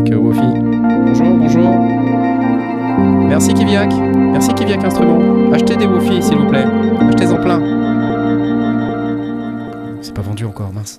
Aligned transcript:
Kiviak, 0.00 0.10
euh, 0.10 0.16
Wofi. 0.16 0.40
Bonjour, 0.40 1.36
bonjour. 1.36 1.68
Merci 3.28 3.52
Kiviak. 3.52 3.92
Merci 4.32 4.54
Kiviak 4.54 4.82
Instrument. 4.84 5.52
Achetez 5.52 5.76
des 5.76 5.86
Wofi, 5.86 6.22
s'il 6.22 6.38
vous 6.38 6.48
plaît. 6.48 6.64
Achetez-en 7.08 7.36
plein. 7.36 7.60
C'est 10.00 10.14
pas 10.14 10.22
vendu 10.22 10.46
encore, 10.46 10.72
mince. 10.72 10.98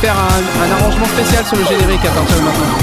Faire 0.00 0.16
un, 0.16 0.62
un 0.62 0.70
arrangement 0.72 1.06
spécial 1.06 1.44
sur 1.44 1.56
le 1.56 1.64
générique 1.64 2.04
à 2.04 2.10
partir 2.10 2.36
de 2.36 2.42
maintenant. 2.42 2.78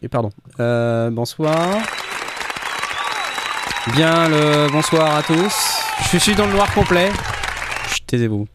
Et 0.00 0.08
Pardon. 0.08 0.30
Euh, 0.60 1.10
bonsoir. 1.10 1.78
Bien 3.94 4.28
le 4.28 4.70
bonsoir 4.70 5.16
à 5.16 5.22
tous. 5.22 5.82
Je 6.12 6.18
suis 6.18 6.34
dans 6.34 6.46
le 6.46 6.52
noir 6.52 6.72
complet. 6.74 7.10
Taisez-vous. 8.06 8.46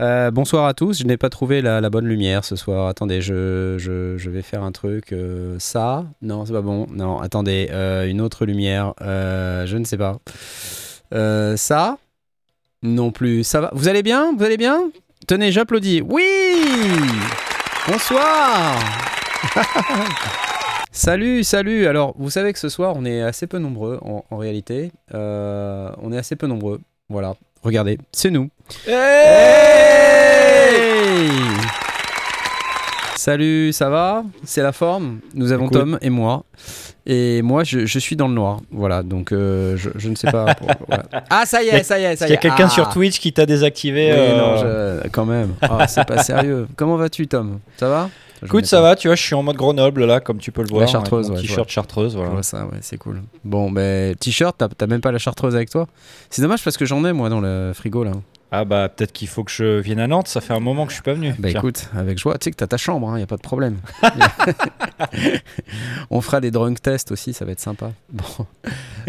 Euh, 0.00 0.30
bonsoir 0.30 0.64
à 0.64 0.72
tous. 0.72 0.98
Je 1.00 1.04
n'ai 1.04 1.18
pas 1.18 1.28
trouvé 1.28 1.60
la, 1.60 1.90
bonne 1.90 2.06
lumière 2.06 2.44
ce 2.44 2.56
soir. 2.56 2.88
Attendez, 2.88 3.20
je, 3.20 4.28
vais 4.30 4.42
faire 4.42 4.62
un 4.62 4.72
truc. 4.72 5.12
euh, 5.12 5.56
ça 5.58 6.06
Non, 6.22 6.46
c'est 6.46 6.52
pas 6.52 6.62
bon. 6.62 6.86
Non, 6.90 7.20
attendez. 7.20 7.68
euh, 7.70 8.08
une 8.08 8.20
autre 8.22 8.46
lumière. 8.46 8.94
Je 9.00 9.76
ne 9.76 9.84
sais 9.84 9.98
pas. 9.98 10.18
Ça 11.56 11.98
Non 12.82 13.10
plus. 13.10 13.44
Ça 13.44 13.60
va 13.60 13.70
Vous 13.74 13.88
allez 13.88 14.02
bien? 14.02 14.34
Vous 14.36 14.44
allez 14.44 14.56
bien? 14.56 14.90
Tenez, 15.26 15.52
j'applaudis. 15.52 16.02
Oui 16.02 16.24
Bonsoir 17.86 18.78
Salut, 20.92 21.44
salut. 21.44 21.86
Alors, 21.86 22.14
vous 22.18 22.30
savez 22.30 22.52
que 22.52 22.58
ce 22.58 22.68
soir, 22.68 22.94
on 22.96 23.04
est 23.04 23.22
assez 23.22 23.46
peu 23.46 23.58
nombreux 23.58 24.00
en, 24.02 24.36
réalité. 24.36 24.92
On 25.12 26.10
est 26.12 26.18
assez 26.18 26.36
peu 26.36 26.46
nombreux. 26.46 26.80
Voilà. 27.10 27.34
Regardez, 27.62 27.98
c'est 28.12 28.30
nous. 28.30 28.48
Hey 28.86 28.94
Salut, 33.16 33.70
ça 33.72 33.90
va? 33.90 34.24
C'est 34.44 34.62
la 34.62 34.72
forme? 34.72 35.18
Nous 35.34 35.52
avons 35.52 35.66
Écoute. 35.66 35.78
Tom 35.78 35.98
et 36.00 36.08
moi. 36.08 36.44
Et 37.04 37.42
moi, 37.42 37.64
je, 37.64 37.84
je 37.84 37.98
suis 37.98 38.16
dans 38.16 38.28
le 38.28 38.34
noir. 38.34 38.60
Voilà, 38.70 39.02
donc 39.02 39.32
euh, 39.32 39.76
je, 39.76 39.90
je 39.96 40.08
ne 40.08 40.14
sais 40.14 40.30
pas. 40.30 40.54
pour- 40.54 40.68
voilà. 40.88 41.02
Ah, 41.28 41.44
ça 41.44 41.62
y 41.62 41.68
est, 41.68 41.82
ça 41.82 41.98
y 41.98 42.04
est, 42.04 42.16
ça 42.16 42.26
y 42.26 42.32
est. 42.32 42.36
qu'il 42.38 42.46
y 42.48 42.50
a 42.50 42.50
quelqu'un 42.50 42.66
Ah. 42.68 42.74
sur 42.74 42.88
Twitch 42.88 43.18
qui 43.20 43.32
t'a 43.32 43.44
désactivé 43.44 44.10
Oui, 44.10 44.18
euh, 44.18 44.38
non, 44.38 44.56
je- 45.04 45.08
quand 45.10 45.26
même. 45.26 45.54
Ah, 45.60 45.86
c'est 45.86 46.06
pas 46.06 46.22
sérieux. 46.22 46.66
Comment 46.76 46.96
vas-tu, 46.96 47.26
Tom? 47.26 47.58
Ça 47.76 47.88
va? 47.90 48.08
Écoute, 48.42 48.66
ça 48.66 48.80
va, 48.80 48.96
tu 48.96 49.08
vois, 49.08 49.14
je 49.16 49.22
suis 49.22 49.34
en 49.34 49.42
mode 49.42 49.56
Grenoble 49.56 50.04
là, 50.04 50.20
comme 50.20 50.38
tu 50.38 50.52
peux 50.52 50.62
le 50.62 50.68
voir. 50.68 50.88
Chartreuse, 50.88 51.26
avec 51.26 51.30
mon 51.30 51.36
ouais, 51.36 51.42
je 51.42 51.48
T-shirt 51.48 51.68
chartreuse, 51.68 52.12
Je 52.12 52.16
voilà. 52.16 52.32
vois 52.32 52.42
ça, 52.42 52.64
ouais, 52.64 52.78
c'est 52.80 52.96
cool. 52.98 53.22
Bon, 53.44 53.70
ben, 53.70 54.14
t-shirt, 54.16 54.56
t'as 54.76 54.86
même 54.86 55.00
pas 55.00 55.12
la 55.12 55.18
chartreuse 55.18 55.54
avec 55.54 55.70
toi? 55.70 55.86
C'est 56.30 56.42
dommage 56.42 56.62
parce 56.64 56.76
que 56.76 56.84
j'en 56.84 57.04
ai, 57.04 57.12
moi, 57.12 57.28
dans 57.28 57.40
le 57.40 57.72
frigo, 57.74 58.04
là. 58.04 58.12
Ah 58.52 58.64
bah 58.64 58.88
peut-être 58.88 59.12
qu'il 59.12 59.28
faut 59.28 59.44
que 59.44 59.50
je 59.50 59.78
vienne 59.78 60.00
à 60.00 60.06
Nantes, 60.06 60.28
ça 60.28 60.40
fait 60.40 60.52
un 60.52 60.60
moment 60.60 60.84
que 60.84 60.90
je 60.90 60.96
suis 60.96 61.02
pas 61.02 61.14
venu. 61.14 61.34
Bah 61.38 61.50
Tiens. 61.50 61.60
écoute, 61.60 61.88
avec 61.94 62.18
joie, 62.18 62.36
tu 62.38 62.44
sais 62.44 62.50
que 62.50 62.56
t'as 62.56 62.66
ta 62.66 62.76
chambre, 62.76 63.08
il 63.12 63.18
n'y 63.18 63.22
a 63.22 63.26
pas 63.26 63.36
de 63.36 63.42
problème. 63.42 63.78
On 66.10 66.20
fera 66.20 66.40
des 66.40 66.50
drunk 66.50 66.82
tests 66.82 67.12
aussi, 67.12 67.32
ça 67.32 67.44
va 67.44 67.52
être 67.52 67.60
sympa. 67.60 67.92
Bon. 68.12 68.24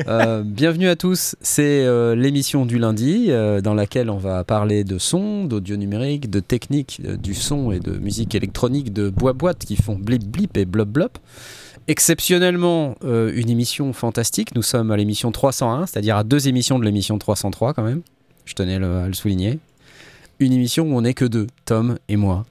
Euh, 0.07 0.43
bienvenue 0.45 0.89
à 0.89 0.95
tous, 0.95 1.35
c'est 1.41 1.83
euh, 1.83 2.15
l'émission 2.15 2.65
du 2.65 2.77
lundi 2.77 3.27
euh, 3.29 3.61
dans 3.61 3.73
laquelle 3.73 4.09
on 4.09 4.17
va 4.17 4.43
parler 4.43 4.83
de 4.83 4.97
son, 4.97 5.45
d'audio 5.45 5.75
numérique, 5.75 6.29
de 6.29 6.39
technique 6.39 7.01
du 7.01 7.33
son 7.33 7.71
et 7.71 7.79
de 7.79 7.97
musique 7.97 8.35
électronique, 8.35 8.93
de 8.93 9.09
bois-boîte 9.09 9.65
qui 9.65 9.75
font 9.75 9.95
blip 9.95 10.23
blip 10.23 10.55
et 10.57 10.65
blop 10.65 10.87
blop. 10.87 11.17
Exceptionnellement, 11.87 12.95
euh, 13.03 13.31
une 13.35 13.49
émission 13.49 13.91
fantastique. 13.91 14.55
Nous 14.55 14.61
sommes 14.61 14.91
à 14.91 14.97
l'émission 14.97 15.31
301, 15.31 15.87
c'est-à-dire 15.87 16.15
à 16.15 16.23
deux 16.23 16.47
émissions 16.47 16.79
de 16.79 16.85
l'émission 16.85 17.17
303 17.17 17.73
quand 17.73 17.83
même. 17.83 18.01
Je 18.45 18.53
tenais 18.53 18.75
à 18.75 19.07
le 19.07 19.13
souligner. 19.13 19.59
Une 20.39 20.53
émission 20.53 20.85
où 20.85 20.97
on 20.97 21.01
n'est 21.01 21.13
que 21.13 21.25
deux, 21.25 21.47
Tom 21.65 21.97
et 22.07 22.15
moi. 22.15 22.45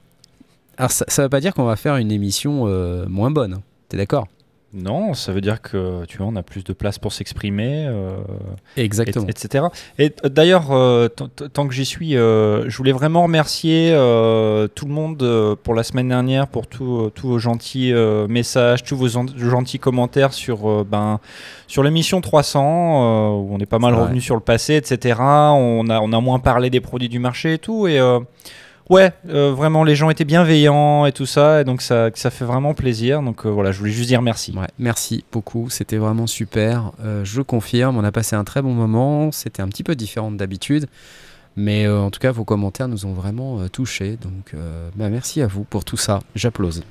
Alors 0.77 0.91
ça, 0.91 1.05
ça 1.07 1.23
veut 1.23 1.29
pas 1.29 1.41
dire 1.41 1.53
qu'on 1.53 1.65
va 1.65 1.75
faire 1.75 1.97
une 1.97 2.11
émission 2.11 2.67
euh, 2.67 3.05
moins 3.07 3.31
bonne. 3.31 3.61
T'es 3.89 3.97
d'accord? 3.97 4.27
Non, 4.73 5.13
ça 5.13 5.33
veut 5.33 5.41
dire 5.41 5.61
que 5.61 6.05
tu 6.05 6.17
vois, 6.17 6.27
on 6.27 6.35
a 6.37 6.43
plus 6.43 6.63
de 6.63 6.71
place 6.71 6.97
pour 6.97 7.11
s'exprimer, 7.11 7.85
euh, 7.87 8.11
et- 8.77 8.83
Exactement. 8.83 9.27
etc. 9.27 9.65
Et 9.99 10.13
euh, 10.23 10.29
d'ailleurs, 10.29 10.71
euh, 10.71 11.09
tant- 11.09 11.67
que 11.67 11.73
j'y 11.73 11.83
suis, 11.85 12.15
euh, 12.15 12.69
je 12.69 12.77
voulais 12.77 12.93
vraiment 12.93 13.23
remercier 13.23 13.91
euh, 13.91 14.69
tout 14.73 14.85
le 14.85 14.93
monde 14.93 15.21
euh, 15.23 15.55
pour 15.61 15.75
la 15.75 15.83
semaine 15.83 16.07
dernière, 16.07 16.47
pour 16.47 16.67
tous 16.67 17.11
vos 17.21 17.37
gentils 17.39 17.91
euh, 17.91 18.27
messages, 18.29 18.83
tous 18.83 18.95
vos 18.95 19.17
en- 19.17 19.25
gentils 19.35 19.79
commentaires 19.79 20.31
sur, 20.31 20.85
ben, 20.85 21.19
sur 21.67 21.83
l'émission 21.83 22.21
300, 22.21 22.61
euh, 22.63 23.29
où 23.41 23.49
on 23.53 23.59
est 23.59 23.65
pas 23.65 23.79
mal 23.79 23.93
revenu 23.93 24.21
sur 24.21 24.35
le 24.35 24.41
passé, 24.41 24.75
etc. 24.75 25.19
On 25.19 25.89
a, 25.89 25.99
on 25.99 26.13
a 26.13 26.19
moins 26.21 26.39
parlé 26.39 26.69
des 26.69 26.79
produits 26.81 27.09
du 27.09 27.19
marché 27.19 27.55
et 27.55 27.57
tout. 27.59 27.87
Et 27.87 27.99
euh, 27.99 28.19
ouais, 28.91 29.13
euh, 29.29 29.51
vraiment, 29.53 29.83
les 29.83 29.95
gens 29.95 30.09
étaient 30.09 30.25
bienveillants 30.25 31.05
et 31.05 31.11
tout 31.11 31.25
ça, 31.25 31.61
et 31.61 31.63
donc 31.63 31.81
ça, 31.81 32.11
fait 32.11 32.45
vraiment 32.45 32.73
plaisir. 32.73 33.23
Donc 33.23 33.45
euh, 33.45 33.49
voilà, 33.49 33.71
je 33.71 33.79
voulais 33.79 33.91
juste 33.91 34.07
dire 34.07 34.21
merci. 34.21 34.53
Merci 34.77 35.23
beaucoup, 35.31 35.69
c'était 35.69 35.97
vraiment 35.97 36.27
super. 36.27 36.91
Euh, 37.03 37.23
je 37.23 37.41
confirme, 37.41 37.97
on 37.97 38.03
a 38.03 38.11
passé 38.11 38.35
un 38.35 38.43
très 38.43 38.61
bon 38.61 38.73
moment. 38.73 39.31
C'était 39.31 39.61
un 39.61 39.67
petit 39.67 39.83
peu 39.83 39.95
différent 39.95 40.31
d'habitude. 40.31 40.87
Mais 41.57 41.85
en 41.85 42.11
tout 42.11 42.21
cas, 42.21 42.31
vos 42.31 42.45
commentaires 42.45 42.87
nous 42.87 43.05
ont 43.05 43.11
vraiment 43.11 43.67
touchés. 43.67 44.17
Donc 44.21 44.55
bah, 44.95 45.09
merci 45.09 45.41
à 45.41 45.47
vous 45.47 45.65
pour 45.65 45.83
tout 45.83 45.97
ça. 45.97 46.19
J'applause. 46.33 46.81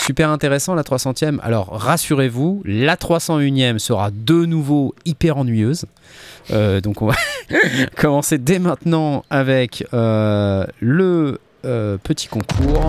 Super 0.00 0.30
intéressant 0.30 0.74
la 0.74 0.82
300e. 0.82 1.38
Alors 1.42 1.68
rassurez-vous, 1.72 2.62
la 2.64 2.96
301e 2.96 3.78
sera 3.78 4.10
de 4.10 4.46
nouveau 4.46 4.94
hyper 5.04 5.36
ennuyeuse. 5.36 5.84
Euh, 6.52 6.80
donc 6.80 7.02
on 7.02 7.06
va 7.06 7.14
commencer 7.98 8.38
dès 8.38 8.58
maintenant 8.58 9.24
avec 9.28 9.86
euh, 9.92 10.64
le 10.80 11.38
euh, 11.66 11.98
petit 12.02 12.28
concours. 12.28 12.86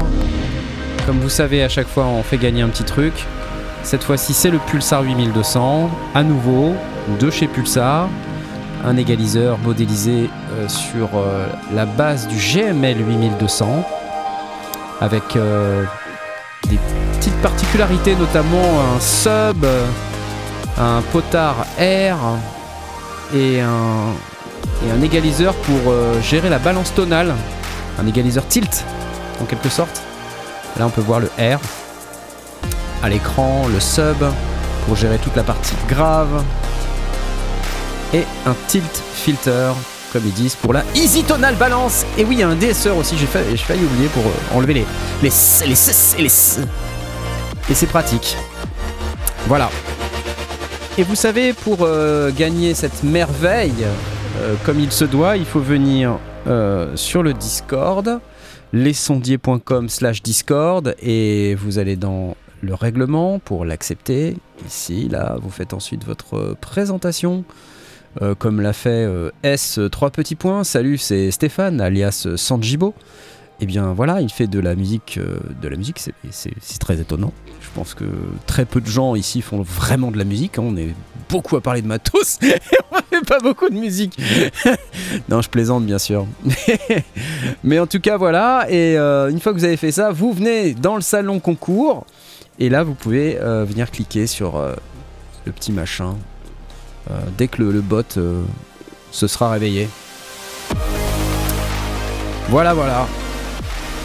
Comme 1.05 1.19
vous 1.19 1.29
savez, 1.29 1.61
à 1.63 1.69
chaque 1.69 1.88
fois, 1.88 2.05
on 2.05 2.23
fait 2.23 2.38
gagner 2.38 2.61
un 2.61 2.69
petit 2.69 2.85
truc. 2.85 3.25
Cette 3.83 4.03
fois-ci, 4.03 4.33
c'est 4.33 4.50
le 4.50 4.59
Pulsar 4.59 5.03
8200. 5.03 5.91
À 6.16 6.23
nouveau, 6.23 6.73
de 7.19 7.29
chez 7.29 7.47
Pulsar. 7.47 8.07
Un 8.85 8.95
égaliseur 8.95 9.57
modélisé 9.59 10.29
sur 10.67 11.09
la 11.73 11.85
base 11.85 12.27
du 12.27 12.38
GML 12.38 12.97
8200. 13.00 13.85
Avec 15.01 15.38
des 16.67 16.79
petites 17.13 17.41
particularités, 17.41 18.16
notamment 18.16 18.81
un 18.95 18.99
sub, 18.99 19.66
un 20.77 21.01
potard 21.11 21.66
air 21.77 22.17
et 23.33 23.61
un, 23.61 24.13
et 24.85 24.91
un 24.91 25.01
égaliseur 25.01 25.53
pour 25.55 25.91
euh, 25.91 26.21
gérer 26.21 26.50
la 26.50 26.59
balance 26.59 26.94
tonale. 26.94 27.33
Un 28.00 28.07
égaliseur 28.07 28.47
tilt, 28.47 28.83
en 29.41 29.45
quelque 29.45 29.69
sorte. 29.69 30.01
Là, 30.79 30.85
on 30.85 30.89
peut 30.89 31.01
voir 31.01 31.19
le 31.19 31.27
R 31.38 31.59
à 33.03 33.09
l'écran, 33.09 33.67
le 33.71 33.79
sub 33.79 34.23
pour 34.85 34.95
gérer 34.95 35.17
toute 35.17 35.35
la 35.35 35.44
partie 35.44 35.75
grave 35.88 36.44
et 38.13 38.25
un 38.45 38.55
tilt 38.67 39.03
filter, 39.13 39.73
comme 40.11 40.23
ils 40.25 40.33
disent, 40.33 40.55
pour 40.55 40.73
la 40.73 40.83
easy 40.95 41.23
tonal 41.23 41.55
balance. 41.55 42.05
Et 42.17 42.23
oui, 42.25 42.35
il 42.35 42.39
y 42.39 42.44
a 42.44 42.49
un 42.49 42.55
DSR 42.55 42.95
aussi, 42.97 43.17
j'ai 43.17 43.25
fa- 43.25 43.39
j'ai 43.49 43.57
failli 43.57 43.83
oublier 43.85 44.07
pour 44.09 44.23
euh, 44.25 44.57
enlever 44.57 44.73
les 44.73 44.85
les 45.23 45.29
les 45.66 45.72
s- 45.73 46.16
les 46.17 46.25
s. 46.25 46.59
Et 47.69 47.74
c'est 47.74 47.88
pratique. 47.88 48.36
Voilà. 49.47 49.69
Et 50.97 51.03
vous 51.03 51.15
savez, 51.15 51.53
pour 51.53 51.80
euh, 51.81 52.31
gagner 52.38 52.74
cette 52.74 53.03
merveille, 53.03 53.86
euh, 54.41 54.56
comme 54.65 54.80
il 54.80 54.91
se 54.91 55.06
doit, 55.06 55.38
il 55.38 55.45
faut 55.45 55.59
venir 55.62 56.18
sur 56.95 57.21
le 57.21 57.33
Discord 57.33 58.19
lesondiers.com 58.74 59.89
slash 59.89 60.24
discord 60.24 60.95
et 61.01 61.56
vous 61.56 61.77
allez 61.77 61.95
dans 61.95 62.36
le 62.62 62.74
règlement 62.74 63.38
pour 63.39 63.63
l'accepter. 63.63 64.38
Ici, 64.68 65.07
là, 65.09 65.36
vous 65.41 65.50
faites 65.51 65.74
ensuite 65.74 66.03
votre 66.06 66.56
présentation. 66.62 67.44
Euh, 68.22 68.36
comme 68.36 68.62
l'a 68.62 68.74
fait 68.74 68.90
euh, 69.06 69.30
S, 69.44 69.78
euh, 69.80 69.90
trois 69.90 70.10
petits 70.10 70.36
points. 70.36 70.63
Salut, 70.63 70.98
c'est 70.98 71.31
Stéphane, 71.31 71.80
alias 71.81 72.28
Sanjibo. 72.36 72.94
eh 73.62 73.66
bien 73.66 73.94
voilà, 73.94 74.22
il 74.22 74.30
fait 74.31 74.48
de 74.48 74.60
la 74.60 74.75
musique, 74.75 75.18
euh, 75.22 75.38
de 75.62 75.68
la 75.68 75.78
musique, 75.78 76.00
c'est- 76.00 76.80
très 76.80 77.00
étonnant. 77.00 77.31
Je 77.62 77.68
pense 77.75 77.94
que 77.94 78.04
très 78.48 78.66
peu 78.66 78.81
de 78.81 78.88
gens 78.88 79.16
ici 79.16 79.42
font 79.42 79.62
vraiment 79.62 80.12
de 80.12 80.18
la 80.18 80.24
musique. 80.25 80.58
hein. 80.58 80.63
On 80.66 80.75
est 80.75 80.94
beaucoup 81.30 81.56
à 81.56 81.62
parler 81.62 81.81
de 81.81 81.88
matos 81.88 82.40
et 82.44 82.56
on 82.92 82.98
fait 83.10 83.25
pas 83.25 83.40
beaucoup 83.40 83.69
de 83.69 83.75
musique. 83.75 84.18
non, 85.30 85.42
je 85.42 85.50
plaisante 85.50 85.86
bien 85.86 86.00
sûr. 86.00 86.25
Mais 87.63 87.80
en 87.80 87.88
tout 87.88 88.00
cas 88.02 88.18
voilà. 88.18 88.66
Et 88.69 88.98
une 88.98 89.40
fois 89.40 89.54
que 89.54 89.58
vous 89.58 89.63
avez 89.63 89.78
fait 89.78 89.92
ça, 89.92 90.12
vous 90.12 90.34
venez 90.34 90.74
dans 90.74 90.96
le 90.96 91.02
salon 91.02 91.40
concours 91.40 92.06
et 92.60 92.68
là 92.69 92.84
vous 92.84 92.94
pouvez 92.96 93.36
venir 93.40 93.90
cliquer 93.92 94.28
sur 94.28 94.60
le 95.46 95.52
petit 95.52 95.72
machin 95.72 96.16
dès 97.38 97.48
que 97.48 97.62
le, 97.62 97.81
bot 97.81 98.03
euh, 98.18 98.44
se 99.12 99.27
sera 99.27 99.51
réveillé. 99.51 99.89
Voilà, 102.50 102.74
voilà. 102.74 103.07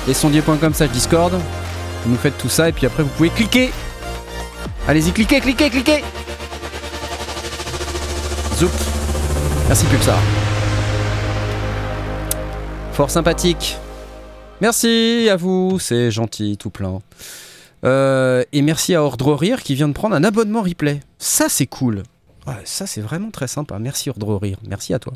Les 0.06 0.14
sondiers.com 0.14 0.72
slash 0.74 0.90
Discord. 0.90 1.32
Vous 2.04 2.10
nous 2.10 2.18
faites 2.18 2.38
tout 2.38 2.48
ça 2.48 2.68
et 2.68 2.72
puis 2.72 2.86
après 2.86 3.02
vous 3.02 3.08
pouvez 3.10 3.30
cliquer. 3.30 3.70
Allez-y, 4.86 5.12
cliquez, 5.12 5.40
cliquez, 5.40 5.68
cliquez. 5.70 6.04
Zoup. 8.56 8.70
Merci 9.66 9.86
Pulsar. 9.86 10.18
Fort 12.92 13.10
sympathique. 13.10 13.76
Merci 14.60 15.28
à 15.30 15.36
vous, 15.36 15.78
c'est 15.78 16.10
gentil, 16.10 16.56
tout 16.56 16.70
plein. 16.70 17.00
Euh, 17.84 18.42
et 18.52 18.62
merci 18.62 18.94
à 18.94 19.02
Ordre 19.02 19.34
Rire 19.34 19.62
qui 19.62 19.74
vient 19.74 19.88
de 19.88 19.92
prendre 19.92 20.14
un 20.14 20.24
abonnement 20.24 20.62
replay. 20.62 21.00
Ça, 21.18 21.48
c'est 21.48 21.66
cool. 21.66 22.04
Ouais, 22.46 22.54
ça, 22.64 22.86
c'est 22.86 23.00
vraiment 23.00 23.30
très 23.30 23.48
sympa. 23.48 23.78
Merci 23.78 24.10
Ordre 24.10 24.36
Rire. 24.36 24.58
Merci 24.68 24.94
à 24.94 24.98
toi. 24.98 25.12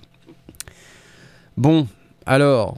Bon, 1.56 1.86
alors, 2.26 2.76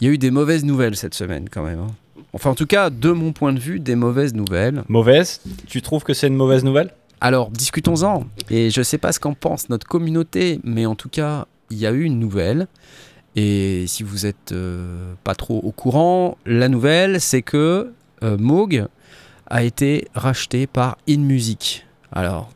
il 0.00 0.06
y 0.06 0.10
a 0.10 0.12
eu 0.14 0.18
des 0.18 0.30
mauvaises 0.30 0.64
nouvelles 0.64 0.96
cette 0.96 1.14
semaine 1.14 1.48
quand 1.50 1.62
même. 1.62 1.80
hein. 1.80 2.22
Enfin, 2.32 2.50
en 2.50 2.54
tout 2.54 2.66
cas, 2.66 2.90
de 2.90 3.10
mon 3.10 3.32
point 3.32 3.52
de 3.52 3.58
vue, 3.58 3.80
des 3.80 3.96
mauvaises 3.96 4.34
nouvelles. 4.34 4.84
Mauvaise? 4.88 5.40
Tu 5.66 5.82
trouves 5.82 6.04
que 6.04 6.14
c'est 6.14 6.28
une 6.28 6.36
mauvaise 6.36 6.62
nouvelle? 6.64 6.92
Alors, 7.20 7.50
discutons-en. 7.50 8.24
Et 8.50 8.70
je 8.70 8.82
sais 8.82 8.98
pas 8.98 9.12
ce 9.12 9.20
qu'en 9.20 9.34
pense 9.34 9.68
notre 9.68 9.86
communauté, 9.86 10.60
mais 10.64 10.86
en 10.86 10.94
tout 10.94 11.08
cas, 11.08 11.46
il 11.70 11.78
y 11.78 11.86
a 11.86 11.90
eu 11.92 12.04
une 12.04 12.18
nouvelle. 12.18 12.68
Et 13.36 13.84
si 13.86 14.02
vous 14.02 14.26
êtes 14.26 14.52
euh, 14.52 15.12
pas 15.24 15.34
trop 15.34 15.58
au 15.58 15.72
courant, 15.72 16.38
la 16.46 16.68
nouvelle, 16.68 17.20
c'est 17.20 17.42
que 17.42 17.92
euh, 18.22 18.38
Moog 18.38 18.86
a 19.48 19.62
été 19.64 20.08
racheté 20.14 20.66
par 20.66 20.98
InMusic. 21.08 21.86
Alors, 22.12 22.50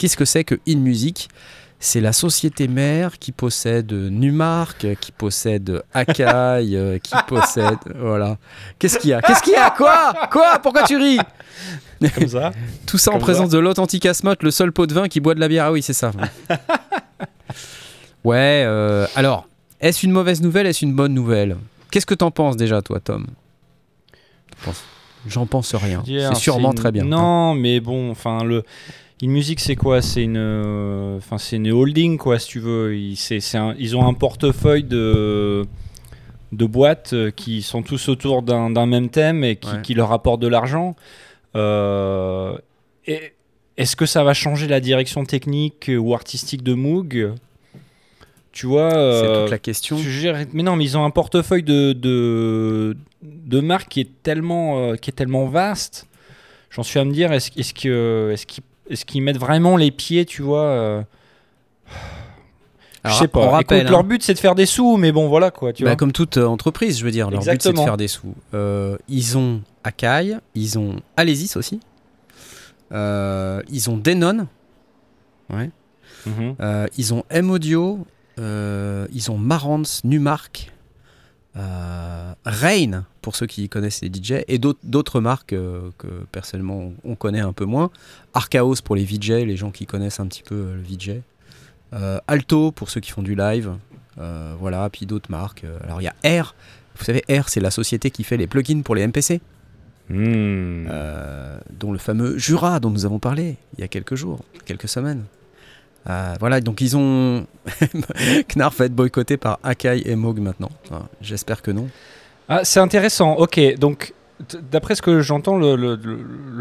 qu'est-ce 0.00 0.16
que 0.16 0.24
c'est 0.24 0.44
que 0.44 0.54
InMusic 0.66 1.28
C'est 1.78 2.00
la 2.00 2.12
société 2.12 2.68
mère 2.68 3.18
qui 3.18 3.32
possède 3.32 3.92
Numark, 3.92 4.86
qui 5.00 5.12
possède 5.12 5.82
Akai, 5.94 6.24
euh, 6.24 6.98
qui 6.98 7.12
possède... 7.28 7.78
Voilà. 7.96 8.36
Qu'est-ce 8.78 8.98
qu'il 8.98 9.10
y 9.10 9.12
a? 9.12 9.20
Qu'est-ce 9.22 9.42
qu'il 9.42 9.52
y 9.52 9.56
a? 9.56 9.70
Quoi? 9.70 10.12
Quoi? 10.30 10.58
Pourquoi 10.62 10.82
tu 10.84 10.96
ris? 10.96 11.18
Comme 12.14 12.28
ça 12.28 12.52
tout 12.86 12.96
ça 12.98 13.10
en 13.10 13.14
Comme 13.14 13.22
présence 13.22 13.50
de 13.50 13.58
l'authentique 13.58 14.06
Asmoth, 14.06 14.42
le 14.42 14.50
seul 14.50 14.72
pot 14.72 14.86
de 14.86 14.94
vin 14.94 15.08
qui 15.08 15.20
boit 15.20 15.34
de 15.34 15.40
la 15.40 15.48
bière. 15.48 15.66
Ah 15.66 15.72
oui, 15.72 15.82
c'est 15.82 15.92
ça. 15.92 16.10
ouais, 18.24 18.64
euh, 18.66 19.06
alors, 19.14 19.46
est-ce 19.80 20.04
une 20.06 20.12
mauvaise 20.12 20.40
nouvelle? 20.42 20.66
Est-ce 20.66 20.84
une 20.84 20.94
bonne 20.94 21.14
nouvelle? 21.14 21.56
Qu'est-ce 21.90 22.06
que 22.06 22.14
t'en 22.14 22.30
penses 22.30 22.56
déjà, 22.56 22.82
toi, 22.82 23.00
Tom? 23.00 23.26
J'en 25.26 25.46
pense 25.46 25.74
rien. 25.74 26.02
C'est 26.06 26.34
sûrement 26.36 26.70
une- 26.70 26.76
très 26.76 26.92
bien. 26.92 27.04
Non, 27.04 27.54
mais 27.54 27.80
bon, 27.80 28.10
enfin 28.10 28.44
le. 28.44 28.64
Une 29.22 29.30
musique, 29.32 29.60
c'est 29.60 29.76
quoi? 29.76 30.00
C'est 30.00 30.22
une, 30.22 30.36
euh, 30.38 31.16
enfin 31.18 31.36
c'est 31.36 31.56
une 31.56 31.70
holding, 31.70 32.16
quoi, 32.16 32.38
si 32.38 32.48
tu 32.48 32.60
veux. 32.60 32.96
Ils, 32.96 33.16
un- 33.58 33.74
ont 33.96 34.06
un 34.06 34.14
portefeuille 34.14 34.84
de 34.84 35.64
de 36.52 36.64
boîtes 36.66 37.12
euh, 37.12 37.30
qui 37.30 37.62
sont 37.62 37.82
tous 37.82 38.08
autour 38.08 38.42
d'un 38.42 38.86
même 38.86 39.08
thème 39.08 39.44
et 39.44 39.54
qui, 39.56 39.68
Ouais. 39.70 39.82
qui 39.82 39.94
leur 39.94 40.10
apportent 40.12 40.40
de 40.40 40.48
l'argent. 40.48 40.96
Euh, 41.54 42.56
est-ce 43.76 43.94
que 43.94 44.04
ça 44.06 44.24
va 44.24 44.34
changer 44.34 44.66
la 44.66 44.80
direction 44.80 45.24
technique 45.24 45.90
ou 45.96 46.12
artistique 46.14 46.62
de 46.62 46.74
Moog? 46.74 47.32
Tu 48.52 48.66
vois 48.66 48.90
C'est 48.90 49.42
toute 49.42 49.50
la 49.50 49.58
question. 49.58 49.96
mais 50.52 50.62
non, 50.64 50.74
mais 50.76 50.84
ils 50.84 50.98
ont 50.98 51.04
un 51.04 51.10
portefeuille 51.10 51.62
de, 51.62 51.92
de, 51.92 52.96
de 53.22 53.60
marques 53.60 53.88
qui 53.90 54.00
est 54.00 54.22
tellement, 54.24 54.78
euh, 54.90 54.96
qui 54.96 55.10
est 55.10 55.14
tellement 55.14 55.46
vaste. 55.46 56.08
J'en 56.70 56.82
suis 56.82 56.98
à 56.98 57.04
me 57.04 57.12
dire, 57.12 57.32
est-ce 57.32 57.50
est 57.56 57.72
qu'ils 57.72 58.64
est 58.90 59.04
qu'ils 59.04 59.22
mettent 59.22 59.38
vraiment 59.38 59.76
les 59.76 59.90
pieds, 59.90 60.24
tu 60.24 60.42
vois 60.42 60.64
euh, 60.64 61.02
Alors, 63.04 63.16
Je 63.16 63.22
sais 63.22 63.28
pas. 63.28 63.40
On 63.40 63.50
rappelle, 63.50 63.80
Écoute, 63.80 63.90
leur 63.90 64.00
hein, 64.00 64.04
but 64.04 64.22
c'est 64.22 64.34
de 64.34 64.38
faire 64.38 64.54
des 64.54 64.66
sous, 64.66 64.96
mais 64.96 65.12
bon, 65.12 65.28
voilà 65.28 65.50
quoi, 65.50 65.72
tu 65.72 65.84
bah, 65.84 65.90
vois. 65.90 65.96
comme 65.96 66.12
toute 66.12 66.36
euh, 66.36 66.46
entreprise, 66.46 66.98
je 66.98 67.04
veux 67.04 67.10
dire, 67.10 67.30
leur 67.30 67.42
but 67.42 67.62
c'est 67.62 67.72
de 67.72 67.78
faire 67.78 67.96
des 67.96 68.08
sous. 68.08 68.34
Euh, 68.54 68.96
ils 69.08 69.38
ont 69.38 69.62
Akai, 69.84 70.36
ils 70.54 70.78
ont 70.78 70.96
Alesis 71.16 71.56
aussi. 71.56 71.80
Euh, 72.92 73.62
ils 73.70 73.88
ont 73.88 73.96
Denon. 73.96 74.46
Ouais. 75.52 75.70
Mhm. 76.26 76.56
Euh, 76.60 76.86
ils 76.98 77.14
ont 77.14 77.24
M-Audio, 77.30 78.04
ils 78.36 79.30
ont 79.30 79.38
Marantz, 79.38 80.02
Numark, 80.04 80.72
euh, 81.56 82.32
Rain, 82.44 83.04
pour 83.22 83.34
ceux 83.36 83.46
qui 83.46 83.68
connaissent 83.68 84.02
les 84.02 84.08
DJ, 84.08 84.44
et 84.48 84.58
d'autres- 84.58 85.20
marques 85.20 85.52
euh, 85.52 85.90
que 85.98 86.06
personnellement 86.32 86.92
on 87.04 87.14
connaît 87.16 87.40
un 87.40 87.52
peu 87.52 87.64
moins. 87.64 87.90
Archaos 88.34 88.76
pour 88.84 88.94
les 88.96 89.04
VJ, 89.04 89.30
les 89.44 89.56
gens 89.56 89.70
qui 89.70 89.86
connaissent 89.86 90.20
un 90.20 90.26
petit 90.26 90.42
peu 90.42 90.54
euh, 90.54 90.74
le 90.76 90.82
VJ. 90.82 91.20
Alto 92.28 92.70
pour 92.70 92.88
ceux 92.88 93.00
qui 93.00 93.10
font 93.10 93.22
du 93.22 93.34
live. 93.34 93.72
Voilà, 94.60 94.88
puis 94.90 95.06
d'autres 95.06 95.30
marques. 95.30 95.64
Alors 95.82 96.00
il 96.00 96.04
y 96.04 96.08
a 96.28 96.42
R. 96.42 96.54
Vous 96.96 97.04
savez, 97.04 97.24
R, 97.28 97.48
c'est 97.48 97.60
la 97.60 97.70
société 97.72 98.10
qui 98.10 98.22
fait 98.22 98.36
les 98.36 98.46
plugins 98.46 98.82
pour 98.82 98.94
les 98.94 99.06
MPC, 99.06 99.40
Hmm. 100.08 100.86
dont 101.78 101.92
le 101.92 101.98
fameux 101.98 102.36
Jura 102.36 102.80
dont 102.80 102.90
nous 102.90 103.06
avons 103.06 103.18
parlé 103.20 103.56
il 103.76 103.80
y 103.80 103.84
a 103.84 103.88
quelques 103.88 104.14
jours, 104.16 104.40
quelques 104.66 104.88
semaines. 104.88 105.24
Euh, 106.08 106.34
voilà, 106.40 106.60
donc 106.60 106.80
ils 106.80 106.96
ont. 106.96 107.46
Knarf 108.54 108.78
va 108.78 108.86
être 108.86 108.94
boycotté 108.94 109.36
par 109.36 109.58
Akai 109.62 110.02
et 110.06 110.16
Moog 110.16 110.40
maintenant. 110.40 110.70
J'espère 111.20 111.62
que 111.62 111.70
non. 111.70 111.88
Ah, 112.48 112.64
c'est 112.64 112.80
intéressant. 112.80 113.34
Ok, 113.34 113.60
donc 113.78 114.14
d'après 114.70 114.94
ce 114.94 115.02
que 115.02 115.20
j'entends, 115.20 115.58
le, 115.58 115.96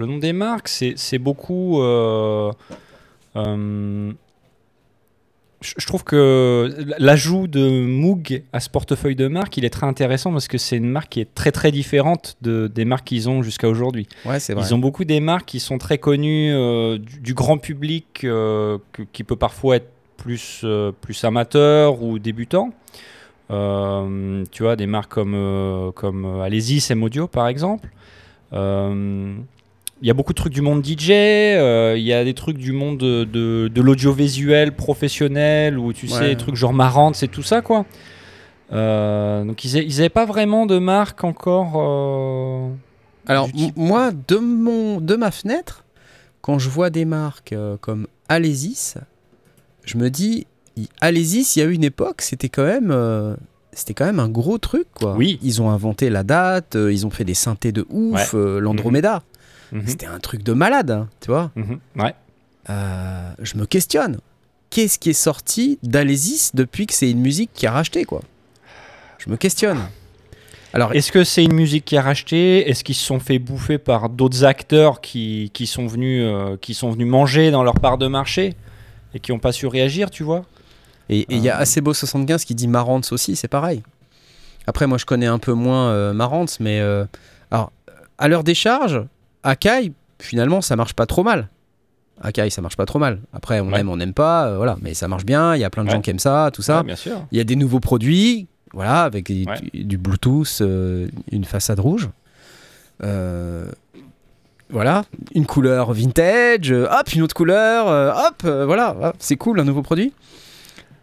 nom 0.06 0.18
des 0.18 0.34
marques, 0.34 0.68
c'est 0.68 0.94
c'est 0.98 1.20
beaucoup. 1.20 1.82
euh, 1.82 2.52
euh, 3.36 4.12
je 5.62 5.86
trouve 5.86 6.04
que 6.04 6.74
l'ajout 7.00 7.48
de 7.48 7.86
Moog 7.86 8.44
à 8.54 8.60
ce 8.60 8.70
portefeuille 8.70 9.16
de 9.16 9.28
marques, 9.28 9.58
il 9.58 9.66
est 9.66 9.70
très 9.70 9.86
intéressant 9.86 10.32
parce 10.32 10.48
que 10.48 10.58
c'est 10.58 10.78
une 10.78 10.90
marque 10.90 11.10
qui 11.10 11.20
est 11.22 11.34
très 11.34 11.52
très 11.52 11.72
différente 11.72 12.38
de, 12.42 12.68
des 12.68 12.86
marques 12.86 13.08
qu'ils 13.08 13.30
ont 13.30 13.42
jusqu'à 13.42 13.68
aujourd'hui. 13.68 14.08
Ouais, 14.26 14.40
c'est 14.40 14.54
Ils 14.54 14.74
ont 14.74 14.78
beaucoup 14.78 15.04
des 15.04 15.20
marques 15.20 15.46
qui 15.46 15.60
sont 15.60 15.78
très 15.78 15.98
connues 15.98 16.54
euh, 16.54 16.98
du, 16.98 17.20
du 17.20 17.34
grand 17.34 17.58
public, 17.58 18.22
euh, 18.24 18.78
qui 19.12 19.24
peut 19.24 19.36
parfois 19.36 19.78
être 19.78 19.90
plus, 20.16 20.62
euh, 20.64 20.92
plus 20.92 21.24
amateur 21.26 22.02
ou 22.02 22.20
débutant. 22.20 22.72
Tu 23.50 24.64
vois, 24.64 24.76
des 24.76 24.86
marques 24.88 25.12
comme, 25.12 25.92
comme 25.96 26.42
Alesis, 26.42 26.90
M-Audio 26.92 27.28
par 27.28 27.48
exemple. 27.48 27.90
Euh, 28.54 29.36
Il 30.02 30.08
y 30.08 30.12
a 30.12 30.14
beaucoup 30.14 30.32
de 30.34 30.38
trucs 30.38 30.54
du 30.54 30.62
monde 30.62 30.86
DJ, 30.86 31.10
euh, 31.12 31.96
il 31.98 32.04
y 32.04 32.14
a 32.14 32.24
des 32.24 32.34
trucs 32.34 32.58
du 32.58 32.72
monde 32.72 32.98
de, 32.98 33.26
de, 33.26 33.68
de 33.74 33.82
l'audiovisuel 33.82 34.74
professionnel, 34.76 35.78
ou 35.78 35.92
tu 35.92 36.08
sais, 36.08 36.30
des 36.30 36.38
trucs 36.38 36.56
genre 36.56 36.74
Marantz 36.74 37.18
c'est 37.20 37.28
tout 37.28 37.44
ça 37.44 37.62
quoi. 37.62 37.86
Euh, 38.72 39.44
donc 39.44 39.66
ils 39.66 39.74
n'avaient 39.98 40.10
pas 40.10 40.26
vraiment 40.26 40.66
de 40.66 40.78
marque 40.80 41.24
encore. 41.24 41.74
euh, 41.78 42.70
Alors, 43.28 43.50
moi, 43.76 44.12
de, 44.28 44.38
mon, 44.38 45.02
de 45.02 45.16
ma 45.16 45.32
fenêtre, 45.32 45.84
quand 46.42 46.60
je 46.60 46.70
vois 46.70 46.90
des 46.90 47.06
marques 47.06 47.56
comme 47.82 48.08
Alesis, 48.30 48.96
je 49.84 49.98
me 49.98 50.10
dis, 50.10 50.46
Alesis, 51.02 51.56
il 51.56 51.60
y 51.60 51.62
a 51.64 51.66
eu 51.66 51.74
une 51.74 51.84
époque, 51.84 52.22
c'était 52.22 52.48
quand 52.50 52.64
même. 52.66 52.96
c'était 53.74 53.94
quand 53.94 54.06
même 54.06 54.20
un 54.20 54.30
gros 54.30 54.58
truc, 54.60 54.88
quoi. 54.94 55.16
Oui. 55.16 55.40
Ils 55.42 55.62
ont 55.62 55.70
inventé 55.72 56.10
la 56.10 56.24
date, 56.24 56.76
euh, 56.76 56.92
ils 56.94 57.06
ont 57.06 57.10
fait 57.10 57.26
des 57.26 57.34
synthés 57.34 57.72
de 57.72 57.86
ouf, 57.90 58.34
Ouais. 58.34 58.40
euh, 58.40 58.60
l'Andromeda. 58.60 59.24
Mhm, 59.72 59.84
C'était 59.88 60.06
un 60.06 60.20
truc 60.20 60.44
de 60.44 60.54
malade, 60.54 60.92
hein, 60.92 61.08
tu 61.22 61.32
vois. 61.32 61.52
mhm, 61.56 61.80
ouais. 61.98 62.14
Euh, 62.70 63.32
je 63.42 63.58
me 63.58 63.66
questionne. 63.66 64.20
Qu'est-ce 64.70 65.00
qui 65.00 65.10
est 65.10 65.14
sorti 65.14 65.80
d'Alesis 65.82 66.52
depuis 66.54 66.86
que 66.86 66.94
c'est 66.94 67.10
une 67.10 67.22
musique 67.22 67.50
qui 67.54 67.66
a 67.66 67.72
racheté, 67.72 68.06
quoi? 68.06 68.22
Je 69.18 69.30
me 69.30 69.38
questionne. 69.38 69.80
Alors, 70.74 70.94
Est-ce 70.94 71.12
que 71.12 71.24
c'est 71.24 71.44
une 71.44 71.54
musique 71.54 71.84
qui 71.86 71.98
a 71.98 72.02
racheté? 72.04 72.70
Est-ce 72.70 72.84
qu'ils 72.84 72.94
se 72.96 73.04
sont 73.04 73.20
fait 73.20 73.40
bouffer 73.40 73.80
par 73.80 74.08
d'autres 74.10 74.44
acteurs 74.44 75.02
qui, 75.02 75.50
qui 75.54 75.66
sont 75.66 75.88
venus, 75.88 76.22
euh, 76.24 76.58
qui 76.62 76.76
sont 76.76 76.92
venus 76.92 77.08
manger 77.08 77.50
dans 77.50 77.64
leur 77.64 77.74
part 77.80 77.98
de 77.98 78.06
marché 78.06 78.54
et 79.16 79.20
qui 79.20 79.32
n'ont 79.32 79.40
pas 79.40 79.52
su 79.52 79.66
réagir, 79.66 80.12
tu 80.12 80.22
vois? 80.24 80.46
Et 81.10 81.26
il 81.30 81.40
y 81.40 81.50
a 81.50 81.60
Euh. 81.60 81.64
Acebo75 81.64 82.46
qui 82.46 82.54
dit 82.54 82.68
Marantz 82.68 83.12
aussi, 83.12 83.36
c'est 83.36 83.48
pareil. 83.48 83.82
Après, 84.68 84.86
moi, 84.86 85.00
je 85.00 85.06
connais 85.06 85.26
un 85.26 85.40
peu 85.40 85.54
moins 85.54 85.90
euh, 85.90 86.14
Marantz, 86.14 86.60
mais 86.60 86.80
euh, 86.80 87.06
alors, 87.50 87.72
à 88.20 88.28
leur 88.28 88.44
décharge, 88.44 89.02
Akai, 89.44 89.92
finalement, 90.20 90.62
ça 90.62 90.76
marche 90.76 90.94
pas 90.94 91.06
trop 91.06 91.24
mal. 91.24 91.50
Akai, 92.22 92.50
ça 92.50 92.62
marche 92.62 92.76
pas 92.78 92.86
trop 92.86 93.00
mal. 93.00 93.20
Après, 93.34 93.60
on 93.62 93.72
Ouais. 93.72 93.80
aime, 93.80 93.90
on 93.90 93.98
n'aime 93.98 94.14
pas, 94.14 94.48
euh, 94.48 94.58
voilà, 94.58 94.78
mais 94.82 94.94
ça 94.94 95.08
marche 95.08 95.26
bien. 95.26 95.56
Il 95.56 95.62
y 95.62 95.64
a 95.64 95.70
plein 95.70 95.86
de 95.86 95.90
gens 95.90 96.02
qui 96.02 96.10
aiment 96.10 96.20
ça, 96.20 96.50
tout 96.54 96.62
ça. 96.62 96.80
Ouais, 96.80 96.84
bien 96.84 96.96
sûr. 96.96 97.26
Il 97.32 97.38
y 97.38 97.42
a 97.42 97.44
des 97.46 97.56
nouveaux 97.56 97.80
produits. 97.80 98.48
Voilà, 98.74 99.04
avec 99.04 99.32
du, 99.74 99.98
Bluetooth, 99.98 100.60
euh, 100.62 101.08
une 101.32 101.44
façade 101.46 101.80
rouge. 101.80 102.10
Euh, 103.04 103.66
voilà, 104.70 105.06
une 105.34 105.48
couleur 105.48 105.92
vintage, 105.94 106.72
hop, 106.72 107.14
une 107.16 107.24
autre 107.24 107.34
couleur, 107.34 107.88
hop, 108.16 108.44
voilà, 108.44 109.14
c'est 109.18 109.38
cool, 109.38 109.60
un 109.60 109.64
nouveau 109.64 109.82
produit. 109.82 110.14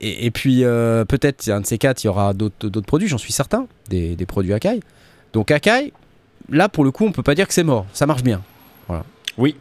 Et, 0.00 0.26
et 0.26 0.30
puis 0.30 0.60
peut-être, 0.62 1.48
un 1.50 1.62
de 1.62 1.66
ces 1.66 1.76
quatre, 1.78 2.04
il 2.04 2.06
y 2.06 2.10
aura 2.10 2.34
d'autres 2.34 2.68
d'autres 2.68 2.86
produits, 2.86 3.08
j'en 3.08 3.18
suis 3.18 3.32
certain, 3.32 3.66
des, 3.88 4.14
des 4.14 4.26
produits 4.26 4.52
Akai. 4.52 4.78
Donc 5.32 5.50
Akai, 5.50 5.92
là 6.50 6.68
pour 6.68 6.84
le 6.84 6.90
coup, 6.90 7.04
on 7.04 7.12
peut 7.12 7.22
pas 7.22 7.34
dire 7.34 7.46
que 7.48 7.54
c'est 7.54 7.64
mort, 7.64 7.86
ça 7.92 8.06
marche 8.06 8.22
bien. 8.22 8.42
Oui, 9.38 9.54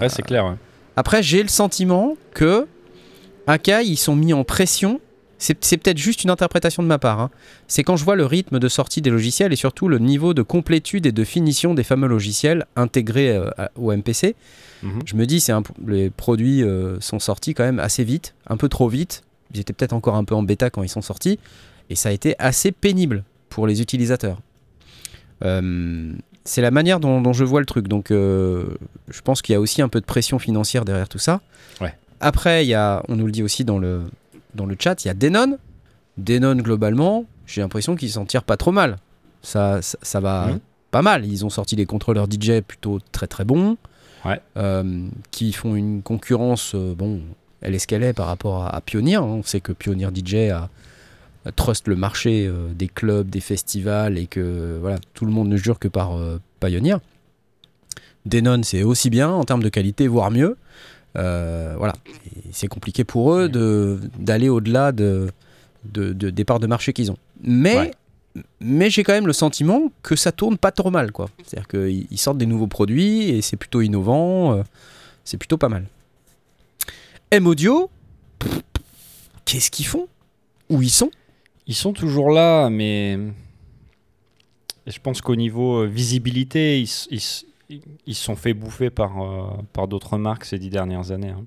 ouais, 0.00 0.08
c'est 0.08 0.22
clair. 0.22 0.44
ouais. 0.46 0.54
Après, 0.96 1.22
j'ai 1.22 1.42
le 1.42 1.48
sentiment 1.48 2.16
que 2.34 2.66
Akai, 3.46 3.84
ils 3.86 3.96
sont 3.96 4.16
mis 4.16 4.32
en 4.32 4.42
pression. 4.44 5.00
C'est 5.38 5.54
peut-être 5.54 5.96
juste 5.96 6.22
une 6.24 6.28
interprétation 6.30 6.82
de 6.82 6.88
ma 6.88 6.98
part. 6.98 7.18
hein. 7.20 7.30
C'est 7.66 7.82
quand 7.82 7.96
je 7.96 8.04
vois 8.04 8.14
le 8.16 8.26
rythme 8.26 8.58
de 8.58 8.68
sortie 8.68 9.00
des 9.00 9.08
logiciels 9.08 9.52
et 9.54 9.56
surtout 9.56 9.88
le 9.88 9.98
niveau 9.98 10.34
de 10.34 10.42
complétude 10.42 11.06
et 11.06 11.12
de 11.12 11.24
finition 11.24 11.72
des 11.72 11.82
fameux 11.84 12.08
logiciels 12.08 12.66
intégrés 12.76 13.30
euh, 13.36 13.48
au 13.76 13.90
MPC. 13.96 14.34
Mhm. 14.82 15.00
Je 15.06 15.14
me 15.16 15.24
dis, 15.26 15.42
un- 15.50 15.62
les 15.86 16.10
produits 16.10 16.62
euh, 16.62 17.00
sont 17.00 17.18
sortis 17.20 17.54
quand 17.54 17.64
même 17.64 17.78
assez 17.78 18.04
vite, 18.04 18.34
un 18.48 18.58
peu 18.58 18.68
trop 18.68 18.88
vite. 18.88 19.22
Ils 19.54 19.60
étaient 19.60 19.72
peut-être 19.72 19.94
encore 19.94 20.16
un 20.16 20.24
peu 20.24 20.34
en 20.34 20.42
bêta 20.42 20.68
quand 20.68 20.82
ils 20.82 20.88
sont 20.90 21.00
sortis. 21.02 21.38
Et 21.88 21.94
ça 21.94 22.10
a 22.10 22.12
été 22.12 22.34
assez 22.38 22.70
pénible 22.72 23.24
pour 23.48 23.66
les 23.66 23.80
utilisateurs. 23.80 24.40
Euh, 25.42 26.12
c'est 26.50 26.62
la 26.62 26.70
manière 26.70 27.00
dont, 27.00 27.20
dont 27.20 27.32
je 27.32 27.44
vois 27.44 27.60
le 27.60 27.66
truc. 27.66 27.86
Donc, 27.88 28.10
euh, 28.10 28.66
je 29.08 29.20
pense 29.20 29.40
qu'il 29.42 29.52
y 29.52 29.56
a 29.56 29.60
aussi 29.60 29.82
un 29.82 29.88
peu 29.88 30.00
de 30.00 30.04
pression 30.06 30.38
financière 30.38 30.84
derrière 30.84 31.08
tout 31.08 31.18
ça. 31.18 31.40
Ouais. 31.80 31.94
Après, 32.20 32.64
il 32.64 32.68
y 32.68 32.74
a, 32.74 33.02
on 33.08 33.16
nous 33.16 33.26
le 33.26 33.32
dit 33.32 33.42
aussi 33.42 33.64
dans 33.64 33.78
le, 33.78 34.02
dans 34.54 34.66
le 34.66 34.76
chat, 34.78 35.04
il 35.04 35.08
y 35.08 35.10
a 35.10 35.14
Denon. 35.14 35.58
Denon, 36.18 36.56
globalement, 36.56 37.24
j'ai 37.46 37.60
l'impression 37.60 37.96
qu'ils 37.96 38.10
s'en 38.10 38.24
tirent 38.24 38.44
pas 38.44 38.56
trop 38.56 38.72
mal. 38.72 38.96
Ça, 39.42 39.80
ça, 39.82 39.96
ça 40.02 40.20
va 40.20 40.48
Mhm. 40.48 40.58
pas 40.90 41.02
mal. 41.02 41.24
Ils 41.24 41.44
ont 41.44 41.50
sorti 41.50 41.76
des 41.76 41.86
contrôleurs 41.86 42.26
DJ 42.30 42.60
plutôt 42.66 42.98
très 43.12 43.26
très 43.26 43.44
bons. 43.44 43.76
Ouais. 44.24 44.40
Euh, 44.58 45.06
qui 45.30 45.52
font 45.52 45.74
une 45.74 46.02
concurrence, 46.02 46.72
euh, 46.74 46.94
bon, 46.94 47.20
elle 47.62 47.74
est 47.74 47.78
ce 47.78 47.86
qu'elle 47.86 48.02
est 48.02 48.12
par 48.12 48.26
rapport 48.26 48.64
à, 48.64 48.74
à 48.76 48.80
Pioneer. 48.82 49.16
hein. 49.16 49.22
On 49.24 49.42
sait 49.42 49.60
que 49.60 49.72
Pioneer 49.72 50.08
DJ 50.14 50.50
a 50.50 50.68
trust 51.56 51.88
le 51.88 51.96
marché 51.96 52.46
euh, 52.46 52.68
des 52.74 52.88
clubs, 52.88 53.28
des 53.30 53.40
festivals 53.40 54.18
et 54.18 54.26
que 54.26 54.78
voilà, 54.80 54.98
tout 55.14 55.24
le 55.24 55.32
monde 55.32 55.48
ne 55.48 55.56
jure 55.56 55.78
que 55.78 55.88
par 55.88 56.16
euh, 56.16 56.38
Pioneer. 56.60 56.96
Denon, 58.26 58.62
c'est 58.62 58.82
aussi 58.82 59.08
bien 59.10 59.30
en 59.30 59.44
termes 59.44 59.62
de 59.62 59.68
qualité, 59.70 60.06
voire 60.06 60.30
mieux. 60.30 60.56
Euh, 61.16 61.74
voilà, 61.78 61.94
c'est 62.52 62.68
compliqué 62.68 63.02
pour 63.04 63.32
eux 63.34 63.48
de- 63.48 63.98
d'aller 64.18 64.48
au-delà 64.48 64.92
de, 64.92 65.28
de, 65.84 66.12
de- 66.12 66.30
des 66.30 66.44
parts 66.44 66.60
de 66.60 66.66
marché 66.66 66.92
qu'ils 66.92 67.10
ont. 67.10 67.16
Mais, 67.42 67.76
Ouais. 67.76 67.90
mais 68.60 68.90
j'ai 68.90 69.02
quand 69.02 69.14
même 69.14 69.26
le 69.26 69.32
sentiment 69.32 69.90
que 70.02 70.14
ça 70.16 70.32
tourne 70.32 70.58
pas 70.58 70.70
trop 70.70 70.90
mal. 70.90 71.10
quoi. 71.12 71.30
C'est-à-dire 71.44 71.66
qu'ils 71.68 72.06
ils 72.10 72.18
sortent 72.18 72.38
des 72.38 72.46
nouveaux 72.46 72.66
produits 72.68 73.30
et 73.30 73.40
c'est 73.42 73.56
plutôt 73.56 73.80
innovant. 73.80 74.52
euh, 74.52 74.62
c'est 75.24 75.38
plutôt 75.38 75.56
pas 75.56 75.68
mal. 75.68 75.86
M-Audio, 77.30 77.90
pff, 78.38 78.60
qu'est-ce 79.44 79.70
qu'ils 79.70 79.86
font? 79.86 80.08
Où 80.68 80.82
ils 80.82 80.90
sont? 80.90 81.10
Ils 81.70 81.76
sont 81.76 81.92
toujours 81.92 82.32
là, 82.32 82.68
mais 82.68 83.16
je 84.88 84.98
pense 84.98 85.20
qu'au 85.20 85.36
niveau 85.36 85.84
euh, 85.84 85.86
visibilité, 85.86 86.80
ils, 86.80 86.88
se 86.88 87.44
sont 88.08 88.34
fait 88.34 88.54
bouffer 88.54 88.90
par, 88.90 89.22
euh, 89.22 89.46
par 89.72 89.86
d'autres 89.86 90.18
marques 90.18 90.44
ces 90.46 90.58
dix 90.58 90.68
dernières 90.68 91.12
années. 91.12 91.28
hein. 91.28 91.44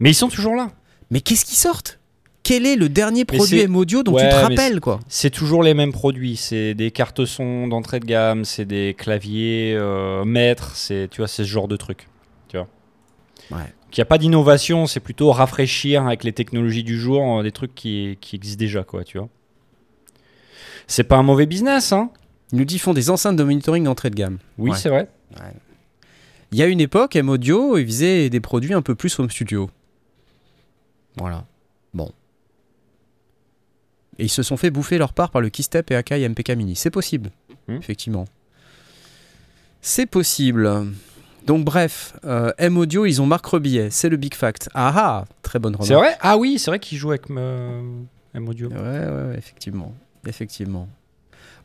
Mais 0.00 0.10
ils 0.10 0.14
sont 0.14 0.28
toujours 0.28 0.54
là. 0.54 0.70
Mais 1.10 1.22
qu'est-ce 1.22 1.46
qu'ils 1.46 1.56
sortent? 1.56 1.98
Quel 2.42 2.66
est 2.66 2.76
le 2.76 2.90
dernier 2.90 3.24
produit 3.24 3.60
c'est- 3.60 3.64
M-Audio 3.64 4.02
dont 4.02 4.12
Ouais, 4.12 4.28
tu 4.28 4.28
te 4.28 4.34
rappelles 4.34 4.80
quoi? 4.82 5.00
C'est 5.08 5.30
toujours 5.30 5.62
les 5.62 5.72
mêmes 5.72 5.92
produits. 5.92 6.36
C'est 6.36 6.74
des 6.74 6.90
cartes 6.90 7.24
son 7.24 7.68
d'entrée 7.68 8.00
de 8.00 8.04
gamme, 8.06 8.44
c'est 8.44 8.66
des 8.66 8.94
claviers 8.98 9.72
euh, 9.76 10.26
maîtres, 10.26 10.76
c'est 10.76 11.08
tu 11.10 11.22
vois, 11.22 11.28
c'est 11.28 11.44
ce 11.44 11.48
genre 11.48 11.68
de 11.68 11.76
truc. 11.76 12.06
Tu 12.48 12.58
vois. 12.58 12.68
Ouais. 13.50 13.72
Il 13.92 13.98
n'y 13.98 14.02
a 14.02 14.06
pas 14.06 14.18
d'innovation, 14.18 14.86
c'est 14.86 15.00
plutôt 15.00 15.32
rafraîchir 15.32 16.06
avec 16.06 16.22
les 16.24 16.32
technologies 16.32 16.84
du 16.84 16.98
jour 16.98 17.38
euh, 17.38 17.42
des 17.42 17.50
trucs 17.52 17.74
qui, 17.74 18.16
qui 18.20 18.36
existent 18.36 18.58
déjà, 18.60 18.84
quoi, 18.84 19.02
tu 19.04 19.18
vois. 19.18 19.28
C'est 20.86 21.04
pas 21.04 21.16
un 21.16 21.22
mauvais 21.22 21.46
business, 21.46 21.92
hein 21.92 22.10
Ils 22.52 22.58
nous 22.58 22.64
disent 22.64 22.76
qu'ils 22.76 22.82
font 22.82 22.94
des 22.94 23.10
enceintes 23.10 23.36
de 23.36 23.42
monitoring 23.44 23.84
d'entrée 23.84 24.10
de 24.10 24.14
gamme. 24.14 24.38
Oui, 24.58 24.70
Ouais. 24.70 24.76
c'est 24.76 24.88
vrai. 24.88 25.08
Il 26.52 26.58
y 26.58 26.62
a 26.62 26.66
une 26.66 26.80
époque, 26.80 27.14
M-Audio, 27.16 27.78
ils 27.78 27.86
faisaient 27.86 28.28
des 28.30 28.40
produits 28.40 28.74
un 28.74 28.82
peu 28.82 28.94
plus 28.94 29.16
home 29.18 29.30
studio. 29.30 29.70
Voilà. 31.16 31.44
Bon. 31.94 32.10
Et 34.18 34.24
ils 34.24 34.28
se 34.30 34.42
sont 34.42 34.56
fait 34.56 34.70
bouffer 34.70 34.98
leur 34.98 35.12
part 35.12 35.30
par 35.30 35.40
le 35.40 35.48
Keystep 35.48 35.90
et 35.90 35.96
Akai 35.96 36.28
MPK 36.28 36.50
Mini. 36.50 36.76
C'est 36.76 36.90
possible, 36.90 37.30
Hmm. 37.68 37.76
effectivement. 37.76 38.24
C'est 39.80 40.06
possible. 40.06 40.68
Donc 41.46 41.64
bref, 41.64 42.14
euh, 42.24 42.52
M-Audio, 42.58 43.06
ils 43.06 43.20
ont 43.20 43.26
Marc 43.26 43.46
Rebillet, 43.46 43.88
c'est 43.90 44.08
le 44.08 44.16
Big 44.16 44.34
Fact. 44.34 44.68
Ah 44.74 44.92
ah, 44.94 45.24
très 45.42 45.58
bonne 45.58 45.74
remarque. 45.74 45.88
C'est 45.88 45.94
vrai? 45.94 46.16
Ah 46.20 46.36
oui, 46.36 46.58
c'est 46.58 46.70
vrai 46.70 46.78
qu'ils 46.78 46.98
jouent 46.98 47.10
avec 47.10 47.30
euh, 47.30 47.80
M-Audio. 48.34 48.68
Ouais, 48.68 48.76
ouais, 48.76 49.06
ouais, 49.06 49.34
effectivement. 49.38 49.94
Effectivement. 50.26 50.88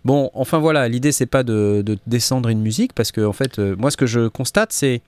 Bon, 0.06 0.30
enfin 0.34 0.60
voilà, 0.60 0.88
l'idée 0.88 1.12
c'est 1.12 1.26
pas 1.26 1.44
de, 1.44 1.82
de 1.84 1.98
descendre 2.08 2.50
une 2.50 2.62
musique 2.62 2.94
parce 2.94 3.12
que 3.12 3.26
en 3.26 3.34
fait, 3.34 3.60
euh, 3.60 3.76
moi 3.78 3.90
ce 3.92 3.98
que 3.98 4.06
je 4.06 4.28
constate 4.28 4.72
c'est 4.72 5.02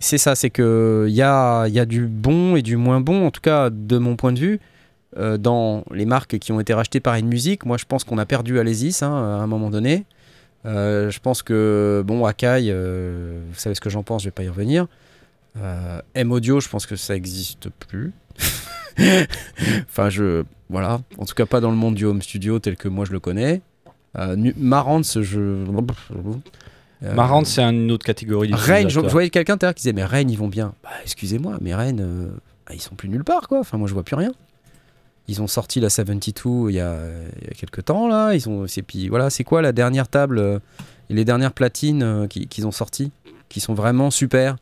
c'est 0.00 0.18
ça, 0.18 0.34
c'est 0.34 0.50
que 0.50 1.06
il 1.08 1.14
y 1.14 1.22
a, 1.22 1.66
y 1.68 1.78
a 1.78 1.86
du 1.86 2.06
bon 2.06 2.56
et 2.56 2.62
du 2.62 2.76
moins 2.76 3.00
bon, 3.00 3.26
en 3.26 3.30
tout 3.30 3.40
cas 3.40 3.70
de 3.70 3.98
mon 3.98 4.16
point 4.16 4.32
de 4.32 4.38
vue, 4.38 4.60
euh, 5.16 5.38
dans 5.38 5.84
les 5.92 6.04
marques 6.04 6.38
qui 6.38 6.52
ont 6.52 6.60
été 6.60 6.74
rachetées 6.74 7.00
par 7.00 7.14
une 7.14 7.26
musique. 7.28 7.64
Moi 7.64 7.78
je 7.78 7.84
pense 7.84 8.04
qu'on 8.04 8.18
a 8.18 8.26
perdu 8.26 8.58
Alésis 8.58 9.02
hein, 9.02 9.12
à 9.12 9.42
un 9.42 9.46
moment 9.46 9.70
donné. 9.70 10.04
Euh, 10.64 11.10
je 11.10 11.20
pense 11.20 11.42
que 11.42 12.02
bon, 12.06 12.24
Akai, 12.24 12.66
euh, 12.68 13.40
vous 13.50 13.58
savez 13.58 13.74
ce 13.74 13.80
que 13.80 13.90
j'en 13.90 14.02
pense, 14.02 14.22
je 14.22 14.28
vais 14.28 14.32
pas 14.32 14.44
y 14.44 14.48
revenir. 14.48 14.86
Euh, 15.58 16.00
M-Audio, 16.14 16.60
je 16.60 16.68
pense 16.68 16.86
que 16.86 16.96
ça 16.96 17.14
existe 17.16 17.68
plus. 17.70 18.12
enfin, 19.88 20.08
je. 20.08 20.44
Voilà. 20.70 21.00
En 21.18 21.26
tout 21.26 21.34
cas, 21.34 21.46
pas 21.46 21.60
dans 21.60 21.70
le 21.70 21.76
monde 21.76 21.94
du 21.94 22.04
home 22.04 22.22
studio 22.22 22.58
tel 22.58 22.76
que 22.76 22.88
moi 22.88 23.04
je 23.04 23.12
le 23.12 23.20
connais. 23.20 23.60
Euh, 24.16 24.36
Marantz, 24.56 25.20
je. 25.20 25.64
Marrant, 27.14 27.44
c'est 27.44 27.62
une 27.62 27.90
autre 27.90 28.04
catégorie 28.04 28.50
Rennes, 28.52 28.88
je, 28.88 29.00
voyais 29.00 29.28
quelqu'un 29.28 29.56
l'heure 29.60 29.74
qui 29.74 29.82
disait 29.82 29.92
Mais 29.92 30.04
Rennes, 30.04 30.30
ils 30.30 30.38
vont 30.38 30.48
bien. 30.48 30.72
Bah, 30.84 30.90
excusez-moi, 31.02 31.58
mais 31.60 31.74
Rennes, 31.74 32.30
bah, 32.66 32.72
ils 32.74 32.80
sont 32.80 32.94
plus 32.94 33.08
nulle 33.08 33.24
part, 33.24 33.48
quoi. 33.48 33.58
Enfin, 33.58 33.76
moi, 33.76 33.88
je 33.88 33.94
vois 33.94 34.04
plus 34.04 34.14
rien. 34.14 34.32
Ils 35.28 35.40
ont 35.40 35.46
sorti 35.46 35.78
la 35.80 35.88
72 35.88 36.70
il 36.72 36.74
y 36.76 36.80
a, 36.80 36.96
il 37.40 37.46
y 37.48 37.50
a 37.50 37.54
quelques 37.54 37.84
temps, 37.84 38.08
là. 38.08 38.34
Ils 38.34 38.48
ont, 38.48 38.66
c'est, 38.66 38.82
puis 38.82 39.08
voilà, 39.08 39.30
c'est 39.30 39.44
quoi 39.44 39.62
la 39.62 39.72
dernière 39.72 40.08
table 40.08 40.38
euh, 40.38 40.58
et 41.10 41.14
les 41.14 41.24
dernières 41.24 41.52
platines 41.52 42.02
euh, 42.02 42.26
qui- 42.26 42.48
qu'ils 42.48 42.66
ont 42.66 42.72
sorties 42.72 43.12
Qui 43.48 43.60
sont 43.60 43.74
vraiment 43.74 44.10
super? 44.10 44.56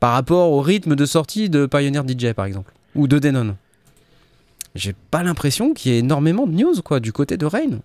Par 0.00 0.12
rapport 0.12 0.50
au 0.52 0.60
rythme 0.60 0.96
de 0.96 1.04
sortie 1.06 1.48
de 1.50 1.66
Pioneer 1.66 2.02
DJ, 2.06 2.32
par 2.32 2.44
exemple. 2.46 2.72
Ou 2.94 3.06
de 3.08 3.18
Denon. 3.18 3.56
J'ai 4.74 4.94
pas 5.10 5.22
l'impression 5.22 5.74
qu'il 5.74 5.92
y 5.92 5.94
ait 5.96 5.98
énormément 5.98 6.46
de 6.46 6.52
news, 6.52 6.80
quoi, 6.84 7.00
du 7.00 7.12
côté 7.12 7.36
de 7.36 7.46
Rennes. 7.46 7.80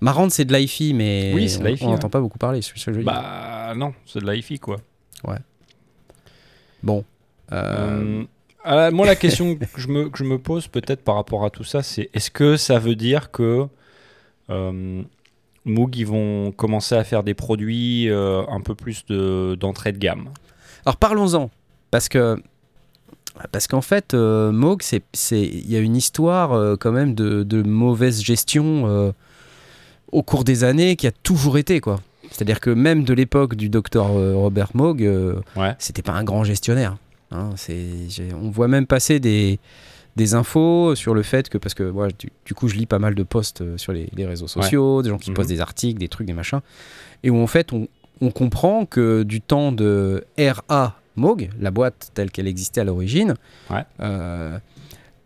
Marrant, 0.00 0.28
c'est 0.30 0.44
de 0.44 0.52
l'IFI, 0.54 0.92
mais 0.94 1.32
Oui, 1.34 1.54
on- 1.82 1.90
n'entend 1.90 2.06
ouais. 2.06 2.10
pas 2.10 2.20
beaucoup 2.20 2.38
parler. 2.38 2.62
ce 2.62 2.72
que 2.72 2.92
je. 2.92 3.00
Bah 3.00 3.74
non, 3.76 3.94
c'est 4.06 4.20
de 4.20 4.26
la 4.26 4.34
hi-fi, 4.34 4.58
quoi. 4.58 4.76
Bon. 6.82 7.04
Euh, 7.52 8.24
Euh, 8.66 8.88
ah, 8.88 8.90
moi, 8.90 9.06
la 9.06 9.16
question 9.16 9.54
que 9.74 9.80
je 9.80 9.88
me, 9.88 10.08
que 10.08 10.18
je 10.18 10.24
me 10.24 10.38
pose 10.38 10.68
peut-être 10.68 11.02
par 11.02 11.16
rapport 11.16 11.44
à 11.44 11.50
tout 11.50 11.64
ça, 11.64 11.82
c'est 11.82 12.08
est-ce 12.14 12.30
que 12.30 12.56
ça 12.56 12.78
veut 12.78 12.96
dire 12.96 13.30
que 13.30 13.66
euh, 14.50 15.02
Moog, 15.64 15.96
ils 15.96 16.06
vont 16.06 16.52
commencer 16.52 16.94
à 16.94 17.04
faire 17.04 17.22
des 17.22 17.34
produits 17.34 18.08
euh, 18.10 18.42
un 18.48 18.60
peu 18.60 18.74
plus 18.74 19.04
de- 19.06 19.56
d'entrée 19.58 19.92
de, 19.92 19.98
gamme? 19.98 20.28
Alors 20.86 20.96
parlons-en, 20.96 21.50
parce 21.90 22.08
que 22.08 22.42
parce 23.50 23.66
qu'en 23.66 23.80
fait, 23.80 24.14
euh, 24.14 24.52
Moog, 24.52 24.82
il 25.32 25.70
y 25.70 25.76
a 25.76 25.80
une 25.80 25.96
histoire 25.96 26.78
quand 26.78 26.92
même 26.92 27.14
de, 27.14 27.42
de 27.42 27.62
mauvaise 27.62 28.22
gestion 28.22 29.12
au 30.12 30.22
cours 30.22 30.44
des 30.44 30.62
années 30.62 30.94
qui 30.94 31.06
a 31.08 31.10
toujours 31.10 31.58
été 31.58 31.80
quoi. 31.80 32.00
C'est-à-dire 32.30 32.60
que 32.60 32.70
même 32.70 33.02
de 33.02 33.12
l'époque 33.12 33.56
du 33.56 33.68
docteur 33.68 34.08
Robert 34.08 34.70
Moog, 34.74 35.00
Ouais. 35.56 35.74
c'était 35.80 36.02
pas 36.02 36.12
un 36.12 36.22
grand 36.22 36.44
gestionnaire. 36.44 36.96
Hein. 37.30 37.50
On 38.40 38.50
voit 38.50 38.68
même 38.68 38.86
passer 38.86 39.20
des, 39.20 39.58
des 40.16 40.34
infos 40.34 40.94
sur 40.94 41.14
le 41.14 41.22
fait 41.22 41.48
que, 41.48 41.58
parce 41.58 41.74
que 41.74 41.82
moi, 41.84 42.08
du, 42.08 42.30
du 42.44 42.54
coup, 42.54 42.68
je 42.68 42.76
lis 42.76 42.86
pas 42.86 42.98
mal 42.98 43.14
de 43.14 43.22
posts 43.22 43.60
euh, 43.62 43.76
sur 43.78 43.92
les, 43.92 44.08
les 44.14 44.26
réseaux 44.26 44.48
sociaux, 44.48 45.02
des 45.02 45.10
gens 45.10 45.18
qui 45.18 45.30
Mhm. 45.30 45.36
postent 45.36 45.48
des 45.48 45.60
articles, 45.60 45.98
des 45.98 46.08
trucs, 46.08 46.26
des 46.26 46.32
machins, 46.34 46.60
et 47.22 47.30
où 47.30 47.38
en 47.38 47.46
fait, 47.46 47.72
on, 47.72 47.88
on 48.20 48.30
comprend 48.30 48.86
que 48.86 49.22
du 49.24 49.40
temps 49.40 49.72
de 49.72 50.24
RA 50.38 50.98
Moog, 51.16 51.50
la 51.60 51.70
boîte 51.70 52.10
telle 52.14 52.30
qu'elle 52.30 52.46
existait 52.48 52.80
à 52.80 52.84
l'origine, 52.84 53.34
Ouais. 53.70 53.82
euh, 54.00 54.58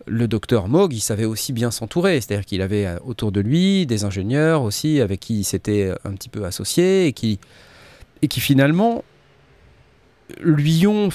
le 0.07 0.27
docteur 0.27 0.69
Moog, 0.69 0.95
il 0.95 1.01
savait 1.01 1.27
aussi 1.27 1.53
bien 1.53 1.71
s'entourer. 1.71 2.19
C'est-à-dire 2.21 2.47
qu'il 2.47 2.63
avait 2.63 2.87
euh, 2.87 2.99
autour 3.05 3.31
de 3.31 3.41
lui 3.41 3.85
des 3.87 4.05
ingénieurs 4.05 4.63
aussi 4.63 5.01
avec 5.03 5.21
qui 5.21 5.41
il 5.41 5.45
s'était 5.45 5.93
un 6.05 6.13
petit 6.13 6.31
peu 6.31 6.45
associé 6.47 7.07
et 7.07 7.13
qui, 7.13 7.39
et 8.23 8.29
qui 8.29 8.41
finalement 8.41 9.05
lui 10.41 10.87
ont 10.87 11.09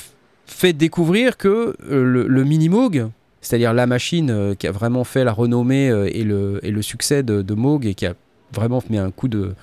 fait 0.45 0.73
découvrir 0.73 1.38
que 1.38 1.75
euh, 1.89 2.03
le, 2.03 2.27
le 2.27 2.43
mini 2.43 2.69
Moog, 2.69 3.09
c'est-à-dire 3.41 3.73
la 3.73 3.88
machine 3.88 4.55
qui 4.57 4.67
a 4.67 4.71
vraiment 4.71 5.03
fait 5.03 5.23
la 5.23 5.33
renommée 5.33 5.88
et, 5.88 6.23
le, 6.23 6.59
et 6.63 6.71
le 6.71 6.81
succès 6.81 7.23
de, 7.23 7.41
de 7.41 7.53
Moog 7.53 7.85
et 7.85 7.93
qui 7.93 8.05
a 8.05 8.13
vraiment 8.53 8.81
mis 8.89 8.97
un 8.97 9.12
coup 9.12 9.27
de, 9.27 9.53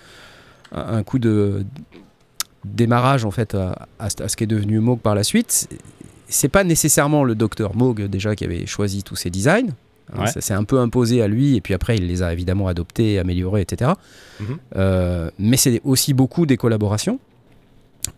un 0.73 1.03
coup 1.03 1.19
de 1.19 1.65
démarrage 2.65 3.25
en 3.25 3.31
fait 3.31 3.55
à, 3.55 3.89
à 3.99 4.11
ce 4.11 4.37
qui 4.37 4.45
est 4.45 4.47
devenu 4.47 4.81
Moog 4.81 5.01
par 5.01 5.15
la 5.15 5.25
suite. 5.25 5.69
C'est 6.29 6.49
pas 6.49 6.63
nécessairement 6.63 7.25
le 7.25 7.35
docteur 7.35 7.75
Moog 7.75 8.03
déjà 8.03 8.37
qui 8.37 8.45
avait 8.45 8.67
choisi 8.67 9.03
tous 9.03 9.17
ces 9.17 9.31
designs. 9.31 9.73
Hein, 10.17 10.27
ça 10.27 10.41
s'est 10.41 10.55
un 10.55 10.65
peu 10.65 10.79
imposé 10.79 11.23
à 11.23 11.29
lui 11.29 11.57
et 11.57 11.61
puis 11.61 11.75
après 11.75 11.97
il 11.97 12.07
les 12.07 12.23
a 12.23 12.33
évidemment 12.33 12.69
adoptés, 12.69 13.19
améliorés, 13.19 13.61
etc. 13.61 13.93
Mhm. 14.41 14.59
Euh, 14.77 15.31
mais 15.39 15.57
c'est 15.57 15.81
aussi 15.85 16.15
beaucoup 16.15 16.47
des 16.47 16.57
collaborations. 16.57 17.19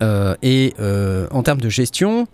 Euh, 0.03 0.35
et 0.43 0.75
euh, 0.81 1.27
en 1.31 1.43
termes 1.43 1.61
de 1.61 1.69
gestion, 1.69 2.27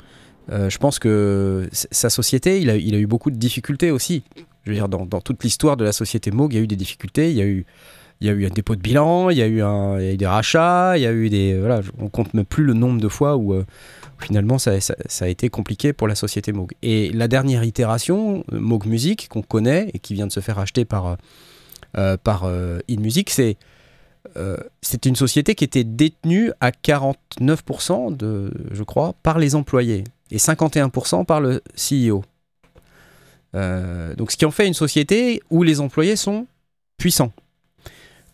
je 0.50 0.78
pense 0.78 0.98
que 0.98 1.68
sa 1.72 2.10
société, 2.10 2.60
il 2.60 2.70
a, 2.70 2.76
eu 2.76 3.06
beaucoup 3.06 3.30
de 3.30 3.36
difficultés 3.36 3.90
aussi. 3.90 4.22
Je 4.64 4.70
veux 4.70 4.76
dire, 4.76 4.88
dans, 4.88 5.20
toute 5.20 5.42
l'histoire 5.44 5.76
de 5.76 5.84
la 5.84 5.92
société 5.92 6.30
Moog, 6.30 6.52
il 6.52 6.56
y 6.56 6.58
a 6.58 6.62
eu 6.62 6.66
des 6.66 6.76
difficultés. 6.76 7.30
Il 7.30 7.36
y 7.36 8.28
a 8.28 8.32
eu 8.32 8.46
un 8.46 8.50
dépôt 8.50 8.76
de 8.76 8.80
bilan, 8.80 9.30
il 9.30 9.38
y 9.38 9.42
a 9.42 9.48
eu, 9.48 10.16
des 10.16 10.26
rachats, 10.26 10.98
il 10.98 11.02
y 11.02 11.06
a 11.06 11.12
eu 11.12 11.30
des. 11.30 11.58
Voilà, 11.58 11.80
on 11.98 12.08
compte 12.08 12.34
même 12.34 12.44
plus 12.44 12.64
le 12.64 12.74
nombre 12.74 13.00
de 13.00 13.08
fois 13.08 13.36
où, 13.36 13.54
euh, 13.54 13.64
finalement 14.18 14.58
ça, 14.58 14.72
a 15.20 15.28
été 15.28 15.48
compliqué 15.48 15.92
pour 15.92 16.08
la 16.08 16.14
société 16.14 16.52
Moog. 16.52 16.72
Et 16.82 17.10
la 17.12 17.28
dernière 17.28 17.64
itération, 17.64 18.44
Moog 18.52 18.86
Music, 18.86 19.28
qu'on 19.28 19.42
connaît 19.42 19.90
et 19.94 19.98
qui 19.98 20.14
vient 20.14 20.26
de 20.26 20.32
se 20.32 20.40
faire 20.40 20.58
acheter 20.58 20.84
par, 20.84 21.16
euh, 21.96 22.16
par 22.16 22.44
euh, 22.44 22.80
InMusic, 22.90 23.30
c'est. 23.30 23.56
une 25.06 25.16
société 25.16 25.54
qui 25.54 25.64
était 25.64 25.84
détenue 25.84 26.52
à 26.60 26.72
49%, 26.72 28.14
de, 28.14 28.52
je 28.72 28.82
crois, 28.82 29.14
par 29.22 29.38
les 29.38 29.54
employés 29.54 30.04
et 30.30 30.38
51% 30.38 31.24
par 31.24 31.40
le 31.40 31.62
CEO. 31.76 32.22
donc 33.54 34.30
ce 34.30 34.36
qui 34.36 34.44
en 34.44 34.50
fait 34.50 34.66
une 34.66 34.74
société 34.74 35.42
où 35.50 35.62
les 35.62 35.80
employés 35.80 36.16
sont 36.16 36.46
puissants. 36.98 37.32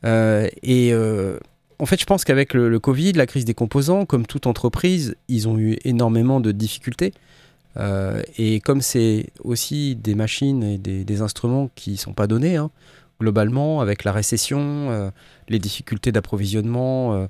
Euh, 0.04 0.48
et 0.62 0.92
euh, 0.92 1.38
en 1.78 1.86
fait, 1.86 2.00
je 2.00 2.06
pense 2.06 2.24
qu'avec 2.24 2.54
le, 2.54 2.78
Covid, 2.78 3.12
la 3.12 3.26
crise 3.26 3.44
des 3.44 3.54
composants, 3.54 4.06
comme 4.06 4.26
toute 4.26 4.46
entreprise, 4.46 5.16
ils 5.28 5.48
ont 5.48 5.58
eu 5.58 5.78
énormément 5.84 6.40
de 6.40 6.52
difficultés. 6.52 7.12
Euh, 7.76 8.22
et 8.38 8.60
comme 8.60 8.80
c'est 8.80 9.30
aussi 9.42 9.96
des 9.96 10.14
machines 10.14 10.62
et 10.62 10.78
des, 10.78 11.22
instruments 11.22 11.70
qui 11.74 11.92
ne 11.92 11.96
sont 11.96 12.12
pas 12.12 12.26
donnés, 12.26 12.56
hein, 12.56 12.70
globalement, 13.20 13.80
avec 13.80 14.04
la 14.04 14.12
récession, 14.12 15.12
les 15.48 15.58
difficultés 15.58 16.12
d'approvisionnement, 16.12 17.28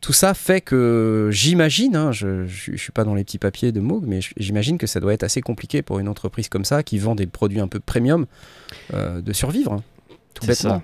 tout 0.00 0.12
ça 0.12 0.34
fait 0.34 0.60
que 0.60 1.30
j'imagine, 1.32 1.96
hein, 1.96 2.12
je 2.12 2.44
ne 2.70 2.76
suis 2.76 2.92
pas 2.92 3.04
dans 3.04 3.14
les 3.14 3.24
petits 3.24 3.38
papiers 3.38 3.72
de 3.72 3.80
Moog, 3.80 4.04
mais 4.06 4.20
j'imagine 4.36 4.78
que 4.78 4.86
ça 4.86 5.00
doit 5.00 5.14
être 5.14 5.22
assez 5.22 5.40
compliqué 5.40 5.82
pour 5.82 5.98
une 5.98 6.08
entreprise 6.08 6.48
comme 6.48 6.64
ça 6.64 6.82
qui 6.82 6.98
vend 6.98 7.14
des 7.14 7.26
produits 7.26 7.60
un 7.60 7.68
peu 7.68 7.80
premium 7.80 8.26
de 8.92 9.32
survivre. 9.32 9.72
Hein, 9.72 9.82
tout 10.34 10.46
bêtement 10.46 10.82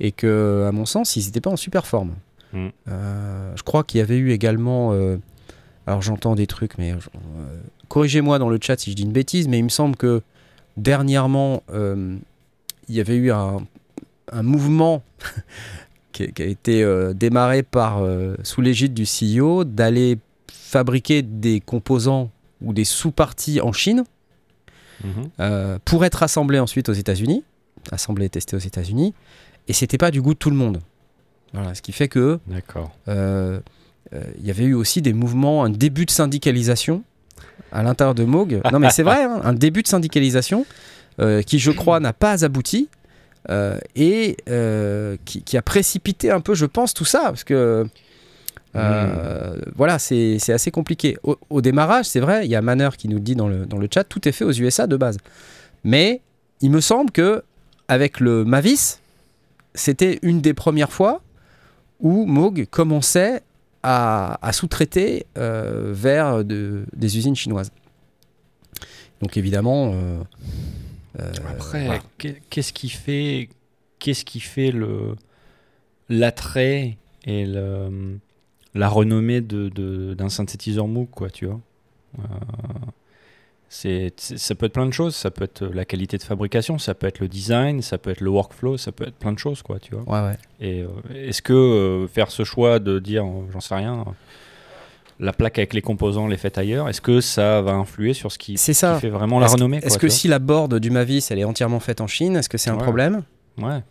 et 0.00 0.12
que, 0.12 0.66
à 0.68 0.72
mon 0.72 0.86
sens, 0.86 1.16
ils 1.16 1.26
n'étaient 1.26 1.40
pas 1.40 1.50
en 1.50 1.56
super 1.56 1.86
forme. 1.86 2.14
Mm. 2.52 2.68
Euh, 2.88 3.52
je 3.56 3.62
crois 3.62 3.84
qu'il 3.84 3.98
y 3.98 4.00
avait 4.00 4.16
eu 4.16 4.30
également. 4.32 4.92
Euh, 4.92 5.16
alors 5.86 6.02
j'entends 6.02 6.34
des 6.34 6.46
trucs, 6.46 6.78
mais 6.78 6.92
euh, 6.92 6.96
corrigez-moi 7.88 8.38
dans 8.38 8.48
le 8.48 8.58
chat 8.60 8.78
si 8.78 8.90
je 8.90 8.96
dis 8.96 9.02
une 9.02 9.12
bêtise, 9.12 9.48
mais 9.48 9.58
il 9.58 9.64
me 9.64 9.68
semble 9.70 9.96
que 9.96 10.22
dernièrement, 10.76 11.62
il 11.72 12.94
y 12.94 13.00
avait 13.00 13.16
eu 13.16 13.32
un, 13.32 13.62
mouvement 14.42 15.02
qui, 16.26 16.42
a 16.42 16.46
été 16.46 16.84
démarré 17.14 17.62
par, 17.62 18.02
sous 18.42 18.60
l'égide 18.60 18.94
du 18.94 19.04
CEO 19.04 19.64
d'aller 19.64 20.18
fabriquer 20.50 21.22
des 21.22 21.60
composants 21.60 22.30
ou 22.60 22.72
des 22.72 22.84
sous-parties 22.84 23.60
en 23.60 23.72
Chine 23.72 24.04
mm-hmm. 25.04 25.78
pour 25.84 26.04
être 26.04 26.22
assemblés 26.22 26.58
ensuite 26.58 26.88
aux 26.88 26.94
États-Unis, 26.94 27.44
assemblés 27.92 28.26
et 28.26 28.30
testés 28.30 28.56
aux 28.56 28.60
États-Unis 28.60 29.14
et 29.68 29.72
c'était 29.72 29.98
pas 29.98 30.10
du 30.10 30.20
goût 30.20 30.34
de 30.34 30.38
tout 30.38 30.50
le 30.50 30.56
monde. 30.56 30.80
Voilà, 31.52 31.74
ce 31.74 31.82
qui 31.82 31.92
fait 31.92 32.08
que 32.08 32.40
euh, 33.08 33.60
euh, 34.12 34.22
il 34.38 34.46
y 34.46 34.50
avait 34.50 34.64
eu 34.64 34.74
aussi 34.74 35.02
des 35.02 35.12
mouvements, 35.12 35.64
un 35.64 35.70
début 35.70 36.04
de 36.04 36.10
syndicalisation 36.10 37.04
à 37.70 37.82
l'intérieur 37.82 38.14
de 38.14 38.24
Moog. 38.24 38.60
non 38.72 38.78
mais 38.78 38.90
c'est 38.90 39.02
vrai, 39.02 39.24
hein, 39.24 39.40
un 39.44 39.52
début 39.52 39.82
de 39.82 39.88
syndicalisation 39.88 40.66
euh, 41.20 41.42
qui 41.42 41.58
je 41.58 41.70
crois 41.70 42.00
n'a 42.00 42.12
pas 42.12 42.44
abouti 42.44 42.88
et 43.94 44.36
qui, 45.24 45.56
a 45.56 45.62
précipité 45.62 46.30
un 46.30 46.40
peu, 46.40 46.54
je 46.54 46.66
pense, 46.66 46.94
tout 46.94 47.04
ça 47.04 47.20
parce 47.24 47.44
que 47.44 47.86
hmm. 48.74 48.78
voilà, 49.76 49.98
c'est 49.98 50.52
assez 50.52 50.70
compliqué. 50.70 51.16
Au, 51.22 51.60
démarrage, 51.60 52.06
c'est 52.06 52.20
vrai, 52.20 52.44
il 52.44 52.50
y 52.50 52.56
a 52.56 52.62
Manner 52.62 52.90
qui 52.96 53.08
nous 53.08 53.20
dit 53.20 53.34
dans 53.34 53.48
le, 53.48 53.66
dans 53.66 53.78
le 53.78 53.88
chat, 53.92 54.04
tout 54.04 54.28
est 54.28 54.32
fait 54.32 54.44
aux 54.44 54.52
USA 54.52 54.86
de 54.86 54.96
base. 54.96 55.18
Mais 55.84 56.20
il 56.60 56.70
me 56.70 56.80
semble 56.80 57.10
que 57.10 57.42
avec 57.88 58.20
le 58.20 58.44
Mavis, 58.44 59.00
c'était 59.74 60.18
une 60.22 60.40
des 60.40 60.54
premières 60.54 60.92
fois 60.92 61.22
où 62.00 62.26
Moog 62.26 62.66
commençait 62.70 63.42
à, 63.82 64.38
sous-traiter 64.52 65.26
euh, 65.38 65.92
vers 65.94 66.44
des 66.44 67.16
usines 67.16 67.36
chinoises. 67.36 67.70
Donc 69.22 69.36
évidemment. 69.36 69.92
Euh, 69.94 70.18
euh, 71.20 71.32
Après, 71.48 72.00
qu'est-ce 72.50 72.72
qui 72.72 72.88
fait, 72.88 73.48
qu'est-ce 73.98 74.24
qui 74.24 74.40
fait 74.40 74.70
le 74.70 75.16
l'attrait 76.08 76.96
et 77.24 77.44
le, 77.44 78.18
la 78.74 78.88
renommée 78.88 79.40
de, 79.40 80.14
d'un 80.14 80.28
synthétiseur 80.28 80.86
Moog, 80.88 81.10
quoi, 81.10 81.30
tu 81.30 81.46
vois? 81.46 81.60
C'est, 83.70 84.14
ça 84.18 84.54
peut 84.54 84.66
être 84.66 84.72
plein 84.72 84.86
de 84.86 84.92
choses. 84.92 85.14
Ça 85.14 85.30
peut 85.30 85.44
être 85.44 85.66
la 85.66 85.84
qualité 85.84 86.16
de 86.16 86.22
fabrication, 86.22 86.78
ça 86.78 86.94
peut 86.94 87.06
être 87.06 87.20
le 87.20 87.28
design, 87.28 87.82
ça 87.82 87.98
peut 87.98 88.10
être 88.10 88.22
le 88.22 88.30
workflow, 88.30 88.78
ça 88.78 88.92
peut 88.92 89.06
être 89.06 89.16
plein 89.16 89.32
de 89.32 89.38
choses, 89.38 89.62
quoi, 89.62 89.78
tu 89.78 89.94
vois? 89.94 90.04
Ouais, 90.22 90.30
ouais. 90.30 90.38
Et 90.60 90.82
euh, 90.82 90.88
est-ce 91.14 91.42
que 91.42 91.52
euh, 91.52 92.06
faire 92.08 92.30
ce 92.30 92.44
choix 92.44 92.78
de 92.78 92.98
dire, 92.98 93.26
euh, 93.26 93.46
j'en 93.52 93.60
sais 93.60 93.74
rien, 93.74 94.06
la 95.20 95.32
plaque 95.32 95.58
avec 95.58 95.74
les 95.74 95.82
composants 95.82 96.28
les 96.28 96.36
fait 96.36 96.56
ailleurs, 96.58 96.88
est-ce 96.88 97.00
que 97.00 97.20
ça 97.20 97.60
va 97.62 97.72
influer 97.72 98.14
sur 98.14 98.30
ce 98.30 98.38
qui, 98.38 98.56
ça. 98.56 98.98
fait 99.00 99.08
vraiment 99.08 99.40
la 99.40 99.48
renommée 99.48 99.80
Est-ce 99.82 99.98
que 99.98 100.08
si 100.08 100.28
la 100.28 100.38
board 100.38 100.74
du 100.78 100.90
Mavis 100.90 101.30
elle 101.30 101.38
est 101.38 101.44
entièrement 101.44 101.80
faite 101.80 102.00
en 102.00 102.06
Chine, 102.06 102.36
est-ce 102.36 102.48
que 102.48 102.58
c'est 102.58 102.70
un 102.70 102.76
problème 102.76 103.22
Ouais. 103.58 103.82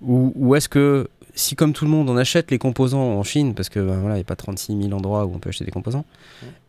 Ou, 0.00 0.32
ou 0.36 0.54
est-ce 0.54 0.68
que 0.68 1.08
si 1.34 1.56
comme 1.56 1.72
tout 1.72 1.84
le 1.84 1.90
monde 1.90 2.08
on 2.08 2.16
achète 2.16 2.50
les 2.50 2.58
composants 2.58 3.18
en 3.18 3.22
Chine, 3.22 3.54
parce 3.54 3.68
que 3.68 3.80
ben, 3.80 3.98
voilà, 3.98 4.16
il 4.16 4.18
n'y 4.18 4.22
a 4.22 4.24
pas 4.24 4.36
36 4.36 4.82
000 4.82 4.92
endroits 4.92 5.24
où 5.24 5.34
on 5.34 5.38
peut 5.38 5.48
acheter 5.48 5.64
des 5.64 5.70
composants, 5.70 6.04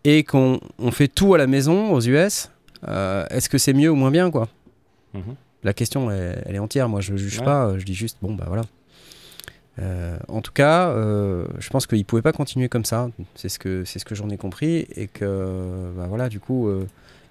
et 0.04 0.24
qu'on 0.24 0.60
fait 0.91 1.08
tout 1.08 1.34
à 1.34 1.38
la 1.38 1.48
maison 1.48 1.91
aux 1.91 2.02
US, 2.02 2.50
euh, 2.88 3.26
est-ce 3.30 3.50
que 3.50 3.58
c'est 3.58 3.74
mieux 3.74 3.89
ou 3.89 3.95
moins 3.95 4.12
bien 4.12 4.32
quoi 4.32 4.48
mhm. 5.13 5.36
La 5.63 5.74
question 5.74 6.10
elle, 6.10 6.56
est 6.56 6.60
entière, 6.60 6.88
moi 6.88 7.02
je 7.02 7.12
ne 7.12 7.17
juge 7.17 7.41
pas, 7.41 7.78
je 7.78 7.84
dis 7.84 7.93
juste 7.93 8.17
bon 8.22 8.34
bah 8.34 8.45
voilà. 8.48 8.63
Euh, 9.80 10.18
en 10.28 10.42
tout 10.42 10.52
cas, 10.52 10.89
euh, 10.89 11.46
je 11.60 11.70
pense 11.70 11.88
qu'il 11.88 12.00
ne 12.00 12.04
pouvait 12.04 12.22
pas 12.22 12.34
continuer 12.34 12.70
comme 12.70 12.86
ça, 12.86 13.10
c'est 13.36 13.50
ce 13.50 13.60
que, 13.60 13.86
c'est 13.86 14.00
ce 14.00 14.06
que 14.06 14.15
j'en 14.15 14.30
ai 14.30 14.38
compris, 14.38 14.88
et 14.96 15.08
que 15.08 15.92
bah, 15.96 16.08
voilà, 16.08 16.30
du 16.30 16.39
coup, 16.39 16.70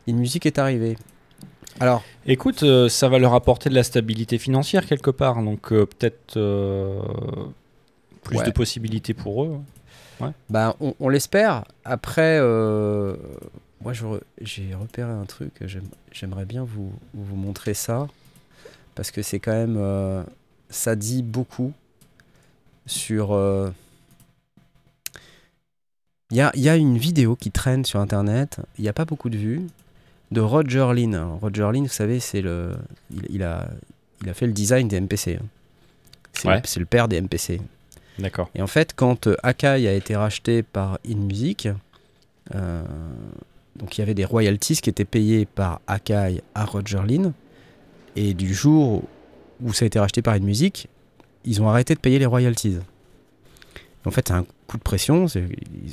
une 0.06 0.18
musique 0.18 0.46
est 0.46 0.58
arrivée. 0.58 0.96
Alors, 1.80 2.02
écoute, 2.26 2.62
euh, 2.64 2.88
ça 2.88 3.08
va 3.08 3.18
leur 3.18 3.34
apporter 3.34 3.70
de 3.70 3.74
la 3.74 3.84
stabilité 3.84 4.38
financière 4.38 4.84
quelque 4.86 5.10
part, 5.10 5.42
donc 5.42 5.72
euh, 5.72 5.86
peut-être 5.86 6.36
euh, 6.36 7.00
plus 8.22 8.42
de 8.42 8.50
possibilités 8.50 9.14
pour 9.14 9.44
eux. 9.44 9.60
Ouais. 10.20 10.30
Ben, 10.50 10.74
on, 10.80 11.08
l'espère. 11.08 11.64
Après, 11.84 12.40
moi, 13.80 13.92
j'ai 14.40 14.74
repéré 14.74 15.10
un 15.12 15.24
truc. 15.24 15.52
J'aimerais 16.10 16.44
bien 16.44 16.64
vous, 16.64 16.92
vous, 17.14 17.36
montrer 17.36 17.74
ça 17.74 18.08
parce 18.96 19.12
que 19.12 19.22
c'est 19.22 19.38
quand 19.38 19.52
même, 19.52 20.24
ça 20.70 20.96
dit 20.96 21.22
beaucoup 21.22 21.72
sur. 22.88 23.30
Il 26.30 26.36
y 26.36 26.42
a, 26.42 26.52
y 26.56 26.68
a, 26.68 26.76
une 26.76 26.98
vidéo 26.98 27.36
qui 27.36 27.50
traîne 27.50 27.84
sur 27.84 28.00
Internet. 28.00 28.60
Il 28.76 28.82
n'y 28.82 28.88
a 28.88 28.92
pas 28.92 29.06
beaucoup 29.06 29.30
de 29.30 29.38
vues 29.38 29.66
de 30.30 30.40
Roger 30.40 30.92
Lin. 30.94 31.38
Roger 31.40 31.70
Lin, 31.72 31.82
vous 31.82 31.88
savez, 31.88 32.20
c'est 32.20 32.40
le, 32.40 32.76
il, 33.30 33.42
a, 33.42 33.68
il 34.22 34.28
a 34.28 34.34
fait 34.34 34.46
le 34.46 34.52
design 34.52 34.88
des 34.88 35.00
MPC. 35.00 35.38
Hein. 35.40 35.46
C'est 36.64 36.78
le, 36.78 36.86
père 36.86 37.08
des 37.08 37.20
MPC. 37.20 37.60
D'accord. 38.18 38.50
Et 38.54 38.62
en 38.62 38.66
fait, 38.66 38.92
quand 38.94 39.26
euh, 39.26 39.36
Akai 39.42 39.88
a 39.88 39.92
été 39.92 40.14
racheté 40.14 40.62
par 40.62 40.98
InMusic, 41.08 41.68
euh, 42.54 42.82
donc 43.76 43.96
il 43.96 44.00
y 44.00 44.02
avait 44.02 44.14
des 44.14 44.24
royalties 44.24 44.76
qui 44.76 44.90
étaient 44.90 45.04
payées 45.04 45.46
par 45.46 45.80
Akai 45.86 46.42
à 46.54 46.64
Roger 46.64 47.00
Lin. 47.06 47.32
Et 48.14 48.34
du 48.34 48.54
jour 48.54 49.02
où 49.60 49.72
ça 49.72 49.84
a 49.84 49.86
été 49.86 49.98
racheté 49.98 50.22
par 50.22 50.34
InMusic, 50.34 50.88
ils 51.48 51.62
ont 51.62 51.68
arrêté 51.68 51.94
de 51.94 52.00
payer 52.00 52.18
les 52.18 52.26
royalties. 52.26 52.78
En 54.04 54.10
fait, 54.10 54.28
c'est 54.28 54.34
un 54.34 54.44
coup 54.66 54.78
de 54.78 54.82
pression. 54.82 55.26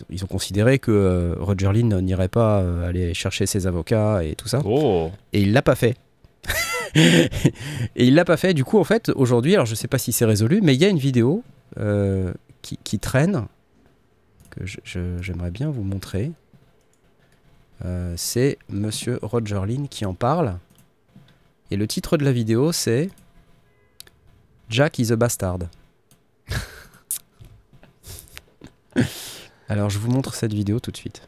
Ils, 0.09 0.23
ont 0.23 0.27
considéré 0.27 0.79
que 0.79 0.91
euh, 0.91 1.35
Roger 1.39 1.71
Lynn 1.73 1.99
n'irait 2.01 2.29
pas 2.29 2.61
euh, 2.61 2.87
aller 2.87 3.13
chercher 3.13 3.45
ses 3.45 3.67
avocats 3.67 4.23
et 4.23 4.35
tout 4.35 4.47
ça. 4.47 4.61
Oh. 4.63 5.11
Et 5.33 5.41
il 5.41 5.53
l'a 5.53 5.61
pas 5.61 5.75
fait. 5.75 5.97
et 6.95 7.29
il 7.95 8.15
l'a 8.15 8.25
pas 8.25 8.37
fait. 8.37 8.53
Du 8.53 8.63
coup, 8.63 8.79
en 8.79 8.83
fait, 8.83 9.09
aujourd'hui, 9.15 9.53
alors 9.53 9.65
je 9.65 9.75
sais 9.75 9.87
pas 9.87 9.97
si 9.97 10.11
c'est 10.11 10.25
résolu, 10.25 10.61
mais 10.61 10.75
il 10.75 10.81
y 10.81 10.85
a 10.85 10.89
une 10.89 10.99
vidéo 10.99 11.43
euh, 11.77 12.33
qui, 12.61 12.99
traîne 12.99 13.45
que 14.49 14.61
j'aimerais 15.21 15.51
bien 15.51 15.69
vous 15.69 15.83
montrer. 15.83 16.31
Euh, 17.83 18.13
c'est 18.17 18.57
Monsieur 18.69 19.19
Roger 19.21 19.61
Lynn 19.67 19.87
qui 19.87 20.05
en 20.05 20.13
parle. 20.13 20.57
Et 21.71 21.75
le 21.75 21.87
titre 21.87 22.17
de 22.17 22.23
la 22.23 22.31
vidéo, 22.31 22.71
c'est 22.71 23.09
Jack 24.69 24.99
is 24.99 25.11
a 25.11 25.15
bastard. 25.15 25.69
Alors, 29.69 29.89
je 29.89 29.99
vous 29.99 30.11
montre 30.11 30.33
cette 30.33 30.53
vidéo 30.53 30.79
tout 30.79 30.91
de 30.91 30.97
suite. 30.97 31.27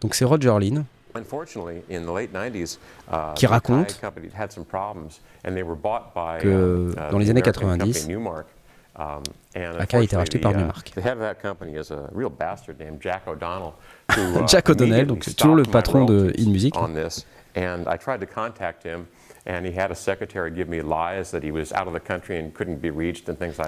Donc 0.00 0.14
c'est 0.14 0.24
Roger 0.24 0.56
Lynn 0.58 0.84
qui 3.34 3.46
raconte 3.46 4.00
que 6.40 6.94
dans 7.10 7.18
les 7.18 7.30
années 7.30 7.42
90, 7.42 8.08
Aka 9.80 9.98
a 9.98 10.02
été 10.02 10.16
racheté 10.16 10.38
par 10.38 10.52
Newmark. 10.54 10.92
Jack 14.46 14.68
O'Donnell, 14.68 15.06
donc 15.06 15.24
c'est 15.24 15.34
toujours 15.34 15.56
le 15.56 15.62
patron 15.64 16.04
de 16.04 16.32
InMusic. 16.38 16.74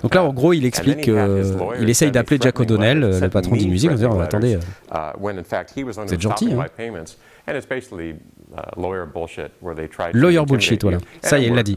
Donc 0.03 0.14
là, 0.14 0.23
en 0.23 0.33
gros, 0.33 0.53
il 0.53 0.64
explique 0.66 1.01
qu'il 1.01 1.88
essaye 1.90 2.11
d'appeler 2.12 2.38
Jack 2.40 2.61
O'Donnell, 2.61 3.01
le 3.01 3.29
patron 3.29 3.57
d'InMusic, 3.57 3.90
en 3.90 3.95
disant 3.95 4.21
attendez, 4.21 4.59
vous 6.09 6.14
êtes 6.14 6.21
gentil. 6.21 6.53
Hein. 6.53 6.57
Lawyer 10.14 10.45
bullshit, 10.47 10.83
voilà. 10.83 10.99
Ça 11.23 11.38
y 11.38 11.45
est, 11.45 11.49
il 11.49 11.55
l'a 11.55 11.62
dit. 11.62 11.77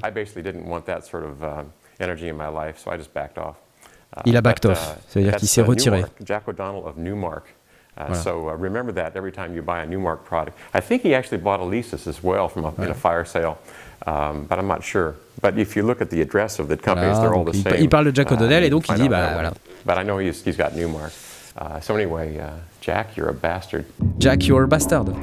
Il 4.26 4.38
a 4.38 4.42
backed 4.42 4.66
off, 4.66 4.98
ça 5.10 5.20
veut 5.20 5.26
dire 5.26 5.36
qu'il 5.36 5.48
s'est 5.48 5.62
retiré. 5.62 6.06
Jack 6.24 6.48
O'Donnell 6.48 6.84
of 6.86 6.98
Newmark. 6.98 7.54
Uh, 7.98 8.14
So 8.14 8.50
uh, 8.50 8.56
remember 8.58 8.92
that 8.94 9.16
every 9.16 9.32
time 9.32 9.54
you 9.56 9.62
buy 9.62 9.82
a 9.82 9.86
Newmark 9.86 10.26
product. 10.26 10.58
I 10.74 10.82
think 10.82 11.02
he 11.02 11.14
actually 11.16 11.38
bought 11.42 11.62
a 11.62 11.66
Leasis 11.66 12.08
as 12.08 12.22
well 12.22 12.50
from 12.50 12.66
a, 12.66 12.74
in 12.84 12.92
a 12.92 12.94
fire 12.94 13.24
sale, 13.24 13.58
um, 14.06 14.46
but 14.50 14.60
I'm 14.60 14.68
not 14.68 14.84
sure. 14.84 15.16
But 15.42 15.58
if 15.58 15.76
you 15.78 15.84
look 15.84 16.02
at 16.02 16.10
the 16.10 16.22
address 16.22 16.60
of 16.60 16.68
the 16.68 16.76
companies, 16.76 17.18
they're 17.20 17.34
all 17.34 17.46
the 17.46 17.54
il, 17.54 17.64
same. 17.64 17.76
il 17.80 17.88
parle 17.90 18.06
de 18.06 18.12
Jack 18.16 18.32
O'Donnell 18.32 18.64
Uh, 18.64 18.66
et 18.66 18.70
donc 18.70 18.90
il 18.90 18.96
dit 18.96 19.08
bah 19.08 19.32
voilà. 19.34 19.54
But 19.86 19.98
I 19.98 20.04
know 20.04 20.20
he's, 20.20 20.44
he's 20.46 20.58
got 20.58 20.76
Newmark. 20.76 21.14
Uh, 21.58 21.80
so 21.80 21.96
anyway, 21.96 22.38
uh, 22.38 22.50
Jack, 22.82 23.16
you're 23.16 23.30
a 23.30 23.34
bastard. 23.34 23.86
Jack, 24.20 24.46
you're 24.46 24.64
a 24.64 24.68
bastard. 24.68 25.06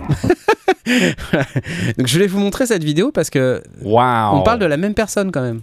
donc 1.98 2.06
je 2.06 2.18
vais 2.18 2.26
vous 2.26 2.38
montrer 2.40 2.66
cette 2.66 2.82
vidéo 2.84 3.12
parce 3.12 3.28
que 3.30 3.62
Waouh 3.82 4.36
on 4.36 4.42
parle 4.42 4.58
de 4.58 4.66
la 4.66 4.76
même 4.78 4.94
personne 4.94 5.30
quand 5.30 5.42
même, 5.42 5.60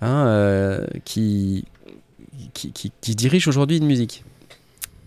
hein, 0.00 0.26
euh, 0.26 0.86
qui, 1.04 1.64
qui, 2.54 2.72
qui, 2.72 2.92
qui 3.00 3.14
dirige 3.14 3.48
aujourd'hui 3.48 3.78
une 3.78 3.86
musique. 3.86 4.24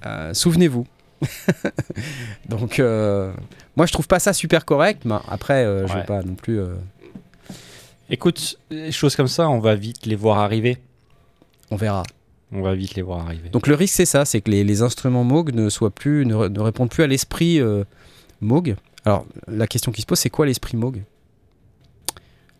Euh, 0.05 0.33
Souvenez-vous. 0.33 0.85
Donc, 2.49 2.79
euh, 2.79 3.31
moi 3.75 3.85
je 3.85 3.93
trouve 3.93 4.07
pas 4.07 4.19
ça 4.19 4.33
super 4.33 4.65
correct, 4.65 5.03
mais 5.05 5.15
après, 5.29 5.63
je 5.65 5.93
vais 5.93 5.99
Ouais. 5.99 6.05
pas 6.05 6.21
non 6.23 6.35
plus. 6.35 6.59
Écoute, 8.09 8.57
les 8.69 8.91
choses 8.91 9.15
comme 9.15 9.27
ça, 9.27 9.49
on 9.49 9.59
va 9.59 9.75
vite 9.75 10.05
les 10.05 10.15
voir 10.15 10.39
arriver. 10.39 10.77
on 11.71 11.75
verra. 11.75 12.03
On 12.51 12.61
va 12.61 12.75
vite 12.75 12.93
les 12.93 13.01
voir 13.01 13.21
arriver. 13.25 13.49
Donc 13.49 13.65
le 13.65 13.73
risque 13.73 13.95
c'est 13.95 14.05
ça, 14.05 14.25
c'est 14.25 14.41
que 14.41 14.51
les, 14.51 14.63
les 14.63 14.81
instruments 14.83 15.23
Moog 15.23 15.53
ne 15.55 15.69
soient 15.69 15.89
plus, 15.89 16.23
ne 16.25 16.59
répondent 16.59 16.89
plus 16.91 17.01
à 17.03 17.07
l'esprit 17.07 17.59
euh, 17.59 17.83
Moog. 18.41 18.75
Alors 19.05 19.25
la 19.47 19.65
question 19.65 19.91
qui 19.91 20.01
se 20.01 20.05
pose, 20.05 20.19
c'est 20.19 20.29
quoi 20.29 20.45
l'esprit 20.45 20.77
Moog? 20.77 21.01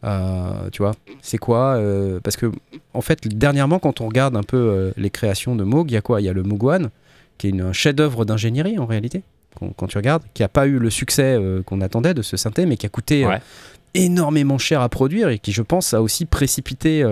Euh, 0.04 0.70
Tu 0.72 0.82
vois, 0.82 0.94
c'est 1.22 1.38
quoi 1.38 1.76
euh, 1.76 2.20
Parce 2.22 2.36
que 2.36 2.52
en 2.94 3.02
fait, 3.02 3.28
dernièrement, 3.28 3.80
quand 3.80 4.02
on 4.02 4.08
regarde 4.08 4.36
un 4.36 4.44
peu 4.44 4.58
euh, 4.58 4.92
les 4.98 5.10
créations 5.10 5.56
de 5.56 5.64
Moog, 5.64 5.90
il 5.92 5.94
y 5.94 5.98
a 5.98 6.02
quoi? 6.02 6.22
Il 6.22 6.26
y 6.26 6.30
a 6.30 6.34
le 6.34 6.44
Moog 6.44 6.64
One, 6.64 6.90
qui 7.38 7.48
est 7.48 7.50
une- 7.52 7.62
un 7.62 7.74
chef-d'œuvre 7.74 8.26
d'ingénierie 8.26 8.78
en 8.80 8.86
réalité. 8.86 9.24
Quand, 9.60 9.70
quand 9.76 9.88
tu 9.88 9.98
regardes, 9.98 10.24
qui 10.34 10.44
a 10.44 10.48
pas 10.50 10.66
eu 10.68 10.78
le 10.80 10.90
succès 10.90 11.40
qu'on 11.66 11.80
attendait 11.82 12.14
de 12.14 12.22
ce 12.22 12.38
synthé, 12.38 12.66
mais 12.66 12.76
qui 12.76 12.86
a 12.86 12.90
coûté 12.90 13.26
Ouais. 13.26 13.40
énormément 13.94 14.58
cher 14.58 14.82
à 14.82 14.90
produire 14.90 15.30
et 15.30 15.38
qui, 15.40 15.52
je 15.52 15.62
pense, 15.62 15.94
a 15.94 16.02
aussi 16.02 16.26
précipité 16.26 17.04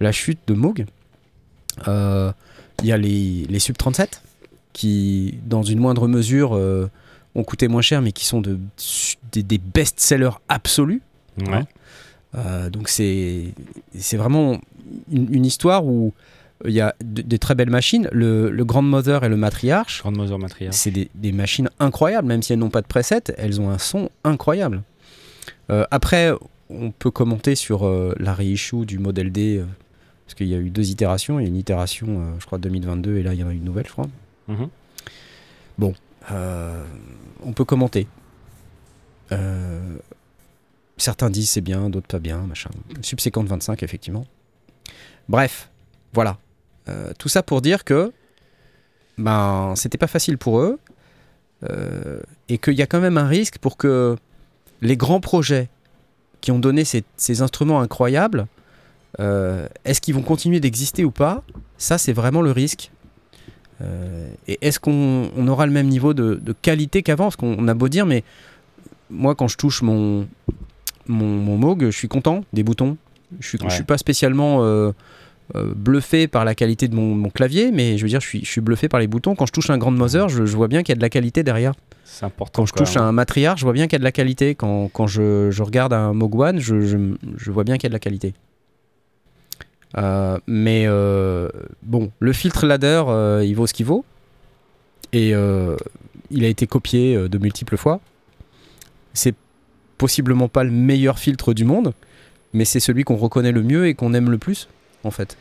la 0.00 0.12
chute 0.12 0.40
de 0.48 0.54
Moog. 0.54 0.84
Il 1.86 2.86
y 2.88 2.92
a 2.92 2.96
les, 2.98 3.46
les 3.48 3.58
Sub 3.58 3.76
37 3.76 4.20
qui, 4.72 5.38
dans 5.46 5.62
une 5.62 5.78
moindre 5.78 6.08
mesure, 6.08 6.52
ont 7.34 7.44
coûté 7.44 7.68
moins 7.68 7.82
cher, 7.82 8.02
mais 8.02 8.12
qui 8.12 8.26
sont 8.26 8.40
de, 8.40 8.58
des, 9.32 9.42
des 9.42 9.58
best-sellers 9.58 10.36
absolus. 10.48 11.02
Ouais. 11.38 11.64
Euh, 12.34 12.68
donc 12.70 12.88
c'est 12.88 13.54
c'est 13.96 14.16
vraiment 14.16 14.58
une, 15.10 15.32
une 15.34 15.46
histoire 15.46 15.86
où 15.86 16.12
il 16.64 16.72
y 16.72 16.80
a 16.80 16.94
de- 17.02 17.22
des 17.22 17.38
très 17.38 17.54
belles 17.54 17.70
machines. 17.70 18.08
Le, 18.12 18.50
le 18.50 18.64
Grandmother 18.64 19.24
et 19.24 19.28
le 19.28 19.36
Matriarche, 19.36 20.00
Grande 20.02 20.18
mesure 20.18 20.38
matérielle. 20.38 20.72
c'est 20.72 20.90
des, 20.90 21.10
des 21.14 21.32
machines 21.32 21.70
incroyables, 21.78 22.26
même 22.28 22.42
si 22.42 22.52
elles 22.52 22.58
n'ont 22.58 22.70
pas 22.70 22.82
de 22.82 22.86
preset, 22.86 23.22
elles 23.38 23.60
ont 23.60 23.70
un 23.70 23.78
son 23.78 24.10
incroyable. 24.24 24.82
Euh, 25.70 25.84
après, 25.90 26.32
on 26.70 26.90
peut 26.90 27.10
commenter 27.10 27.54
sur 27.54 27.86
euh, 27.86 28.14
la 28.18 28.34
reissue 28.34 28.86
du 28.86 28.98
modèle 28.98 29.30
D, 29.32 29.58
euh, 29.58 29.64
parce 30.26 30.34
qu'il 30.34 30.48
y 30.48 30.54
a 30.54 30.58
eu 30.58 30.70
deux 30.70 30.90
itérations. 30.90 31.38
Il 31.38 31.42
y 31.42 31.46
a 31.46 31.48
une 31.48 31.56
itération, 31.56 32.06
euh, 32.08 32.32
je 32.40 32.46
crois, 32.46 32.58
2022, 32.58 33.16
et 33.18 33.22
là, 33.22 33.34
il 33.34 33.40
y 33.40 33.44
en 33.44 33.48
a 33.48 33.52
une 33.52 33.64
nouvelle, 33.64 33.86
je 33.86 33.92
crois. 33.92 34.08
Mhm. 34.48 34.68
Euh, 36.32 36.84
on 37.44 37.52
peut 37.52 37.64
commenter. 37.64 38.06
Certains 40.96 41.30
disent 41.30 41.50
c'est 41.50 41.60
bien, 41.60 41.90
d'autres 41.90 42.06
pas 42.06 42.18
bien, 42.18 42.38
machin. 42.38 42.70
Subséquent 43.02 43.44
25, 43.44 43.82
effectivement. 43.82 44.26
Bref, 45.28 45.70
voilà. 46.12 46.38
Euh, 46.88 47.12
tout 47.18 47.28
ça 47.28 47.42
pour 47.42 47.60
dire 47.60 47.84
que 47.84 48.12
ben 49.18 49.74
c'était 49.76 49.98
pas 49.98 50.06
facile 50.06 50.38
pour 50.38 50.60
eux 50.60 50.78
euh, 51.64 52.20
et 52.48 52.58
qu'il 52.58 52.74
y 52.74 52.82
a 52.82 52.86
quand 52.86 53.00
même 53.00 53.18
un 53.18 53.26
risque 53.26 53.58
pour 53.58 53.76
que 53.76 54.16
les 54.82 54.96
grands 54.96 55.20
projets 55.20 55.68
qui 56.40 56.52
ont 56.52 56.58
donné 56.58 56.84
ces, 56.84 57.42
instruments 57.42 57.80
incroyables, 57.80 58.46
euh, 59.18 59.66
est-ce 59.84 60.00
qu'ils 60.00 60.14
vont 60.14 60.22
continuer 60.22 60.60
d'exister 60.60 61.04
ou 61.04 61.10
pas? 61.10 61.42
Ça, 61.76 61.98
c'est 61.98 62.12
vraiment 62.12 62.42
le 62.42 62.52
risque. 62.52 62.90
Et 64.48 64.56
est-ce 64.62 64.80
qu'on 64.80 65.30
on 65.36 65.48
aura 65.48 65.66
le 65.66 65.72
même 65.72 65.88
niveau 65.88 66.14
de, 66.14 66.36
de 66.36 66.52
qualité 66.52 67.02
qu'avant? 67.02 67.24
Parce 67.24 67.36
qu'on 67.36 67.56
on 67.58 67.68
a 67.68 67.74
beau 67.74 67.88
dire, 67.88 68.06
mais 68.06 68.24
moi, 69.10 69.34
quand 69.34 69.48
je 69.48 69.58
touche 69.58 69.82
mon, 69.82 70.26
mon, 71.08 71.26
mon 71.26 71.56
Moog, 71.56 71.86
je 71.86 71.96
suis 71.96 72.08
content 72.08 72.44
des 72.52 72.62
boutons. 72.62 72.96
Je 73.40 73.48
suis, 73.48 73.58
je 73.62 73.74
suis 73.74 73.84
pas 73.84 73.98
spécialement 73.98 74.64
euh, 74.64 74.92
euh, 75.54 75.72
bluffé 75.74 76.28
par 76.28 76.44
la 76.44 76.54
qualité 76.54 76.88
de 76.88 76.94
mon, 76.94 77.14
mon 77.14 77.30
clavier, 77.30 77.72
mais 77.72 77.98
je 77.98 78.02
veux 78.02 78.08
dire, 78.08 78.20
je 78.20 78.26
suis, 78.26 78.44
je 78.44 78.50
suis 78.50 78.60
bluffé 78.60 78.88
par 78.88 79.00
les 79.00 79.06
boutons. 79.06 79.34
Quand 79.34 79.46
je 79.46 79.52
touche 79.52 79.70
un 79.70 79.78
Grand 79.78 79.90
Mother, 79.90 80.28
je, 80.28 80.46
je 80.46 80.56
vois 80.56 80.68
bien 80.68 80.82
qu'il 80.82 80.92
y 80.92 80.94
a 80.94 80.96
de 80.96 81.02
la 81.02 81.08
qualité 81.08 81.42
derrière. 81.42 81.72
C'est 82.04 82.24
important. 82.24 82.62
Quand 82.62 82.66
je 82.66 82.72
touche 82.72 82.94
même. 82.94 83.04
un 83.04 83.12
matriarche, 83.12 83.60
je 83.60 83.66
vois 83.66 83.72
bien 83.72 83.86
qu'il 83.86 83.94
y 83.94 83.96
a 83.96 83.98
de 83.98 84.04
la 84.04 84.12
qualité. 84.12 84.54
Quand, 84.54 84.88
quand 84.92 85.06
je, 85.06 85.50
je 85.50 85.62
regarde 85.62 85.92
un 85.92 86.18
One, 86.20 86.60
je, 86.60 86.80
je, 86.80 87.50
vois 87.50 87.64
bien 87.64 87.76
qu'il 87.76 87.84
y 87.84 87.86
a 87.86 87.90
de 87.90 87.94
la 87.94 88.00
qualité. 88.00 88.34
Euh, 89.98 90.38
mais 90.46 90.84
euh, 90.86 91.48
bon, 91.82 92.10
le 92.20 92.32
filtre 92.32 92.66
ladder, 92.66 93.02
euh, 93.08 93.44
il 93.44 93.54
vaut 93.54 93.66
ce 93.66 93.74
qu'il 93.74 93.86
vaut. 93.86 94.04
Et 95.12 95.30
il 96.30 96.44
a 96.44 96.48
été 96.48 96.66
copié 96.66 97.16
de 97.28 97.38
multiples 97.38 97.76
fois. 97.76 98.00
C'est 99.14 99.34
possiblement 99.98 100.48
pas 100.48 100.64
le 100.64 100.70
meilleur 100.70 101.18
filtre 101.18 101.54
du 101.54 101.64
monde, 101.64 101.92
mais 102.52 102.64
c'est 102.64 102.80
celui 102.80 103.04
qu'on 103.04 103.16
reconnaît 103.16 103.52
le 103.52 103.62
mieux 103.62 103.86
et 103.86 103.94
qu'on 103.94 104.14
aime 104.14 104.30
le 104.30 104.38
plus, 104.38 104.68
en 105.04 105.10
fait. 105.10 105.36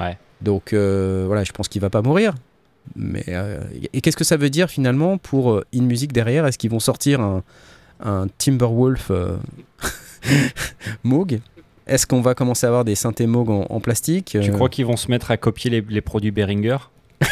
Ouais. 0.00 0.18
Donc 0.40 0.72
euh, 0.72 1.24
voilà, 1.26 1.44
je 1.44 1.52
pense 1.52 1.68
qu'il 1.68 1.80
va 1.80 1.90
pas 1.90 2.02
mourir. 2.02 2.34
Mais 2.96 3.24
euh, 3.28 3.60
et 3.92 4.00
qu'est-ce 4.00 4.16
que 4.16 4.24
ça 4.24 4.36
veut 4.36 4.50
dire 4.50 4.68
finalement 4.68 5.16
pour 5.16 5.52
euh, 5.52 5.64
InMusic 5.74 6.12
derrière? 6.12 6.46
Est-ce 6.46 6.58
qu'ils 6.58 6.70
vont 6.70 6.80
sortir 6.80 7.20
un, 7.20 7.42
un 8.00 8.26
Timberwolf 8.38 9.10
euh, 9.10 9.36
Moog? 11.04 11.40
Est-ce 11.86 12.06
qu'on 12.06 12.20
va 12.20 12.34
commencer 12.34 12.66
à 12.66 12.68
avoir 12.68 12.84
des 12.84 12.94
synthés 12.94 13.26
Moog 13.26 13.50
en, 13.50 13.66
en 13.68 13.80
plastique 13.80 14.36
Tu 14.40 14.50
crois 14.52 14.68
qu'ils 14.68 14.86
vont 14.86 14.96
se 14.96 15.10
mettre 15.10 15.30
à 15.30 15.36
copier 15.36 15.70
les, 15.70 15.80
les 15.80 16.00
produits 16.00 16.30
Behringer? 16.30 16.78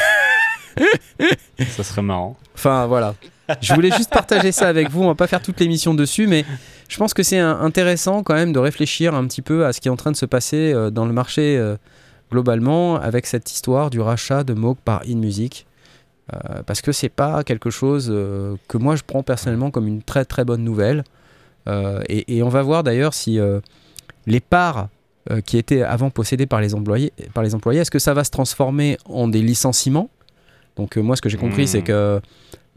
Ça 1.68 1.84
serait 1.84 2.02
marrant. 2.02 2.36
Enfin 2.54 2.86
voilà. 2.86 3.14
Je 3.60 3.74
voulais 3.74 3.90
juste 3.90 4.10
partager 4.10 4.52
ça 4.52 4.68
avec 4.68 4.90
vous. 4.90 5.02
On 5.02 5.08
va 5.08 5.14
pas 5.14 5.26
faire 5.26 5.42
toute 5.42 5.58
l'émission 5.60 5.94
dessus, 5.94 6.26
mais 6.26 6.44
je 6.88 6.96
pense 6.96 7.14
que 7.14 7.22
c'est 7.22 7.38
intéressant 7.38 8.22
quand 8.22 8.34
même 8.34 8.52
de 8.52 8.58
réfléchir 8.58 9.14
un 9.14 9.26
petit 9.26 9.42
peu 9.42 9.66
à 9.66 9.72
ce 9.72 9.80
qui 9.80 9.88
est 9.88 9.90
en 9.90 9.96
train 9.96 10.12
de 10.12 10.16
se 10.16 10.26
passer 10.26 10.72
euh, 10.72 10.90
dans 10.90 11.06
le 11.06 11.12
marché 11.12 11.56
euh, 11.58 11.76
globalement 12.30 12.96
avec 12.96 13.26
cette 13.26 13.50
histoire 13.50 13.90
du 13.90 14.00
rachat 14.00 14.44
de 14.44 14.54
Moog 14.54 14.76
par 14.84 15.02
InMusic. 15.06 15.66
Euh, 16.32 16.62
parce 16.64 16.80
que 16.80 16.92
c'est 16.92 17.08
pas 17.08 17.42
quelque 17.42 17.68
chose 17.68 18.08
euh, 18.10 18.54
que 18.68 18.78
moi 18.78 18.94
je 18.96 19.02
prends 19.04 19.22
personnellement 19.22 19.70
comme 19.70 19.88
une 19.88 20.02
très 20.02 20.24
très 20.24 20.44
bonne 20.44 20.62
nouvelle. 20.62 21.04
Euh, 21.68 22.02
et, 22.08 22.36
et 22.36 22.42
on 22.42 22.48
va 22.48 22.62
voir 22.62 22.84
d'ailleurs 22.84 23.12
si 23.14 23.38
les 24.26 24.40
parts 24.40 24.88
qui 25.44 25.56
étaient 25.56 25.82
avant 25.82 26.10
possédées 26.10 26.46
par 26.46 26.60
les 26.60 26.74
employés, 26.74 27.12
par 27.34 27.44
les 27.44 27.54
employés, 27.54 27.80
est-ce 27.80 27.90
que 27.92 28.00
ça 28.00 28.14
va 28.14 28.24
se 28.24 28.30
transformer 28.30 28.98
en 29.04 29.28
des 29.28 29.42
licenciements? 29.42 30.10
Donc 30.76 30.96
moi 30.96 31.16
ce 31.16 31.22
que 31.22 31.28
j'ai 31.28 31.38
compris 31.38 31.64
Hmm. 31.64 31.66
c'est 31.66 31.82
que 31.82 32.20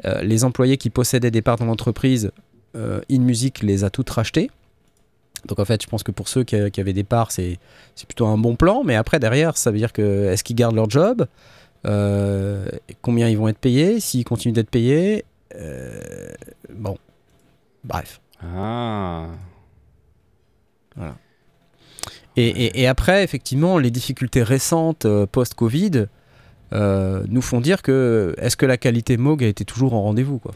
euh, 0.03 0.21
les 0.21 0.43
employés 0.43 0.77
qui 0.77 0.89
possédaient 0.89 1.31
des 1.31 1.41
parts 1.41 1.57
dans 1.57 1.65
l'entreprise, 1.65 2.31
euh, 2.75 2.99
InMusic 3.09 3.61
les 3.63 3.83
a 3.85 3.89
toutes 3.89 4.09
rachetées. 4.09 4.51
Donc 5.47 5.59
en 5.59 5.65
fait, 5.65 5.81
je 5.81 5.87
pense 5.87 6.03
que 6.03 6.11
pour 6.11 6.27
ceux 6.27 6.43
qui, 6.43 6.71
qui 6.71 6.81
avaient 6.81 6.91
des 6.93 7.03
parts, 7.03 7.31
c'est 7.31 7.59
plutôt 8.07 8.25
un 8.27 8.37
bon 8.37 8.55
plan. 8.55 8.83
Mais 8.83 8.95
après, 8.95 9.19
derrière, 9.19 9.57
ça 9.57 9.71
veut 9.71 9.77
dire 9.77 9.93
que 9.93 10.25
est-ce 10.31 10.43
qu'ils 10.43 10.55
gardent 10.55 10.75
leur 10.75 10.89
job? 10.89 11.27
Euh, 11.85 12.67
Combien 13.01 13.29
ils 13.29 13.37
vont 13.37 13.47
être 13.47 13.59
payés? 13.59 13.99
S'ils 13.99 14.25
continuent 14.25 14.53
d'être 14.55 14.69
payés? 14.71 15.23
Bon, 16.73 16.97
bref. 17.83 18.19
Ah. 18.43 19.27
Et, 22.37 22.47
et- 22.47 22.81
et 22.81 22.87
après, 22.87 23.23
effectivement, 23.23 23.77
les 23.77 23.91
difficultés 23.91 24.43
récentes 24.43 25.05
euh, 25.05 25.25
post-Covid 25.25 26.07
euh, 26.73 27.23
nous 27.27 27.41
font 27.41 27.61
dire 27.61 27.81
que 27.81 28.33
est-ce 28.37 28.57
que 28.57 28.65
la 28.65 28.77
qualité 28.77 29.17
Moog 29.17 29.43
a 29.43 29.47
été 29.47 29.65
toujours 29.65 29.93
en 29.93 30.01
rendez-vous, 30.01 30.39
quoi, 30.39 30.53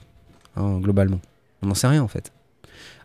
hein, 0.56 0.80
globalement? 0.80 1.20
On 1.62 1.68
n'en 1.68 1.76
sait 1.76 1.88
rien 1.88 2.04
en 2.04 2.08
fait. 2.08 2.32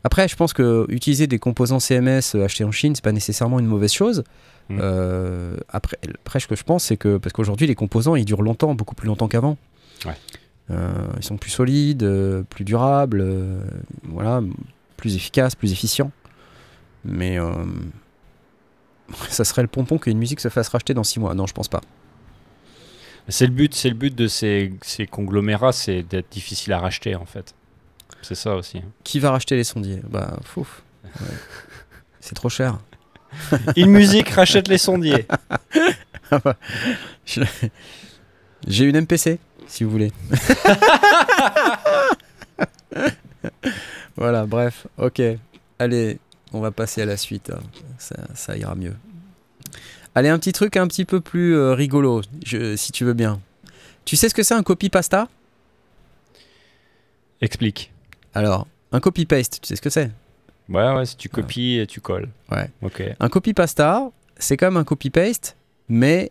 Après, 0.05 0.29
je 0.29 0.37
pense 0.37 0.53
que 0.53 0.85
utiliser 0.91 1.27
des 1.27 1.39
composants 1.39 1.81
CMS 1.81 2.35
euh, 2.35 2.45
achetés 2.45 2.65
en 2.65 2.71
Chine, 2.71 2.95
c'est 2.95 3.03
pas 3.03 3.13
nécessairement 3.13 3.59
une 3.59 3.67
mauvaise 3.67 3.93
chose. 3.93 4.23
Mm. 4.69 4.79
Euh, 4.81 5.57
après, 5.71 5.97
après, 6.21 6.41
ce 6.41 6.47
que 6.47 6.57
je 6.57 6.63
pense, 6.63 6.85
c'est 6.85 6.99
que 6.99 7.17
parce 7.17 7.33
qu'aujourd'hui, 7.33 7.67
les 7.67 7.75
composants, 7.75 8.15
ils 8.15 8.27
durent 8.27 8.43
longtemps, 8.43 8.75
beaucoup 8.75 8.95
plus 8.95 9.09
longtemps 9.09 9.29
qu'avant. 9.29 9.57
Ouais. 10.05 10.13
Euh, 10.71 10.93
ils 11.17 11.25
sont 11.25 11.39
plus 11.39 11.51
solides, 11.51 12.07
plus 12.51 12.65
durables, 12.65 13.25
voilà, 14.05 14.43
plus 14.97 15.17
efficaces, 15.17 15.55
plus 15.55 15.73
efficients. 15.73 16.11
Mais 17.07 17.39
ça 19.31 19.45
serait 19.45 19.63
le 19.63 19.69
pompon 19.69 19.99
qu'une 19.99 20.19
musique 20.19 20.41
se 20.41 20.49
fasse 20.49 20.69
racheter 20.69 20.93
dans 20.93 21.05
6 21.05 21.21
mois. 21.21 21.35
Non, 21.35 21.47
je 21.47 21.55
pense 21.55 21.69
pas. 21.69 21.81
C'est 23.29 23.47
le 23.47 23.53
but, 23.53 23.75
c'est 23.75 23.89
le 23.89 23.95
but 23.95 24.15
de 24.15 24.27
ces, 24.29 24.73
ces 24.83 25.07
conglomérats, 25.07 25.73
c'est 25.73 26.03
d'être 26.03 26.31
difficile 26.31 26.73
à 26.75 26.79
racheter 26.79 27.15
en 27.17 27.25
fait. 27.25 27.55
C'est 28.23 28.35
ça 28.35 28.55
aussi. 28.57 28.79
hein. 28.79 28.83
Qui 29.03 29.19
va 29.21 29.31
racheter 29.31 29.57
les 29.57 29.65
sondiers? 29.65 30.01
Bah, 30.09 30.37
fouf. 30.45 30.83
Ouais. 31.05 31.11
C'est 32.21 32.35
trop 32.35 32.49
cher. 32.49 32.79
In 33.77 33.87
Music 33.87 34.29
rachète 34.31 34.69
les 34.69 34.79
sondiers. 34.79 35.27
Je- 37.27 37.43
J'ai 38.67 38.85
une 38.85 38.97
MPC, 39.01 39.39
si 39.67 39.85
vous 39.85 39.91
voulez. 39.91 40.13
voilà, 44.17 44.47
bref, 44.47 44.87
ok. 44.99 45.21
Allez, 45.79 46.19
on 46.53 46.61
va 46.61 46.71
passer 46.71 47.03
à 47.03 47.07
la 47.07 47.17
suite. 47.17 47.51
hein. 47.51 47.61
Ça, 47.99 48.17
ça 48.35 48.57
ira 48.57 48.75
mieux. 48.75 48.95
Allez, 50.15 50.29
un 50.29 50.39
petit 50.39 50.53
truc 50.53 50.77
un 50.77 50.87
petit 50.87 51.05
peu 51.05 51.21
plus 51.21 51.57
euh, 51.57 51.75
rigolo, 51.75 52.23
je- 52.45 52.77
si 52.77 52.93
tu 52.93 53.05
veux 53.05 53.15
bien. 53.15 53.41
Tu 54.05 54.17
sais 54.17 54.29
ce 54.29 54.35
que 54.35 54.43
c'est 54.43 54.55
un 54.55 54.63
copy-pasta? 54.63 55.29
Explique. 57.41 57.93
Alors, 58.35 58.67
un 58.93 59.01
copy-paste, 59.01 59.61
tu 59.63 59.69
sais 59.69 59.77
ce 59.77 59.83
que 59.83 59.91
c'est? 59.91 60.11
Ouais, 60.69 60.93
ouais, 60.95 61.05
si 61.07 61.17
tu 61.17 61.29
copies 61.29 61.79
et 61.79 61.87
tu 61.87 62.01
colles. 62.01 62.29
Ouais. 62.51 62.71
Ok. 62.83 63.03
Un 63.21 63.29
copy-pasta, 63.29 64.11
c'est 64.39 64.57
comme 64.57 64.77
un 64.77 64.85
copy-paste, 64.85 65.57
mais 65.89 66.31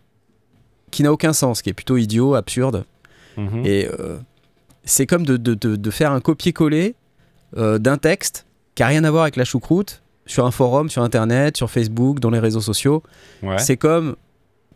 qui 0.91 1.03
n'a 1.03 1.11
aucun 1.11 1.33
sens, 1.33 1.61
qui 1.61 1.69
est 1.69 1.73
plutôt 1.73 1.97
idiot, 1.97 2.35
absurde. 2.35 2.85
Mhm. 3.37 3.65
Et 3.65 3.87
euh, 3.87 4.17
c'est 4.85 5.05
comme 5.07 5.25
de, 5.25 5.37
de- 5.37 5.53
de- 5.55 5.75
de 5.75 5.91
faire 5.91 6.11
un 6.11 6.21
copier-coller 6.21 6.95
euh, 7.57 7.77
d'un 7.79 7.97
texte 7.97 8.45
qui 8.75 8.81
n'a 8.83 8.87
rien 8.87 9.03
à 9.03 9.11
voir 9.11 9.23
avec 9.23 9.35
la 9.35 9.45
choucroute 9.45 10.01
sur 10.25 10.45
un 10.45 10.51
forum, 10.51 10.89
sur 10.89 11.03
Internet, 11.03 11.57
sur 11.57 11.69
Facebook, 11.69 12.19
dans 12.19 12.29
les 12.29 12.39
réseaux 12.39 12.61
sociaux. 12.61 13.03
Ouais. 13.41 13.57
C'est 13.59 13.77
comme 13.77 14.15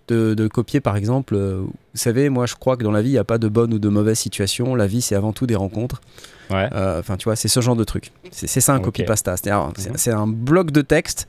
de, 0.08 0.34
de 0.34 0.48
copier, 0.48 0.80
par 0.80 0.96
exemple, 0.96 1.36
euh, 1.36 1.60
vous 1.62 1.72
savez, 1.94 2.30
moi 2.30 2.46
je 2.46 2.56
crois 2.56 2.78
que 2.78 2.84
dans 2.84 2.92
la 2.92 3.02
vie, 3.02 3.10
il 3.10 3.14
n'y 3.14 3.18
a 3.18 3.24
pas 3.26 3.38
de 3.38 3.48
bonne 3.50 3.74
ou 3.74 3.80
de 3.80 3.90
mauvaise 3.90 4.18
situation. 4.18 4.74
La 4.76 4.88
vie, 4.88 5.02
c'est 5.02 5.16
avant 5.16 5.34
tout 5.34 5.46
des 5.48 5.56
rencontres. 5.56 6.02
Ouais. 6.50 6.70
Euh, 6.74 7.00
Enfin, 7.00 7.18
tu 7.18 7.26
vois, 7.26 7.36
c'est 7.36 7.50
ce 7.50 7.60
genre 7.60 7.76
de 7.76 7.84
truc. 7.84 8.12
C'est 8.32 8.48
ça 8.62 8.74
un 8.74 8.78
Ok. 8.78 8.86
copy-pasta. 8.86 9.36
C'est- 9.38 9.52
Mhm. 9.52 9.74
c'est 9.98 10.12
un 10.12 10.28
bloc 10.28 10.72
de 10.72 10.82
texte 10.82 11.28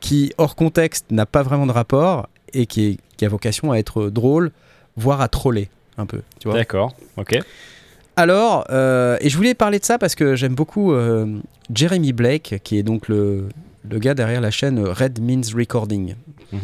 qui, 0.00 0.32
hors 0.38 0.56
contexte, 0.56 1.06
n'a 1.10 1.26
pas 1.26 1.42
vraiment 1.44 1.66
de 1.66 1.72
rapport 1.72 2.28
et 2.52 2.66
qui, 2.66 2.86
est- 2.86 2.98
qui 3.16 3.24
a 3.24 3.28
vocation 3.28 3.70
à 3.72 3.76
être 3.78 4.08
drôle, 4.10 4.50
voire 4.96 5.20
à 5.20 5.28
troller 5.28 5.68
un 5.96 6.06
peu. 6.06 6.22
D'accord. 6.44 6.94
Ok. 7.16 7.38
Alors, 8.18 8.66
euh, 8.70 9.16
et 9.20 9.30
je 9.30 9.36
voulais 9.36 9.54
parler 9.54 9.78
de 9.78 9.84
ça 9.84 9.96
parce 9.96 10.16
que 10.16 10.34
j'aime 10.34 10.56
beaucoup 10.56 10.92
euh, 10.92 11.38
Jeremy 11.72 12.12
Blake, 12.12 12.56
qui 12.64 12.76
est 12.76 12.82
donc 12.82 13.06
le, 13.06 13.48
le 13.88 13.98
gars 14.00 14.14
derrière 14.14 14.40
la 14.40 14.50
chaîne 14.50 14.80
Red 14.80 15.20
Means 15.22 15.54
Recording. 15.54 16.16
Mhm. 16.50 16.60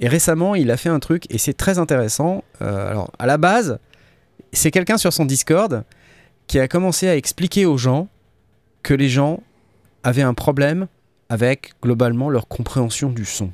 Et 0.00 0.08
récemment, 0.08 0.56
il 0.56 0.72
a 0.72 0.76
fait 0.76 0.88
un 0.88 0.98
truc 0.98 1.22
et 1.30 1.38
c'est 1.38 1.52
très 1.54 1.78
intéressant. 1.78 2.42
Euh, 2.62 2.90
alors, 2.90 3.12
à 3.20 3.26
la 3.26 3.38
base, 3.38 3.78
c'est 4.52 4.72
quelqu'un 4.72 4.98
sur 4.98 5.12
son 5.12 5.24
Discord 5.24 5.84
qui 6.48 6.58
a 6.58 6.66
commencé 6.66 7.06
à 7.06 7.14
expliquer 7.14 7.64
aux 7.64 7.78
gens 7.78 8.08
que 8.82 8.92
les 8.92 9.08
gens 9.08 9.40
avaient 10.02 10.22
un 10.22 10.34
problème 10.34 10.88
avec 11.28 11.74
globalement 11.80 12.28
leur 12.28 12.48
compréhension 12.48 13.10
du 13.10 13.24
son. 13.24 13.52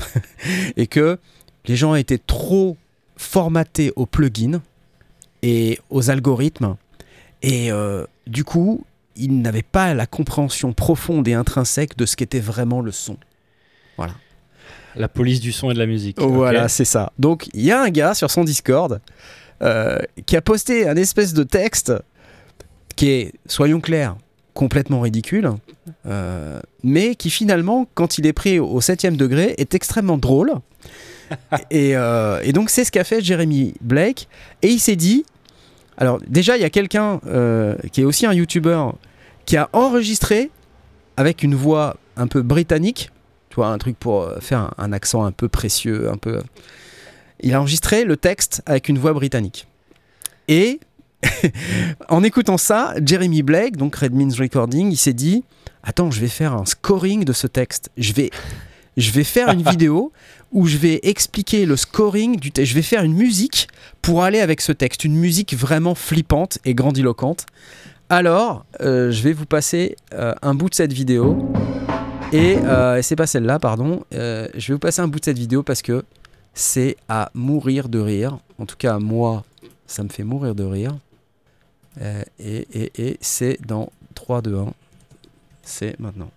et 0.76 0.86
que 0.86 1.18
les 1.64 1.76
gens 1.76 1.94
étaient 1.94 2.18
trop 2.18 2.76
formatés 3.16 3.90
aux 3.96 4.04
plugins 4.04 4.60
et 5.42 5.78
aux 5.90 6.10
algorithmes. 6.10 6.76
Et 7.42 7.70
euh, 7.70 8.04
du 8.26 8.44
coup, 8.44 8.84
ils 9.16 9.40
n'avaient 9.40 9.62
pas 9.62 9.94
la 9.94 10.06
compréhension 10.06 10.72
profonde 10.72 11.26
et 11.28 11.34
intrinsèque 11.34 11.96
de 11.96 12.06
ce 12.06 12.16
qu'était 12.16 12.40
vraiment 12.40 12.80
le 12.80 12.92
son. 12.92 13.16
La 14.94 15.08
police 15.08 15.40
du 15.40 15.52
son 15.52 15.70
et 15.70 15.74
de 15.74 15.78
la 15.78 15.86
musique. 15.86 16.20
Voilà, 16.20 16.68
c'est 16.68 16.84
ça. 16.84 17.12
Donc, 17.18 17.48
il 17.54 17.62
y 17.62 17.70
a 17.70 17.80
un 17.80 17.90
gars 17.90 18.14
sur 18.14 18.30
son 18.30 18.42
Discord 18.42 19.00
euh, 19.62 19.98
qui 20.26 20.36
a 20.36 20.40
posté 20.40 20.88
un 20.88 20.96
espèce 20.96 21.34
de 21.34 21.42
texte 21.42 21.92
qui 22.96 23.10
est, 23.10 23.32
soyons 23.46 23.80
clairs, 23.80 24.16
complètement 24.58 25.02
ridicule, 25.02 25.52
euh, 26.06 26.60
mais 26.82 27.14
qui 27.14 27.30
finalement, 27.30 27.86
quand 27.94 28.18
il 28.18 28.26
est 28.26 28.32
pris 28.32 28.58
au 28.58 28.80
septième 28.80 29.16
degré, 29.16 29.54
est 29.56 29.72
extrêmement 29.72 30.18
drôle. 30.18 30.52
et, 31.70 31.96
euh, 31.96 32.40
et 32.42 32.52
donc, 32.52 32.68
c'est 32.68 32.82
ce 32.82 32.90
qu'a 32.90 33.04
fait 33.04 33.20
Jeremy 33.22 33.74
Blake. 33.80 34.26
Et 34.62 34.68
il 34.70 34.80
s'est 34.80 34.96
dit, 34.96 35.24
alors 35.96 36.18
déjà, 36.26 36.56
il 36.56 36.60
y 36.60 36.64
a 36.64 36.70
quelqu'un 36.70 37.20
euh, 37.28 37.76
qui 37.92 38.00
est 38.00 38.04
aussi 38.04 38.26
un 38.26 38.32
YouTuber 38.32 38.86
qui 39.46 39.56
a 39.56 39.68
enregistré 39.72 40.50
avec 41.16 41.44
une 41.44 41.54
voix 41.54 41.96
un 42.16 42.26
peu 42.26 42.42
britannique, 42.42 43.12
tu 43.50 43.56
vois, 43.56 43.68
un 43.68 43.78
truc 43.78 43.96
pour 43.96 44.28
faire 44.40 44.58
un, 44.58 44.70
un 44.76 44.92
accent 44.92 45.24
un 45.24 45.30
peu 45.30 45.46
précieux, 45.48 46.10
un 46.10 46.16
peu. 46.16 46.42
Il 47.38 47.54
a 47.54 47.60
enregistré 47.60 48.02
le 48.02 48.16
texte 48.16 48.62
avec 48.66 48.88
une 48.88 48.98
voix 48.98 49.12
britannique. 49.12 49.68
Et 50.48 50.80
en 52.08 52.22
écoutant 52.22 52.58
ça, 52.58 52.94
Jeremy 53.04 53.42
Blake, 53.42 53.76
donc 53.76 53.96
Red 53.96 54.14
Means 54.14 54.34
Recording, 54.38 54.90
il 54.90 54.96
s'est 54.96 55.12
dit 55.12 55.44
Attends, 55.82 56.10
je 56.10 56.20
vais 56.20 56.28
faire 56.28 56.52
un 56.52 56.64
scoring 56.64 57.24
de 57.24 57.32
ce 57.32 57.46
texte. 57.46 57.90
Je 57.96 58.12
vais, 58.12 58.30
je 58.96 59.10
vais 59.10 59.24
faire 59.24 59.48
une 59.50 59.62
vidéo 59.70 60.12
où 60.52 60.66
je 60.66 60.76
vais 60.76 61.00
expliquer 61.02 61.66
le 61.66 61.76
scoring 61.76 62.36
du 62.36 62.52
texte. 62.52 62.70
Je 62.70 62.74
vais 62.74 62.82
faire 62.82 63.04
une 63.04 63.14
musique 63.14 63.68
pour 64.02 64.22
aller 64.22 64.40
avec 64.40 64.60
ce 64.60 64.72
texte. 64.72 65.04
Une 65.04 65.16
musique 65.16 65.54
vraiment 65.54 65.94
flippante 65.94 66.58
et 66.64 66.74
grandiloquente. 66.74 67.46
Alors, 68.10 68.64
euh, 68.80 69.10
je 69.10 69.22
vais 69.22 69.32
vous 69.32 69.46
passer 69.46 69.96
euh, 70.14 70.34
un 70.42 70.54
bout 70.54 70.70
de 70.70 70.74
cette 70.74 70.92
vidéo. 70.92 71.38
Et 72.32 72.56
euh, 72.58 73.00
c'est 73.02 73.16
pas 73.16 73.26
celle-là, 73.26 73.58
pardon. 73.58 74.02
Je 74.12 74.48
vais 74.54 74.74
vous 74.74 74.78
passer 74.78 75.00
un 75.00 75.08
bout 75.08 75.20
de 75.20 75.24
cette 75.24 75.38
vidéo 75.38 75.62
parce 75.62 75.82
que 75.82 76.04
c'est 76.54 76.96
à 77.08 77.30
mourir 77.34 77.88
de 77.88 77.98
rire. 77.98 78.38
En 78.58 78.66
tout 78.66 78.76
cas, 78.76 78.98
moi, 78.98 79.44
ça 79.86 80.02
me 80.02 80.08
fait 80.08 80.24
mourir 80.24 80.54
de 80.54 80.64
rire. 80.64 80.96
Euh, 82.00 82.22
et 82.38 82.66
et, 82.72 83.08
et 83.08 83.18
c'est 83.20 83.58
dans 83.66 83.90
3, 84.14 84.42
2, 84.42 84.58
1. 84.58 84.66
C'est 85.62 85.98
maintenant. 86.00 86.30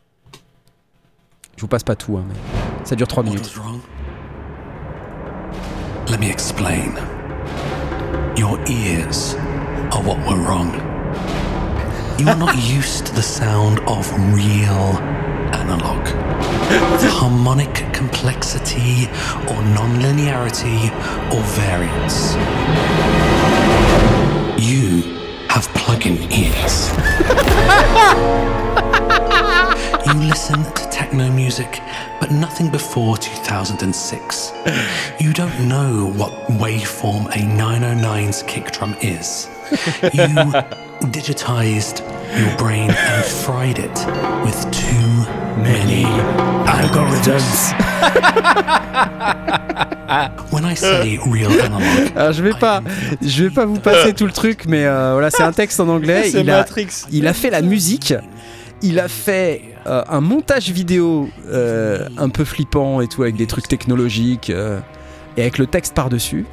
Je 1.55 1.61
vous 1.61 1.67
passe 1.67 1.83
pas 1.83 1.95
tout, 1.95 2.17
hein, 2.17 2.25
mais 2.27 2.85
ça 2.85 2.95
dure 2.95 3.07
3 3.07 3.23
What 3.23 3.29
minutes. 3.29 3.53
Let 6.09 6.17
me 6.17 6.29
explain. 6.29 6.95
Your 8.35 8.59
ears 8.67 9.35
are 9.91 10.01
what 10.03 10.17
were 10.27 10.37
wrong. 10.37 10.73
You 12.17 12.27
are 12.27 12.35
not 12.35 12.55
used 12.77 13.05
to 13.05 13.13
the 13.13 13.21
sound 13.21 13.79
of 13.87 14.11
real 14.33 14.97
analog. 15.53 16.07
Harmonic 17.19 17.85
complexity 17.93 19.07
or 19.47 19.61
nonlinearity 19.75 20.91
or 21.31 21.41
variance. 21.55 22.35
You 24.57 25.20
have 25.51 25.67
plug-in 25.73 26.17
ears. 26.31 26.91
You 30.07 30.13
listen 30.13 30.63
to 30.63 30.89
techno 30.89 31.29
music, 31.29 31.79
but 32.19 32.31
nothing 32.31 32.69
before 32.69 33.17
2006. 33.17 34.53
You 35.19 35.31
don't 35.31 35.67
know 35.67 36.11
what 36.15 36.31
waveform 36.47 37.27
a 37.27 37.39
909's 37.39 38.43
kick 38.43 38.71
drum 38.71 38.95
is. 39.01 39.47
You 40.01 40.27
digitized 41.17 41.97
your 42.37 42.55
brain 42.57 42.89
and 42.89 43.23
fried 43.25 43.77
it 43.77 44.05
with 44.43 44.59
too 44.71 45.25
many 45.61 46.05
algorithms. 46.65 47.73
When 50.51 50.65
I 50.65 50.75
say 50.75 51.17
real 51.25 51.51
analog, 51.51 52.11
Alors, 52.15 52.33
je 52.33 52.43
vais 52.43 52.53
pas, 52.59 52.81
je 53.21 53.43
vais 53.43 53.49
pas 53.49 53.65
vous 53.65 53.79
passer 53.79 54.13
tout 54.13 54.25
le 54.25 54.31
truc, 54.33 54.65
mais 54.67 54.85
euh, 54.85 55.13
voilà, 55.13 55.29
c'est 55.29 55.43
un 55.43 55.53
texte 55.53 55.79
en 55.79 55.87
anglais. 55.87 56.23
C'est 56.31 56.41
Il 56.41 56.49
a, 56.49 56.65
il 57.11 57.27
a 57.27 57.33
fait 57.33 57.49
la 57.49 57.61
musique 57.61 58.13
il 58.81 58.99
a 58.99 59.07
fait 59.07 59.61
euh, 59.87 60.03
un 60.09 60.21
montage 60.21 60.69
vidéo 60.69 61.29
euh, 61.49 62.07
un 62.17 62.29
peu 62.29 62.45
flippant 62.45 63.01
et 63.01 63.07
tout, 63.07 63.23
avec 63.23 63.35
des 63.35 63.47
trucs 63.47 63.67
technologiques 63.67 64.49
euh, 64.49 64.79
et 65.37 65.41
avec 65.41 65.57
le 65.57 65.67
texte 65.67 65.93
par-dessus. 65.93 66.45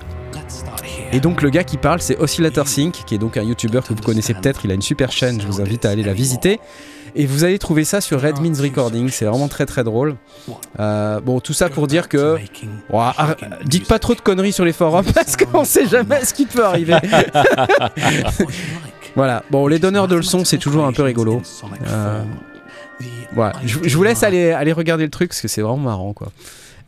Et 1.13 1.21
donc 1.21 1.43
le 1.43 1.51
gars 1.51 1.65
qui 1.65 1.79
parle, 1.79 2.01
c'est 2.01 2.17
Oscillator 2.19 2.69
Sync, 2.69 3.03
qui 3.07 3.15
est 3.15 3.19
donc 3.19 3.37
un 3.37 3.43
YouTuber 3.43 3.81
que 3.87 3.95
vous 3.95 4.03
connaissez 4.03 4.35
peut-être. 4.35 4.65
Il 4.65 4.71
a 4.71 4.75
une 4.75 4.83
super 4.83 5.11
chaîne, 5.11 5.41
je 5.41 5.47
vous 5.47 5.61
invite 5.61 5.85
à 5.85 5.91
aller 5.91 6.03
la 6.03 6.13
visiter. 6.13 6.61
Et 7.17 7.27
vous 7.27 7.45
allez 7.45 7.59
trouver 7.59 7.85
ça 7.85 8.01
sur 8.01 8.21
Red 8.21 8.41
Means 8.41 8.61
Recording, 8.61 9.09
c'est 9.09 9.25
vraiment 9.25 9.49
très 9.49 9.67
très 9.67 9.83
drôle. 9.83 10.17
Euh, 10.79 11.21
bon, 11.21 11.41
tout 11.41 11.55
ça 11.55 11.71
pour 11.71 11.87
dire 11.87 12.09
que. 12.09 12.37
Dites 13.65 13.89
pas 13.89 13.99
trop 13.99 14.15
de 14.15 14.21
conneries 14.21 14.53
sur 14.53 14.65
les 14.65 14.73
forums 14.73 15.07
parce 15.15 15.37
qu'on 15.37 15.65
sait 15.65 15.87
jamais 15.87 16.25
ce 16.25 16.35
qui 16.35 16.47
peut 16.47 16.65
arriver. 16.65 16.97
voilà, 19.17 19.43
bon, 19.51 19.67
les 19.67 19.79
donneurs 19.79 20.09
de 20.09 20.17
leçons, 20.17 20.45
c'est 20.45 20.59
toujours 20.59 20.85
un 20.85 20.93
peu 20.93 21.03
rigolo. 21.03 21.41
Euh, 21.89 22.23
voilà, 23.33 23.55
je, 23.65 23.79
je 23.83 23.97
vous 23.97 24.03
laisse 24.03 24.23
aller, 24.23 24.53
aller 24.53 24.73
regarder 24.73 25.05
le 25.05 25.11
truc 25.11 25.31
parce 25.31 25.41
que 25.41 25.49
c'est 25.49 25.63
vraiment 25.63 25.79
marrant 25.79 26.13
quoi. 26.13 26.29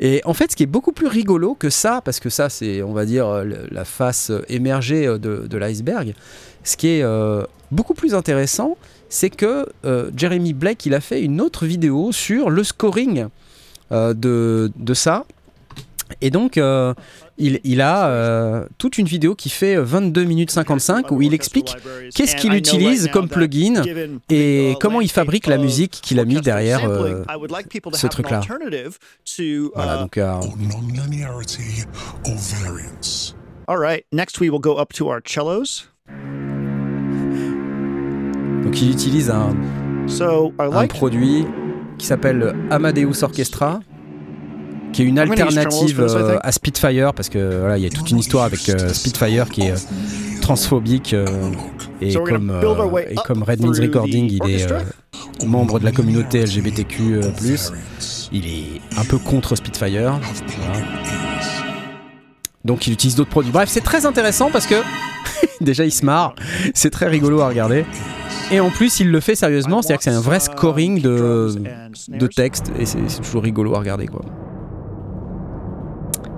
Et 0.03 0.23
en 0.25 0.33
fait, 0.33 0.51
ce 0.51 0.57
qui 0.57 0.63
est 0.63 0.67
beaucoup 0.67 0.93
plus 0.93 1.07
rigolo 1.07 1.55
que 1.55 1.69
ça, 1.69 2.01
parce 2.03 2.21
que 2.21 2.31
ça, 2.31 2.49
c'est, 2.49 2.83
on 2.83 2.95
va 2.95 3.05
dire, 3.05 3.45
la 3.71 3.85
face 3.85 4.31
euh, 4.31 4.43
émergée 4.49 5.07
euh, 5.07 5.19
de, 5.19 5.59
l'iceberg, 5.59 6.15
ce 6.65 6.79
qui 6.79 6.89
est 6.89 7.03
euh, 7.03 7.45
beaucoup 7.71 7.93
plus 7.93 8.15
intéressant, 8.15 8.79
c'est 9.11 9.31
que 9.31 9.67
Jeremy 10.17 10.55
Blake, 10.55 10.87
il 10.87 10.95
a 10.95 11.01
fait 11.01 11.21
une 11.23 11.41
autre 11.41 11.67
vidéo 11.67 12.13
sur 12.13 12.49
le 12.49 12.63
scoring 12.63 13.27
de 13.91 14.95
ça. 14.95 15.27
Et 16.21 16.31
donc, 16.31 16.59
euh, 16.59 16.95
il, 17.39 17.61
il 17.65 17.81
a 17.81 18.09
euh, 18.09 18.67
toute 18.79 18.99
une 18.99 19.07
vidéo 19.07 19.35
qui 19.35 19.49
fait 19.49 19.77
22 19.77 20.25
minutes 20.25 20.51
55 20.51 21.11
où 21.11 21.23
il 21.23 21.35
explique 21.35 21.75
qu'est-ce 22.15 22.37
qu'il 22.37 22.55
utilise 22.55 23.09
comme 23.13 23.29
plugin 23.29 23.83
et 24.29 24.75
comment 24.81 25.01
il 25.01 25.11
fabrique 25.11 25.47
la 25.47 25.59
musique 25.59 26.01
qu'il 26.03 26.21
a 26.21 26.25
mis 26.25 26.41
derrière 26.41 26.85
euh, 26.85 27.25
ce 27.93 28.07
truc-là. 28.07 28.41
Voilà, 29.75 29.97
donc 29.99 30.19
euh, 30.19 30.33
or 30.33 30.57
non-linearity 30.59 31.85
or 32.27 32.37
variance. 32.37 33.35
All 33.67 33.79
right. 33.79 34.05
Next, 34.13 34.41
we 34.41 34.51
will 34.51 34.61
go 34.61 34.79
up 34.79 34.93
to 34.95 35.09
our 35.09 35.21
cellos. 35.25 35.87
donc 38.71 38.83
il 38.83 38.91
utilise 38.91 39.31
un, 39.31 39.57
produit 40.87 41.45
qui 41.99 42.07
s'appelle 42.07 42.55
Amadeus 42.71 43.25
Orchestra, 43.25 43.81
qui 44.93 45.03
est 45.03 45.05
une 45.05 45.17
use 45.17 45.31
alternative 45.31 46.01
euh, 46.01 46.39
à 46.43 46.53
Spitfire, 46.53 47.15
parce 47.15 47.29
que 47.29 47.59
voilà, 47.61 47.79
il 47.79 47.85
y 47.85 47.87
a 47.87 47.91
toute 47.91 48.11
une 48.11 48.19
histoire 48.19 48.45
avec 48.45 48.69
euh, 48.69 48.93
Spitfire 48.93 49.49
qui 49.49 49.63
est 49.63 49.73
euh, 49.73 50.41
transphobique 50.41 51.15
et, 52.01 52.11
So 52.11 52.25
comme, 52.25 52.53
et 53.09 53.15
comme 53.27 53.43
Red 53.43 53.61
Means 53.61 53.81
Recording, 53.81 54.31
il 54.31 54.51
est 54.51 54.67
membre 55.45 55.79
de 55.79 55.85
la 55.85 55.93
communauté 55.93 56.43
LGBTQ+, 56.45 57.21
il 58.33 58.47
est 58.47 58.81
un 58.97 59.05
peu 59.05 59.19
contre 59.19 59.55
Spitfire. 59.57 60.19
voilà. 60.59 60.87
Donc 62.65 62.87
il 62.87 62.93
utilise 62.93 63.17
d'autres 63.17 63.31
produits. 63.31 63.53
Bref, 63.53 63.69
c'est 63.71 63.81
très 63.81 64.05
intéressant 64.05 64.51
parce 64.51 64.67
que 64.67 64.75
déjà 65.61 65.85
il 65.85 65.93
se 65.93 66.05
marre, 66.05 66.35
c'est 66.75 66.91
très 66.91 67.09
rigolo 67.09 67.41
à 67.41 67.49
regarder. 67.49 67.85
Et 68.53 68.59
en 68.59 68.71
plus, 68.71 68.99
il 68.99 69.11
le 69.13 69.21
fait 69.21 69.37
sérieusement, 69.37 69.81
c'est-à-dire 69.81 69.99
que 69.99 70.05
c'est 70.05 70.11
un 70.11 70.21
vrai 70.21 70.41
scoring 70.41 71.01
de, 71.01 71.55
de 72.09 72.27
texte 72.27 72.73
et 72.79 72.85
c'est 72.85 73.21
toujours 73.23 73.45
rigolo 73.45 73.75
à 73.77 73.79
regarder 73.79 74.07
quoi. 74.07 74.23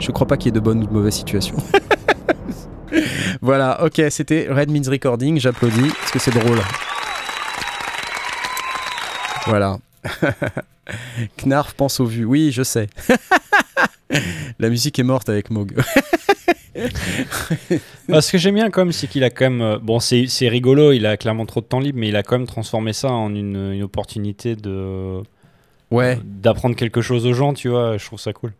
Je 0.03 0.11
crois 0.11 0.27
pas 0.27 0.37
qu'il 0.37 0.47
y 0.47 0.49
ait 0.49 0.53
de 0.53 0.61
bonnes 0.61 0.83
ou 0.83 0.87
de 0.87 0.93
mauvaises 0.93 1.15
situations. 1.15 1.55
voilà, 3.41 3.85
ok, 3.85 4.03
c'était 4.11 4.49
Red 4.51 4.69
Means 4.71 4.91
Recording, 4.91 5.39
j'applaudis 5.39 5.91
parce 6.01 6.11
que 6.11 6.19
c'est 6.19 6.33
drôle. 6.37 6.59
Voilà. 9.47 9.79
Knarf 11.45 11.75
pense 11.75 12.01
aux 12.01 12.05
vues. 12.07 12.25
Oui, 12.25 12.51
je 12.53 12.63
sais. 12.65 12.89
La 14.59 14.69
musique 14.69 14.99
est 14.99 15.03
morte 15.05 15.29
avec 15.29 15.51
Moog. 15.51 15.75
Ah, 18.11 18.21
ce 18.21 18.33
que 18.33 18.39
j'aime 18.39 18.57
bien 18.57 18.71
quand 18.71 18.83
même, 18.85 18.93
c'est 18.93 19.07
qu'il 19.07 19.23
a 19.25 19.31
quand 19.31 19.45
même. 19.51 19.61
euh, 19.63 19.79
Bon, 19.81 20.01
c'est 20.01 20.27
c'est 20.27 20.49
rigolo, 20.49 20.93
il 20.93 21.07
a 21.07 21.17
clairement 21.17 21.47
trop 21.47 21.61
de 21.61 21.67
temps 21.67 21.81
libre, 21.81 21.99
mais 22.01 22.09
il 22.09 22.17
a 22.17 22.23
quand 22.23 22.39
même 22.39 22.47
transformé 22.47 22.93
ça 22.93 23.11
en 23.11 23.33
une, 23.35 23.73
une 23.73 23.83
opportunité 23.83 24.57
de 24.57 25.21
Ouais. 25.91 26.19
d'apprendre 26.25 26.75
quelque 26.75 27.03
chose 27.03 27.27
aux 27.27 27.35
gens, 27.35 27.53
tu 27.55 27.69
vois. 27.69 27.99
Je 27.99 28.05
trouve 28.07 28.19
ça 28.19 28.33
cool. 28.33 28.53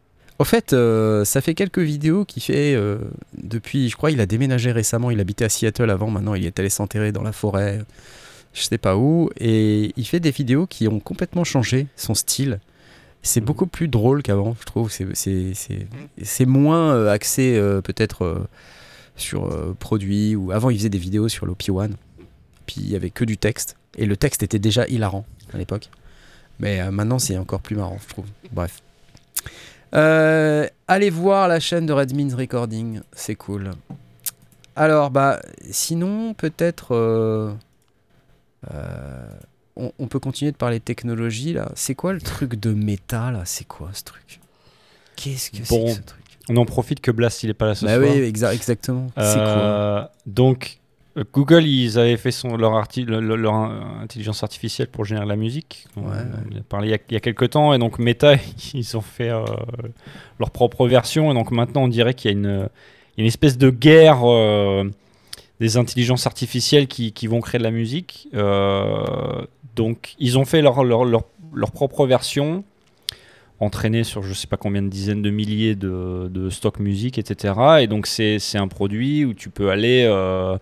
Au 0.43 0.45
fait, 0.45 0.73
euh, 0.73 1.25
ça 1.25 1.41
fait 1.41 1.55
quelques 1.55 1.79
vidéos 1.79 2.25
qu'il 2.25 2.43
fait 2.43 2.75
euh, 2.75 2.99
depuis. 3.41 3.89
Je 3.89 3.97
crois 3.97 4.11
il 4.11 4.21
a 4.21 4.27
déménagé 4.27 4.73
récemment. 4.73 5.13
Il 5.13 5.21
habitait 5.21 5.45
à 5.45 5.49
Seattle 5.49 5.89
avant. 5.89 6.11
Maintenant, 6.11 6.35
il 6.35 6.45
est 6.45 6.59
allé 6.59 6.69
s'enterrer 6.69 7.13
dans 7.13 7.23
la 7.23 7.31
forêt. 7.31 7.81
Je 8.53 8.63
sais 8.63 8.77
pas 8.77 8.97
où. 8.97 9.31
Et 9.39 9.93
il 9.97 10.05
fait 10.05 10.19
des 10.19 10.33
vidéos 10.33 10.67
qui 10.67 10.89
ont 10.89 10.99
complètement 10.99 11.45
changé 11.45 11.87
son 11.95 12.17
style. 12.17 12.59
C'est 13.23 13.41
beaucoup 13.41 13.69
plus 13.69 13.87
drôle 13.87 14.25
qu'avant, 14.25 14.57
je 14.59 14.65
trouve. 14.65 14.91
C'est- 14.91 16.45
moins 16.45 16.93
euh, 16.93 17.13
axé 17.13 17.57
peut-être 17.85 18.49
sur 19.15 19.49
produits. 19.77 20.35
Ou 20.35 20.51
avant, 20.51 20.71
il 20.71 20.79
faisait 20.79 20.89
des 20.89 20.99
vidéos 20.99 21.29
sur 21.29 21.47
l'OP1. 21.47 21.91
Puis 22.67 22.81
il 22.81 22.91
y 22.91 22.97
avait 22.97 23.11
que 23.11 23.25
du 23.25 23.39
texte. 23.39 23.77
Et 23.97 24.07
le 24.07 24.17
texte 24.17 24.43
était 24.43 24.59
déjà 24.59 24.89
hilarant 24.89 25.25
à 25.55 25.59
l'époque. 25.59 25.89
Mais 26.59 26.91
maintenant, 26.91 27.21
c'est 27.21 27.39
encore 27.39 27.61
plus 27.61 27.77
marrant, 27.77 27.99
je 28.03 28.09
trouve. 28.09 28.27
Bref. 28.51 28.83
Euh, 29.95 30.67
allez 30.89 31.11
voir 31.11 31.49
la 31.49 31.61
chaîne 31.61 31.87
de 31.87 31.93
Red 31.93 32.15
Means 32.15 32.35
Recording, 32.37 33.01
c'est 33.13 33.35
cool. 33.35 33.71
Alors, 34.75 35.11
bah, 35.11 35.41
sinon, 35.71 36.35
peut-être. 36.35 36.95
euh, 36.95 37.53
euh, 38.73 39.27
on, 39.77 39.93
on 39.99 40.07
peut 40.07 40.19
continuer 40.21 40.53
de 40.53 40.57
parler 40.57 40.81
technologie 40.81 41.53
là. 41.55 41.71
C'est 41.75 41.95
quoi 41.95 42.13
le 42.13 42.21
truc 42.21 42.55
de 42.61 42.73
méta 42.73 43.31
là? 43.31 43.43
C'est 43.45 43.67
quoi 43.67 43.91
ce 43.93 44.03
truc? 44.05 44.41
Qu'est-ce 45.17 45.51
que 45.51 45.59
c'est 45.65 45.69
Bon, 45.79 45.87
que 45.87 45.93
ce 45.93 46.01
truc? 46.03 46.23
On 46.49 46.57
en 46.57 46.65
profite 46.65 47.01
que 47.01 47.11
Blast 47.11 47.43
il 47.43 47.51
est 47.51 47.55
pas 47.55 47.67
là 47.67 47.75
ce 47.75 47.85
Bah 47.87 47.97
soir. 47.97 48.13
oui, 48.15 48.21
exa- 48.31 48.53
exactement. 48.55 49.09
C'est 49.17 49.21
quoi? 49.21 49.25
Euh, 49.25 50.05
Donc, 50.27 50.79
Google, 51.33 51.65
ils 51.67 51.99
avaient 51.99 52.17
fait 52.17 52.31
son, 52.31 52.57
leur, 52.57 52.73
arti- 52.73 53.05
le- 53.05 53.21
le- 53.21 53.37
leur 53.37 53.55
euh, 53.55 53.81
intelligence 54.03 54.43
artificielle 54.43 54.89
pour 54.89 55.05
générer 55.05 55.27
la 55.27 55.37
musique. 55.37 55.87
On, 55.97 56.03
Ouais, 56.03 56.17
on 56.55 56.59
a 56.59 56.63
parlé 56.63 56.89
il 56.89 56.91
y 56.93 56.95
a, 56.95 56.99
il 57.11 57.15
y 57.15 57.17
a 57.17 57.21
quelques 57.21 57.51
temps. 57.51 57.75
Et 57.75 57.79
donc, 57.79 57.99
Meta, 57.99 58.35
ils 58.75 58.97
ont 58.97 59.03
fait 59.03 59.31
euh, 59.31 59.45
leur 60.41 60.51
propre 60.51 60.87
version. 60.87 61.31
Et 61.31 61.35
donc, 61.35 61.51
maintenant, 61.51 61.83
on 61.85 61.89
dirait 61.89 62.15
qu'il 62.15 62.31
y 62.31 62.35
a 62.35 62.37
une, 62.39 62.69
une 63.19 63.27
espèce 63.27 63.59
de 63.59 63.69
guerre 63.71 64.21
euh, 64.25 64.85
des 65.61 65.77
intelligences 65.77 66.27
artificielles 66.27 66.87
qui, 66.87 67.13
qui 67.13 67.27
vont 67.27 67.41
créer 67.41 67.59
de 67.59 67.65
la 67.65 67.71
musique. 67.71 68.29
Euh, 68.35 69.45
donc, 69.77 70.15
ils 70.19 70.39
ont 70.39 70.45
fait 70.47 70.63
leur, 70.63 70.83
leur, 70.83 71.25
propre 71.73 72.07
version 72.07 72.65
entraîné 73.61 74.03
sur 74.03 74.23
je 74.25 74.33
sais 74.33 74.49
pas 74.49 74.57
combien 74.57 74.83
de 74.83 74.89
dizaines 74.89 75.23
de 75.23 75.31
milliers 75.31 75.77
de, 75.77 76.29
de 76.29 76.51
stock 76.51 76.81
musique, 76.81 77.17
etc. 77.19 77.55
Et 77.81 77.87
donc 77.87 78.09
c'est 78.09 78.41
c'est 78.41 78.59
un 78.59 78.67
produit 78.67 79.25
où 79.25 79.35
tu 79.35 79.51
peux 79.51 79.71
aller 79.71 80.05
euh, 80.05 80.59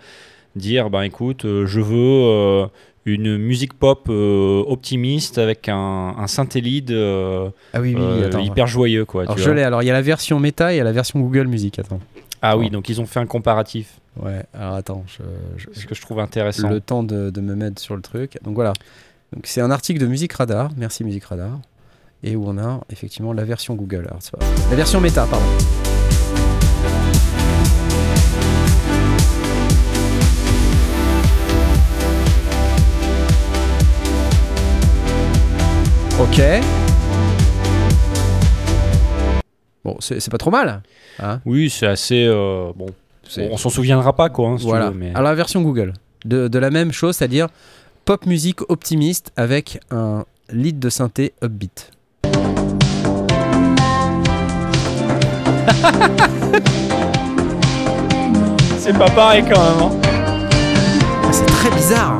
dire, 0.56 0.90
ben 0.90 1.02
écoute, 1.02 1.44
euh, 1.44 1.66
je 1.66 1.80
veux 1.80 1.96
euh, 1.96 2.66
une 3.06 3.36
musique 3.38 3.74
pop 3.74 4.06
euh, 4.10 4.62
optimiste 4.66 5.38
avec 5.38 5.68
un, 5.68 6.14
un 6.18 6.26
synthé 6.26 6.60
lead 6.60 6.90
euh, 6.90 7.48
Ah 7.72 7.80
oui, 7.80 7.94
oui, 7.96 8.02
euh, 8.02 8.26
attends. 8.26 8.40
hyper 8.40 8.66
joyeux. 8.66 9.04
Quoi, 9.04 9.22
Alors 9.22 9.36
tu 9.36 9.42
je 9.42 9.50
l'ai. 9.50 9.62
Alors 9.62 9.82
il 9.82 9.86
y 9.86 9.90
a 9.90 9.94
la 9.94 10.02
version 10.02 10.38
méta 10.40 10.72
et 10.72 10.76
il 10.76 10.78
y 10.78 10.80
a 10.80 10.84
la 10.84 10.92
version 10.92 11.18
Google 11.20 11.46
Music. 11.46 11.78
Attends. 11.78 12.00
Ah 12.42 12.56
oui, 12.56 12.70
donc 12.70 12.88
ils 12.88 13.00
ont 13.00 13.06
fait 13.06 13.20
un 13.20 13.26
comparatif, 13.26 14.00
Ouais. 14.20 14.42
Alors 14.54 14.74
attends. 14.74 15.04
Je, 15.06 15.22
je- 15.56 15.78
ce 15.80 15.86
que 15.86 15.94
je 15.94 16.00
trouve 16.02 16.18
intéressant. 16.20 16.68
le 16.68 16.80
temps 16.80 17.02
de, 17.02 17.30
de 17.30 17.40
me 17.40 17.54
mettre 17.54 17.80
sur 17.80 17.94
le 17.96 18.02
truc. 18.02 18.38
Donc 18.42 18.54
voilà. 18.54 18.72
Donc 19.32 19.44
c'est 19.46 19.60
un 19.60 19.70
article 19.70 20.00
de 20.00 20.06
Musique 20.06 20.32
Radar. 20.32 20.70
Merci 20.76 21.04
Musique 21.04 21.24
Radar. 21.24 21.58
Et 22.22 22.36
où 22.36 22.44
on 22.46 22.58
a 22.58 22.80
effectivement 22.90 23.32
la 23.32 23.44
version 23.44 23.74
Google. 23.76 24.06
Alors, 24.08 24.18
c'est 24.20 24.32
pas- 24.32 24.44
La 24.70 24.76
version 24.76 25.00
méta, 25.00 25.26
pardon. 25.30 25.99
Ok. 36.20 36.40
Bon, 39.84 39.96
c'est 40.00 40.30
pas 40.30 40.38
trop 40.38 40.50
mal. 40.50 40.82
Hein 41.18 41.40
Oui, 41.46 41.70
c'est 41.70 41.86
assez 41.86 42.24
euh, 42.26 42.72
bon. 42.76 42.86
On 43.38 43.56
s'en 43.56 43.70
souviendra 43.70 44.12
pas 44.14 44.28
quoi. 44.28 44.50
hein, 44.50 44.58
si 44.58 44.66
voilà. 44.66 44.90
veux, 44.90 44.96
mais... 44.96 45.10
Alors 45.10 45.22
la 45.30 45.34
version 45.34 45.62
Google, 45.62 45.94
de, 46.24 46.48
de 46.48 46.58
la 46.58 46.70
même 46.70 46.92
chose, 46.92 47.16
c'est-à-dire 47.16 47.46
pop 48.04 48.26
musique 48.26 48.60
optimiste 48.68 49.32
avec 49.36 49.80
un 49.90 50.24
lead 50.52 50.78
de 50.78 50.90
synthé 50.90 51.32
upbeat. 51.42 51.90
c'est 58.78 58.96
pas 58.98 59.10
pareil 59.10 59.42
quand 59.42 59.60
même. 59.60 59.82
hein. 59.82 59.90
Ah, 61.24 61.32
c'est 61.32 61.46
très 61.46 61.70
bizarre. 61.70 62.18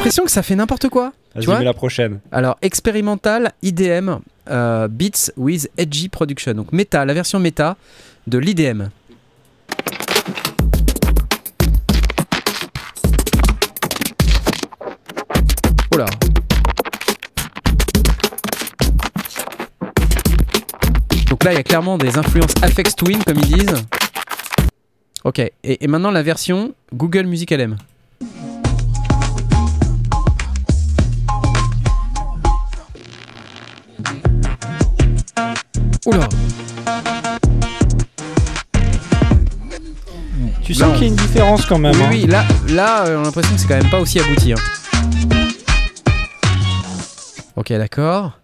l'impression 0.00 0.24
que 0.24 0.30
ça 0.30 0.42
fait 0.42 0.56
n'importe 0.56 0.88
quoi. 0.88 1.12
Ah, 1.34 1.40
tu 1.40 1.46
vois 1.46 1.62
la 1.62 1.74
prochaine. 1.74 2.20
Alors, 2.32 2.56
expérimental 2.62 3.52
IDM 3.62 4.12
euh, 4.48 4.88
Beats 4.88 5.30
with 5.36 5.70
Edgy 5.76 6.08
Production. 6.08 6.54
Donc, 6.54 6.72
méta, 6.72 7.04
la 7.04 7.12
version 7.12 7.38
méta 7.38 7.76
de 8.26 8.38
l'IDM. 8.38 8.88
Oh. 15.92 15.98
Donc 21.28 21.44
là, 21.44 21.52
il 21.52 21.56
y 21.56 21.58
a 21.58 21.62
clairement 21.62 21.98
des 21.98 22.16
influences 22.16 22.54
Affect 22.62 22.96
Twin, 22.96 23.22
comme 23.22 23.36
ils 23.36 23.58
disent. 23.58 23.84
Ok, 25.24 25.40
et, 25.40 25.52
et 25.62 25.86
maintenant 25.88 26.10
la 26.10 26.22
version 26.22 26.74
Google 26.94 27.24
Music 27.24 27.50
LM. 27.50 27.76
Oula 36.06 36.28
Tu 40.64 40.74
sens 40.74 40.92
qu'il 40.94 41.02
y 41.02 41.04
a 41.04 41.08
une 41.08 41.16
différence 41.16 41.66
quand 41.66 41.78
même. 41.78 41.94
Oui, 41.96 42.02
hein. 42.02 42.08
oui, 42.10 42.26
là, 42.26 42.44
là 42.68 43.06
euh, 43.06 43.16
on 43.18 43.22
a 43.22 43.24
l'impression 43.24 43.54
que 43.54 43.60
c'est 43.60 43.66
quand 43.68 43.76
même 43.76 43.90
pas 43.90 44.00
aussi 44.00 44.20
abouti. 44.20 44.52
hein. 44.52 44.56
Ok, 47.56 47.68
d'accord. 47.72 48.38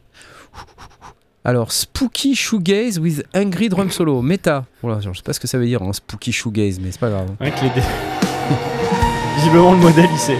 Alors, 1.44 1.70
Spooky 1.70 2.34
Shoegaze 2.34 2.98
with 2.98 3.22
Angry 3.34 3.68
Drum 3.68 3.90
Solo. 3.90 4.20
Méta. 4.20 4.64
Voilà, 4.82 5.00
je 5.00 5.12
sais 5.16 5.22
pas 5.22 5.32
ce 5.32 5.38
que 5.40 5.46
ça 5.46 5.56
veut 5.58 5.66
dire, 5.66 5.80
hein, 5.82 5.92
Spooky 5.92 6.32
Shoegaze, 6.32 6.80
mais 6.80 6.90
c'est 6.90 6.98
pas 7.00 7.10
grave. 7.10 7.28
Ouais, 7.40 7.52
que 7.52 7.62
les 7.62 7.70
dé- 7.70 7.80
Visiblement, 9.36 9.72
le 9.72 9.78
modèle, 9.78 10.08
il 10.12 10.18
sait. 10.18 10.38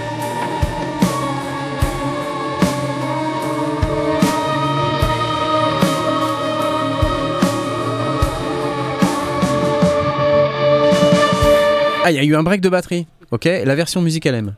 Ah, 12.09 12.13
il 12.13 12.15
y 12.15 12.21
a 12.21 12.23
eu 12.23 12.37
un 12.37 12.45
break 12.45 12.61
de 12.61 12.69
batterie. 12.69 13.09
Ok, 13.33 13.47
la 13.47 13.75
version 13.75 14.01
Music 14.01 14.25
LM. 14.27 14.55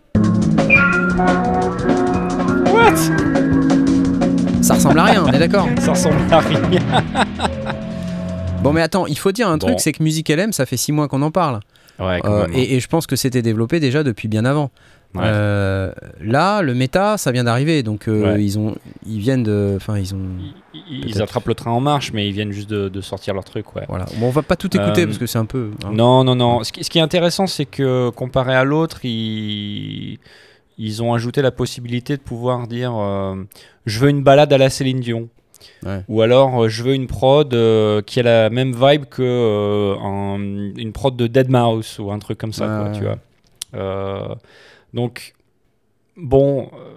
What? 2.66 2.94
Ça 4.60 4.74
ressemble 4.74 4.98
à 4.98 5.04
rien, 5.04 5.24
on 5.26 5.32
est 5.32 5.38
d'accord 5.38 5.66
Ça 5.80 5.92
ressemble 5.92 6.16
à 6.30 6.40
rien. 6.40 6.60
Bon, 8.62 8.74
mais 8.74 8.82
attends, 8.82 9.06
il 9.06 9.16
faut 9.16 9.32
dire 9.32 9.48
un 9.48 9.56
truc, 9.56 9.72
Bon. 9.72 9.78
c'est 9.78 9.92
que 9.92 10.02
Music 10.02 10.28
LM, 10.28 10.52
ça 10.52 10.66
fait 10.66 10.76
6 10.76 10.92
mois 10.92 11.08
qu'on 11.08 11.22
en 11.22 11.30
parle. 11.30 11.60
Ouais, 11.98 12.20
Euh, 12.26 12.46
et, 12.52 12.76
et 12.76 12.80
je 12.80 12.86
pense 12.88 13.06
que 13.06 13.16
c'était 13.16 13.40
développé 13.40 13.80
déjà 13.80 14.02
depuis 14.02 14.28
bien 14.28 14.44
avant. 14.44 14.70
Ouais. 15.14 15.22
Euh, 15.24 15.90
là, 16.20 16.60
le 16.60 16.74
méta, 16.74 17.16
ça 17.16 17.32
vient 17.32 17.44
d'arriver, 17.44 17.82
donc 17.82 18.08
euh, 18.08 18.34
Ouais. 18.34 18.44
ils 18.44 18.58
ont, 18.58 18.76
ils 19.06 19.18
viennent 19.20 19.42
de, 19.42 19.72
enfin 19.76 19.98
ils 19.98 20.14
ont, 20.14 20.20
Ils, 20.90 21.22
attrapent 21.22 21.48
le 21.48 21.54
train 21.54 21.70
en 21.70 21.80
marche, 21.80 22.12
mais 22.12 22.28
ils 22.28 22.32
viennent 22.32 22.52
juste 22.52 22.68
de, 22.68 22.88
de 22.90 23.00
sortir 23.00 23.32
leur 23.34 23.42
truc, 23.44 23.74
ouais. 23.74 23.84
voilà. 23.88 24.04
Bon, 24.18 24.26
on 24.26 24.30
va 24.30 24.42
pas 24.42 24.56
tout 24.56 24.74
écouter 24.76 25.02
Euh, 25.02 25.06
parce 25.06 25.16
que 25.18 25.26
c'est 25.26 25.38
un 25.38 25.46
peu. 25.46 25.70
hein. 25.84 25.90
Non, 25.92 26.24
non, 26.24 26.34
non. 26.34 26.62
Ce 26.62 26.72
qui, 26.72 26.84
ce 26.84 26.90
qui 26.90 26.98
est 26.98 27.02
intéressant, 27.02 27.46
c'est 27.46 27.64
que 27.64 28.10
comparé 28.10 28.54
à 28.54 28.64
l'autre, 28.64 29.00
ils, 29.04 30.18
ils 30.76 31.02
ont 31.02 31.14
ajouté 31.14 31.40
la 31.42 31.50
possibilité 31.52 32.16
de 32.18 32.22
pouvoir 32.22 32.68
dire 32.68 32.92
euh, 32.94 33.34
je 33.86 34.00
veux 34.00 34.10
une 34.10 34.22
balade 34.22 34.52
à 34.52 34.58
la 34.58 34.68
Céline 34.68 35.00
Dion. 35.00 35.28
Ouais. 35.84 36.02
Ou 36.08 36.20
alors 36.22 36.64
euh, 36.64 36.68
je 36.68 36.82
veux 36.82 36.94
une 36.94 37.06
prod 37.06 37.52
euh, 37.54 38.02
qui 38.02 38.20
a 38.20 38.22
la 38.24 38.50
même 38.50 38.72
vibe 38.74 39.06
que 39.06 39.22
euh, 39.22 39.96
un- 39.98 40.74
une 40.76 40.92
prod 40.92 41.16
de 41.16 41.26
Dead 41.26 41.48
Mouse 41.50 41.98
ou 41.98 42.12
un 42.12 42.18
truc 42.18 42.36
comme 42.38 42.52
ça, 42.52 42.66
Ouais, 42.66 42.82
quoi, 42.82 42.92
ouais. 42.92 42.98
tu 42.98 43.04
vois. 43.78 44.38
Donc, 44.94 45.34
bon. 46.16 46.70
euh, 46.74 46.94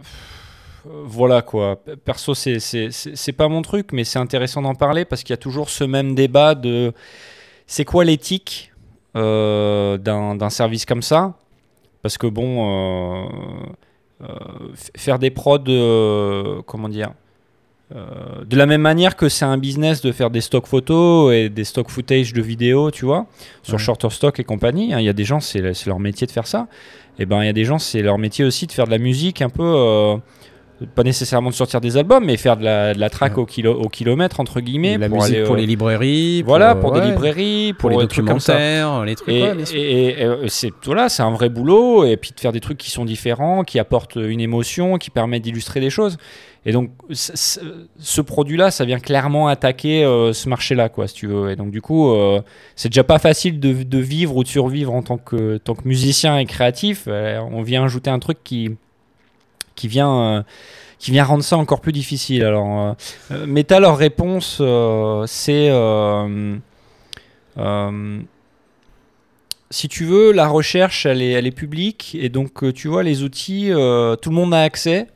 voilà 1.05 1.41
quoi. 1.43 1.79
Perso, 2.05 2.33
c'est- 2.33 2.59
c'est 2.59 2.89
c'est- 2.91 3.15
c'est 3.15 3.33
pas 3.33 3.47
mon 3.47 3.61
truc, 3.61 3.89
mais 3.93 4.03
c'est 4.03 4.17
intéressant 4.17 4.63
d'en 4.63 4.73
parler 4.73 5.05
parce 5.05 5.21
qu'il 5.23 5.31
y 5.31 5.35
a 5.35 5.37
toujours 5.37 5.69
ce 5.69 5.83
même 5.83 6.15
débat 6.15 6.55
de 6.55 6.91
c'est 7.67 7.85
quoi 7.85 8.03
l'éthique 8.03 8.71
euh, 9.15 9.97
d'un 9.97 10.49
service 10.49 10.85
comme 10.85 11.03
ça? 11.03 11.35
Parce 12.01 12.17
que 12.17 12.25
bon, 12.25 13.25
euh, 13.27 13.27
euh, 14.23 14.27
faire 14.97 15.19
des 15.19 15.29
prods, 15.29 15.59
comment 16.65 16.89
dire 16.89 17.11
euh, 17.93 18.45
de 18.45 18.55
la 18.55 18.65
même 18.65 18.81
manière 18.81 19.17
que 19.17 19.27
c'est 19.27 19.43
un 19.43 19.57
business 19.57 20.01
de 20.01 20.13
faire 20.13 20.29
des 20.29 20.39
stock 20.39 20.65
photos 20.65 21.33
et 21.33 21.49
des 21.49 21.65
stock 21.65 21.89
footage 21.89 22.31
de 22.31 22.41
vidéos, 22.41 22.89
tu 22.89 23.03
vois, 23.05 23.25
sur 23.63 23.73
Ouais. 23.75 23.79
Shutterstock 23.79 24.39
et 24.39 24.45
compagnie. 24.45 24.93
hein, 24.93 24.99
Il 24.99 25.05
y 25.05 25.09
a 25.09 25.13
des 25.13 25.25
gens, 25.25 25.41
c'est 25.41 25.73
c'est 25.73 25.87
leur 25.87 25.99
métier 25.99 26.25
de 26.25 26.31
faire 26.31 26.47
ça. 26.47 26.67
Et 27.19 27.25
ben, 27.25 27.41
il 27.43 27.45
y 27.45 27.49
a 27.49 27.53
des 27.53 27.65
gens, 27.65 27.79
c'est 27.79 28.01
leur 28.01 28.17
métier 28.17 28.45
aussi 28.45 28.67
de 28.67 28.71
faire 28.71 28.85
de 28.85 28.91
la 28.91 28.97
musique 28.97 29.41
un 29.41 29.49
peu. 29.49 30.17
Pas 30.85 31.03
nécessairement 31.03 31.49
de 31.49 31.55
sortir 31.55 31.81
des 31.81 31.97
albums, 31.97 32.23
mais 32.25 32.37
faire 32.37 32.57
de 32.57 32.63
la, 32.63 32.93
de 32.93 32.99
la 32.99 33.09
track 33.09 33.37
Ouais. 33.37 33.43
au, 33.43 33.45
kilo, 33.45 33.73
au 33.73 33.87
kilomètre, 33.89 34.39
entre 34.39 34.59
guillemets. 34.61 34.97
la 34.97 35.07
pour 35.09 35.19
musique 35.19 35.35
aller, 35.35 35.43
pour 35.45 35.55
euh, 35.55 35.59
les 35.59 35.65
librairies. 35.65 36.41
Voilà, 36.43 36.75
pour 36.75 36.91
des 36.91 37.01
librairies, 37.01 37.73
pour 37.73 37.89
pour, 37.89 37.99
les 37.99 38.05
documentaires, 38.07 39.03
les 39.05 39.15
trucs. 39.15 39.29
Et, 39.29 39.43
ouais, 39.43 39.65
sûr. 39.65 39.77
et- 39.77 40.07
et, 40.09 40.23
euh, 40.23 40.47
c'est 40.47 40.71
voilà, 40.85 41.09
c'est 41.09 41.23
un 41.23 41.31
vrai 41.31 41.49
boulot 41.49 42.05
et 42.05 42.17
puis 42.17 42.31
de 42.35 42.39
faire 42.39 42.51
des 42.51 42.59
trucs 42.59 42.77
qui 42.77 42.91
sont 42.91 43.05
différents, 43.05 43.63
qui 43.63 43.79
apportent 43.79 44.15
une 44.15 44.41
émotion, 44.41 44.97
qui 44.97 45.09
permettent 45.09 45.43
d'illustrer 45.43 45.79
des 45.79 45.89
choses. 45.89 46.17
Et 46.63 46.71
donc 46.71 46.91
ce 47.11 48.21
produit-là, 48.21 48.69
ça 48.69 48.85
vient 48.85 48.99
clairement 48.99 49.47
attaquer 49.47 50.03
euh, 50.03 50.31
ce 50.31 50.47
marché-là, 50.47 50.89
quoi, 50.89 51.07
si 51.07 51.15
tu 51.15 51.27
veux. 51.27 51.49
Et 51.49 51.55
donc 51.55 51.71
du 51.71 51.81
coup, 51.81 52.11
euh, 52.11 52.41
c'est 52.75 52.89
déjà 52.89 53.03
pas 53.03 53.17
facile 53.19 53.59
de, 53.59 53.83
de 53.83 53.97
vivre 53.97 54.35
ou 54.37 54.43
de 54.43 54.47
survivre 54.47 54.93
en 54.93 55.01
tant 55.01 55.17
que 55.17 55.57
tant 55.57 55.73
que 55.73 55.87
musicien 55.87 56.37
et 56.37 56.45
créatif. 56.45 57.05
Euh, 57.07 57.39
on 57.51 57.63
vient 57.63 57.83
ajouter 57.83 58.09
un 58.11 58.19
truc 58.19 58.37
qui 58.43 58.69
qui 59.75 59.87
vient 59.87 60.19
euh, 60.19 60.43
qui 61.01 61.09
vient 61.09 61.23
rendre 61.23 61.43
ça 61.43 61.57
encore 61.57 61.81
plus 61.81 61.91
difficile. 61.91 62.43
Alors, 62.43 62.79
euh, 62.79 62.93
euh, 63.31 63.45
Meta, 63.47 63.79
leur 63.79 63.97
réponse, 63.97 64.59
euh, 64.61 65.25
c'est 65.25 65.67
euh, 65.71 66.59
si 69.71 69.87
tu 69.87 70.05
veux, 70.05 70.31
la 70.31 70.47
recherche, 70.47 71.07
elle 71.07 71.21
est, 71.21 71.31
elle 71.31 71.47
est 71.47 71.51
publique 71.51 72.15
et 72.19 72.29
donc 72.29 72.71
tu 72.73 72.87
vois, 72.87 73.03
les 73.03 73.23
outils, 73.23 73.69
tout 73.69 74.29
le 74.29 74.35
monde 74.35 74.53
a 74.53 74.61
accès. 74.61 75.07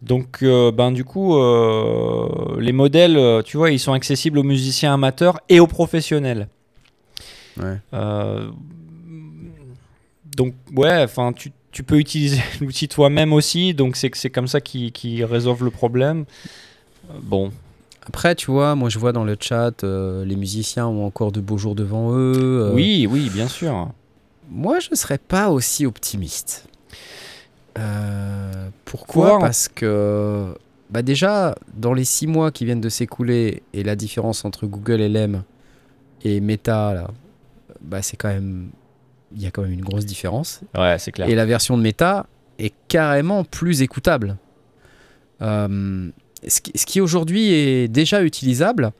Donc, 0.00 0.42
ben 0.42 0.90
du 0.90 1.04
coup, 1.04 1.36
les 2.58 2.72
modèles, 2.72 3.42
tu 3.44 3.56
vois, 3.56 3.70
ils 3.70 3.78
sont 3.78 3.92
accessibles 3.92 4.38
aux 4.38 4.42
musiciens 4.42 4.94
amateurs 4.94 5.40
et 5.50 5.60
aux 5.60 5.66
professionnels. 5.66 6.48
Ouais. 7.58 7.78
Donc, 10.36 10.54
ouais, 10.74 11.02
enfin, 11.02 11.32
tu, 11.34 11.52
tu 11.72 11.82
peux 11.82 11.98
utiliser 11.98 12.40
l'outil 12.60 12.88
toi-même 12.88 13.32
aussi. 13.32 13.74
Donc, 13.74 13.96
c'est 13.96 14.10
c'est 14.14 14.30
comme 14.30 14.48
ça 14.48 14.60
qu'ils 14.60 14.92
qu'ils 14.92 15.24
résolvent 15.24 15.64
le 15.64 15.70
problème. 15.70 16.24
Euh, 17.10 17.14
Bon, 17.22 17.50
Après, 18.06 18.34
tu 18.34 18.50
vois, 18.50 18.74
moi 18.74 18.88
je 18.90 18.98
vois 18.98 19.12
dans 19.12 19.24
le 19.24 19.36
chat, 19.40 19.82
euh, 19.84 20.24
les 20.24 20.36
musiciens 20.36 20.86
ont 20.86 21.04
encore 21.06 21.32
de 21.32 21.40
beaux 21.40 21.58
jours 21.58 21.74
devant 21.74 22.12
eux. 22.14 22.34
euh, 22.70 22.74
oui, 22.74 23.06
oui, 23.10 23.30
bien 23.30 23.48
sûr. 23.48 23.90
Moi, 24.50 24.78
je 24.80 24.88
ne 24.90 24.96
serais 24.96 25.18
pas 25.18 25.50
aussi 25.50 25.84
optimiste. 25.86 26.66
Euh, 27.78 28.68
pourquoi 28.84 29.38
Parce 29.38 29.68
que, 29.68 30.54
bah 30.90 31.02
déjà, 31.02 31.54
dans 31.76 31.92
les 31.94 32.04
six 32.04 32.26
mois 32.26 32.50
qui 32.50 32.64
viennent 32.64 32.80
de 32.80 32.88
s'écouler, 32.88 33.62
et 33.74 33.82
la 33.84 33.94
différence 33.94 34.44
entre 34.44 34.66
Google 34.66 35.00
LM 35.02 35.42
et 36.24 36.40
Meta, 36.40 36.94
là, 36.94 37.10
bah 37.82 38.02
c'est 38.02 38.16
quand 38.16 38.28
même, 38.28 38.70
il 39.34 39.42
y 39.42 39.46
a 39.46 39.50
quand 39.50 39.62
même 39.62 39.72
une 39.72 39.84
grosse 39.84 40.06
différence. 40.06 40.60
Ouais, 40.76 40.98
c'est 40.98 41.12
clair. 41.12 41.28
Et 41.28 41.34
la 41.34 41.46
version 41.46 41.76
de 41.76 41.82
Meta 41.82 42.26
est 42.58 42.74
carrément 42.88 43.44
plus 43.44 43.82
écoutable. 43.82 44.36
Euh, 45.42 46.10
ce 46.46 46.60
qui, 46.60 47.00
aujourd'hui 47.00 47.52
est 47.52 47.88
déjà 47.88 48.22
utilisable 48.22 48.92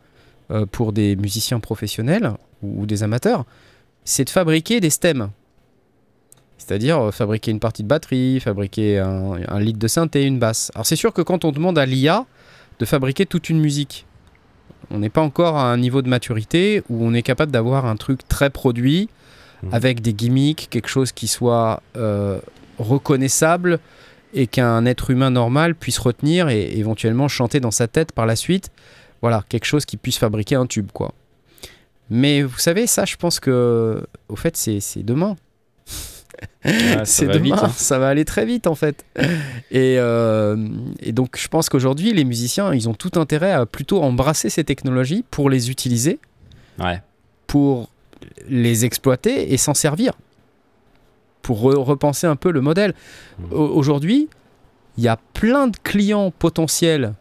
euh, 0.50 0.66
pour 0.66 0.92
des 0.92 1.16
musiciens 1.16 1.60
professionnels 1.60 2.32
ou, 2.62 2.82
ou 2.82 2.86
des 2.86 3.02
amateurs, 3.02 3.44
c'est 4.04 4.24
de 4.24 4.30
fabriquer 4.30 4.80
des 4.80 4.90
stems. 4.90 5.30
C'est-à-dire 6.58 7.00
euh, 7.00 7.10
fabriquer 7.10 7.50
une 7.50 7.60
partie 7.60 7.82
de 7.82 7.88
batterie, 7.88 8.40
fabriquer 8.40 8.98
un, 8.98 9.38
un 9.46 9.60
lead 9.60 9.78
de 9.78 9.88
synthé, 9.88 10.24
une 10.24 10.38
basse. 10.38 10.70
Alors 10.74 10.86
c'est 10.86 10.96
sûr 10.96 11.12
que 11.12 11.22
quand 11.22 11.44
on 11.44 11.52
demande 11.52 11.78
à 11.78 11.86
l'IA 11.86 12.26
de 12.78 12.84
fabriquer 12.84 13.26
toute 13.26 13.48
une 13.48 13.60
musique, 13.60 14.06
on 14.90 14.98
n'est 14.98 15.10
pas 15.10 15.20
encore 15.20 15.56
à 15.56 15.72
un 15.72 15.76
niveau 15.76 16.02
de 16.02 16.08
maturité 16.08 16.82
où 16.88 17.04
on 17.04 17.12
est 17.14 17.22
capable 17.22 17.52
d'avoir 17.52 17.86
un 17.86 17.96
truc 17.96 18.26
très 18.28 18.50
produit, 18.50 19.08
Mhm. 19.62 19.74
avec 19.74 20.00
des 20.02 20.12
gimmicks, 20.14 20.68
quelque 20.70 20.88
chose 20.88 21.10
qui 21.12 21.26
soit 21.26 21.82
euh, 21.96 22.38
reconnaissable 22.78 23.78
et 24.34 24.46
qu'un 24.46 24.84
être 24.86 25.10
humain 25.10 25.30
normal 25.30 25.74
puisse 25.74 25.98
retenir 25.98 26.48
et 26.48 26.78
éventuellement 26.78 27.28
chanter 27.28 27.60
dans 27.60 27.70
sa 27.70 27.88
tête 27.88 28.12
par 28.12 28.26
la 28.26 28.36
suite. 28.36 28.70
Voilà, 29.22 29.42
quelque 29.48 29.64
chose 29.64 29.84
qui 29.84 29.96
puisse 29.96 30.18
fabriquer 30.18 30.54
un 30.54 30.66
tube, 30.66 30.90
quoi. 30.92 31.12
Mais 32.10 32.42
vous 32.42 32.58
savez, 32.58 32.86
ça, 32.86 33.04
je 33.04 33.16
pense 33.16 33.40
que, 33.40 34.06
au 34.28 34.36
fait, 34.36 34.56
c'est 34.56 35.02
demain. 35.02 35.36
Ouais, 36.64 37.00
c'est 37.04 37.26
demain, 37.26 37.38
vite, 37.42 37.54
hein. 37.54 37.68
ça 37.74 37.98
va 37.98 38.08
aller 38.08 38.24
très 38.24 38.44
vite 38.46 38.66
en 38.68 38.74
fait. 38.76 39.04
Et, 39.70 39.96
euh, 39.98 40.68
et 41.00 41.10
donc 41.12 41.36
je 41.36 41.48
pense 41.48 41.68
qu'aujourd'hui 41.68 42.12
les 42.12 42.24
musiciens, 42.24 42.72
ils 42.72 42.88
ont 42.88 42.94
tout 42.94 43.18
intérêt 43.18 43.50
à 43.52 43.66
plutôt 43.66 44.02
embrasser 44.02 44.48
ces 44.50 44.62
technologies 44.62 45.24
pour 45.30 45.50
les 45.50 45.70
utiliser, 45.70 46.20
Ouais. 46.78 47.02
pour 47.48 47.88
les 48.48 48.84
exploiter 48.84 49.52
et 49.52 49.56
s'en 49.56 49.74
servir, 49.74 50.12
pour 51.42 51.62
re- 51.62 51.76
repenser 51.76 52.26
un 52.26 52.36
peu 52.36 52.50
le 52.50 52.60
modèle. 52.60 52.94
Mmh. 53.38 53.52
Au- 53.52 53.68
Aujourd'hui, 53.68 54.28
il 54.96 55.04
y 55.04 55.08
a 55.08 55.18
plein 55.34 55.68
de 55.68 55.76
clients 55.82 56.30
potentiels 56.30 57.14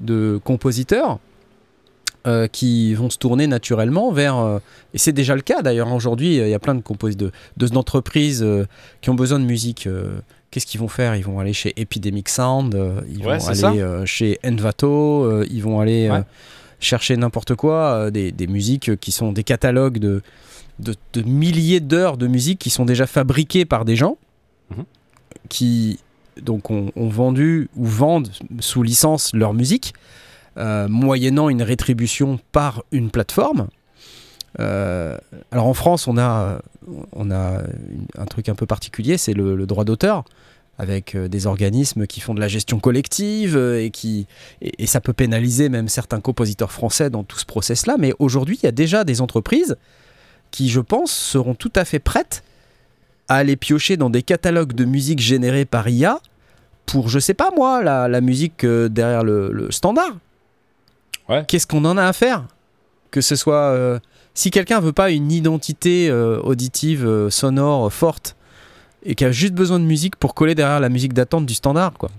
de 0.00 0.40
compositeurs 0.44 1.18
euh, 2.26 2.46
qui 2.46 2.94
vont 2.94 3.10
se 3.10 3.18
tourner 3.18 3.46
naturellement 3.46 4.10
vers, 4.12 4.36
euh, 4.38 4.58
et 4.94 4.98
c'est 4.98 5.12
déjà 5.12 5.34
le 5.34 5.40
cas 5.40 5.62
d'ailleurs 5.62 5.92
aujourd'hui, 5.92 6.36
il 6.36 6.48
y 6.48 6.54
a 6.54 6.58
plein 6.58 6.74
de 6.74 6.82
compositeurs, 6.82 7.30
de, 7.56 7.66
d'entreprises 7.68 8.42
euh, 8.42 8.66
qui 9.00 9.10
ont 9.10 9.14
besoin 9.14 9.38
de 9.40 9.44
musique. 9.44 9.88
Qu'est-ce 10.50 10.66
qu'ils 10.66 10.80
vont 10.80 10.88
faire? 10.88 11.14
Ils 11.16 11.24
vont 11.24 11.40
aller 11.40 11.52
chez 11.52 11.72
Epidemic 11.80 12.28
Sound, 12.28 12.74
euh, 12.74 13.00
ils 13.08 13.18
Ouais, 13.26 13.34
vont 13.38 13.40
c'est 13.40 13.54
ça. 13.54 13.68
aller 13.70 13.80
euh, 13.80 14.04
chez 14.06 14.38
Envato, 14.44 15.24
euh, 15.24 15.46
ils 15.50 15.62
vont 15.62 15.80
aller. 15.80 16.08
Chercher 16.80 17.16
n'importe 17.16 17.54
quoi, 17.54 17.92
euh, 17.92 18.10
des, 18.10 18.32
des 18.32 18.46
musiques 18.46 18.96
qui 19.00 19.12
sont 19.12 19.32
des 19.32 19.44
catalogues 19.44 19.98
de, 19.98 20.22
de, 20.78 20.94
de 21.12 21.22
milliers 21.22 21.80
d'heures 21.80 22.16
de 22.16 22.26
musique 22.26 22.58
qui 22.58 22.70
sont 22.70 22.84
déjà 22.84 23.06
fabriquées 23.06 23.64
par 23.64 23.84
des 23.84 23.96
gens 23.96 24.16
Mhm. 24.70 24.84
qui 25.48 25.98
donc 26.42 26.70
ont, 26.70 26.92
ont 26.94 27.08
vendu 27.08 27.68
ou 27.74 27.86
vendent 27.86 28.28
sous 28.60 28.82
licence 28.82 29.32
leur 29.34 29.54
musique, 29.54 29.94
euh, 30.58 30.86
moyennant 30.88 31.48
une 31.48 31.62
rétribution 31.62 32.38
par 32.52 32.84
une 32.92 33.10
plateforme. 33.10 33.68
Euh, 34.60 35.16
alors 35.50 35.66
en 35.66 35.74
France, 35.74 36.06
on 36.06 36.18
a, 36.18 36.60
on 37.12 37.30
a 37.30 37.62
un 38.18 38.24
truc 38.26 38.48
un 38.48 38.54
peu 38.54 38.66
particulier, 38.66 39.18
c'est 39.18 39.34
le, 39.34 39.56
le 39.56 39.66
droit 39.66 39.84
d'auteur, 39.84 40.24
avec 40.78 41.14
euh, 41.14 41.28
des 41.28 41.46
organismes 41.46 42.06
qui 42.06 42.20
font 42.20 42.34
de 42.34 42.40
la 42.40 42.48
gestion 42.48 42.78
collective 42.78 43.56
euh, 43.56 43.82
et 43.82 43.90
qui 43.90 44.26
et, 44.62 44.84
et 44.84 44.86
ça 44.86 45.00
peut 45.00 45.12
pénaliser 45.12 45.68
même 45.68 45.88
certains 45.88 46.20
compositeurs 46.20 46.72
français 46.72 47.10
dans 47.10 47.24
tout 47.24 47.38
ce 47.38 47.44
process-là. 47.44 47.96
Mais 47.98 48.14
aujourd'hui, 48.18 48.58
il 48.62 48.64
y 48.64 48.68
a 48.68 48.72
déjà 48.72 49.04
des 49.04 49.20
entreprises 49.20 49.76
qui, 50.50 50.68
je 50.70 50.80
pense, 50.80 51.12
seront 51.12 51.54
tout 51.54 51.72
à 51.74 51.84
fait 51.84 51.98
prêtes 51.98 52.42
à 53.28 53.36
aller 53.36 53.56
piocher 53.56 53.96
dans 53.96 54.08
des 54.08 54.22
catalogues 54.22 54.72
de 54.72 54.84
musique 54.86 55.18
générés 55.18 55.66
par 55.66 55.88
IA 55.88 56.20
pour, 56.86 57.10
je 57.10 57.18
sais 57.18 57.34
pas 57.34 57.50
moi, 57.54 57.82
la, 57.82 58.08
la 58.08 58.20
musique 58.22 58.64
euh, 58.64 58.88
derrière 58.88 59.24
le, 59.24 59.50
le 59.52 59.70
standard. 59.70 60.16
Ouais. 61.28 61.44
Qu'est-ce 61.46 61.66
qu'on 61.66 61.84
en 61.84 61.98
a 61.98 62.04
à 62.04 62.12
faire? 62.14 62.46
Que 63.10 63.20
ce 63.20 63.36
soit. 63.36 63.72
euh, 63.72 63.98
si 64.32 64.50
quelqu'un 64.50 64.80
veut 64.80 64.92
pas 64.94 65.10
une 65.10 65.30
identité 65.32 66.08
euh, 66.08 66.40
auditive, 66.40 67.04
euh, 67.04 67.28
sonore, 67.28 67.92
forte, 67.92 68.36
et 69.04 69.14
qui 69.14 69.24
a 69.24 69.30
juste 69.32 69.54
besoin 69.54 69.78
de 69.78 69.84
musique 69.84 70.16
pour 70.16 70.34
coller 70.34 70.54
derrière 70.54 70.80
la 70.80 70.88
musique 70.88 71.12
d'attente 71.12 71.46
du 71.46 71.54
standard, 71.54 71.92
quoi. 71.94 72.10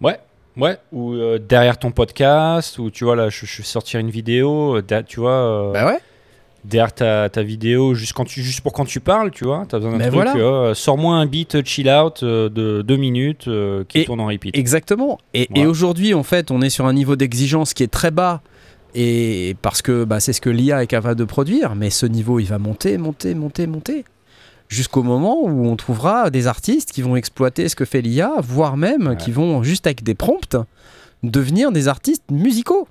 Ouais, 0.00 0.18
ouais. 0.56 0.76
Ou 0.92 1.14
euh, 1.14 1.38
derrière 1.38 1.78
ton 1.78 1.90
podcast, 1.90 2.78
ou 2.78 2.90
tu 2.90 3.04
vois, 3.04 3.16
là, 3.16 3.28
je, 3.28 3.46
je 3.46 3.58
vais 3.58 3.62
sortir 3.64 4.00
une 4.00 4.10
vidéo, 4.10 4.76
euh, 4.76 5.02
tu 5.06 5.20
vois, 5.20 5.30
euh, 5.32 5.72
Bah 5.72 5.86
ouais. 5.86 5.98
derrière 6.64 6.92
ta, 6.92 7.28
ta 7.30 7.42
vidéo, 7.42 7.94
juste, 7.94 8.12
quand 8.12 8.24
tu, 8.26 8.42
juste 8.42 8.60
pour 8.60 8.72
quand 8.72 8.84
tu 8.84 9.00
parles, 9.00 9.30
tu 9.30 9.44
vois, 9.44 9.64
t'as 9.68 9.78
besoin 9.78 9.92
d'un 9.92 9.98
Mais 9.98 10.08
truc, 10.10 10.14
voilà. 10.36 10.74
sors-moi 10.74 11.16
un 11.16 11.26
beat 11.26 11.64
chill 11.64 11.88
out 11.88 12.22
de 12.22 12.82
deux 12.82 12.96
minutes 12.96 13.48
qui 13.88 14.00
Et- 14.00 14.04
tourne 14.04 14.20
en 14.20 14.26
repeat. 14.26 14.56
Exactement. 14.56 15.18
Et, 15.32 15.48
aujourd'hui, 15.66 16.12
en 16.12 16.22
fait, 16.22 16.50
on 16.50 16.60
est 16.60 16.70
sur 16.70 16.86
un 16.86 16.92
niveau 16.92 17.16
d'exigence 17.16 17.72
qui 17.72 17.82
est 17.82 17.90
très 17.92 18.10
bas. 18.10 18.42
Et 18.98 19.56
parce 19.60 19.82
que 19.82 20.04
bah, 20.04 20.20
c'est 20.20 20.32
ce 20.32 20.40
que 20.40 20.48
l'IA 20.48 20.82
est 20.82 20.86
capable 20.86 21.16
de 21.18 21.24
produire, 21.24 21.74
mais 21.74 21.90
ce 21.90 22.06
niveau, 22.06 22.38
il 22.40 22.46
va 22.46 22.58
monter, 22.58 22.96
monter, 22.96 23.34
monter, 23.34 23.66
monter. 23.66 24.04
Jusqu'au 24.68 25.02
moment 25.02 25.42
où 25.42 25.66
on 25.66 25.76
trouvera 25.76 26.30
des 26.30 26.46
artistes 26.48 26.90
qui 26.92 27.02
vont 27.02 27.14
exploiter 27.16 27.68
ce 27.68 27.76
que 27.76 27.84
fait 27.84 28.00
l'IA, 28.02 28.32
voire 28.42 28.76
même 28.76 29.08
Ouais. 29.08 29.16
qui 29.16 29.30
vont, 29.30 29.62
juste 29.62 29.86
avec 29.86 30.02
des 30.02 30.14
prompts, 30.14 30.56
devenir 31.22 31.70
des 31.72 31.86
artistes 31.88 32.24
musicaux. 32.30 32.88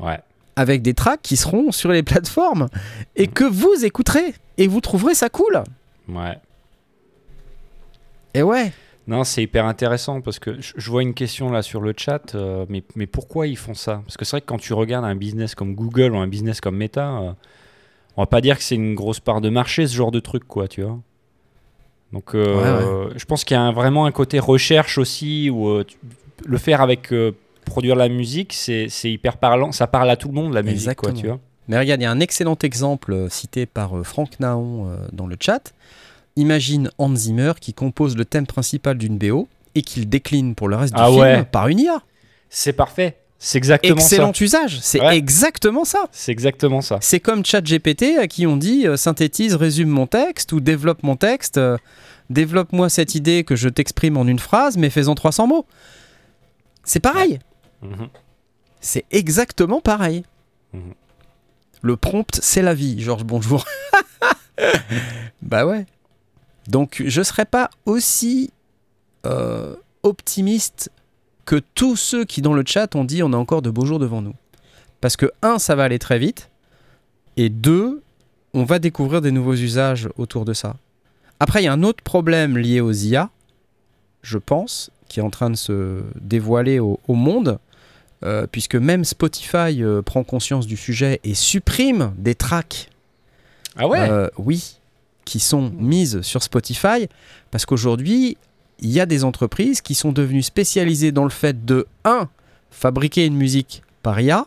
Ouais. 0.00 0.20
Avec 0.56 0.80
des 0.82 0.94
tracks 0.94 1.20
qui 1.22 1.36
seront 1.36 1.70
sur 1.70 1.90
les 1.90 2.02
plateformes 2.02 2.68
et 3.14 3.26
que 3.26 3.44
vous 3.44 3.84
écouterez. 3.84 4.34
Et 4.58 4.68
vous 4.68 4.80
trouverez 4.80 5.14
ça 5.14 5.28
cool. 5.28 5.62
Ouais. 6.08 6.38
Et 8.34 8.42
ouais. 8.42 8.72
Non, 9.06 9.22
c'est 9.22 9.42
hyper 9.42 9.66
intéressant 9.66 10.20
parce 10.20 10.38
que 10.38 10.60
je 10.60 10.72
je 10.76 10.90
vois 10.90 11.02
une 11.02 11.14
question 11.14 11.50
là 11.50 11.62
sur 11.62 11.80
le 11.80 11.94
chat, 11.96 12.34
euh, 12.34 12.66
mais, 12.68 12.82
mais 12.96 13.06
pourquoi 13.06 13.46
ils 13.46 13.56
font 13.56 13.74
ça? 13.74 14.02
Parce 14.04 14.16
que 14.16 14.24
c'est 14.24 14.32
vrai 14.32 14.40
que 14.40 14.46
quand 14.46 14.58
tu 14.58 14.72
regardes 14.72 15.04
un 15.04 15.14
business 15.14 15.54
comme 15.54 15.74
Google 15.74 16.12
ou 16.12 16.16
un 16.18 16.26
business 16.26 16.60
comme 16.60 16.76
Meta, 16.76 17.08
euh, 17.18 17.32
on 18.16 18.22
va 18.22 18.26
pas 18.26 18.40
dire 18.40 18.56
que 18.56 18.62
c'est 18.62 18.74
une 18.74 18.94
grosse 18.94 19.20
part 19.20 19.40
de 19.40 19.48
marché 19.50 19.86
ce 19.86 19.94
genre 19.94 20.10
de 20.12 20.20
truc, 20.20 20.44
quoi, 20.46 20.68
tu 20.68 20.82
vois. 20.82 20.98
Donc, 22.12 22.34
euh, 22.34 23.10
je 23.16 23.24
pense 23.24 23.44
qu'il 23.44 23.56
y 23.56 23.58
a 23.58 23.62
un- 23.62 23.72
vraiment 23.72 24.06
un 24.06 24.12
côté 24.12 24.38
recherche 24.38 24.96
aussi 24.98 25.50
où 25.50 25.68
euh, 25.68 25.84
tu- 25.84 25.96
le 26.46 26.58
faire 26.58 26.80
avec 26.80 27.12
euh, 27.12 27.32
produire 27.64 27.96
la 27.96 28.08
musique, 28.08 28.52
c'est 28.52 28.88
hyper 29.04 29.38
parlant, 29.38 29.72
ça 29.72 29.86
parle 29.86 30.08
à 30.10 30.16
tout 30.16 30.28
le 30.28 30.34
monde 30.34 30.54
la 30.54 30.62
musique, 30.62 30.94
quoi, 30.94 31.12
tu 31.12 31.26
vois. 31.26 31.40
Mais 31.68 31.76
regarde, 31.78 32.00
il 32.00 32.04
y 32.04 32.06
a 32.06 32.10
un 32.10 32.20
excellent 32.20 32.56
exemple 32.62 33.26
cité 33.28 33.66
par 33.66 34.04
Franck 34.04 34.38
Naon 34.38 34.88
dans 35.12 35.26
le 35.26 35.36
chat. 35.40 35.72
Imagine 36.36 36.90
Hans 36.98 37.14
Zimmer 37.16 37.54
qui 37.60 37.72
compose 37.74 38.16
le 38.16 38.24
thème 38.24 38.46
principal 38.46 38.96
d'une 38.98 39.18
BO 39.18 39.48
et 39.74 39.82
qu'il 39.82 40.08
décline 40.08 40.54
pour 40.54 40.68
le 40.68 40.76
reste 40.76 40.94
du 40.94 41.00
Ah 41.02 41.06
film 41.08 41.18
ouais. 41.18 41.44
par 41.44 41.66
une 41.68 41.80
IA. 41.80 42.02
C'est 42.50 42.72
parfait, 42.74 43.16
c'est 43.38 43.58
exactement 43.58 43.94
Excellent 44.00 44.32
ça. 44.32 44.44
usage, 44.44 44.78
c'est 44.80 45.00
Ouais. 45.00 45.16
exactement 45.16 45.84
ça. 45.84 46.06
C'est 46.12 46.32
exactement 46.32 46.80
ça. 46.80 46.98
C'est 47.02 47.20
comme 47.20 47.44
ChatGPT 47.44 48.16
à 48.18 48.26
qui 48.26 48.46
on 48.46 48.56
dit 48.56 48.86
euh, 48.86 48.96
synthétise, 48.96 49.54
résume 49.54 49.88
mon 49.90 50.06
texte 50.06 50.52
ou 50.52 50.60
développe 50.60 51.02
mon 51.02 51.16
texte, 51.16 51.58
euh, 51.58 51.76
développe-moi 52.30 52.88
cette 52.88 53.14
idée 53.14 53.44
que 53.44 53.54
je 53.54 53.68
t'exprime 53.68 54.16
en 54.16 54.26
une 54.26 54.38
phrase 54.38 54.76
mais 54.78 54.88
fais-en 54.90 55.14
300 55.14 55.46
mots. 55.48 55.66
C'est 56.84 57.00
pareil. 57.00 57.38
Mhm. 57.82 58.08
C'est 58.80 59.04
exactement 59.10 59.80
pareil. 59.80 60.24
Mhm. 60.72 60.94
Le 61.82 61.96
prompt, 61.96 62.38
c'est 62.42 62.62
la 62.62 62.74
vie, 62.74 63.00
Georges, 63.02 63.24
bonjour. 63.24 63.64
bah 65.42 65.66
ouais. 65.66 65.86
Donc, 66.68 67.02
je 67.04 67.22
serais 67.22 67.44
pas 67.44 67.70
aussi 67.84 68.50
euh, 69.26 69.76
optimiste 70.02 70.90
que 71.46 71.62
tous 71.74 71.96
ceux 71.96 72.24
qui, 72.24 72.42
dans 72.42 72.52
le 72.52 72.64
chat, 72.66 72.94
ont 72.94 73.04
dit 73.04 73.22
on 73.22 73.32
a 73.32 73.36
encore 73.36 73.62
de 73.62 73.70
beaux 73.70 73.86
jours 73.86 73.98
devant 73.98 74.20
nous. 74.20 74.34
Parce 75.00 75.16
que, 75.16 75.30
un, 75.42 75.58
ça 75.58 75.74
va 75.74 75.84
aller 75.84 75.98
très 75.98 76.18
vite. 76.18 76.50
Et 77.36 77.48
deux, 77.48 78.02
on 78.52 78.64
va 78.64 78.78
découvrir 78.78 79.20
des 79.20 79.30
nouveaux 79.30 79.54
usages 79.54 80.08
autour 80.16 80.44
de 80.44 80.52
ça. 80.52 80.76
Après, 81.40 81.62
il 81.62 81.66
y 81.66 81.68
a 81.68 81.72
un 81.72 81.82
autre 81.82 82.02
problème 82.02 82.58
lié 82.58 82.80
aux 82.80 82.92
IA, 82.92 83.30
je 84.22 84.38
pense, 84.38 84.90
qui 85.08 85.20
est 85.20 85.22
en 85.22 85.30
train 85.30 85.50
de 85.50 85.56
se 85.56 86.02
dévoiler 86.20 86.78
au, 86.80 86.98
au 87.08 87.14
monde. 87.14 87.58
Euh, 88.24 88.46
puisque 88.50 88.76
même 88.76 89.04
Spotify 89.04 89.82
euh, 89.82 90.00
prend 90.00 90.24
conscience 90.24 90.66
du 90.66 90.78
sujet 90.78 91.20
et 91.22 91.34
supprime 91.34 92.14
des 92.16 92.34
tracks, 92.34 92.88
Ah 93.76 93.86
ouais? 93.86 94.08
Euh, 94.08 94.28
oui, 94.38 94.78
qui 95.26 95.38
sont 95.38 95.70
mises 95.76 96.22
sur 96.22 96.42
Spotify, 96.42 97.08
parce 97.50 97.66
qu'aujourd'hui, 97.66 98.38
il 98.80 98.90
y 98.90 99.00
a 99.00 99.06
des 99.06 99.24
entreprises 99.24 99.80
qui 99.80 99.94
sont 99.94 100.12
devenues 100.12 100.42
spécialisées 100.42 101.12
dans 101.12 101.24
le 101.24 101.30
fait 101.30 101.64
de 101.64 101.86
1. 102.04 102.28
fabriquer 102.70 103.24
une 103.26 103.36
musique 103.36 103.82
par 104.02 104.20
IA, 104.20 104.44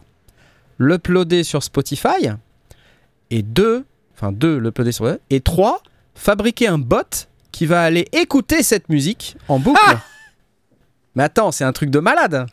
l'uploader 0.77 1.43
sur 1.43 1.63
Spotify, 1.63 2.29
et 3.31 3.41
2. 3.41 3.85
enfin 4.15 4.31
2. 4.31 4.57
l'uploader 4.57 4.91
sur 4.91 5.17
et 5.29 5.41
3. 5.41 5.81
fabriquer 6.15 6.67
un 6.67 6.77
bot 6.77 7.27
qui 7.51 7.65
va 7.65 7.81
aller 7.83 8.07
écouter 8.13 8.63
cette 8.63 8.89
musique 8.89 9.35
en 9.47 9.59
boucle. 9.59 9.79
Mais 11.15 11.23
attends, 11.23 11.51
c'est 11.51 11.63
un 11.63 11.73
truc 11.73 11.89
de 11.89 11.99
malade 11.99 12.45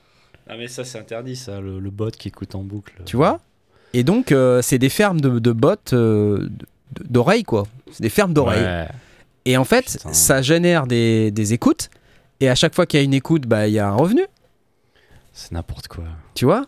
Ah 0.48 0.56
mais 0.56 0.66
ça 0.66 0.82
c'est 0.82 0.98
interdit 0.98 1.36
ça, 1.36 1.60
le, 1.60 1.78
le 1.78 1.90
bot 1.90 2.10
qui 2.10 2.28
écoute 2.28 2.54
en 2.54 2.62
boucle. 2.62 2.94
Tu 3.04 3.16
vois? 3.16 3.40
Et 3.92 4.02
donc, 4.02 4.32
euh, 4.32 4.62
c'est 4.62 4.78
des 4.78 4.88
fermes 4.88 5.20
de, 5.20 5.38
de 5.38 5.52
bots 5.52 5.74
euh, 5.92 6.48
d'oreilles, 7.04 7.44
quoi. 7.44 7.64
C'est 7.92 8.02
des 8.02 8.08
fermes 8.08 8.32
d'oreilles. 8.32 8.62
Ouais. 8.64 8.88
Et 9.46 9.56
en 9.56 9.64
fait, 9.64 9.92
Putain. 9.92 10.12
ça 10.12 10.42
génère 10.42 10.86
des, 10.86 11.30
des 11.30 11.52
écoutes. 11.54 11.88
Et 12.40 12.48
à 12.50 12.54
chaque 12.54 12.74
fois 12.74 12.84
qu'il 12.84 12.98
y 12.98 13.00
a 13.00 13.04
une 13.04 13.14
écoute, 13.14 13.46
bah, 13.46 13.66
il 13.68 13.72
y 13.74 13.78
a 13.78 13.88
un 13.88 13.94
revenu. 13.94 14.26
C'est 15.32 15.52
n'importe 15.52 15.88
quoi. 15.88 16.04
Tu 16.34 16.44
vois? 16.44 16.66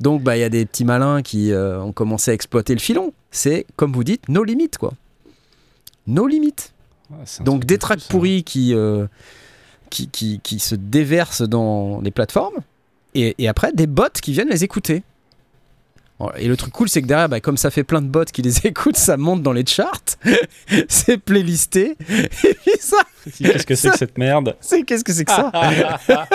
Donc, 0.00 0.22
bah, 0.22 0.36
il 0.36 0.40
y 0.40 0.44
a 0.44 0.48
des 0.48 0.66
petits 0.66 0.84
malins 0.84 1.22
qui 1.22 1.52
euh, 1.52 1.80
ont 1.80 1.92
commencé 1.92 2.30
à 2.30 2.34
exploiter 2.34 2.74
le 2.74 2.80
filon. 2.80 3.14
C'est, 3.30 3.66
comme 3.76 3.92
vous 3.92 4.04
dites, 4.04 4.28
nos 4.28 4.42
limites, 4.44 4.76
quoi. 4.78 4.92
Nos 6.06 6.26
limites. 6.26 6.72
Ouais, 7.10 7.18
Donc, 7.44 7.64
des 7.64 7.78
ça. 7.80 7.94
pourris 8.08 8.42
qui, 8.42 8.74
euh, 8.74 9.06
qui, 9.90 10.08
qui, 10.08 10.40
qui 10.40 10.58
se 10.58 10.74
déversent 10.74 11.42
dans 11.42 12.00
les 12.00 12.10
plateformes. 12.10 12.56
Et, 13.14 13.34
et 13.38 13.48
après, 13.48 13.72
des 13.72 13.86
bots 13.86 14.04
qui 14.20 14.32
viennent 14.32 14.48
les 14.50 14.64
écouter. 14.64 15.02
Et 16.36 16.48
le 16.48 16.56
truc 16.56 16.72
cool, 16.72 16.88
c'est 16.88 17.02
que 17.02 17.06
derrière, 17.06 17.28
bah, 17.28 17.40
comme 17.40 17.56
ça 17.56 17.70
fait 17.70 17.84
plein 17.84 18.00
de 18.00 18.06
bots 18.06 18.24
qui 18.24 18.42
les 18.42 18.58
écoutent, 18.66 18.96
ça 18.96 19.16
monte 19.16 19.42
dans 19.42 19.52
les 19.52 19.66
charts. 19.66 20.16
c'est 20.88 21.18
playlisté. 21.18 21.96
Et 22.08 22.54
puis 22.54 22.72
ça, 22.78 22.98
Qu'est-ce 23.38 23.66
que 23.66 23.74
c'est 23.74 23.90
que 23.90 23.98
cette 23.98 24.18
merde? 24.18 24.56
C'est 24.60 24.82
qu'est-ce 24.82 25.04
que 25.04 25.12
c'est 25.12 25.24
que 25.24 25.32
ça? 25.32 25.50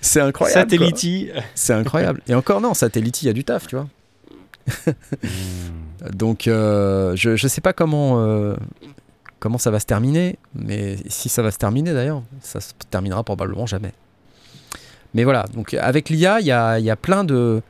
C'est 0.00 0.20
incroyable. 0.20 0.70
Satelliti. 0.70 1.30
C'est 1.54 1.72
incroyable. 1.72 2.22
Et 2.28 2.34
encore, 2.34 2.60
non, 2.60 2.74
Satellite, 2.74 3.22
il 3.22 3.26
y 3.26 3.28
a 3.28 3.32
du 3.32 3.42
taf, 3.44 3.66
tu 3.66 3.76
vois. 3.76 3.88
Donc, 6.12 6.46
euh, 6.46 7.16
je, 7.16 7.34
je 7.34 7.48
sais 7.48 7.60
pas 7.60 7.72
comment, 7.72 8.20
euh, 8.20 8.54
comment 9.40 9.58
ça 9.58 9.70
va 9.70 9.80
se 9.80 9.86
terminer, 9.86 10.38
mais 10.54 10.96
si 11.08 11.28
ça 11.28 11.42
va 11.42 11.50
se 11.50 11.58
terminer 11.58 11.92
d'ailleurs, 11.92 12.22
ça 12.40 12.60
se 12.60 12.72
terminera 12.90 13.24
probablement 13.24 13.66
jamais. 13.66 13.92
Mais 15.14 15.24
voilà, 15.24 15.44
donc 15.54 15.74
avec 15.74 16.10
l'IA, 16.10 16.40
il 16.40 16.46
y 16.46 16.52
a, 16.52 16.78
il 16.78 16.84
y 16.84 16.90
a 16.90 16.96
plein 16.96 17.24
de, 17.24 17.62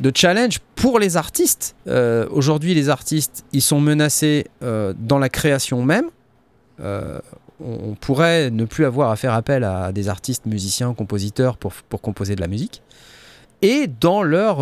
de 0.00 0.12
challenges 0.14 0.58
pour 0.74 0.98
les 0.98 1.16
artistes. 1.16 1.74
Euh, 1.86 2.26
Aujourd'hui, 2.30 2.74
les 2.74 2.88
artistes, 2.88 3.44
ils 3.52 3.62
sont 3.62 3.80
menacés 3.80 4.46
euh, 4.62 4.92
dans 4.98 5.18
la 5.18 5.28
création 5.28 5.82
même. 5.82 6.06
Euh, 6.80 7.18
on, 7.60 7.94
pourrait 7.94 8.50
ne 8.50 8.66
plus 8.66 8.84
avoir 8.84 9.10
à 9.10 9.16
faire 9.16 9.32
appel 9.32 9.64
à 9.64 9.90
des 9.92 10.08
artistes, 10.08 10.44
musiciens, 10.44 10.92
compositeurs 10.92 11.56
pour, 11.56 11.72
pour 11.72 12.02
composer 12.02 12.36
de 12.36 12.40
la 12.40 12.48
musique. 12.48 12.82
Et 13.62 13.86
dans 13.86 14.22
leur 14.22 14.58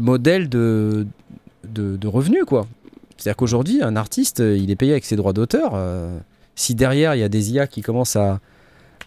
modèle 0.00 0.48
de, 0.48 1.06
de, 1.62 2.06
revenus, 2.08 2.44
quoi. 2.44 2.66
C'est-à-dire 3.16 3.36
qu'aujourd'hui, 3.36 3.80
un 3.80 3.94
artiste, 3.94 4.40
il 4.40 4.72
est 4.72 4.76
payé 4.76 4.90
avec 4.90 5.04
ses 5.04 5.14
droits 5.14 5.32
d'auteur. 5.32 5.78
si 6.56 6.74
derrière, 6.74 7.14
il 7.14 7.20
y 7.20 7.22
a 7.22 7.28
des 7.28 7.52
IA 7.52 7.68
qui 7.68 7.80
commencent 7.82 8.16
à, 8.16 8.40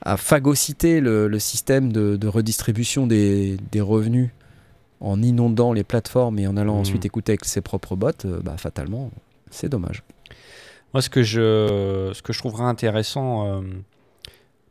à 0.01 0.15
phagocyter 0.15 1.01
le, 1.01 1.27
le 1.27 1.39
système 1.39 1.91
de, 1.91 2.15
de 2.15 2.27
redistribution 2.29 3.05
des, 3.05 3.57
des 3.73 3.81
revenus 3.81 4.29
en 5.01 5.21
inondant 5.21 5.73
les 5.73 5.83
plateformes 5.83 6.39
et 6.39 6.47
en 6.47 6.55
allant 6.57 6.75
Mhm. 6.75 6.79
ensuite 6.81 7.05
écouter 7.05 7.33
avec 7.33 7.45
ses 7.45 7.61
propres 7.61 7.95
bots, 7.95 8.11
euh, 8.25 8.39
bah, 8.41 8.55
fatalement, 8.57 9.11
c'est 9.49 9.67
dommage. 9.69 10.03
Moi, 10.93 11.01
ce 11.01 11.09
que 11.09 11.23
je, 11.23 12.11
ce 12.13 12.21
que 12.21 12.33
je 12.33 12.39
trouverais 12.39 12.65
intéressant, 12.65 13.47
euh, 13.47 13.61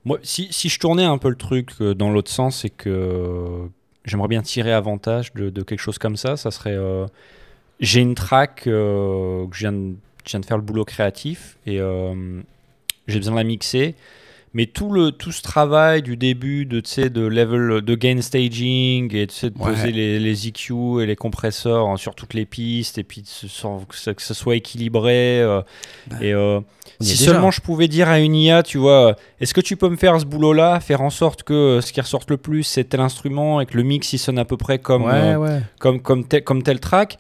moi, 0.05 0.19
si, 0.23 0.49
si 0.51 0.69
je 0.69 0.79
tournais 0.79 1.05
un 1.05 1.19
peu 1.19 1.29
le 1.31 1.37
truc 1.37 1.71
euh, 1.81 1.95
dans 1.95 2.11
l'autre 2.11 2.31
sens, 2.31 2.61
c'est 2.63 2.71
que 2.71 3.69
j'aimerais 4.05 4.29
bien 4.29 4.43
tirer 4.43 4.73
avantage 4.73 5.33
de, 5.35 5.51
de 5.51 5.63
quelque 5.63 5.81
chose 5.81 5.99
comme 5.99 6.17
ça. 6.17 6.37
Ça 6.37 6.51
serait, 6.51 6.75
euh, 6.77 7.07
j'ai 7.81 8.01
une 8.01 8.15
track 8.15 8.65
euh, 8.67 9.47
que 9.49 9.55
je 9.57 9.61
viens, 9.61 9.73
de, 9.73 9.95
je 10.25 10.31
viens 10.31 10.41
de 10.41 10.47
faire 10.47 10.57
le 10.59 10.63
boulot 10.63 10.85
créatif 10.85 11.57
et 11.67 11.79
j'ai 13.09 13.19
besoin 13.19 13.33
de 13.33 13.39
la 13.39 13.45
mixer. 13.45 13.95
Mais 14.53 14.67
tout, 14.67 14.91
le, 14.91 15.13
tout 15.13 15.31
ce 15.31 15.43
travail 15.43 16.03
du 16.03 16.17
début 16.17 16.67
de, 16.67 16.81
de 17.09 17.21
level 17.27 17.83
de 17.83 17.95
gain 17.95 18.21
staging 18.21 19.15
et 19.15 19.27
de 19.27 19.33
Ouais. 19.45 19.51
poser 19.53 19.93
les, 19.93 20.19
les 20.19 20.49
EQ 20.49 21.01
et 21.03 21.07
les 21.07 21.15
compresseurs 21.15 21.87
hein, 21.87 21.97
sur 21.97 22.17
toutes 22.17 22.35
les 22.35 22.47
pistes 22.47 22.99
et 22.99 23.05
puis 23.05 23.23
sans- 23.25 23.85
que, 23.89 23.95
ça, 23.95 24.13
que 24.13 24.23
ça 24.23 24.35
soit 24.35 24.57
équilibré. 24.57 25.41
euh, 25.41 25.63
et 26.21 26.35
euh, 26.35 26.61
si 27.01 27.17
seulement 27.17 27.51
je 27.51 27.61
pouvais 27.61 27.87
dire 27.89 28.09
à 28.09 28.19
une 28.19 28.35
IA, 28.35 28.63
tu 28.63 28.79
vois, 28.79 29.15
est-ce 29.41 29.55
que 29.55 29.61
tu 29.61 29.77
peux 29.77 29.89
me 29.89 29.97
faire 29.97 30.19
ce 30.21 30.27
boulot-là, 30.27 30.81
faire 30.81 31.01
en 31.01 31.11
sorte 31.11 31.45
que 31.45 31.55
euh, 31.55 31.81
ce 31.81 31.93
qui 31.93 32.01
ressorte 32.01 32.29
le 32.31 32.37
plus 32.37 32.65
c'est 32.65 32.85
tel 32.85 33.01
instrument 33.01 33.61
et 33.61 33.67
que 33.67 33.77
le 33.77 33.85
mix 33.85 34.13
il 34.13 34.19
sonne 34.19 34.39
à 34.39 34.45
peu 34.45 34.57
près 34.57 34.79
comme, 34.81 35.05
ouais, 35.05 35.35
euh, 35.35 35.37
ouais. 35.39 35.61
comme, 35.79 36.01
comme, 36.01 36.27
tel, 36.27 36.43
comme 36.43 36.63
tel 36.63 36.81
track? 36.81 37.19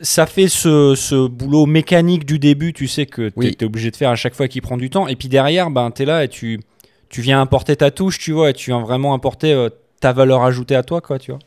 Ça 0.00 0.26
fait 0.26 0.48
ce, 0.48 0.94
ce 0.94 1.26
boulot 1.28 1.66
mécanique 1.66 2.24
du 2.24 2.38
début, 2.38 2.72
tu 2.72 2.88
sais 2.88 3.06
que 3.06 3.28
tu 3.28 3.34
Oui. 3.36 3.56
es, 3.60 3.64
obligé 3.64 3.90
de 3.90 3.96
faire 3.96 4.10
à 4.10 4.16
chaque 4.16 4.34
fois 4.34 4.48
qui 4.48 4.60
prend 4.60 4.76
du 4.76 4.90
temps. 4.90 5.06
Et 5.08 5.16
puis 5.16 5.28
derrière, 5.28 5.70
ben, 5.70 5.90
tu 5.90 6.02
es 6.02 6.04
là 6.04 6.24
et 6.24 6.28
tu, 6.28 6.60
tu 7.08 7.20
viens 7.20 7.40
importer 7.40 7.76
ta 7.76 7.90
touche, 7.90 8.18
tu 8.18 8.32
vois, 8.32 8.50
et 8.50 8.52
tu 8.52 8.70
viens 8.70 8.80
vraiment 8.80 9.14
importer 9.14 9.52
euh, 9.52 9.68
ta 10.00 10.12
valeur 10.12 10.42
ajoutée 10.42 10.74
à 10.76 10.82
toi, 10.82 11.00
quoi, 11.00 11.18
tu 11.18 11.30
vois. 11.32 11.40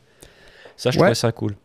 Ça, 0.78 0.92
je 0.92 0.98
Ouais. 0.98 1.04
trouvais 1.06 1.16
ça 1.16 1.32
cool. 1.32 1.56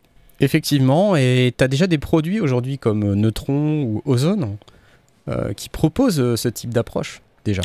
Effectivement, 0.40 1.16
et 1.16 1.52
tu 1.56 1.62
as 1.62 1.68
déjà 1.68 1.86
des 1.86 1.98
produits 1.98 2.40
aujourd'hui 2.40 2.78
comme 2.78 3.02
euh, 3.10 3.14
Neutron 3.14 3.82
ou 3.82 4.02
Ozone 4.06 4.56
euh, 5.28 5.52
qui 5.52 5.68
proposent 5.68 6.34
ce 6.36 6.48
type 6.48 6.72
d'approche 6.72 7.20
déjà. 7.44 7.60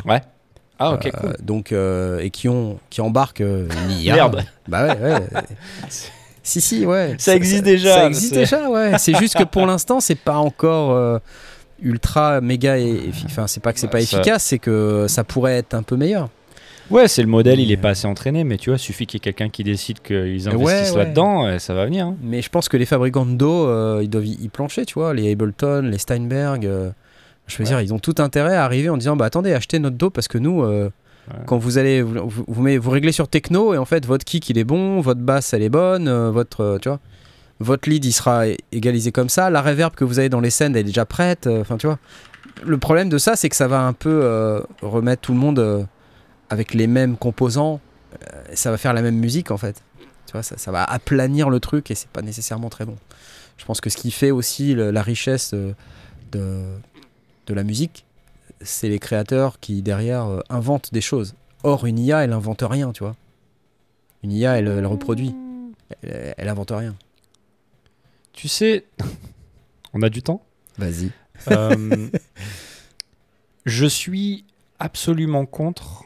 Ah, 0.78 0.92
ok, 0.96 1.06
Euh, 1.06 1.34
donc, 1.42 1.72
euh, 1.72 2.20
et 2.20 2.32
qui, 2.32 2.50
ont, 2.50 2.80
qui 2.90 3.00
embarquent 3.00 3.40
euh, 3.40 3.70
une 3.86 3.92
IA. 3.92 4.16
Merde. 4.16 4.44
Bah 4.68 4.86
ouais, 4.88 5.00
ouais. 5.02 5.20
si, 6.46 6.62
si, 6.62 6.86
ouais. 6.86 7.16
Ça 7.18 7.36
existe 7.36 7.64
déjà, 7.64 7.94
Ça 7.96 8.08
existe 8.08 8.34
c'est- 8.34 8.40
déjà, 8.40 8.70
ouais. 8.70 8.98
C'est 9.00 9.16
juste 9.18 9.36
que 9.38 9.44
pour 9.44 9.66
l'instant, 9.66 10.00
c'est 10.00 10.16
pas 10.16 10.38
encore 10.38 10.92
euh, 10.92 11.20
ultra 11.82 12.42
méga. 12.42 12.78
Et, 12.78 13.12
enfin, 13.26 13.48
c'est 13.48 13.62
pas 13.62 13.74
que 13.74 13.80
c'est 13.80 13.88
pas 13.88 13.98
Ouais, 13.98 14.06
ça- 14.06 14.18
efficace, 14.20 14.44
c'est 14.44 14.60
que 14.60 15.06
ça 15.10 15.24
pourrait 15.24 15.58
être 15.58 15.74
un 15.74 15.84
peu 15.84 15.96
meilleur. 15.98 16.30
Ouais, 16.92 17.08
c'est 17.08 17.24
le 17.24 17.28
modèle, 17.28 17.60
il 17.60 17.72
est 17.72 17.78
pas 17.78 17.90
assez 17.90 18.06
entraîné, 18.08 18.44
mais 18.44 18.58
tu 18.58 18.70
vois, 18.70 18.78
suffit 18.78 19.08
qu'il 19.08 19.18
y 19.18 19.22
ait 19.22 19.24
quelqu'un 19.34 19.50
qui 19.50 19.64
décide 19.64 20.02
qu'ils 20.04 20.48
Ouais, 20.48 20.54
investissent 20.54 20.92
ouais. 20.92 20.98
là-dedans, 21.00 21.50
et 21.50 21.58
ça 21.58 21.74
va 21.74 21.86
venir. 21.86 22.06
hein. 22.06 22.16
Mais 22.22 22.44
je 22.44 22.50
pense 22.50 22.70
que 22.70 22.78
les 22.78 22.86
fabricants 22.86 23.26
de 23.26 23.34
dos, 23.34 23.66
euh, 23.68 24.02
ils 24.04 24.10
doivent 24.10 24.28
y 24.28 24.34
y 24.44 24.48
plancher, 24.50 24.86
tu 24.86 24.94
vois. 24.94 25.12
Les 25.16 25.32
Ableton, 25.32 25.82
les 25.82 25.98
Steinberg. 25.98 26.66
euh, 26.68 26.92
je 27.48 27.58
veux 27.58 27.64
Ouais. 27.64 27.70
dire, 27.70 27.82
ils 27.82 27.92
ont 27.94 27.98
tout 28.00 28.16
intérêt 28.20 28.56
à 28.56 28.64
arriver 28.64 28.90
en 28.90 28.98
disant 28.98 29.16
bah 29.16 29.26
attendez, 29.26 29.54
achetez 29.54 29.80
notre 29.80 29.98
dos 29.98 30.12
parce 30.12 30.28
que 30.28 30.38
nous, 30.38 30.62
euh, 30.64 30.92
Quand 31.48 31.58
vous 31.58 31.78
allez, 31.78 32.02
vous, 32.02 32.46
vous, 32.48 32.90
réglez 32.92 33.12
sur 33.12 33.28
techno 33.28 33.74
et 33.74 33.78
en 33.78 33.86
fait 33.86 34.06
votre 34.06 34.24
kick 34.24 34.50
il 34.50 34.58
est 34.60 34.64
bon, 34.64 35.02
votre 35.02 35.22
basse 35.22 35.54
elle 35.54 35.64
est 35.64 35.70
bonne, 35.70 36.08
euh, 36.08 36.30
votre, 36.30 36.62
euh, 36.62 36.78
tu 36.78 36.88
vois, 36.88 37.00
votre 37.60 37.90
lead 37.90 38.06
il 38.06 38.12
sera 38.12 38.44
égalisé 38.72 39.12
comme 39.12 39.30
ça, 39.30 39.50
la 39.50 39.62
reverb 39.62 39.96
que 39.96 40.04
vous 40.04 40.20
avez 40.20 40.30
dans 40.30 40.40
les 40.40 40.52
scènes 40.52 40.76
elle 40.76 40.82
est 40.82 40.84
déjà 40.84 41.06
prête, 41.06 41.48
euh, 41.48 41.62
enfin 41.62 41.78
tu 41.78 41.88
vois. 41.88 41.98
Le 42.64 42.78
problème 42.78 43.10
de 43.10 43.18
ça 43.18 43.36
c'est 43.36 43.50
que 43.50 43.56
ça 43.56 43.68
va 43.68 43.82
un 43.82 43.94
peu 43.94 44.64
remettre 44.82 45.24
tout 45.24 45.34
le 45.34 45.40
monde 45.40 45.88
avec 46.50 46.74
les 46.74 46.88
mêmes 46.88 47.18
composants, 47.18 47.82
ça 48.54 48.72
va 48.72 48.78
faire 48.78 48.94
la 48.94 49.02
même 49.02 49.18
musique 49.18 49.52
en 49.52 49.58
fait. 49.58 49.82
Tu 50.28 50.32
vois, 50.32 50.42
ça, 50.42 50.58
ça 50.58 50.72
va 50.72 50.84
aplanir 50.84 51.50
le 51.50 51.60
truc 51.60 51.92
et 51.92 51.96
c'est 51.96 52.10
pas 52.10 52.22
nécessairement 52.22 52.70
très 52.70 52.86
bon. 52.86 52.96
Je 53.58 53.66
pense 53.66 53.82
que 53.82 53.90
ce 53.90 53.98
qui 53.98 54.10
fait 54.12 54.32
aussi 54.32 54.74
la 54.74 55.02
richesse 55.02 55.54
de, 55.54 55.74
de 56.32 57.54
la 57.54 57.64
musique, 57.64 58.06
c'est 58.62 58.90
les 58.90 59.00
créateurs 59.00 59.60
qui 59.60 59.82
derrière 59.82 60.26
euh, 60.26 60.40
inventent 60.50 60.94
des 60.94 61.02
choses. 61.02 61.36
Or, 61.64 61.86
une 61.86 62.00
IA, 62.00 62.24
elle 62.24 62.34
invente 62.34 62.64
rien, 62.64 62.92
tu 62.92 63.04
vois. 63.04 63.16
Une 64.24 64.32
IA, 64.32 64.58
elle, 64.58 64.68
elle 64.68 64.86
reproduit. 64.86 65.36
Elle, 66.04 66.34
elle 66.38 66.50
invente 66.50 66.72
rien. 66.72 66.96
Tu 68.34 68.48
sais, 68.48 68.86
on 69.94 70.02
a 70.02 70.10
du 70.10 70.22
temps 70.22 70.44
Vas-y. 70.78 71.12
Euh, 71.50 72.10
je 73.66 73.86
suis 73.86 74.46
absolument 74.80 75.46
contre 75.46 76.04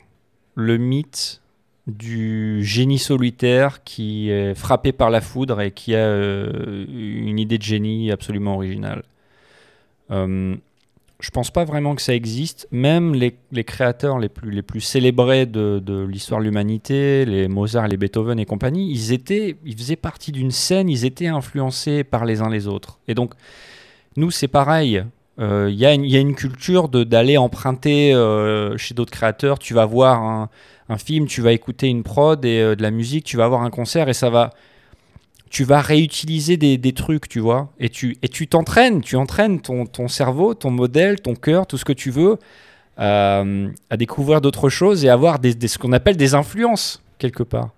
le 0.55 0.77
mythe 0.77 1.41
du 1.87 2.63
génie 2.63 2.99
solitaire 2.99 3.83
qui 3.83 4.29
est 4.29 4.53
frappé 4.53 4.91
par 4.91 5.09
la 5.09 5.21
foudre 5.21 5.59
et 5.61 5.71
qui 5.71 5.95
a 5.95 5.99
euh, 5.99 6.85
une 6.87 7.39
idée 7.39 7.57
de 7.57 7.63
génie 7.63 8.11
absolument 8.11 8.55
originale. 8.55 9.03
Euh, 10.11 10.55
je 11.19 11.29
pense 11.31 11.51
pas 11.51 11.65
vraiment 11.65 11.95
que 11.95 12.01
ça 12.01 12.15
existe. 12.15 12.67
Même 12.71 13.13
les, 13.13 13.63
créateurs 13.63 14.19
les 14.19 14.29
plus, 14.29 14.51
les 14.51 14.61
plus 14.61 14.79
célébrés 14.79 15.45
de, 15.45 15.81
de 15.83 16.05
l'histoire 16.05 16.39
de 16.39 16.45
l'humanité, 16.45 17.25
les 17.25 17.47
Mozart, 17.47 17.87
les 17.87 17.97
Beethoven 17.97 18.39
et 18.39 18.45
compagnie, 18.45 18.91
ils, 18.91 19.11
étaient, 19.11 19.57
ils 19.65 19.77
faisaient 19.77 19.97
partie 19.97 20.31
d'une 20.31 20.51
scène, 20.51 20.89
ils 20.89 21.03
étaient 21.05 21.27
influencés 21.27 22.03
par 22.05 22.23
les 22.23 22.41
uns 22.41 22.49
les 22.49 22.67
autres. 22.67 22.99
Et 23.07 23.15
donc, 23.15 23.33
nous, 24.15 24.31
c'est 24.31 24.47
pareil. 24.47 25.03
Euh, 25.39 25.69
Il 25.69 25.77
y, 25.77 25.85
a 25.85 25.93
une- 25.93 26.35
culture 26.35 26.89
d'aller 26.89 27.37
emprunter 27.37 28.13
euh, 28.13 28.77
chez 28.77 28.93
d'autres 28.93 29.11
créateurs. 29.11 29.59
Tu 29.59 29.73
vas 29.73 29.85
voir 29.85 30.49
un, 30.89 30.97
film, 30.97 31.27
tu 31.27 31.41
vas 31.41 31.51
écouter 31.51 31.87
une 31.87 32.03
prod 32.03 32.43
et 32.43 32.59
euh, 32.59 32.75
de 32.75 32.81
la 32.81 32.91
musique, 32.91 33.23
tu 33.23 33.37
vas 33.37 33.45
avoir 33.45 33.63
un 33.63 33.69
concert 33.69 34.09
et 34.09 34.13
ça 34.13 34.29
va. 34.29 34.51
Tu 35.49 35.63
vas 35.63 35.81
réutiliser 35.81 36.57
des, 36.57 36.93
trucs, 36.93 37.27
tu 37.27 37.39
vois. 37.39 37.69
Et 37.79 37.89
tu 37.89 38.47
t'entraînes, 38.47 39.01
tu 39.01 39.15
entraînes 39.15 39.61
ton, 39.61 40.07
cerveau, 40.07 40.53
ton 40.53 40.71
modèle, 40.71 41.21
ton 41.21 41.35
cœur, 41.35 41.65
tout 41.65 41.77
ce 41.77 41.85
que 41.85 41.93
tu 41.93 42.11
veux, 42.11 42.37
euh, 42.99 43.69
à 43.89 43.97
découvrir 43.97 44.41
d'autres 44.41 44.69
choses 44.69 45.05
et 45.05 45.09
avoir 45.09 45.39
des, 45.39 45.67
ce 45.67 45.77
qu'on 45.77 45.91
appelle 45.93 46.17
des 46.17 46.35
influences, 46.35 47.01
quelque 47.17 47.43
part. 47.43 47.69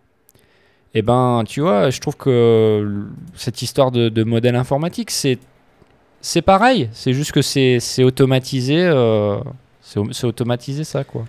Et 0.94 1.02
ben, 1.02 1.44
tu 1.48 1.62
vois, 1.62 1.90
je 1.90 2.00
trouve 2.00 2.18
que 2.18 3.06
cette 3.36 3.62
histoire 3.62 3.92
de, 3.92 4.24
modèle 4.24 4.56
informatique, 4.56 5.10
c'est 5.12 6.42
pareil, 6.42 6.90
c'est 6.92 7.14
juste 7.14 7.32
que 7.32 7.42
c'est 7.42 8.04
automatisé, 8.04 8.84
euh, 8.84 9.40
c'est 9.82 10.00
au- 10.00 10.12
c'est 10.12 10.28
automatisé 10.28 10.84
ça 10.84 11.04
quoi. 11.04 11.26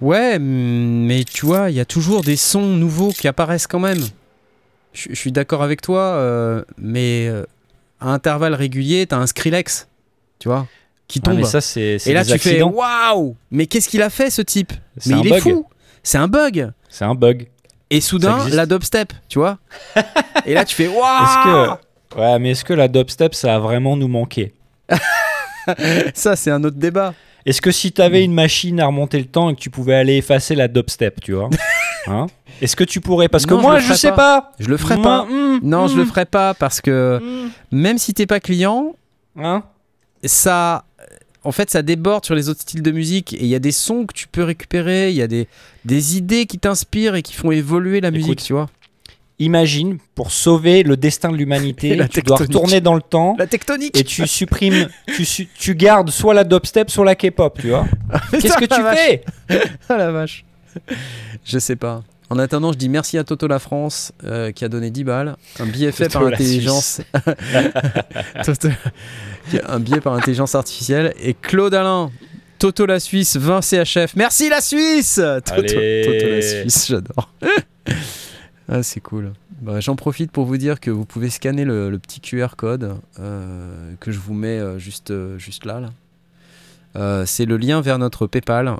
Ouais, 0.00 0.38
mais 0.38 1.24
tu 1.24 1.46
vois, 1.46 1.70
il 1.70 1.76
y 1.76 1.80
a 1.80 1.84
toujours 1.84 2.22
des 2.22 2.36
sons 2.36 2.66
nouveaux 2.66 3.10
qui 3.10 3.28
apparaissent 3.28 3.66
quand 3.66 3.80
même. 3.80 4.02
Je 4.94 5.08
je 5.10 5.14
suis 5.14 5.32
d'accord 5.32 5.62
avec 5.62 5.82
toi, 5.82 6.00
euh, 6.00 6.64
mais 6.78 7.26
euh, 7.28 7.44
à 8.00 8.10
intervalles 8.10 8.54
réguliers, 8.54 9.06
t'as 9.06 9.16
un 9.18 9.26
Skrillex, 9.26 9.88
tu 10.38 10.48
vois, 10.48 10.66
qui 11.08 11.20
Ah, 11.22 11.26
tombe. 11.30 11.38
mais 11.38 11.44
ça 11.44 11.60
c'est 11.60 11.98
c'est 11.98 12.10
Et 12.10 12.14
là, 12.14 12.24
des 12.24 12.32
tu 12.32 12.38
fais 12.38 12.62
waouh! 12.62 13.36
Mais 13.50 13.66
qu'est-ce 13.66 13.88
qu'il 13.88 14.02
a 14.02 14.10
fait 14.10 14.30
ce 14.30 14.40
type? 14.42 14.72
C'est 14.96 15.10
Mais 15.10 15.16
un 15.16 15.22
il 15.22 15.28
bug. 15.30 15.38
est 15.38 15.40
fou! 15.40 15.66
C'est 16.02 16.18
un 16.18 16.28
bug! 16.28 16.70
C'est 16.88 17.04
un 17.04 17.14
bug. 17.14 17.48
Et 17.90 18.00
soudain, 18.00 18.48
la 18.50 18.66
dubstep, 18.66 19.12
tu 19.28 19.38
vois. 19.38 19.58
Et 20.46 20.54
là, 20.54 20.64
tu 20.64 20.74
fais 20.74 20.88
waouh! 20.88 21.76
Que 22.14 22.18
ouais, 22.20 22.38
mais 22.38 22.52
est-ce 22.52 22.64
que 22.64 22.72
la 22.72 22.88
dubstep 22.88 23.34
ça 23.34 23.56
a 23.56 23.58
vraiment 23.58 23.96
nous 23.96 24.08
manqué? 24.08 24.52
Ça, 26.14 26.36
c'est 26.36 26.50
un 26.50 26.62
autre 26.62 26.76
débat. 26.76 27.14
Est-ce 27.46 27.60
que 27.62 27.70
si 27.70 27.92
tu 27.92 28.00
avais 28.02 28.22
une 28.24 28.34
machine 28.34 28.80
à 28.80 28.86
remonter 28.86 29.18
le 29.18 29.24
temps 29.26 29.50
et 29.50 29.54
que 29.54 29.60
tu 29.60 29.70
pouvais 29.70 29.94
aller 29.94 30.16
effacer 30.16 30.54
la 30.54 30.68
dubstep, 30.68 31.20
tu 31.20 31.32
vois? 31.32 31.50
Hein? 32.06 32.26
Est-ce 32.62 32.76
que 32.76 32.84
tu 32.84 33.00
pourrais 33.00 33.28
Parce 33.28 33.46
que 33.46 33.52
Non, 33.54 33.58
je 33.60 33.62
moi 33.62 33.74
le 33.74 33.80
je, 33.80 33.84
ferais 33.86 33.96
sais 33.98 34.10
pas. 34.10 34.16
pas. 34.42 34.52
Je 34.58 34.68
le 34.68 34.76
ferai 34.76 34.96
Moi, 34.96 35.04
pas. 35.04 35.22
hum, 35.22 35.60
Non, 35.62 35.86
je 35.88 35.96
le 35.96 36.02
hum, 36.02 36.08
ferai 36.08 36.24
pas 36.24 36.54
parce 36.54 36.80
que 36.80 37.20
hum. 37.22 37.50
même 37.72 37.98
si 37.98 38.14
t'es 38.14 38.26
pas 38.26 38.40
client, 38.40 38.94
Hein 39.36 39.64
ça, 40.24 40.84
en 41.42 41.52
fait, 41.52 41.70
ça 41.70 41.82
déborde 41.82 42.24
sur 42.24 42.34
les 42.34 42.48
autres 42.48 42.60
styles 42.62 42.82
de 42.82 42.90
musique 42.92 43.34
et 43.34 43.40
il 43.42 43.46
y 43.48 43.54
a 43.54 43.58
des 43.58 43.72
sons 43.72 44.06
que 44.06 44.14
tu 44.14 44.28
peux 44.28 44.42
récupérer, 44.44 45.10
il 45.10 45.16
y 45.16 45.22
a 45.22 45.26
des, 45.26 45.48
des 45.84 46.16
idées 46.16 46.46
qui 46.46 46.58
t'inspirent 46.58 47.14
et 47.16 47.22
qui 47.22 47.34
font 47.34 47.50
évoluer 47.50 48.00
la 48.00 48.10
musique, 48.10 48.42
tu 48.42 48.52
vois. 48.52 48.68
Imagine 49.40 49.98
pour 50.14 50.30
sauver 50.30 50.84
le 50.84 50.96
destin 50.96 51.30
de 51.32 51.36
l'humanité, 51.36 51.96
la 51.96 52.06
tu 52.06 52.22
dois 52.22 52.36
retourner 52.36 52.80
dans 52.80 52.94
le 52.94 53.02
temps 53.02 53.34
La 53.36 53.48
tectonique. 53.48 53.98
et 53.98 54.04
tu 54.04 54.26
supprimes, 54.28 54.88
tu, 55.08 55.24
su- 55.24 55.48
tu 55.58 55.74
gardes 55.74 56.10
soit 56.10 56.34
la 56.34 56.44
dubstep, 56.44 56.88
soit 56.88 57.04
la 57.04 57.16
K-pop, 57.16 57.58
tu 57.60 57.70
vois. 57.70 57.84
Qu'est-ce 58.30 58.56
que 58.56 58.64
tu 58.66 58.80
vache. 58.80 58.96
fais? 58.98 59.24
Ah 59.88 59.96
la 59.98 60.12
vache. 60.12 60.44
Je 61.44 61.58
sais 61.58 61.74
pas. 61.76 62.02
En 62.34 62.38
attendant, 62.40 62.72
je 62.72 62.78
dis 62.78 62.88
merci 62.88 63.16
à 63.16 63.22
Toto 63.22 63.46
la 63.46 63.60
France 63.60 64.10
euh, 64.24 64.50
qui 64.50 64.64
a 64.64 64.68
donné 64.68 64.90
10 64.90 65.04
balles. 65.04 65.36
Un 65.60 65.66
billet 65.66 65.92
fait 65.92 66.08
Toto 66.08 66.18
par 66.24 66.32
intelligence. 66.32 67.00
Toto- 68.44 68.68
Un 69.68 69.78
billet 69.78 70.00
par 70.00 70.14
intelligence 70.14 70.56
artificielle. 70.56 71.14
Et 71.20 71.34
Claude 71.34 71.72
Alain. 71.74 72.10
Toto 72.58 72.86
la 72.86 72.98
Suisse, 72.98 73.36
20 73.36 73.60
CHF. 73.62 74.16
Merci 74.16 74.48
la 74.48 74.60
Suisse 74.60 75.20
Toto, 75.44 75.62
la 75.62 76.42
Suisse, 76.42 76.86
j'adore. 76.88 77.30
ah, 78.68 78.82
c'est 78.82 79.00
cool. 79.00 79.32
Bah, 79.60 79.78
J'en 79.78 79.94
profite 79.94 80.32
pour 80.32 80.44
vous 80.44 80.56
dire 80.56 80.80
que 80.80 80.90
vous 80.90 81.04
pouvez 81.04 81.30
scanner 81.30 81.64
le, 81.64 81.88
le 81.88 81.98
petit 82.00 82.20
QR 82.20 82.56
code 82.56 82.96
euh, 83.20 83.92
que 84.00 84.10
je 84.10 84.18
vous 84.18 84.34
mets 84.34 84.58
euh, 84.58 84.76
juste, 84.80 85.12
juste 85.38 85.66
là. 85.66 85.78
là. 85.78 85.90
Euh, 86.96 87.24
c'est 87.26 87.44
le 87.44 87.58
lien 87.58 87.80
vers 87.80 87.98
notre 88.00 88.26
PayPal 88.26 88.76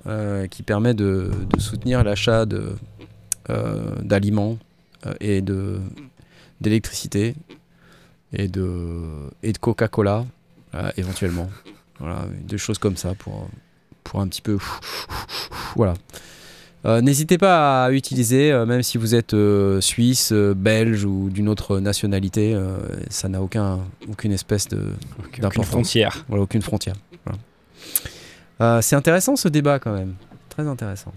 qui 0.51 0.65
permet 0.65 0.95
de, 0.95 1.31
de 1.55 1.61
soutenir 1.61 2.03
l'achat 2.03 2.47
de, 2.47 2.73
d'aliments 3.49 4.59
euh, 5.07 5.15
et 5.21 5.41
de, 5.43 5.81
d'électricité 6.61 7.35
et 8.33 8.49
de, 8.49 9.03
et 9.43 9.53
de 9.53 9.59
Coca-Cola 9.59 10.25
euh, 10.75 10.91
éventuellement. 10.97 11.49
Voilà, 12.01 12.27
des 12.41 12.59
choses 12.59 12.79
comme 12.79 12.97
ça 12.97 13.15
pour, 13.15 13.49
pour 14.03 14.21
un 14.21 14.29
petit 14.29 14.43
peu. 14.43 14.59
Voilà. 15.77 15.95
Euh, 16.87 17.01
N'hésitez 17.01 17.39
pas 17.39 17.85
à 17.87 17.93
utiliser, 17.93 18.53
euh, 18.53 18.67
même 18.67 18.83
si 18.83 18.99
vous 18.99 19.15
êtes 19.15 19.33
euh, 19.33 19.81
suisse, 19.81 20.33
euh, 20.33 20.53
belge 20.55 21.05
ou 21.05 21.31
d'une 21.31 21.49
autre 21.49 21.81
nationalité, 21.81 22.55
euh, 22.55 22.77
ça 23.09 23.29
n'a 23.29 23.41
aucun, 23.41 23.81
aucune 24.09 24.33
espèce 24.33 24.69
de, 24.69 24.93
Aucune 25.43 25.65
frontière. 25.65 26.25
Voilà, 26.29 26.43
aucune 26.43 26.61
frontière. 26.61 26.97
Voilà. 27.25 27.39
Euh, 28.61 28.83
c'est 28.83 28.97
intéressant 28.97 29.37
ce 29.37 29.49
débat 29.49 29.79
quand 29.79 29.95
même. 29.95 30.15
Très 30.51 30.67
intéressant. 30.67 31.13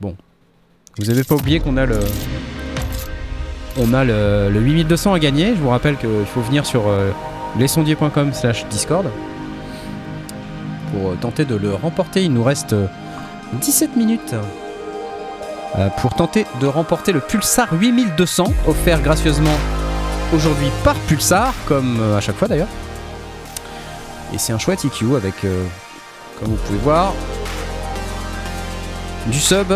Bon. 0.00 0.16
Vous 0.98 1.10
avez 1.10 1.24
pas 1.24 1.34
oublié 1.34 1.60
qu'on 1.60 1.76
a 1.76 1.86
le. 1.86 1.98
On 3.78 3.94
a 3.94 4.04
le, 4.04 4.50
le 4.50 4.60
8200 4.60 5.14
à 5.14 5.18
gagner. 5.18 5.54
Je 5.56 5.60
vous 5.60 5.70
rappelle 5.70 5.96
qu'il 5.96 6.26
faut 6.26 6.42
venir 6.42 6.66
sur 6.66 6.86
euh, 6.86 7.10
lesondiers.com 7.58 8.32
slash 8.34 8.66
Discord 8.68 9.06
pour 10.92 11.10
euh, 11.10 11.14
tenter 11.20 11.44
de 11.44 11.56
le 11.56 11.74
remporter. 11.74 12.24
Il 12.24 12.32
nous 12.32 12.44
reste 12.44 12.74
euh, 12.74 12.86
17 13.60 13.96
minutes 13.96 14.34
euh, 15.78 15.88
pour 15.98 16.14
tenter 16.14 16.46
de 16.60 16.66
remporter 16.66 17.12
le 17.12 17.20
Pulsar 17.20 17.68
8200 17.72 18.52
offert 18.66 19.00
gracieusement 19.00 19.56
aujourd'hui 20.34 20.68
par 20.84 20.94
Pulsar, 20.94 21.54
comme 21.66 22.00
à 22.16 22.20
chaque 22.20 22.36
fois 22.36 22.48
d'ailleurs. 22.48 22.68
Et 24.34 24.38
c'est 24.38 24.52
un 24.52 24.58
chouette 24.58 24.84
EQ 24.84 25.16
avec, 25.16 25.34
comme 25.42 26.48
vous 26.48 26.56
pouvez 26.66 26.78
voir, 26.78 27.12
du 29.26 29.38
sub, 29.38 29.74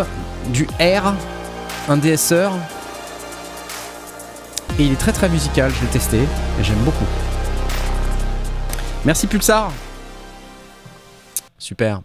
du 0.52 0.66
R, 0.80 1.14
un 1.88 1.96
DSR. 1.96 2.50
Et 4.78 4.84
il 4.84 4.92
est 4.92 5.00
très 5.00 5.12
très 5.12 5.28
musical, 5.28 5.72
je 5.72 5.82
l'ai 5.82 5.90
testé 5.90 6.18
et 6.18 6.64
j'aime 6.64 6.82
beaucoup. 6.84 7.06
Merci 9.04 9.26
Pulsar. 9.26 9.72
Super. 11.58 12.02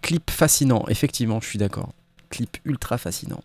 Clip 0.00 0.30
fascinant, 0.30 0.84
effectivement, 0.88 1.40
je 1.40 1.48
suis 1.48 1.58
d'accord. 1.58 1.92
Clip 2.30 2.56
ultra 2.64 2.98
fascinant. 2.98 3.42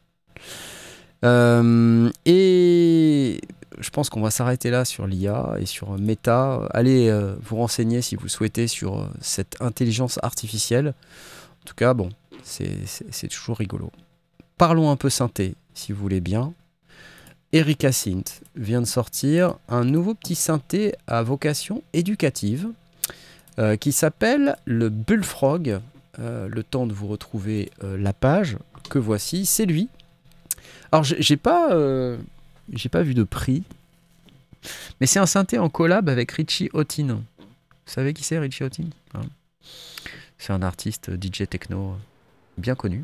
Euh, 1.25 2.09
et 2.25 3.41
je 3.79 3.89
pense 3.89 4.09
qu'on 4.09 4.21
va 4.21 4.31
s'arrêter 4.31 4.69
là 4.69 4.85
sur 4.85 5.07
l'IA 5.07 5.55
et 5.59 5.65
sur 5.65 5.97
Meta. 5.97 6.67
Allez 6.71 7.09
euh, 7.09 7.35
vous 7.41 7.57
renseigner 7.57 8.01
si 8.01 8.15
vous 8.15 8.27
souhaitez 8.27 8.67
sur 8.67 8.99
euh, 8.99 9.07
cette 9.21 9.61
intelligence 9.61 10.19
artificielle. 10.23 10.93
En 11.61 11.65
tout 11.65 11.75
cas, 11.75 11.93
bon, 11.93 12.09
c'est- 12.43 13.27
toujours 13.27 13.57
rigolo. 13.57 13.91
Parlons 14.57 14.89
un 14.91 14.95
peu 14.95 15.09
synthé, 15.09 15.55
si 15.73 15.91
vous 15.93 16.01
voulez 16.01 16.21
bien. 16.21 16.53
Erika 17.53 17.91
Synth 17.91 18.41
vient 18.55 18.81
de 18.81 18.85
sortir 18.87 19.55
un 19.69 19.83
nouveau 19.83 20.13
petit 20.13 20.35
synthé 20.35 20.95
à 21.07 21.23
vocation 21.23 21.81
éducative 21.93 22.69
euh, 23.57 23.75
qui 23.75 23.91
s'appelle 23.91 24.55
le 24.65 24.89
Bullfrog. 24.89 25.79
Euh, 26.19 26.49
le 26.49 26.63
temps 26.63 26.85
de 26.85 26.93
vous 26.93 27.07
retrouver 27.07 27.71
euh, 27.83 27.97
la 27.97 28.11
page 28.13 28.57
que 28.89 28.99
voici, 28.99 29.45
c'est 29.45 29.65
lui. 29.65 29.87
Alors 30.91 31.03
j'ai 31.03 31.37
pas, 31.37 31.69
pas 32.91 33.03
vu 33.03 33.13
de 33.13 33.23
prix, 33.23 33.63
mais 34.99 35.07
c'est 35.07 35.19
un 35.19 35.25
synthé 35.27 35.57
en 35.59 35.69
collab 35.69 36.09
avec 36.09 36.31
Richie 36.31 36.69
Houghton. 36.73 37.23
Vous 37.39 37.93
savez 37.93 38.13
qui 38.13 38.23
c'est 38.23 38.39
Richie 38.39 38.63
Houghton? 38.63 38.89
Hein? 39.13 39.21
C'est 40.37 40.53
un 40.53 40.61
artiste 40.61 41.11
DJ 41.21 41.47
techno 41.47 41.95
bien 42.59 42.75
connu. 42.75 43.03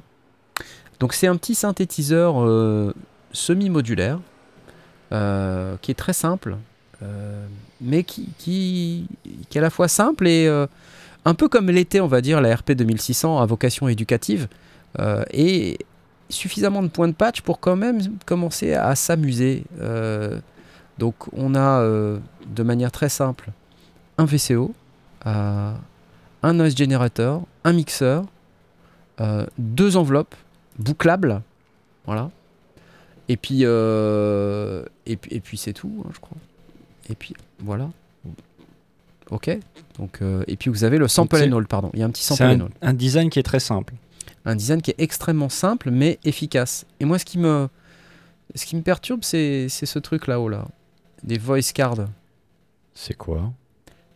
Donc 0.99 1.13
c'est 1.13 1.27
un 1.27 1.35
petit 1.35 1.55
synthétiseur 1.55 2.41
euh, 2.41 2.93
semi-modulaire 3.31 4.19
euh, 5.11 5.75
qui 5.81 5.91
est 5.91 5.95
très 5.95 6.13
simple, 6.13 6.57
euh, 7.03 7.45
mais 7.81 8.03
qui, 8.03 9.07
est 9.53 9.57
à 9.57 9.61
la 9.61 9.69
fois 9.69 9.87
simple 9.87 10.27
et 10.27 10.47
un 11.25 11.33
peu 11.33 11.49
comme 11.49 11.69
l'était, 11.69 11.99
on 11.99 12.07
va 12.07 12.21
dire, 12.21 12.39
la 12.41 12.55
RP 12.55 12.71
2600 12.71 13.39
à 13.39 13.45
vocation 13.45 13.87
éducative, 13.87 14.47
et 15.31 15.77
suffisamment 16.29 16.81
de 16.81 16.87
points 16.87 17.07
de 17.07 17.13
patch 17.13 17.41
pour 17.41 17.59
quand 17.59 17.75
même 17.75 17.99
commencer 18.25 18.73
à 18.73 18.95
s'amuser. 18.95 19.63
Donc 20.97 21.15
on 21.33 21.55
a 21.55 21.83
de 21.83 22.63
manière 22.63 22.91
très 22.91 23.09
simple 23.09 23.49
un 24.17 24.25
VCO, 24.25 24.73
un 25.25 26.53
noise 26.53 26.77
generator, 26.77 27.43
un 27.65 27.73
mixeur, 27.73 28.23
deux 29.57 29.97
enveloppes 29.97 30.35
bouclables, 30.79 31.41
voilà. 32.05 32.31
Et 33.27 33.37
puis, 33.37 33.61
euh, 33.63 34.85
et 35.05 35.17
puis, 35.17 35.35
et 35.35 35.39
puis 35.39 35.57
c'est 35.57 35.73
tout, 35.73 36.03
hein, 36.05 36.09
je 36.13 36.19
crois. 36.19 36.37
Et 37.09 37.15
puis 37.15 37.33
voilà. 37.59 37.89
Ok. 39.31 39.57
Donc, 39.97 40.21
euh, 40.21 40.43
et 40.47 40.55
puis 40.55 40.69
vous 40.69 40.83
avez 40.83 40.97
le 40.97 41.07
sample 41.07 41.37
and 41.37 41.51
hold, 41.51 41.67
pardon. 41.67 41.89
Il 41.93 41.99
y 41.99 42.03
a 42.03 42.05
un 42.05 42.11
petit 42.11 42.23
sample 42.23 42.43
and 42.43 42.47
un, 42.47 42.61
hold 42.61 42.73
un 42.81 42.93
design 42.93 43.29
qui 43.29 43.39
est 43.39 43.43
très 43.43 43.59
simple. 43.59 43.93
un 44.45 44.55
design 44.55 44.81
qui 44.81 44.91
est 44.91 44.99
extrêmement 44.99 45.49
simple 45.49 45.89
mais 45.89 46.19
efficace. 46.23 46.85
Et 46.99 47.05
moi, 47.05 47.17
ce 47.17 47.25
qui 47.25 47.39
me, 47.39 47.67
ce 48.53 48.65
qui 48.65 48.75
me 48.75 48.81
perturbe, 48.81 49.23
c'est 49.23 49.67
c'est 49.69 49.87
ce 49.87 49.97
truc 49.97 50.27
là-haut 50.27 50.49
là, 50.49 50.65
des 51.23 51.39
voice 51.39 51.71
cards. 51.73 52.07
C'est 52.93 53.15
quoi? 53.15 53.51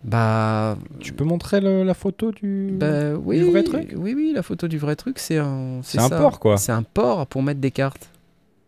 Bah, 0.04 0.78
Tu 1.00 1.12
peux 1.14 1.24
montrer 1.26 1.60
le- 1.60 1.84
la 1.84 1.94
photo 1.94 2.32
du, 2.32 2.70
bah 2.74 3.14
oui, 3.16 3.40
du 3.40 3.44
vrai 3.52 3.64
truc? 3.64 3.94
oui, 3.98 4.14
oui, 4.16 4.32
la 4.34 4.44
photo 4.44 4.68
du 4.68 4.78
vrai 4.78 4.96
truc, 4.96 5.20
c'est 5.20 5.38
un, 5.38 5.80
C'est 5.84 6.00
un 6.00 6.10
port, 6.10 6.40
quoi. 6.40 6.58
C'est 6.58 6.72
un 6.72 6.84
port 6.84 7.28
pour 7.28 7.44
mettre 7.44 7.60
des 7.60 7.72
cartes. 7.72 8.10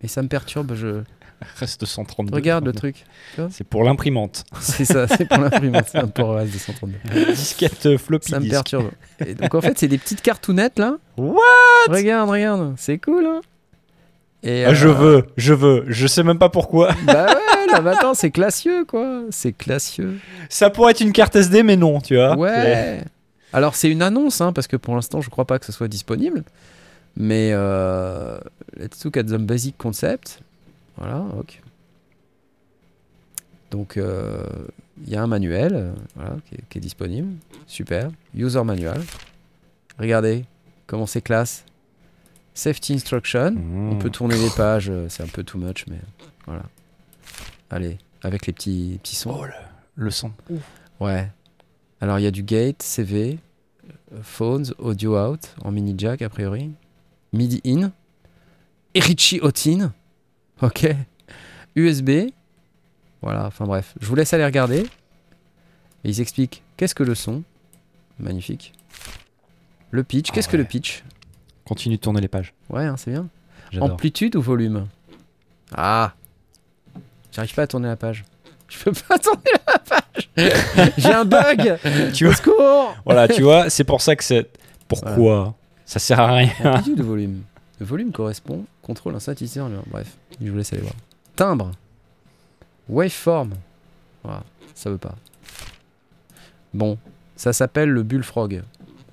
Et 0.01 0.07
ça 0.07 0.21
me 0.21 0.27
perturbe. 0.27 0.73
Je 0.75 1.03
Reste 1.59 1.85
132. 1.85 2.35
regarde 2.35 2.65
le 2.65 2.73
truc. 2.73 3.05
C'est 3.49 3.63
pour 3.63 3.83
l'imprimante. 3.83 4.43
C'est 4.59 4.85
ça, 4.85 5.07
c'est 5.07 5.25
pour 5.27 5.39
l'imprimante. 5.39 5.85
C'est 5.91 5.97
un 5.99 6.07
port 6.07 6.29
OS 6.35 6.49
232. 6.51 7.33
Disquette 7.33 7.85
euh, 7.87 7.97
floppy 7.97 8.29
Ça 8.29 8.39
me 8.39 8.49
perturbe. 8.49 8.91
Et 9.25 9.33
donc 9.33 9.55
en 9.55 9.61
fait, 9.61 9.77
c'est 9.79 9.87
des 9.87 9.97
petites 9.97 10.21
cartounettes 10.21 10.77
là. 10.79 10.97
What? 11.17 11.39
Regarde, 11.89 12.29
regarde, 12.29 12.73
c'est 12.77 12.97
cool. 12.99 13.25
Hein 13.25 13.41
Et, 14.43 14.65
Ah, 14.65 14.73
Je 14.73 14.87
euh, 14.87 14.91
veux, 14.91 15.25
je 15.37 15.53
veux. 15.53 15.85
Je 15.87 16.05
sais 16.07 16.21
même 16.23 16.37
pas 16.39 16.49
pourquoi. 16.49 16.93
Bah 17.05 17.25
ouais, 17.27 17.33
là, 17.73 17.81
bah 17.81 17.93
attends, 17.97 18.13
c'est 18.13 18.31
classieux 18.31 18.85
quoi. 18.85 19.23
C'est 19.29 19.53
classieux. 19.53 20.19
Ça 20.49 20.69
pourrait 20.69 20.91
être 20.91 21.01
une 21.01 21.13
carte 21.13 21.35
SD, 21.35 21.63
mais 21.63 21.75
non, 21.75 22.01
tu 22.01 22.15
vois. 22.15 22.35
Ouais. 22.37 23.03
Alors 23.53 23.75
c'est 23.75 23.89
une 23.89 24.01
annonce, 24.01 24.41
hein, 24.41 24.53
parce 24.53 24.67
que 24.67 24.77
pour 24.77 24.95
l'instant 24.95 25.21
je 25.21 25.29
crois 25.29 25.45
pas 25.45 25.59
que 25.59 25.65
ce 25.65 25.71
soit 25.71 25.87
disponible. 25.87 26.43
Mais 27.17 27.51
euh, 27.51 28.39
let's 28.77 29.03
look 29.03 29.17
at 29.17 29.23
the 29.23 29.37
basic 29.37 29.77
concept. 29.77 30.41
Voilà, 30.97 31.23
ok. 31.37 31.61
Donc 33.71 33.97
euh, 33.97 34.45
il 35.03 35.09
y 35.09 35.15
a 35.15 35.23
un 35.23 35.27
manuel 35.27 35.71
euh, 35.73 35.91
voilà, 36.15 36.35
qui, 36.47 36.55
est, 36.55 36.63
qui 36.69 36.77
est 36.77 36.81
disponible. 36.81 37.33
Super. 37.67 38.09
User 38.35 38.63
manual. 38.63 39.01
Regardez 39.99 40.45
comment 40.87 41.05
c'est 41.05 41.21
classe. 41.21 41.65
Safety 42.53 42.93
instruction. 42.93 43.51
Mmh. 43.51 43.89
On 43.91 43.95
peut 43.95 44.09
tourner 44.09 44.37
les 44.37 44.49
pages, 44.49 44.91
c'est 45.07 45.23
un 45.23 45.27
peu 45.27 45.43
too 45.43 45.57
much, 45.57 45.85
mais 45.89 45.99
voilà. 46.45 46.63
Allez, 47.71 47.97
avec 48.21 48.45
les 48.47 48.53
petits, 48.53 48.99
petits 49.01 49.15
sons. 49.15 49.35
Oh, 49.39 49.45
le, 49.45 49.53
le 49.95 50.11
son. 50.11 50.31
Ouais. 50.99 51.31
Alors 52.01 52.19
il 52.19 52.23
y 52.23 52.27
a 52.27 52.31
du 52.31 52.43
gate, 52.43 52.83
CV, 52.83 53.39
phones, 54.21 54.73
audio 54.77 55.17
out 55.17 55.55
en 55.63 55.71
mini 55.71 55.95
jack 55.97 56.21
a 56.21 56.29
priori, 56.29 56.71
MIDI 57.33 57.61
in, 57.65 57.91
et 58.93 58.99
Richie 58.99 59.39
Houghton. 59.41 59.91
Ok. 60.61 60.87
USB. 61.75 62.31
Voilà, 63.21 63.45
enfin 63.45 63.65
bref. 63.65 63.95
Je 64.01 64.05
vous 64.07 64.15
laisse 64.15 64.33
aller 64.33 64.45
regarder. 64.45 64.81
Et 66.03 66.09
ils 66.09 66.19
expliquent 66.19 66.63
qu'est-ce 66.75 66.95
que 66.95 67.03
le 67.03 67.15
son. 67.15 67.43
Magnifique. 68.19 68.73
Le 69.91 70.03
pitch, 70.03 70.27
Ah 70.29 70.33
qu'est-ce 70.33 70.49
que 70.49 70.57
le 70.57 70.65
pitch? 70.65 71.03
Continue 71.65 71.95
de 71.95 72.01
tourner 72.01 72.19
les 72.21 72.27
pages. 72.27 72.53
Ouais, 72.69 72.85
hein, 72.85 72.97
c'est 72.97 73.11
bien. 73.11 73.29
Amplitude 73.79 74.35
ou 74.35 74.41
volume? 74.41 74.87
Ah 75.73 76.13
J'arrive 77.31 77.53
pas 77.53 77.63
à 77.63 77.67
tourner 77.67 77.87
la 77.87 77.95
page. 77.95 78.23
Je 78.69 78.77
peux 78.83 78.91
pas 78.93 79.17
tourner 79.19 79.41
la 79.67 79.79
page 79.79 80.29
J'ai 80.97 81.13
un 81.13 81.25
bug 81.25 81.77
Tu 82.13 82.25
vois 82.25 82.35
secours 82.35 82.95
Voilà, 83.05 83.27
tu 83.27 83.41
vois, 83.41 83.69
c'est 83.69 83.83
pour 83.83 84.01
ça 84.01 84.15
que 84.15 84.23
c'est. 84.23 84.49
Pourquoi 84.87 85.53
Ça 85.85 85.99
sert 85.99 86.19
à 86.19 86.33
rien. 86.35 86.49
Amplitude 86.63 86.99
ou 87.01 87.05
volume 87.05 87.41
Le 87.79 87.85
volume 87.85 88.11
correspond, 88.11 88.65
contrôle 88.81 89.13
lui- 89.13 89.75
Bref, 89.87 90.17
je 90.41 90.49
vous 90.51 90.57
laisse 90.57 90.71
aller 90.73 90.81
voir. 90.81 90.93
Timbre 91.35 91.71
Waveform 92.89 93.53
Voilà, 94.23 94.43
ça 94.75 94.89
veut 94.89 94.97
pas. 94.97 95.15
Bon, 96.73 96.97
ça 97.35 97.53
s'appelle 97.53 97.89
le 97.89 98.03
Bullfrog. 98.03 98.63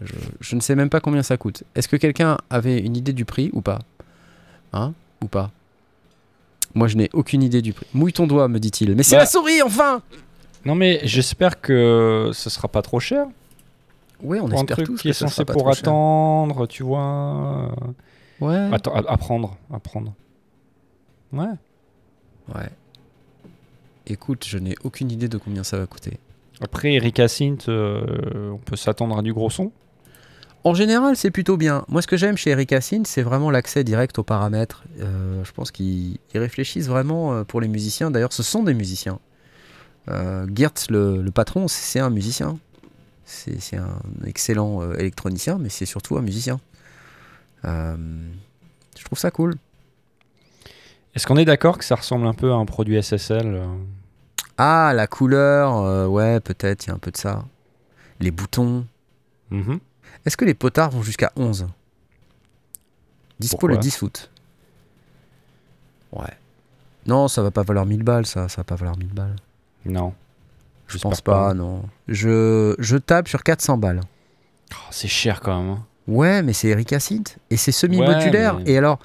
Je, 0.01 0.12
je 0.41 0.55
ne 0.57 0.61
sais 0.61 0.77
même 0.77 0.91
pas 0.91 1.01
combien 1.01 1.23
ça 1.25 1.37
coûte. 1.37 1.64
Est-ce 1.75 1.89
que 1.89 1.97
quelqu'un 1.97 2.39
avait 2.51 2.79
une 2.79 2.97
idée 2.97 3.12
du 3.12 3.25
prix 3.25 3.51
ou 3.53 3.61
pas? 3.61 3.81
Hein? 4.73 4.93
Ou 5.23 5.27
pas? 5.27 5.51
Moi, 6.75 6.87
je 6.89 6.97
n'ai 6.97 7.09
aucune 7.12 7.43
idée 7.43 7.62
du 7.62 7.73
prix. 7.73 7.87
Mouille 7.95 8.12
ton 8.12 8.27
doigt, 8.27 8.49
me 8.49 8.59
dit-il. 8.59 8.95
Mais 8.95 9.03
c'est 9.03 9.16
Bah. 9.16 9.23
la 9.23 9.27
souris, 9.27 9.62
enfin 9.62 10.03
Non, 10.64 10.75
mais 10.75 11.01
j'espère 11.05 11.61
que 11.61 12.31
ce 12.33 12.51
sera 12.51 12.69
pas 12.69 12.83
trop 12.83 13.01
cher. 13.01 13.27
Ouais, 14.23 14.41
on 14.41 14.49
Pour 14.49 14.59
un 14.59 14.62
espère 14.62 14.77
truc 14.77 14.87
tous 14.89 14.97
qui 14.97 15.03
que 15.05 15.09
est 15.11 15.12
ça 15.12 15.27
censé 15.27 15.37
sera 15.37 15.45
pas 15.47 15.53
pour 15.55 15.62
trop 15.62 15.73
cher. 15.73 15.83
attendre, 15.85 16.66
tu 16.66 16.83
vois. 16.83 17.73
Ouais. 18.41 18.69
Attends, 18.73 18.95
apprendre, 18.95 19.57
apprendre. 19.73 20.14
Ouais. 21.33 21.47
Ouais. 22.55 22.69
Écoute, 24.07 24.45
je 24.47 24.59
n'ai 24.59 24.75
aucune 24.85 25.11
idée 25.11 25.29
de 25.29 25.39
combien 25.39 25.62
ça 25.62 25.79
va 25.79 25.87
coûter. 25.87 26.19
Après, 26.61 26.95
Erika 26.95 27.29
Synth, 27.29 27.69
euh, 27.69 28.51
on 28.53 28.57
peut 28.59 28.77
s'attendre 28.77 29.16
à 29.19 29.23
du 29.23 29.33
gros 29.33 29.51
son. 29.51 29.71
En 30.65 30.75
général, 30.75 31.17
c'est 31.17 31.31
plutôt 31.31 31.57
bien. 31.57 31.85
Moi, 31.89 32.03
ce 32.03 32.07
que 32.07 32.17
j'aime 32.17 32.37
chez 32.37 32.51
Erika 32.51 32.81
Synth, 32.81 33.07
c'est 33.07 33.23
vraiment 33.23 33.51
l'accès 33.51 33.85
direct 33.85 34.19
aux 34.19 34.23
paramètres. 34.25 34.85
Euh, 35.01 35.43
je 35.45 35.53
pense 35.53 35.71
qu'ils 35.71 36.19
ils 36.35 36.39
réfléchissent 36.41 36.89
vraiment 36.89 37.33
euh, 37.33 37.45
pour 37.45 37.61
les 37.61 37.69
musiciens. 37.69 38.11
D'ailleurs, 38.11 38.33
ce 38.33 38.43
sont 38.43 38.63
des 38.63 38.75
musiciens. 38.75 39.19
Euh, 40.09 40.47
Geertz, 40.53 40.91
le, 40.91 41.23
le 41.23 41.31
patron, 41.31 41.69
c'est 41.69 42.01
un 42.01 42.11
musicien. 42.11 42.59
C'est 43.25 43.77
un 43.77 44.01
excellent 44.27 44.83
euh, 44.83 44.95
électronicien, 44.95 45.59
mais 45.59 45.69
c'est 45.69 45.85
surtout 45.87 46.17
un 46.17 46.23
musicien. 46.23 46.61
Euh, 47.65 47.97
je 48.99 49.05
trouve 49.05 49.19
ça 49.19 49.31
cool. 49.31 49.55
Est-ce 51.15 51.27
qu'on 51.27 51.37
est 51.37 51.45
d'accord 51.45 51.79
que 51.79 51.85
ça 51.85 51.95
ressemble 51.95 52.27
un 52.27 52.33
peu 52.35 52.53
à 52.53 52.55
un 52.55 52.65
produit 52.65 53.03
SSL 53.03 53.63
Ah, 54.57 54.93
la 54.95 55.07
couleur, 55.07 55.77
euh, 55.79 56.07
ouais, 56.07 56.41
peut-être, 56.41 56.87
il 56.87 56.89
y 56.89 56.91
a 56.91 56.95
un 56.95 56.99
peu 56.99 57.11
de 57.11 57.17
ça. 57.17 57.45
Les 58.21 58.31
boutons. 58.31 58.87
Mhm. 59.51 59.79
Est-ce 60.27 60.37
que 60.37 60.45
les 60.45 60.55
potards 60.55 60.91
vont 60.91 61.03
jusqu'à 61.03 61.33
11 61.37 61.66
Dispo 63.39 63.57
Pourquoi? 63.59 63.77
le 63.77 63.79
10 63.81 64.03
août. 64.03 64.31
Ouais. 66.12 66.37
Non, 67.07 67.29
ça 67.29 67.43
va 67.43 67.51
pas 67.51 67.62
valoir 67.62 67.87
1000 67.87 68.03
balles, 68.03 68.27
ça. 68.27 68.49
Ça 68.49 68.59
va 68.59 68.64
pas 68.64 68.75
valoir 68.75 68.97
1000 68.99 69.09
balles. 69.12 69.37
Non. 69.87 70.12
Je 70.87 70.99
pense 70.99 71.21
pas, 71.21 71.55
non. 71.55 71.83
Je, 72.09 72.75
je 72.79 72.97
tape 72.97 73.29
sur 73.29 73.43
400 73.43 73.79
balles. 73.79 74.01
Oh, 74.73 74.77
c'est 74.91 75.09
cher 75.09 75.41
quand 75.41 75.61
même. 75.62 75.71
hein. 75.71 75.85
Ouais, 76.07 76.43
mais 76.43 76.53
c'est 76.55 76.69
Erika 76.69 76.99
Synth. 77.01 77.37
Et 77.51 77.57
c'est 77.57 77.73
semi-modulaire. 77.73 78.57
Ouais, 78.57 78.62
mais- 78.64 78.71
Et 78.73 78.79
alors, 78.79 78.99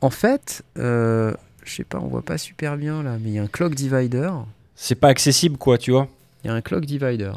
en 0.00 0.10
fait, 0.10 0.62
euh, 0.78 1.32
je 1.64 1.74
sais 1.76 1.84
pas, 1.84 1.98
on 1.98 2.08
voit 2.08 2.22
pas 2.22 2.38
super 2.38 2.76
bien 2.76 3.02
là, 3.02 3.16
mais 3.20 3.30
il 3.30 3.34
y 3.34 3.38
a 3.38 3.42
un 3.42 3.46
clock 3.48 3.74
divider. 3.74 4.30
C'est 4.74 4.96
pas 4.96 5.08
accessible, 5.08 5.56
quoi, 5.56 5.78
tu 5.78 5.92
vois. 5.92 6.08
Il 6.42 6.48
y 6.48 6.50
a 6.50 6.54
un 6.54 6.60
clock 6.60 6.84
divider. 6.84 7.32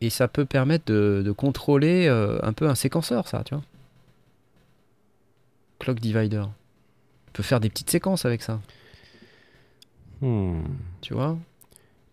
Et 0.00 0.10
ça 0.10 0.28
peut 0.28 0.44
permettre 0.44 0.84
de, 0.86 1.22
de 1.24 1.32
contrôler 1.32 2.06
euh, 2.06 2.38
un 2.42 2.52
peu 2.52 2.68
un 2.68 2.74
séquenceur, 2.74 3.26
ça, 3.28 3.42
tu 3.44 3.54
vois. 3.54 3.64
Clock 5.78 6.00
divider. 6.00 6.38
On 6.40 7.32
peut 7.32 7.42
faire 7.42 7.60
des 7.60 7.68
petites 7.68 7.90
séquences 7.90 8.24
avec 8.24 8.42
ça, 8.42 8.60
Hmm. 10.22 10.62
tu 11.02 11.12
vois? 11.12 11.36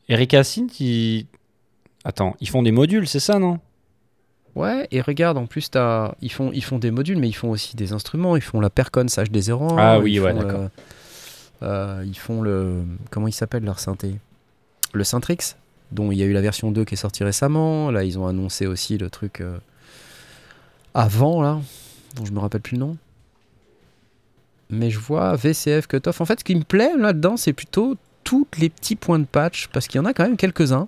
Erika 0.09 0.43
Synth, 0.43 0.81
ils... 0.81 1.25
Attends, 2.03 2.35
ils 2.41 2.49
font 2.49 2.61
des 2.61 2.71
modules, 2.73 3.07
c'est 3.07 3.21
ça, 3.21 3.39
non? 3.39 3.59
Ouais, 4.55 4.87
et 4.91 4.99
regarde, 4.99 5.37
en 5.37 5.45
plus, 5.47 5.69
ils, 6.21 6.31
font, 6.31 6.51
ils 6.53 6.63
font 6.63 6.77
des 6.79 6.91
modules, 6.91 7.17
mais 7.17 7.29
ils 7.29 7.33
font 7.33 7.49
aussi 7.49 7.77
des 7.77 7.93
instruments. 7.93 8.35
Ils 8.35 8.41
font 8.41 8.59
la 8.59 8.69
Percon 8.69 9.05
HD01. 9.05 9.75
Ah 9.79 9.99
oui, 9.99 10.19
ouais, 10.19 10.33
d'accord. 10.33 10.67
euh, 11.63 12.03
ils 12.05 12.17
font 12.17 12.41
le. 12.41 12.83
Comment 13.09 13.27
il 13.29 13.31
s'appelle 13.33 13.63
leur 13.63 13.79
synthé? 13.79 14.15
Le 14.91 15.03
Syntrix, 15.05 15.55
dont 15.91 16.11
il 16.11 16.17
y 16.17 16.23
a 16.23 16.25
eu 16.25 16.33
la 16.33 16.41
version 16.41 16.71
2 16.71 16.85
qui 16.85 16.95
est 16.95 16.97
sortie 16.97 17.23
récemment. 17.23 17.91
Là, 17.91 18.03
ils 18.03 18.17
ont 18.17 18.27
annoncé 18.27 18.65
aussi 18.67 18.97
le 18.97 19.09
truc 19.09 19.41
euh, 19.41 19.57
avant, 20.93 21.41
là, 21.41 21.59
dont 22.15 22.25
je 22.25 22.31
me 22.31 22.39
rappelle 22.39 22.61
plus 22.61 22.75
le 22.75 22.79
nom. 22.79 22.97
Mais 24.69 24.89
je 24.89 24.99
vois 24.99 25.35
VCF 25.35 25.87
Cutoff. 25.87 26.21
En 26.21 26.25
fait, 26.25 26.39
ce 26.39 26.43
qui 26.43 26.55
me 26.55 26.63
plaît 26.63 26.93
là-dedans, 26.97 27.37
c'est 27.37 27.53
plutôt 27.53 27.95
tous 28.23 28.47
les 28.57 28.69
petits 28.69 28.95
points 28.95 29.19
de 29.19 29.25
patch, 29.25 29.67
parce 29.67 29.87
qu'il 29.87 29.99
y 29.99 30.01
en 30.01 30.05
a 30.05 30.13
quand 30.13 30.23
même 30.23 30.37
quelques-uns. 30.37 30.87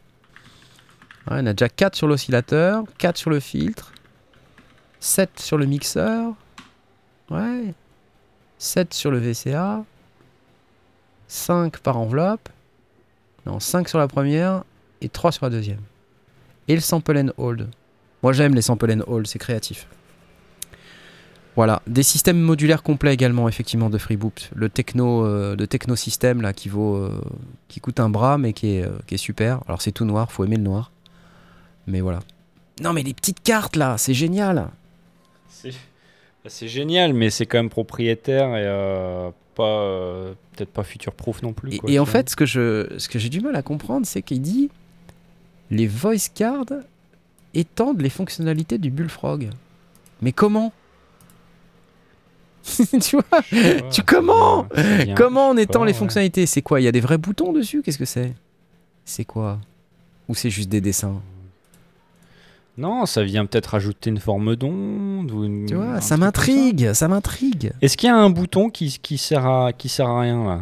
Ouais, 1.29 1.37
on 1.41 1.45
a 1.45 1.53
déjà 1.53 1.69
4 1.69 1.95
sur 1.95 2.07
l'oscillateur, 2.07 2.83
4 2.97 3.17
sur 3.17 3.29
le 3.29 3.39
filtre, 3.39 3.93
7 4.99 5.39
sur 5.39 5.57
le 5.57 5.65
mixeur, 5.65 6.33
ouais, 7.31 7.73
7 8.59 8.93
sur 8.93 9.11
le 9.11 9.17
VCA, 9.17 9.83
5 11.27 11.79
par 11.79 11.97
enveloppe, 11.97 12.49
non, 13.45 13.59
5 13.59 13.89
sur 13.89 13.99
la 13.99 14.07
première 14.07 14.63
et 15.01 15.09
3 15.09 15.31
sur 15.31 15.45
la 15.45 15.49
deuxième. 15.49 15.81
Et 16.67 16.75
le 16.75 16.81
sample 16.81 17.17
and 17.17 17.29
hold. 17.37 17.67
Moi 18.23 18.33
j'aime 18.33 18.55
les 18.55 18.61
sample 18.61 18.91
and 18.91 19.03
hold, 19.07 19.27
c'est 19.27 19.39
créatif. 19.39 19.87
Voilà, 21.55 21.81
des 21.87 22.03
systèmes 22.03 22.39
modulaires 22.39 22.83
complets 22.83 23.13
également 23.13 23.47
effectivement 23.47 23.89
de 23.89 23.97
Freeboot. 23.97 24.49
Le 24.53 24.67
techno, 24.67 25.25
euh, 25.25 25.55
le 25.55 25.67
techno 25.67 25.95
système 25.95 26.41
là 26.41 26.51
qui 26.51 26.67
vaut, 26.67 26.95
euh, 26.97 27.21
qui 27.69 27.79
coûte 27.79 28.01
un 28.01 28.09
bras 28.09 28.37
mais 28.37 28.51
qui 28.51 28.75
est, 28.75 28.83
euh, 28.83 28.97
qui 29.07 29.15
est 29.15 29.19
super. 29.19 29.61
Alors 29.67 29.81
c'est 29.81 29.93
tout 29.93 30.03
noir, 30.03 30.31
faut 30.31 30.43
aimer 30.43 30.57
le 30.57 30.63
noir. 30.63 30.91
Mais 31.87 32.01
voilà. 32.01 32.19
Non 32.81 32.91
mais 32.91 33.03
les 33.03 33.13
petites 33.13 33.41
cartes 33.41 33.77
là, 33.77 33.97
c'est 33.97 34.13
génial. 34.13 34.67
C'est 35.47 35.71
bah, 36.43 36.49
génial, 36.67 37.13
mais 37.13 37.29
c'est 37.29 37.45
quand 37.45 37.57
même 37.57 37.69
propriétaire 37.69 38.55
et 38.57 39.31
pas 39.55 40.35
peut-être 40.51 40.71
pas 40.71 40.83
future 40.83 41.13
proof 41.13 41.41
non 41.41 41.53
plus. 41.53 41.75
Et, 41.75 41.77
quoi, 41.77 41.89
et 41.89 41.93
tu 41.93 41.99
en 41.99 42.05
fait, 42.05 42.29
ce 42.29 42.35
que 42.35 42.45
je, 42.45 42.93
ce 42.97 43.07
que 43.07 43.17
j'ai 43.17 43.29
du 43.29 43.39
mal 43.39 43.55
à 43.55 43.61
comprendre, 43.61 44.05
c'est 44.05 44.21
qu'il 44.21 44.41
dit 44.41 44.69
les 45.71 45.87
voice 45.87 46.29
cards 46.33 46.65
étendent 47.53 48.01
les 48.01 48.09
fonctionnalités 48.09 48.77
du 48.77 48.89
Bullfrog. 48.91 49.49
Mais 50.21 50.31
comment 50.31 50.71
Tu 53.01 53.15
vois 53.17 53.41
tu 53.91 54.01
comment 54.03 54.67
Comment 55.15 55.49
on 55.49 55.57
étend 55.57 55.83
les 55.83 55.91
ouais. 55.93 55.97
fonctionnalités? 55.97 56.45
C'est 56.45 56.61
quoi? 56.61 56.81
Il 56.81 56.83
y 56.83 56.87
a 56.87 56.91
des 56.91 56.99
vrais 56.99 57.17
boutons 57.17 57.53
dessus? 57.53 57.81
Qu'est-ce 57.83 57.97
que 57.99 58.05
c'est? 58.05 58.33
C'est 59.05 59.25
quoi? 59.25 59.59
Ou 60.27 60.35
c'est 60.35 60.49
juste 60.49 60.69
des 60.69 60.81
dessins? 60.81 61.21
Non, 62.77 63.05
ça 63.05 63.23
vient 63.23 63.45
peut-être 63.45 63.67
rajouter 63.67 64.09
une 64.09 64.19
forme 64.19 64.55
d'onde 64.55 65.31
ou 65.31 65.45
une. 65.45 65.65
Tu 65.67 65.75
vois, 65.75 66.01
ça 66.01 66.17
m'intrigue, 66.17 66.91
ça 66.93 67.07
m'intrigue. 67.07 67.71
Est-ce 67.81 67.95
qu'il 67.95 68.07
y 68.07 68.11
a 68.11 68.17
un 68.17 68.29
bouton 68.29 68.69
qui, 68.69 68.99
qui 69.01 69.17
sert 69.17 69.45
à 69.45 69.71
qui 69.71 69.87
sert 69.87 70.07
à 70.09 70.21
rien 70.21 70.43
là? 70.43 70.59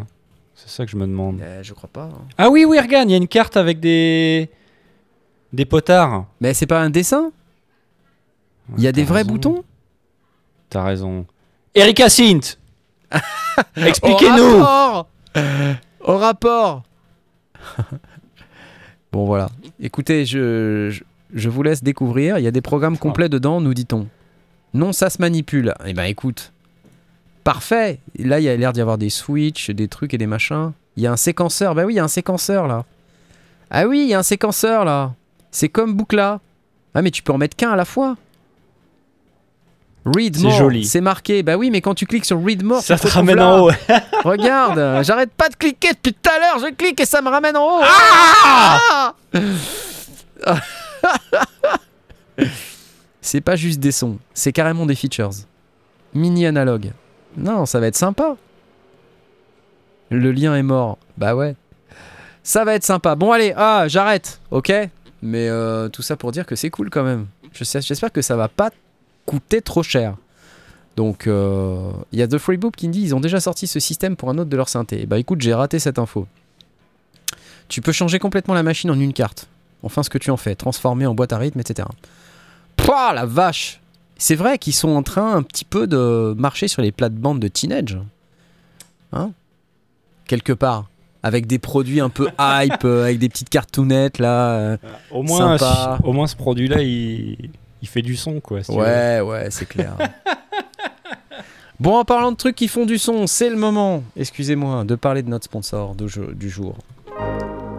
C'est 0.55 0.69
ça 0.69 0.85
que 0.85 0.91
je 0.91 0.97
me 0.97 1.07
demande. 1.07 1.39
Euh, 1.41 1.63
je 1.63 1.73
crois 1.73 1.89
pas. 1.91 2.03
hein. 2.13 2.21
Ah 2.37 2.49
oui, 2.49 2.65
oui, 2.65 2.79
regarde, 2.79 3.09
il 3.09 3.13
y 3.13 3.15
a 3.15 3.17
une 3.17 3.27
carte 3.27 3.57
avec 3.57 3.79
des 3.79 4.49
des 5.53 5.65
potards. 5.65 6.25
Mais 6.41 6.53
c'est 6.53 6.65
pas 6.65 6.81
un 6.81 6.89
dessin? 6.89 7.31
Il 8.77 8.83
y 8.83 8.87
a 8.87 8.91
des 8.91 9.03
vrais 9.03 9.19
raison. 9.19 9.29
boutons? 9.29 9.63
T'as 10.69 10.83
raison. 10.83 11.25
Erika 11.75 12.07
Au 13.15 13.81
Expliquez-nous 13.81 14.57
rapport 14.57 15.07
Au 16.01 16.17
rapport 16.17 16.83
Bon 19.11 19.25
voilà. 19.25 19.49
Écoutez, 19.79 20.25
je, 20.25 20.89
je, 20.89 21.03
je 21.33 21.49
vous 21.49 21.61
laisse 21.61 21.83
découvrir. 21.83 22.39
Il 22.39 22.43
y 22.43 22.47
a 22.47 22.51
des 22.51 22.61
programmes 22.61 22.97
complets 22.97 23.29
dedans, 23.29 23.61
nous 23.61 23.75
dit-on. 23.75 24.07
Non, 24.73 24.91
ça 24.91 25.11
se 25.11 25.21
manipule. 25.21 25.73
Eh 25.85 25.93
ben 25.93 26.05
écoute. 26.05 26.51
Parfait. 27.43 27.99
Là, 28.17 28.39
il 28.39 28.43
y 28.43 28.49
a 28.49 28.55
l'air 28.55 28.73
d'y 28.73 28.81
avoir 28.81 28.97
des 28.97 29.11
switches, 29.11 29.69
des 29.69 29.87
trucs 29.87 30.15
et 30.15 30.17
des 30.17 30.25
machins. 30.25 30.71
Il 30.95 31.03
y 31.03 31.07
a 31.07 31.11
un 31.11 31.17
séquenceur. 31.17 31.75
Bah 31.75 31.85
oui, 31.85 31.93
il 31.93 31.97
y 31.97 31.99
a 31.99 32.03
un 32.03 32.07
séquenceur 32.07 32.67
là. 32.67 32.85
Ah 33.69 33.85
oui, 33.87 34.01
il 34.03 34.09
y 34.09 34.13
a 34.13 34.19
un 34.19 34.23
séquenceur 34.23 34.85
là. 34.85 35.13
C'est 35.53 35.69
comme 35.69 35.93
Boucla. 35.93 36.41
Ah 36.95 37.01
mais 37.01 37.11
tu 37.11 37.21
peux 37.23 37.31
en 37.31 37.37
mettre 37.37 37.55
qu'un 37.55 37.71
à 37.71 37.75
la 37.75 37.85
fois. 37.85 38.17
Read 40.05 40.35
C'est 40.35 40.43
more. 40.43 40.51
joli. 40.57 40.83
C'est 40.85 40.99
marqué. 40.99 41.43
Bah 41.43 41.55
oui, 41.55 41.69
mais 41.71 41.79
quand 41.79 41.93
tu 41.95 42.05
cliques 42.05 42.25
sur 42.25 42.43
Read 42.43 42.63
more, 42.63 42.81
Ça 42.81 42.97
te 42.97 43.07
ramène 43.07 43.37
là. 43.37 43.47
en 43.47 43.67
haut. 43.67 43.71
Regarde, 44.25 45.03
j'arrête 45.05 45.31
pas 45.31 45.47
de 45.49 45.55
cliquer 45.55 45.93
depuis 45.93 46.13
tout 46.13 46.29
à 46.29 46.39
l'heure, 46.39 46.59
je 46.59 46.73
clique 46.73 46.99
et 46.99 47.05
ça 47.05 47.21
me 47.21 47.29
ramène 47.29 47.55
en 47.55 47.65
haut. 47.79 47.81
Ah 47.83 49.13
c'est 53.21 53.41
pas 53.41 53.55
juste 53.55 53.79
des 53.79 53.91
sons, 53.91 54.17
c'est 54.33 54.51
carrément 54.51 54.85
des 54.85 54.95
features. 54.95 55.29
Mini 56.13 56.45
analogue. 56.45 56.91
Non, 57.37 57.65
ça 57.65 57.79
va 57.79 57.87
être 57.87 57.95
sympa. 57.95 58.35
Le 60.09 60.31
lien 60.31 60.55
est 60.55 60.63
mort. 60.63 60.97
Bah 61.17 61.35
ouais. 61.35 61.55
Ça 62.43 62.65
va 62.65 62.75
être 62.75 62.83
sympa. 62.83 63.15
Bon 63.15 63.31
allez, 63.31 63.53
ah, 63.55 63.85
j'arrête, 63.87 64.39
ok? 64.51 64.71
Mais 65.23 65.47
euh, 65.47 65.87
tout 65.87 66.01
ça 66.01 66.17
pour 66.17 66.33
dire 66.33 66.45
que 66.45 66.57
c'est 66.57 66.69
cool 66.69 66.89
quand 66.89 67.03
même. 67.03 67.27
J'espère 67.53 68.11
que 68.11 68.21
ça 68.21 68.35
va 68.35 68.49
pas 68.49 68.71
coûter 69.25 69.61
trop 69.61 69.81
cher. 69.81 70.17
Donc, 70.97 71.27
euh, 71.27 71.91
il 72.11 72.19
y 72.19 72.21
a 72.21 72.27
The 72.27 72.37
Free 72.37 72.57
Boop 72.57 72.75
qui 72.75 72.89
me 72.89 72.93
dit 72.93 73.01
ils 73.01 73.15
ont 73.15 73.21
déjà 73.21 73.39
sorti 73.39 73.65
ce 73.65 73.79
système 73.79 74.17
pour 74.17 74.29
un 74.29 74.37
autre 74.37 74.49
de 74.49 74.57
leur 74.57 74.67
synthé. 74.67 75.05
Bah 75.05 75.17
écoute, 75.17 75.39
j'ai 75.39 75.53
raté 75.53 75.79
cette 75.79 75.97
info. 75.97 76.27
Tu 77.69 77.79
peux 77.79 77.93
changer 77.93 78.19
complètement 78.19 78.53
la 78.53 78.63
machine 78.63 78.91
en 78.91 78.99
une 78.99 79.13
carte. 79.13 79.47
Enfin, 79.81 80.03
ce 80.03 80.09
que 80.09 80.17
tu 80.17 80.29
en 80.29 80.35
fais, 80.35 80.55
transformer 80.55 81.05
en 81.05 81.15
boîte 81.15 81.31
à 81.31 81.37
rythme, 81.37 81.61
etc. 81.61 81.87
Pouah, 82.75 83.13
la 83.13 83.25
vache 83.25 83.79
C'est 84.17 84.35
vrai 84.35 84.57
qu'ils 84.57 84.73
sont 84.73 84.89
en 84.89 85.03
train 85.03 85.35
un 85.35 85.41
petit 85.41 85.65
peu 85.65 85.87
de 85.87 86.35
marcher 86.37 86.67
sur 86.67 86.81
les 86.81 86.91
plates-bandes 86.91 87.39
de 87.39 87.47
Teenage. 87.47 87.97
Hein? 89.13 89.31
Quelque 90.27 90.51
part. 90.51 90.89
Avec 91.23 91.47
des 91.47 91.57
produits 91.59 92.01
un 92.01 92.09
peu 92.09 92.27
hype, 92.39 92.83
euh, 92.85 93.03
avec 93.05 93.17
des 93.19 93.29
petites 93.29 93.49
cartoonettes 93.49 94.19
là. 94.19 94.49
euh. 94.59 94.77
Au 95.11 95.23
moins, 95.23 95.57
Sympa. 95.57 95.97
au 96.03 96.11
moins 96.13 96.27
ce 96.27 96.35
produit-là, 96.35 96.81
il, 96.81 97.49
il 97.81 97.87
fait 97.87 98.01
du 98.01 98.15
son, 98.17 98.39
quoi. 98.41 98.61
si. 98.63 98.71
Ouais, 98.71 99.21
ouais, 99.21 99.47
c'est 99.49 99.65
clair. 99.67 99.95
bon, 101.79 101.95
en 101.97 102.05
parlant 102.05 102.31
de 102.31 102.37
trucs 102.37 102.55
qui 102.55 102.67
font 102.67 102.85
du 102.85 102.97
son, 102.97 103.27
c'est 103.27 103.49
le 103.49 103.55
moment, 103.55 104.03
excusez-moi, 104.17 104.83
de 104.83 104.95
parler 104.95 105.21
de 105.23 105.29
notre 105.29 105.45
sponsor 105.45 105.95
de 105.95 106.07
du 106.33 106.49
jour. 106.49 106.75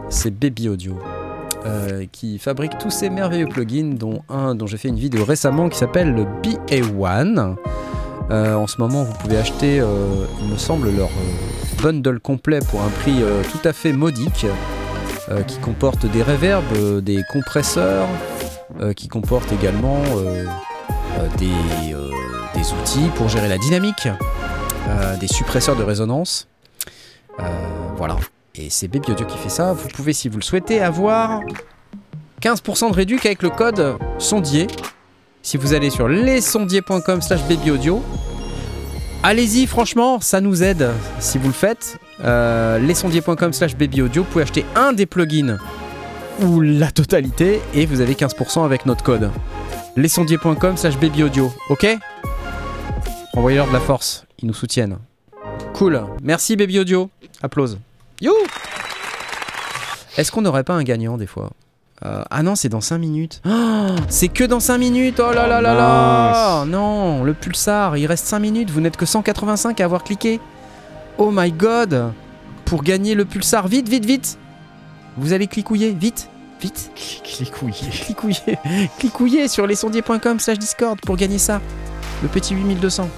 C'est 0.09 0.31
Baby 0.31 0.69
Audio. 0.69 0.99
euh, 1.67 2.05
qui 2.13 2.39
fabrique 2.39 2.77
tous 2.79 2.91
ces 2.91 3.09
merveilleux 3.09 3.47
plugins, 3.49 3.95
dont 3.95 4.23
un 4.29 4.55
dont 4.55 4.67
j'ai 4.67 4.77
fait 4.77 4.89
une 4.89 4.99
vidéo 4.99 5.25
récemment 5.25 5.69
qui 5.71 5.79
s'appelle 5.79 6.13
le 6.15 6.25
BA1. 6.43 7.57
Euh, 8.31 8.55
en 8.55 8.67
ce 8.67 8.77
moment, 8.79 9.03
vous 9.05 9.15
pouvez 9.15 9.37
acheter, 9.39 9.81
euh, 9.81 10.27
il 10.43 10.49
me 10.49 10.57
semble, 10.59 10.91
leur 10.95 11.09
bundle 11.85 12.19
complet 12.19 12.61
pour 12.71 12.81
un 12.81 12.89
prix 12.89 13.23
euh, 13.23 13.43
tout 13.53 13.69
à 13.69 13.75
fait 13.75 13.93
modique, 13.93 14.47
euh, 15.29 15.43
qui 15.43 15.59
comporte 15.59 16.07
des 16.07 16.23
reverbs, 16.23 16.65
euh, 16.77 17.03
des 17.03 17.23
compresseurs, 17.31 18.09
qui 18.97 19.07
comporte 19.07 19.53
également 19.53 20.03
des, 21.39 21.53
outils 22.81 23.09
pour 23.15 23.29
gérer 23.29 23.49
la 23.49 23.59
dynamique, 23.59 24.09
des 25.21 25.29
suppresseurs 25.29 25.77
de 25.77 25.85
résonance. 25.85 26.49
Voilà. 27.97 28.17
Et 28.57 28.69
c'est 28.71 28.89
Baby 28.89 29.13
Audio 29.13 29.27
qui 29.27 29.37
fait 29.39 29.51
ça. 29.51 29.75
Vous 29.75 29.89
pouvez, 29.89 30.13
si 30.13 30.29
vous 30.29 30.39
le 30.39 30.43
souhaitez, 30.43 30.81
avoir 30.81 31.41
15% 32.41 32.91
de 32.91 32.97
réduc 32.97 33.27
avec 33.27 33.43
le 33.43 33.51
code 33.51 33.97
sondier. 34.19 34.67
Si 35.43 35.57
vous 35.57 35.73
allez 35.73 35.91
sur 35.91 36.09
lesondiers.com 36.09 37.23
slash 37.23 37.45
babyaudio, 37.45 38.03
allez-y, 39.25 39.67
franchement, 39.67 40.21
ça 40.21 40.41
nous 40.41 40.63
aide 40.63 40.91
si 41.19 41.39
vous 41.39 41.49
le 41.49 41.53
faites. 41.53 41.99
Euh, 42.23 42.79
lesondiers.com 42.79 43.53
slash 43.53 43.75
babyaudio, 43.77 44.23
vous 44.23 44.29
pouvez 44.31 44.45
acheter 44.45 44.65
un 44.77 44.93
des 44.93 45.07
plugins 45.07 45.59
ou 46.41 46.61
la 46.61 46.91
totalité 46.91 47.61
et 47.75 47.87
vous 47.87 48.01
avez 48.01 48.15
15% 48.15 48.65
avec 48.65 48.87
notre 48.87 49.03
code. 49.03 49.31
lesondiers.com 49.97 50.77
slash 50.77 50.99
babyaudio, 50.99 51.53
ok? 51.71 51.87
Envoyez-leur 53.35 53.67
de 53.67 53.73
la 53.73 53.81
force, 53.81 54.25
ils 54.41 54.47
nous 54.47 54.55
soutiennent. 54.55 54.99
Cool, 55.75 56.01
merci 56.23 56.55
Baby 56.55 56.79
Audio. 56.79 57.11
Applause. 57.43 57.79
You 58.21 58.33
Est-ce 60.17 60.31
qu'on 60.31 60.43
n'aurait 60.43 60.63
pas 60.63 60.75
un 60.75 60.85
gagnant 60.85 61.19
des 61.19 61.27
fois? 61.27 61.51
Euh, 62.05 62.23
Ah 62.31 62.43
non, 62.43 62.55
c'est 62.55 62.69
dans 62.69 62.81
5 62.81 62.99
minutes. 62.99 63.41
Oh, 63.47 63.51
c'est 64.09 64.29
que 64.29 64.45
dans 64.45 64.61
5 64.61 64.79
minutes. 64.79 65.21
Oh 65.21 65.33
là 65.33 65.47
là 65.47 65.61
là 65.61 65.75
là. 65.75 66.65
Non, 66.67 67.23
le 67.25 67.35
pulsar, 67.35 67.97
il 67.97 68.07
reste 68.07 68.27
5 68.27 68.39
minutes. 68.41 68.71
Vous 68.71 68.81
n'êtes 68.81 68.97
que 68.97 69.07
185 69.07 69.81
à 69.81 69.85
avoir 69.85 70.05
cliqué. 70.05 70.41
Oh 71.19 71.31
my 71.33 71.53
god. 71.53 72.13
Pour 72.65 72.83
gagner 72.83 73.15
le 73.15 73.25
pulsar, 73.25 73.69
vite, 73.69 73.89
vite, 73.89 74.05
vite. 74.05 74.39
Vous 75.17 75.33
allez 75.33 75.47
clicouiller, 75.47 75.93
vite, 75.93 76.29
vite. 76.61 76.91
Clicouiller. 77.23 77.91
Clicouiller, 77.91 78.59
clicouiller 78.99 79.49
sur 79.49 79.67
lesondiers.com 79.67 80.41
slash 80.41 80.59
discord 80.59 80.99
pour 81.01 81.17
gagner 81.17 81.39
ça. 81.39 81.61
Le 82.23 82.29
petit 82.29 82.55
8200. 82.55 83.09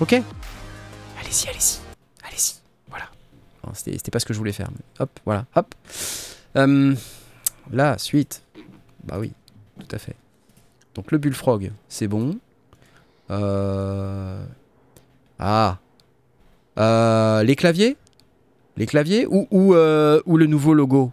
Ok? 0.00 0.12
Allez-y, 0.14 1.48
allez-y, 1.48 1.78
allez-y. 2.26 2.54
Voilà. 2.88 3.04
C'était 3.74 3.92
c'était 3.92 4.10
pas 4.10 4.18
ce 4.18 4.24
que 4.26 4.32
je 4.34 4.38
voulais 4.38 4.52
faire. 4.52 4.68
mais 4.72 4.80
hop, 4.98 5.10
voilà, 5.24 5.44
hop. 5.54 5.74
Euh, 6.56 6.94
la 7.72 7.98
suite. 7.98 8.42
Bah 9.04 9.16
oui, 9.18 9.32
tout 9.78 9.94
à 9.94 9.98
fait. 9.98 10.16
Donc 10.94 11.12
le 11.12 11.18
bullfrog, 11.18 11.72
c'est 11.88 12.08
bon. 12.08 12.36
Euh... 13.30 14.44
Ah. 15.38 15.78
Euh, 16.78 17.42
les 17.42 17.56
claviers? 17.56 17.96
Les 18.76 18.86
claviers 18.86 19.26
ou, 19.26 19.46
ou, 19.50 19.74
euh, 19.74 20.20
ou 20.26 20.36
le 20.36 20.46
nouveau 20.46 20.74
logo? 20.74 21.12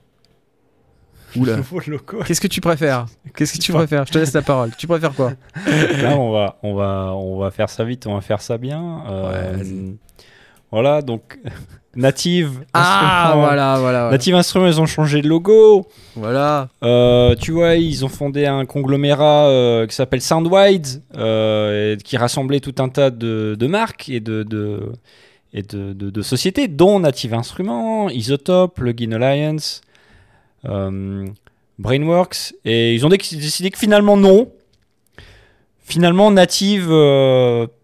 Oula. 1.36 1.56
Nouveau 1.58 1.80
logo. 1.88 2.24
Qu'est-ce 2.26 2.41
que 2.41 2.47
tu 2.47 2.60
préfères? 2.60 3.06
Qu'est-ce 3.36 3.54
que 3.54 3.60
tu 3.64 3.72
préfères? 3.72 4.06
Je 4.06 4.12
te 4.12 4.18
laisse 4.18 4.34
la 4.34 4.41
parole. 4.41 4.72
Tu 4.78 4.86
préfères 4.86 5.14
quoi? 5.14 5.32
Là, 5.66 6.18
on 6.18 6.32
va, 6.32 6.58
on, 6.62 6.76
va, 6.76 7.14
on 7.16 7.39
va 7.39 7.52
faire 7.52 7.70
ça 7.70 7.86
vite, 7.86 8.06
on 8.06 8.16
va 8.16 8.22
faire 8.22 8.41
ça 8.41 8.58
bien. 8.58 9.04
Euh, 9.10 9.58
Ouais, 9.58 9.95
voilà, 10.72 11.02
donc 11.02 11.39
Native. 11.96 12.62
Ah, 12.74 13.24
Instruments. 13.26 13.46
voilà, 13.46 13.78
voilà. 13.80 14.00
Voilà. 14.00 14.12
Native 14.12 14.36
Instruments, 14.36 14.68
ils 14.68 14.80
ont 14.80 14.86
changé 14.86 15.22
de 15.22 15.28
logo. 15.28 15.88
voilà. 16.16 16.70
Euh, 16.84 17.36
tu 17.36 17.52
vois, 17.52 17.76
ils 17.76 18.06
ont 18.06 18.10
fondé 18.10 18.46
un 18.46 18.66
conglomérat 18.66 19.48
euh, 19.48 19.88
qui 19.88 19.96
s'appelle 19.96 20.22
Soundwide, 20.22 21.02
euh, 21.18 21.96
qui 21.98 22.16
rassemblait 22.18 22.60
tout 22.62 22.76
un 22.80 22.88
tas 22.89 23.10
de, 23.10 23.56
de 23.60 23.68
marques 23.68 24.08
et 24.10 24.20
de, 24.22 24.44
de- 24.44 24.92
et 25.54 25.64
de, 25.64 25.92
de- 25.92 26.10
de 26.10 26.22
sociétés, 26.22 26.70
dont 26.70 27.00
Native 27.02 27.34
Instruments, 27.34 28.10
Isotope, 28.10 28.76
Plugin 28.76 29.12
Alliance, 29.12 29.82
Brainworks. 31.80 32.54
Et 32.66 32.94
ils 32.96 33.06
ont 33.06 33.10
dé- 33.10 33.18
décidé 33.18 33.70
que 33.72 33.78
finalement, 33.78 34.18
non. 34.18 34.50
Finalement, 35.84 36.32
Native, 36.32 36.88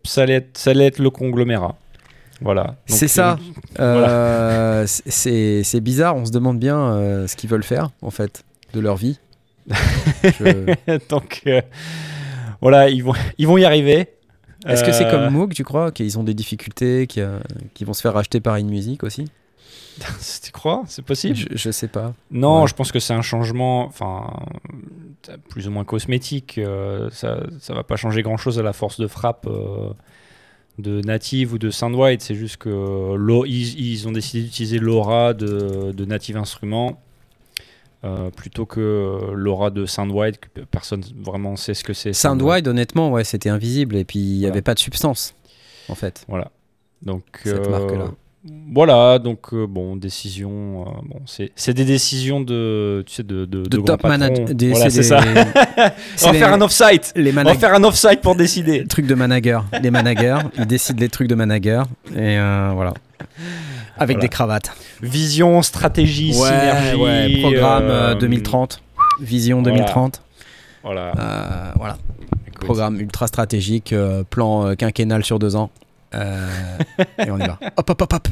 ça, 0.06 0.22
allait 0.22 0.36
être, 0.36 0.58
ça 0.58 0.70
allait 0.72 0.86
être 0.86 1.00
le 1.00 1.10
conglomérat. 1.10 1.76
Voilà. 2.42 2.76
C'est 2.86 3.08
ça. 3.08 3.38
Euh, 3.80 4.84
c'est 4.88 5.64
c'est 5.64 5.82
bizarre. 5.82 6.16
On 6.16 6.26
se 6.26 6.32
demande 6.32 6.60
bien 6.60 6.78
euh, 6.78 7.28
ce 7.28 7.36
qu'ils 7.36 7.50
veulent 7.50 7.64
faire, 7.64 7.90
en 8.02 8.12
fait, 8.12 8.44
de 8.74 8.80
leur 8.80 8.96
vie. 8.96 9.20
Je- 10.24 11.08
Donc 11.10 11.42
euh, 11.48 11.62
voilà, 12.62 12.90
ils 12.90 13.04
vont, 13.04 13.14
ils 13.38 13.48
vont 13.48 13.58
y 13.58 13.66
arriver. 13.66 14.10
Est-ce 14.66 14.84
que 14.84 14.92
c'est 14.92 15.06
Euh, 15.06 15.12
comme 15.12 15.34
Moog, 15.34 15.54
tu 15.54 15.64
crois, 15.64 15.92
qu'ils 15.92 16.18
ont 16.20 16.24
des 16.24 16.34
difficultés, 16.34 17.08
qu'ils 17.08 17.24
euh, 17.24 17.40
vont 17.86 17.94
se 17.94 18.02
faire 18.02 18.14
racheter 18.14 18.40
par 18.40 18.56
InMusic 18.56 19.04
aussi? 19.04 19.30
Tu 20.44 20.52
crois? 20.52 20.84
C'est 20.88 21.04
possible? 21.04 21.36
Je, 21.36 21.46
je 21.52 21.72
sais 21.72 21.88
pas. 21.88 22.14
Non, 22.32 22.62
Ouais. 22.62 22.68
je 22.68 22.74
pense 22.76 22.92
que 22.92 23.00
c'est 23.00 23.14
un 23.14 23.22
changement, 23.24 23.86
enfin, 23.86 24.32
plus 25.50 25.68
ou 25.68 25.72
moins 25.72 25.84
cosmétique. 25.86 26.58
euh, 26.60 27.10
ça, 27.12 27.40
ça 27.60 27.74
va 27.74 27.84
pas 27.84 27.96
changer 27.96 28.22
grand-chose 28.22 28.60
à 28.60 28.64
la 28.64 28.74
force 28.74 29.00
de 29.00 29.08
frappe 29.08 29.48
euh, 29.48 29.90
de 30.78 31.02
Native 31.02 31.54
ou 31.54 31.58
de 31.58 31.70
Soundwide. 31.70 32.22
C'est 32.22 32.36
juste 32.36 32.58
que 32.58 33.16
ils, 33.48 33.80
ils 33.80 34.08
ont 34.08 34.12
décidé 34.12 34.44
d'utiliser 34.44 34.80
l'aura 34.80 35.34
de, 35.34 35.92
de 35.92 36.06
Native 36.06 36.38
Instruments 36.38 37.00
euh, 38.04 38.30
plutôt 38.30 38.66
que 38.66 39.32
l'aura 39.34 39.70
de 39.72 39.86
Soundwide, 39.86 40.38
que 40.38 40.62
personne 40.62 41.04
vraiment 41.16 41.56
sait 41.56 41.74
ce 41.74 41.84
que 41.84 41.94
c'est. 41.94 42.14
Soundwide, 42.14 42.68
honnêtement, 42.68 43.12
ouais, 43.12 43.24
c'était 43.24 43.50
invisible 43.50 43.96
et 43.96 44.06
puis 44.06 44.20
il 44.20 44.24
n'y 44.34 44.40
Voilà. 44.42 44.54
avait 44.54 44.62
pas 44.62 44.76
de 44.76 44.80
substance, 44.80 45.34
en 45.90 45.96
fait. 45.96 46.24
Voilà. 46.28 46.52
Donc 47.02 47.24
Cette 47.44 47.68
euh, 47.68 47.70
marque-là. 47.70 48.12
Voilà, 48.74 49.18
donc 49.18 49.54
euh, 49.54 49.66
bon, 49.66 49.96
décision. 49.96 50.82
euh, 50.82 50.92
bon, 51.08 51.20
c'est 51.56 51.74
des 51.74 51.86
décisions 51.86 52.42
de, 52.42 53.04
tu 53.08 53.16
sais, 53.16 53.24
de, 53.24 53.46
de, 53.46 53.64
top 53.78 54.04
manager. 54.04 54.46
Voilà, 54.72 54.90
c'est 54.90 55.04
ça. 55.04 55.20
On 56.24 56.26
va 56.28 56.32
les- 56.34 56.40
faire 56.40 56.54
un 56.54 56.62
off-site. 56.62 57.14
les 57.16 57.32
On 57.32 57.44
va 57.44 57.54
faire 57.56 57.74
un 57.74 57.84
off-site 57.84 58.22
pour 58.22 58.36
décider. 58.36 58.86
trucs 58.86 59.08
de 59.08 59.16
manager. 59.16 59.66
Les 59.82 59.90
managers, 59.90 60.40
ils 60.58 60.66
décident 60.66 61.00
les 61.00 61.10
trucs 61.10 61.28
de 61.30 61.36
manager. 61.36 61.86
Et 62.12 62.38
euh, 62.38 62.72
voilà. 62.76 62.94
Avec 63.98 64.18
Voilà. 64.18 64.20
des 64.20 64.30
cravates. 64.30 64.72
Vision, 65.02 65.62
stratégie, 65.62 66.34
synergie. 66.34 67.42
programme 67.42 67.84
euh, 67.86 68.12
euh, 68.12 68.16
2030. 68.16 68.82
Vision 69.22 69.62
voilà. 69.62 69.78
2030. 69.78 70.22
Voilà. 70.84 71.74
Voilà. 71.78 71.98
Programme 72.60 73.00
ultra 73.00 73.28
stratégique, 73.28 73.94
plan 74.30 74.76
quinquennal 74.76 75.24
sur 75.24 75.40
deux 75.40 75.56
ans. 75.56 75.70
Euh, 76.16 76.78
et 77.20 77.30
on 77.32 77.38
y 77.38 77.46
va. 77.48 77.60
Hop, 77.78 77.90
hop, 77.90 78.02
hop, 78.02 78.14
hop. 78.14 78.28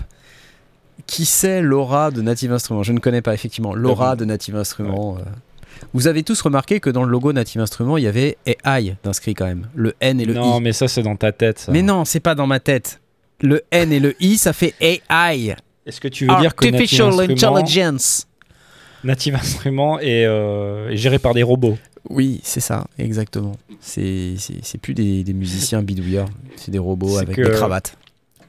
Qui 1.08 1.26
c'est 1.26 1.62
Laura 1.62 2.10
de 2.12 2.22
Native 2.22 2.52
Instruments? 2.54 2.84
Je 2.84 2.94
ne 2.94 3.00
connais 3.00 3.22
pas 3.22 3.34
effectivement. 3.34 3.74
Laura 3.76 4.16
de 4.16 4.26
Native 4.26 4.56
Instruments. 4.56 5.18
euh. 5.20 5.24
Vous 5.94 6.08
avez 6.08 6.24
tous 6.24 6.42
remarqué 6.42 6.80
que 6.80 6.90
dans 6.90 7.04
le 7.04 7.12
logo 7.12 7.34
Native 7.34 7.60
Instruments, 7.62 7.98
il 7.98 8.06
y 8.06 8.08
avait 8.08 8.38
AI 8.46 8.96
d'inscrit 9.04 9.34
quand 9.34 9.46
même. 9.46 9.68
Le 9.76 9.94
N 10.00 10.22
et 10.22 10.26
le 10.26 10.34
non, 10.34 10.60
I. 10.60 10.64
mais 10.64 10.74
ça, 10.74 10.88
c'est 10.88 11.04
dans 11.04 11.18
ta 11.18 11.32
tête. 11.34 11.60
ça. 11.60 11.72
Mais 11.72 11.82
non, 11.82 12.06
c'est 12.06 12.22
pas 12.22 12.34
dans 12.34 12.48
ma 12.48 12.60
tête. 12.62 13.02
Le 13.42 13.62
N 13.72 13.92
et 13.92 14.00
le 14.00 14.16
I, 14.22 14.38
ça 14.38 14.54
fait 14.54 14.74
AI. 14.80 15.56
Est-ce 15.86 16.00
que 16.00 16.08
tu 16.08 16.26
veux 16.28 16.36
dire 16.38 16.56
que 16.56 16.66
Native 16.66 16.76
Artificial 16.76 17.08
Instruments, 17.10 17.56
Intelligence. 17.58 18.28
Native 19.04 19.36
Instruments 19.36 20.00
est, 20.00 20.26
euh, 20.26 20.90
est 20.90 20.98
géré 20.98 21.20
par 21.20 21.34
des 21.34 21.44
robots? 21.44 21.78
Oui, 22.10 22.40
c'est 22.44 22.60
ça, 22.60 22.86
exactement. 23.00 23.54
C'est 23.80 24.36
plus 24.82 24.94
des, 24.94 25.24
des 25.24 25.34
musiciens 25.34 25.82
bidouilleurs, 25.82 26.28
c'est 26.56 26.72
des 26.72 26.80
robots 26.80 27.18
avec 27.18 27.36
des 27.36 27.50
cravates. 27.52 27.98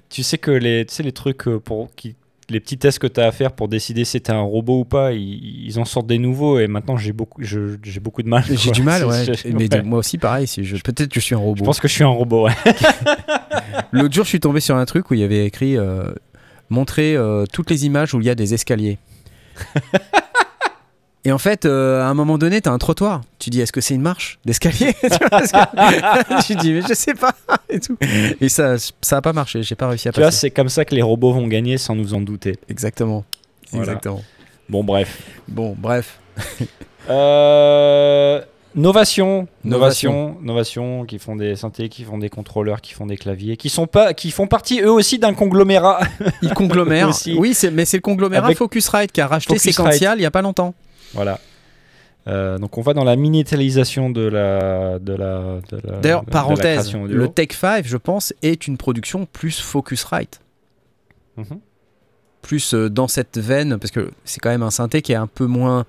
Tu 0.09 0.23
sais 0.23 0.39
que 0.39 0.51
les, 0.51 0.85
tu 0.87 0.95
sais, 0.95 1.03
les 1.03 1.13
trucs 1.13 1.49
euh, 1.49 1.59
pour 1.59 1.93
qui, 1.97 2.15
les 2.49 2.61
petits 2.61 2.79
tests 2.79 3.01
que 3.01 3.07
tu 3.09 3.19
as 3.21 3.27
à 3.27 3.33
faire 3.33 3.51
pour 3.53 3.67
décider 3.67 4.05
si 4.05 4.21
t'es 4.21 4.31
un 4.31 4.41
robot 4.41 4.81
ou 4.81 4.85
pas, 4.85 5.13
ils, 5.13 5.67
ils 5.67 5.79
en 5.81 5.85
sortent 5.85 6.07
des 6.07 6.19
nouveaux 6.19 6.61
et 6.61 6.69
maintenant 6.69 6.97
j'ai 6.97 7.13
beaucoup, 7.13 7.43
je- 7.43 7.77
j'ai 7.83 7.99
beaucoup 7.99 8.23
de 8.23 8.29
mal. 8.29 8.45
J'ai 8.49 8.71
du 8.71 8.83
mal, 8.83 9.05
ouais. 9.05 9.25
Je- 9.35 9.49
Mais 9.49 9.73
ouais. 9.75 9.83
moi 9.83 9.99
aussi, 9.99 10.17
pareil. 10.17 10.47
Si 10.47 10.63
je, 10.65 10.77
Peut-être 10.77 11.09
que 11.11 11.19
je 11.19 11.25
suis 11.25 11.35
un 11.35 11.39
Je 11.39 11.45
robot. 11.45 11.65
pense 11.65 11.81
que 11.81 11.89
je 11.89 11.93
suis 11.95 12.05
un 12.05 12.09
robot. 12.09 12.45
ouais. 12.47 12.53
L'autre 13.93 14.15
jour, 14.15 14.25
je 14.25 14.29
suis 14.31 14.41
tombé 14.41 14.61
sur 14.61 14.77
un 14.77 14.85
truc 14.85 15.11
où 15.11 15.15
il 15.15 15.21
y 15.21 15.25
avait 15.25 15.45
écrit 15.45 15.77
euh, 15.77 16.05
montrer 16.71 17.17
euh, 17.17 17.45
toutes 17.53 17.71
les 17.71 17.85
images 17.87 18.15
où 18.15 18.21
il 18.21 18.27
y 18.27 18.31
a 18.31 18.35
des 18.37 18.55
escaliers. 18.55 18.99
Et 21.27 21.33
en 21.33 21.39
fait, 21.39 21.64
euh, 21.64 22.03
à 22.03 22.07
un 22.07 22.14
moment 22.14 22.39
donné, 22.39 22.61
tu 22.61 22.68
as 22.68 22.72
un 22.72 22.79
trottoir. 22.79 23.22
Tu 23.41 23.51
dis, 23.51 23.61
est-ce 23.61 23.72
que 23.72 23.81
c'est 23.81 23.97
une 23.97 24.01
marche 24.01 24.39
d'escalier 24.45 24.95
Tu 25.03 25.09
vois, 25.29 25.41
Tu 26.47 26.55
dis, 26.55 26.72
mais 26.72 26.83
je 26.89 26.95
sais 26.95 27.14
pas. 27.14 27.35
Et, 27.68 27.81
tout. 27.81 27.99
et 28.41 28.49
ça 28.49 28.77
ça 29.01 29.16
a 29.16 29.20
pas 29.20 29.33
marché. 29.33 29.61
J'ai 29.64 29.74
pas 29.74 29.89
réussi 29.89 30.09
à 30.09 30.12
Tu 30.12 30.20
vois, 30.20 30.29
passer. 30.29 30.39
c'est 30.39 30.51
comme 30.53 30.68
ça 30.68 30.85
que 30.85 30.95
les 30.95 31.03
robots 31.03 31.33
vont 31.33 31.49
gagner 31.49 31.79
sans 31.79 31.97
nous 31.97 32.14
en 32.14 32.20
douter. 32.20 32.57
Exactement. 32.68 33.24
Voilà. 33.72 33.87
Exactement. 33.87 34.22
Bon, 34.68 34.85
bref. 34.85 35.20
Bon, 35.49 35.74
bref. 35.77 36.20
Euh, 37.11 38.41
Novation, 38.77 39.49
Novation. 39.64 40.37
Novation, 40.43 41.07
qui 41.07 41.18
font 41.18 41.35
des 41.35 41.57
synthés, 41.57 41.89
qui 41.89 42.05
font 42.05 42.18
des 42.18 42.29
contrôleurs, 42.29 42.81
qui 42.81 42.93
font 42.93 43.07
des 43.07 43.16
claviers, 43.16 43.57
qui 43.57 43.68
sont 43.68 43.89
pas, 43.89 44.14
qui 44.14 44.31
font 44.31 44.47
partie 44.47 44.81
eux 44.81 44.93
aussi 44.93 45.18
d'un 45.18 45.35
conglomérat. 45.35 46.01
Il 46.43 46.53
conglomère. 46.55 47.09
Aussi. 47.09 47.35
oui, 47.37 47.57
mais 47.72 47.85
c'est 47.85 47.97
le 47.97 48.03
conglomérat 48.03 48.45
Avec 48.45 48.59
Focusrite 48.59 49.11
qui 49.11 49.20
a 49.20 49.27
racheté 49.27 49.55
Focusrite. 49.55 49.74
Sequential 49.74 50.18
il 50.20 50.22
y 50.22 50.27
a 50.27 50.31
pas 50.31 50.43
longtemps. 50.43 50.74
Voilà. 51.15 51.41
Euh, 52.29 52.59
donc 52.59 52.77
on 52.77 52.81
va 52.81 52.93
dans 52.93 53.05
la 53.05 53.15
miniaturisation 53.15 54.11
de 54.11 54.23
la 54.23 54.99
de 54.99 55.13
la 55.13 55.61
D'ailleurs, 56.03 56.23
de 56.23 56.27
la 56.27 56.33
parenthèse, 56.33 56.93
le 56.95 57.29
Tech 57.29 57.53
5, 57.53 57.87
je 57.87 57.97
pense, 57.97 58.35
est 58.43 58.67
une 58.67 58.77
production 58.77 59.27
plus 59.27 59.61
Focusrite. 59.61 60.41
Mhm. 61.37 61.61
Plus 62.43 62.75
euh, 62.75 62.91
dans 62.91 63.07
cette 63.07 63.39
veine, 63.39 63.79
parce 63.79 63.93
que 63.93 64.11
c'est 64.25 64.41
quand 64.41 64.51
même 64.51 64.63
un 64.63 64.71
synthé 64.71 65.03
qui 65.03 65.13
est 65.13 65.17
un 65.17 65.29
peu 65.29 65.47
moins, 65.47 65.85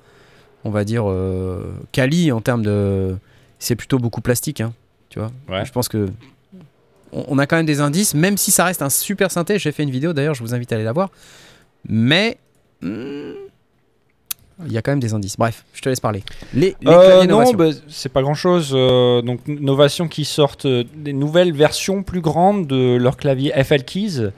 on 0.64 0.70
va 0.70 0.84
dire, 0.84 1.10
euh, 1.10 1.74
quali 1.92 2.32
en 2.32 2.42
termes 2.42 2.64
de. 2.64 3.16
C'est 3.60 3.76
plutôt 3.76 3.98
beaucoup 3.98 4.22
plastique, 4.22 4.62
hein, 4.62 4.74
tu 5.10 5.20
vois. 5.20 5.32
Ouais. 5.50 5.66
Je 5.66 5.72
pense 5.72 5.88
que. 5.88 6.08
On, 7.12 7.26
on 7.30 7.40
a 7.40 7.48
quand 7.48 7.56
même 7.56 7.66
des 7.66 7.80
indices, 7.80 8.14
même 8.14 8.38
si 8.38 8.52
ça 8.52 8.66
reste 8.66 8.84
un 8.84 8.90
super 8.92 9.32
synthé. 9.32 9.58
J'ai 9.58 9.72
fait 9.72 9.84
une 9.84 9.92
vidéo 9.92 10.14
d'ailleurs, 10.14 10.36
je 10.36 10.44
vous 10.44 10.54
invite 10.54 10.72
à 10.72 10.76
aller 10.76 10.84
la 10.84 10.94
voir. 10.94 11.10
Mais. 11.88 12.38
hmm, 12.82 13.32
il 14.66 14.72
y 14.72 14.78
a 14.78 14.82
quand 14.82 14.92
même 14.92 15.00
des 15.00 15.14
indices. 15.14 15.38
Bref, 15.38 15.66
je 15.74 15.82
te 15.82 15.90
laisse 15.90 16.00
parler. 16.00 16.24
Les, 16.54 16.76
les 16.82 16.92
Euh, 16.92 17.06
claviers 17.08 17.28
non, 17.28 17.40
Novation. 17.40 17.58
bah, 17.58 17.70
c'est 17.90 18.12
pas 18.12 18.22
grand 18.22 18.34
chose. 18.34 18.72
donc, 18.72 19.48
Novation 19.48 20.08
qui 20.08 20.26
sortent 20.26 20.66
euh, 20.66 20.84
des 20.96 21.14
nouvelles 21.14 21.54
versions 21.54 22.02
plus 22.04 22.22
grandes 22.22 22.66
de 22.68 22.96
leur 22.96 23.18
clavier 23.18 23.52
FL 23.64 23.84
Keys. 23.84 24.30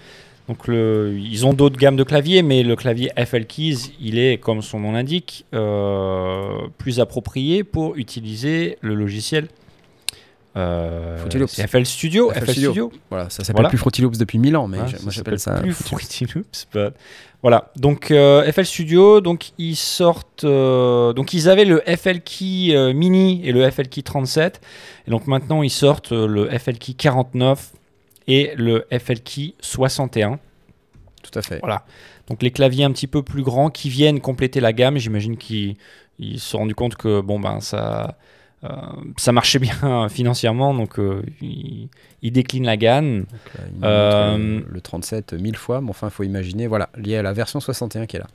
Donc, 0.48 0.68
le- 0.68 1.16
ils 1.18 1.46
ont 1.46 1.54
d'autres 1.54 1.78
gammes 1.78 1.96
de 1.96 2.04
claviers, 2.04 2.42
mais 2.42 2.64
le 2.64 2.76
clavier 2.76 3.12
FL 3.16 3.46
Keys, 3.46 3.92
il 4.02 4.18
est, 4.18 4.38
comme 4.40 4.62
son 4.64 4.80
nom 4.80 4.92
l'indique, 4.94 5.46
euh, 5.54 6.54
plus 6.80 7.00
approprié 7.00 7.64
pour 7.64 7.96
utiliser 7.98 8.78
le 8.82 8.96
logiciel. 8.96 9.48
Euh, 10.58 11.18
c'est 11.48 11.68
FL 11.68 11.86
Studio. 11.86 12.32
FL 12.32 12.40
FL 12.40 12.52
Studio. 12.52 12.72
Studio. 12.72 12.92
Voilà, 13.12 13.30
ça 13.30 13.44
s'appelle 13.44 13.54
Voilà. 13.58 13.70
plus 13.70 13.78
Fruity 13.78 14.02
Loops 14.02 14.18
depuis 14.18 14.40
1000 14.40 14.58
ans, 14.58 14.68
mais 14.68 14.80
Hein, 14.80 14.86
moi 15.04 15.12
j'appelle 15.12 15.40
ça. 15.40 15.54
plus 15.62 15.74
Fruity 15.74 16.26
Loops. 16.34 16.66
but- 16.74 16.94
Voilà. 17.42 17.72
Donc 17.78 18.12
euh, 18.12 18.50
FL 18.52 18.66
Studio, 18.66 19.22
donc 19.22 19.52
ils 19.58 19.76
sortent, 19.76 20.44
euh, 20.44 21.14
donc 21.14 21.34
ils 21.34 21.48
avaient 21.48 21.66
le 21.66 21.82
FL 21.86 22.20
Key 22.22 22.76
euh, 22.76 22.94
Mini 22.94 23.42
et 23.46 23.54
le 23.54 23.70
FL 23.70 23.88
Key 23.88 24.02
37, 24.02 24.60
et 25.08 25.12
donc 25.12 25.26
maintenant 25.26 25.64
ils 25.64 25.70
sortent 25.70 26.12
le 26.12 26.50
FL 26.50 26.78
Key 26.78 26.94
49 26.94 27.72
et 28.28 28.52
le 28.56 28.86
FL 28.92 29.22
Key 29.22 29.54
61. 29.62 30.40
Tout 31.24 31.40
à 31.40 31.42
fait. 31.42 31.60
Voilà. 31.60 31.86
Donc 32.28 32.44
les 32.44 32.52
claviers 32.52 32.84
un 32.84 32.92
petit 32.92 33.08
peu 33.08 33.24
plus 33.24 33.42
grands 33.42 33.70
qui 33.70 33.90
viennent 33.90 34.20
compléter 34.20 34.60
la 34.60 34.74
gamme. 34.74 34.98
J'imagine 34.98 35.38
qu'ils 35.38 35.78
ils 36.20 36.40
se 36.40 36.50
sont 36.50 36.60
rendus 36.60 36.76
compte 36.76 36.96
que 36.96 37.22
bon 37.22 37.40
ben 37.40 37.62
ça 37.62 38.18
euh, 38.64 38.70
ça 39.18 39.32
marchait 39.32 39.60
bien 39.60 40.08
financièrement, 40.10 40.74
donc 40.74 41.00
euh, 41.00 41.24
ils 41.42 42.32
déclinent 42.32 42.66
la 42.66 42.78
gamme. 42.78 43.20
Donc 43.20 43.30
là, 43.56 43.62
il 43.68 43.80
nous 43.80 43.86
Euh, 43.86 44.38
euh, 44.38 44.62
le 44.68 44.82
37 44.82 45.34
mille 45.34 45.56
fois, 45.56 45.82
mais 45.82 45.90
enfin, 45.90 46.08
il 46.08 46.12
faut 46.12 46.24
imaginer, 46.24 46.68
voilà, 46.68 46.90
lié 46.98 47.18
à 47.18 47.22
la 47.24 47.34
version 47.34 47.60
61 47.60 48.06
qui 48.06 48.18
est 48.18 48.20
là. 48.20 48.28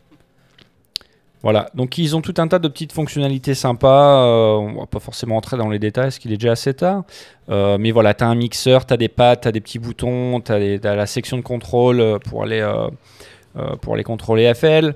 Voilà, 1.43 1.69
donc 1.75 1.99
ils 1.99 2.17
ont 2.17 2.23
tout 2.23 2.33
un 2.39 2.49
tas 2.49 2.59
de 2.59 2.69
petites 2.69 2.93
fonctionnalités 2.93 3.53
sympas. 3.53 4.25
euh, 4.25 4.55
on 4.55 4.81
va 4.81 4.87
pas 4.87 4.99
forcément 4.99 5.37
entrer 5.37 5.59
dans 5.59 5.69
les 5.69 5.79
détails 5.79 6.07
parce 6.07 6.19
qu'il 6.19 6.33
est 6.33 6.39
déjà 6.39 6.53
assez 6.53 6.73
tard. 6.73 7.03
Euh, 7.51 7.77
mais 7.79 7.91
voilà, 7.91 8.15
tu 8.15 8.25
as 8.25 8.29
un 8.29 8.35
mixeur, 8.35 8.87
tu 8.87 8.95
as 8.95 8.97
des 8.97 9.09
pads, 9.11 9.37
tu 9.37 9.49
as 9.49 9.53
des 9.53 9.61
petits 9.61 9.79
boutons, 9.79 10.41
tu 10.41 10.53
as, 10.53 10.79
la 10.97 11.05
section 11.07 11.37
de 11.37 11.43
contrôle 11.43 12.01
euh, 12.01 12.19
pour 12.19 12.45
aller, 12.45 12.61
euh, 12.61 12.89
euh, 13.59 13.77
pour 13.77 13.93
aller 13.93 14.05
contrôler 14.05 14.55
FL. 14.55 14.95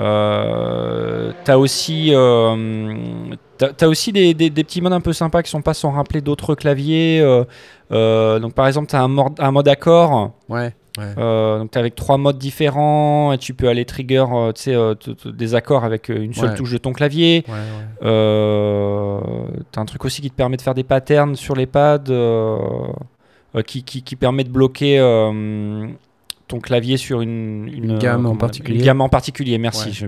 Euh, 0.00 1.32
tu 1.46 1.50
as 1.50 1.58
aussi, 1.58 2.10
euh, 2.14 3.34
t'as- 3.60 3.72
t'as 3.74 3.86
aussi 3.86 4.10
des, 4.12 4.32
des- 4.34 4.48
des 4.50 4.64
petits 4.64 4.80
modes 4.80 4.92
un 4.94 5.00
peu 5.00 5.12
sympas 5.12 5.42
qui 5.42 5.50
sont 5.50 5.60
pas 5.62 5.74
sans 5.74 5.90
rappeler 5.92 6.20
d'autres 6.22 6.54
claviers. 6.54 7.20
euh, 7.20 7.44
euh, 7.92 8.38
donc 8.38 8.54
par 8.54 8.66
exemple, 8.66 8.88
tu 8.88 8.96
as 8.96 9.02
un, 9.02 9.08
mode- 9.08 9.38
un 9.38 9.50
mode 9.52 9.68
accord. 9.68 10.32
Ouais, 10.48 10.72
ouais. 10.98 11.04
Euh, 11.18 11.58
donc, 11.58 11.70
tu 11.72 11.78
avec 11.78 11.94
trois 11.94 12.16
modes 12.18 12.38
différents 12.38 13.32
et 13.32 13.38
tu 13.38 13.52
peux 13.54 13.68
aller 13.68 13.84
trigger 13.84 14.24
des 15.26 15.54
accords 15.54 15.84
avec 15.84 16.08
une 16.08 16.32
seule 16.34 16.50
Ouais. 16.50 16.54
touche 16.56 16.72
de 16.72 16.78
ton 16.78 16.92
clavier. 16.92 17.44
ouais, 17.48 17.52
ouais. 17.54 18.08
Euh, 18.08 19.20
tu 19.72 19.78
as 19.78 19.82
un 19.82 19.84
truc 19.84 20.04
aussi 20.04 20.22
qui 20.22 20.30
te 20.30 20.36
permet 20.36 20.56
de 20.56 20.62
faire 20.62 20.74
des 20.74 20.84
patterns 20.84 21.36
sur 21.36 21.54
les 21.54 21.66
pads 21.66 22.04
qui, 23.66 23.82
qui, 23.84 24.02
qui 24.02 24.16
permet 24.16 24.44
de 24.44 24.50
bloquer 24.50 24.98
ton 26.48 26.58
clavier 26.58 26.96
sur 26.96 27.20
une, 27.20 27.68
Une 27.72 27.98
gamme 27.98 28.26
en 28.26 28.34
particulier. 28.36 28.78
Une 28.78 28.84
gamme 28.84 29.00
en 29.02 29.08
particulier, 29.08 29.56
merci. 29.58 29.88
Ouais. 29.88 29.94
Je 29.94 30.06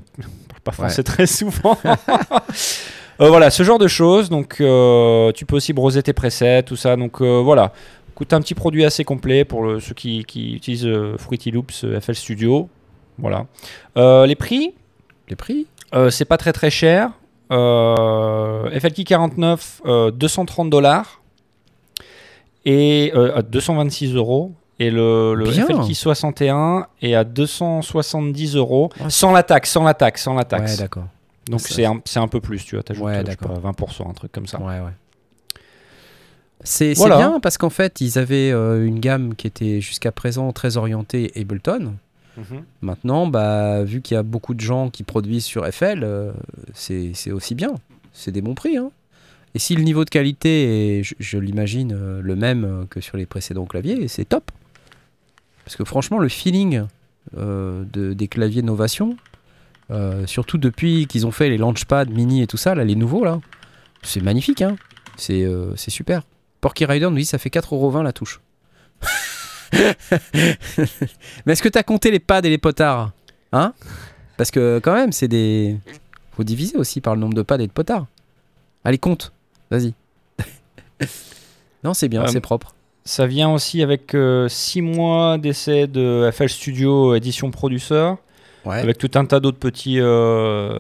parle 0.48 0.61
pas 0.64 0.72
français 0.72 1.03
très 1.05 1.26
souvent. 1.26 1.76
Euh, 3.23 3.29
voilà, 3.29 3.51
ce 3.51 3.62
genre 3.62 3.79
de 3.79 3.87
choses. 3.89 4.29
Donc, 4.29 4.57
euh, 4.61 5.31
tu 5.33 5.47
peux 5.47 5.57
aussi 5.57 5.73
broser 5.73 6.03
tes 6.03 6.12
presets, 6.12 6.62
tout 6.64 6.77
ça. 6.77 6.97
Donc, 6.97 7.20
euh, 7.20 7.41
voilà. 7.41 7.73
Coûte 8.14 8.33
un 8.33 8.41
petit 8.41 8.55
produit 8.55 8.85
assez 8.85 9.05
complet 9.05 9.45
pour 9.45 9.62
le- 9.62 9.81
ceux 9.81 9.95
qui, 9.95 10.25
qui 10.25 10.55
utilisent 10.55 10.89
Fruity 11.18 11.51
Loops 11.51 11.87
FL 12.01 12.14
Studio. 12.14 12.68
Voilà. 13.18 13.47
Les 14.27 14.35
prix, 14.35 14.75
Les 15.29 15.37
prix? 15.37 15.66
C'est 16.11 16.25
pas 16.27 16.37
très 16.37 16.53
très 16.53 16.70
cher. 16.70 17.11
FLK 17.51 19.05
49, 19.05 19.83
euh, 19.87 20.11
230 20.11 20.70
dollars 20.70 21.20
et 22.64 23.12
euh, 23.14 23.37
à 23.37 23.43
226 23.43 24.14
euros. 24.14 24.53
Et 24.79 24.91
le, 24.91 25.35
le. 25.35 25.47
FLK 25.47 25.95
61 25.95 26.87
est 27.03 27.14
à 27.14 27.25
270 27.25 28.57
euros 28.57 28.91
Ouais, 29.01 29.11
sans 29.11 29.33
la 29.33 29.43
taxe, 29.43 29.70
sans 29.70 29.85
la 29.85 29.95
taxe, 29.95 30.23
sans 30.23 30.33
la 30.33 30.39
Ouais, 30.41 30.45
taxe. 30.45 30.77
d'accord. 30.79 31.05
Donc 31.49 31.61
c'est 31.61 31.84
un, 31.84 32.01
un 32.16 32.28
peu 32.28 32.40
plus, 32.40 32.64
tu 32.64 32.76
vois. 32.76 32.82
T'ajoutes 32.82 33.05
Ouais, 33.05 33.12
euh, 33.16 33.20
je 33.26 33.30
sais 33.30 33.36
d'accord. 33.36 33.61
pas, 33.61 33.72
20%, 33.72 34.09
un 34.09 34.12
truc 34.12 34.30
comme 34.32 34.47
ça. 34.47 34.61
Ouais, 34.61 34.78
ouais. 34.80 34.93
C'est 36.64 36.95
Voilà. 36.95 37.16
bien 37.16 37.40
parce 37.40 37.59
qu'en 37.59 37.70
fait, 37.70 38.01
ils 38.01 38.18
avaient 38.18 38.53
euh, 38.53 38.86
une 38.86 39.01
gamme 39.01 39.34
qui 39.34 39.49
était 39.49 39.80
jusqu'à 39.80 40.12
présent 40.12 40.53
très 40.53 40.76
orientée 40.76 41.32
Ableton. 41.36 41.95
Mhm. 42.36 42.62
Maintenant, 42.82 43.26
bah, 43.26 43.82
vu 43.82 44.01
qu'il 44.01 44.14
y 44.14 44.18
a 44.18 44.22
beaucoup 44.22 44.55
de 44.55 44.61
gens 44.61 44.88
qui 44.88 45.03
produisent 45.03 45.45
sur 45.45 45.66
FL, 45.66 46.03
euh, 46.05 46.32
c'est 46.72 47.12
aussi 47.32 47.55
bien. 47.57 47.72
C'est 48.12 48.30
des 48.30 48.40
bons 48.43 48.55
prix. 48.55 48.76
hein. 48.76 48.90
Et 49.55 49.59
si 49.59 49.74
le 49.74 49.82
niveau 49.82 50.05
de 50.05 50.11
qualité 50.11 50.99
est, 51.01 51.03
je, 51.03 51.14
je 51.18 51.38
l'imagine, 51.38 51.93
euh, 51.95 52.22
le 52.22 52.36
même 52.36 52.86
que 52.88 53.01
sur 53.01 53.16
les 53.18 53.26
précédents 53.26 53.66
claviers, 53.66 54.07
c'est 54.09 54.24
top. 54.24 54.51
Parce 55.64 55.76
que 55.76 55.84
franchement, 55.84 56.18
le 56.18 56.28
feeling 56.28 56.84
de, 57.36 58.12
des 58.14 58.28
claviers 58.28 58.62
Novation, 58.62 59.16
euh, 59.93 60.26
surtout 60.26 60.57
depuis 60.59 61.07
qu'ils 61.07 61.26
ont 61.26 61.30
fait 61.30 61.51
les 61.51 61.59
Launchpad 61.59 62.11
mini 62.11 62.43
et 62.43 62.47
tout 62.47 62.57
ça, 62.57 62.74
là, 62.74 62.82
les 62.84 62.95
nouveaux, 62.95 63.24
là, 63.24 63.40
c'est 64.03 64.22
magnifique. 64.22 64.62
Hein. 64.62 64.76
C'est 65.16 65.43
euh, 65.43 65.76
super. 65.76 66.22
Porky 66.61 66.86
Rider 66.86 67.11
nous 67.11 67.16
dit 67.16 67.26
ça 67.26 67.38
fait 67.38 67.51
4,20€ 67.51 68.03
la 68.03 68.12
touche. 68.12 68.40
Mais 70.32 71.53
est-ce 71.53 71.62
que 71.62 71.68
t'as 71.68 71.82
compté 71.82 72.11
les 72.11 72.20
pads 72.20 72.40
et 72.43 72.51
les 72.51 72.59
potards 72.59 73.12
Hein? 73.53 73.74
Parce 74.38 74.51
que 74.51 74.80
quand 74.82 74.95
même, 74.95 75.12
c'est 75.12 75.28
des. 75.28 75.76
Faut 76.34 76.45
diviser 76.45 76.78
aussi 76.78 77.03
par 77.03 77.14
le 77.14 77.20
nombre 77.20 77.34
de 77.34 77.43
pads 77.43 77.61
et 77.61 77.66
de 77.66 77.72
potards. 77.72 78.07
Allez, 78.84 78.99
compte. 78.99 79.32
Vas-y. 79.70 79.93
non, 81.84 81.93
c'est 81.93 82.09
bien, 82.09 82.22
Euh, 82.22 82.28
c'est 82.28 82.40
propre. 82.40 82.74
Ça 83.05 83.26
vient 83.26 83.51
aussi 83.51 83.82
avec 83.82 84.16
6 84.49 84.80
mois 84.80 85.36
d'essai 85.36 85.86
de 85.86 86.30
FL 86.32 86.49
Studio 86.49 87.14
édition 87.14 87.51
Producer. 87.51 88.14
Ouais. 88.64 88.78
avec 88.80 88.98
tout 88.98 89.10
un 89.14 89.24
tas 89.24 89.40
d'autres 89.40 89.58
petits 89.58 89.98
euh, 90.00 90.78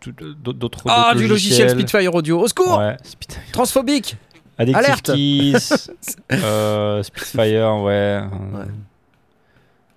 tout- 0.00 0.12
d'autres 0.12 0.82
Ah, 0.86 1.14
du 1.16 1.26
logiciel. 1.26 1.70
Spitfire 1.70 2.14
Audio. 2.14 2.40
Au 2.40 2.46
secours 2.48 2.78
ouais 2.78 2.96
Spitfire. 3.02 3.42
Transphobique 3.52 4.16
Addictive 4.58 4.84
Alerte 4.84 5.10
euh, 6.32 7.02
Spitfire 7.02 7.76
ouais, 7.82 7.92
euh, 8.22 8.64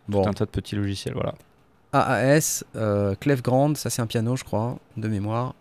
Bon. 0.07 0.23
tout 0.23 0.29
un 0.29 0.33
tas 0.33 0.45
de 0.45 0.49
petits 0.49 0.75
logiciels 0.75 1.13
voilà 1.13 1.33
AAS, 1.91 2.63
euh, 2.75 3.15
Clef 3.19 3.41
Grande, 3.41 3.75
ça 3.75 3.89
c'est 3.89 4.01
un 4.01 4.05
piano, 4.05 4.35
je 4.35 4.43
crois, 4.43 4.77
de 4.95 5.07
mémoire. 5.07 5.55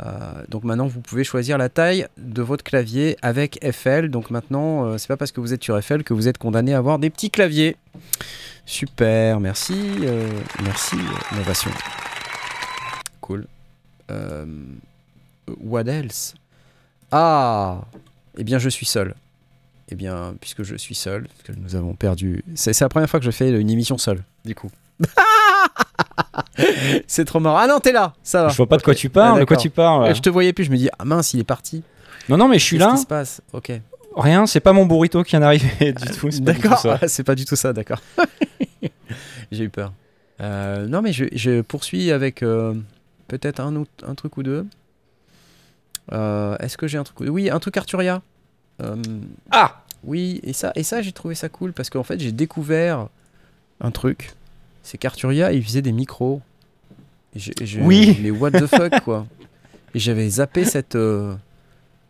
Euh, 0.00 0.44
donc 0.48 0.64
maintenant, 0.64 0.86
vous 0.86 1.00
pouvez 1.00 1.24
choisir 1.24 1.58
la 1.58 1.68
taille 1.68 2.06
de 2.16 2.42
votre 2.42 2.64
clavier 2.64 3.16
avec 3.22 3.58
FL. 3.72 4.08
Donc 4.08 4.30
maintenant, 4.30 4.84
euh, 4.84 4.98
c'est 4.98 5.08
pas 5.08 5.16
parce 5.16 5.32
que 5.32 5.40
vous 5.40 5.52
êtes 5.52 5.62
sur 5.62 5.80
FL 5.82 6.02
que 6.02 6.14
vous 6.14 6.28
êtes 6.28 6.38
condamné 6.38 6.74
à 6.74 6.78
avoir 6.78 6.98
des 6.98 7.10
petits 7.10 7.30
claviers. 7.30 7.76
Super, 8.66 9.40
merci, 9.40 9.74
euh, 10.02 10.28
merci 10.62 10.96
euh, 10.96 11.36
Novation. 11.36 11.70
Cool. 13.20 13.46
What 15.60 15.84
else? 15.86 16.34
Ah, 17.12 17.82
eh 18.36 18.44
bien 18.44 18.58
je 18.58 18.68
suis 18.68 18.86
seul. 18.86 19.14
Eh 19.92 19.96
bien, 19.96 20.34
puisque 20.40 20.62
je 20.62 20.76
suis 20.76 20.94
seul, 20.94 21.26
que 21.42 21.52
nous 21.52 21.74
avons 21.74 21.94
perdu. 21.94 22.44
C'est 22.54 22.72
c'est 22.72 22.84
la 22.84 22.88
première 22.88 23.10
fois 23.10 23.18
que 23.18 23.26
je 23.26 23.32
fais 23.32 23.50
une 23.50 23.70
émission 23.70 23.98
seule, 23.98 24.22
du 24.44 24.54
coup. 24.54 24.70
c'est 27.06 27.24
trop 27.24 27.40
marrant. 27.40 27.58
Ah 27.58 27.66
non, 27.66 27.80
t'es 27.80 27.92
là, 27.92 28.14
ça 28.22 28.42
va. 28.44 28.48
je 28.48 28.56
vois 28.56 28.66
pas 28.66 28.76
de 28.76 28.82
quoi 28.82 28.94
tu 28.94 29.08
parles 29.08 29.36
Ah, 29.36 29.40
de 29.40 29.44
quoi 29.44 29.56
tu 29.56 29.70
parles 29.70 30.14
Je 30.14 30.20
te 30.20 30.28
voyais 30.30 30.52
plus, 30.52 30.64
je 30.64 30.70
me 30.70 30.76
dis, 30.76 30.88
ah 30.98 31.04
mince, 31.04 31.34
il 31.34 31.40
est 31.40 31.44
parti. 31.44 31.82
non 32.28 32.36
non 32.36 32.48
mais 32.48 32.58
je 32.58 32.64
suis 32.64 32.78
Qu'est-ce 32.78 32.88
là 32.88 32.94
qui 32.94 33.02
se 33.02 33.06
passe? 33.06 33.40
Ok. 33.52 33.72
rien 34.16 34.46
c'est 34.46 34.60
pas 34.60 34.72
mon 34.72 34.86
burrito 34.86 35.22
qui 35.24 35.30
vient 35.30 35.40
d'arriver 35.40 35.92
du 35.92 36.06
tout 36.16 36.28
D'accord. 36.40 36.84
Ah, 36.86 37.00
c'est 37.08 37.24
pas 37.24 37.34
du 37.34 37.44
tout 37.44 37.56
ça, 37.56 37.72
d'accord. 37.72 38.00
J'ai 39.52 39.64
eu 39.64 39.68
peur. 39.70 39.92
Euh, 40.40 40.86
non, 40.86 41.02
mais 41.02 41.12
je, 41.12 41.24
je 41.32 41.60
poursuis 41.60 42.12
avec 42.12 42.42
euh, 42.42 42.74
peut-être 43.28 43.60
un, 43.60 44.14
truc 44.14 44.36
ou 44.36 44.42
deux. 44.42 44.66
Euh, 46.12 46.56
Est-ce 46.58 46.78
que 46.78 46.86
j'ai 46.86 46.98
un 46.98 47.04
truc 47.04 47.20
ou- 47.20 47.24
Oui, 47.32 47.50
un 47.50 47.58
truc 47.58 47.76
Arturia. 47.76 48.22
Ah 49.50 49.82
oui, 50.02 50.40
et 50.44 50.54
ça, 50.54 50.72
et 50.76 50.82
ça 50.82 51.02
j'ai 51.02 51.12
trouvé 51.12 51.34
ça 51.34 51.50
cool 51.50 51.74
parce 51.74 51.90
qu'en 51.90 52.02
fait, 52.02 52.18
j'ai 52.18 52.32
découvert 52.32 53.08
un 53.82 53.90
truc. 53.90 54.32
C'est 54.82 54.98
qu'Arturia, 54.98 55.52
il 55.52 55.64
faisait 55.64 55.82
des 55.82 55.92
micros. 55.92 56.40
Et 57.34 57.40
Oui. 57.80 58.18
Mais 58.22 58.30
what 58.30 58.50
the 58.52 58.66
fuck, 58.66 59.00
quoi. 59.04 59.26
et 59.94 59.98
j'avais 59.98 60.28
zappé 60.28 60.64
cette, 60.64 60.96
euh, 60.96 61.34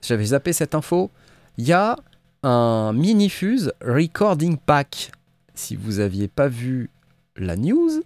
j'avais 0.02 0.26
zappé 0.26 0.52
cette 0.52 0.74
info. 0.74 1.10
Il 1.58 1.66
y 1.66 1.72
a 1.72 1.96
un 2.42 2.92
Minifuse 2.92 3.72
Recording 3.82 4.56
Pack. 4.56 5.12
Si 5.54 5.76
vous 5.76 6.00
aviez 6.00 6.28
pas 6.28 6.48
vu 6.48 6.90
la 7.36 7.56
news, 7.56 8.02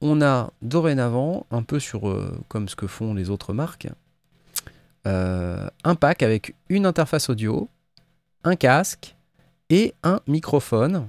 on 0.00 0.20
a 0.20 0.52
dorénavant, 0.62 1.46
un 1.50 1.62
peu 1.62 1.78
sur 1.78 2.08
euh, 2.08 2.36
comme 2.48 2.68
ce 2.68 2.76
que 2.76 2.86
font 2.86 3.14
les 3.14 3.30
autres 3.30 3.52
marques, 3.52 3.88
euh, 5.06 5.68
un 5.84 5.94
pack 5.94 6.22
avec 6.22 6.54
une 6.68 6.86
interface 6.86 7.28
audio, 7.30 7.68
un 8.44 8.56
casque 8.56 9.14
et 9.70 9.94
un 10.02 10.20
microphone. 10.26 11.08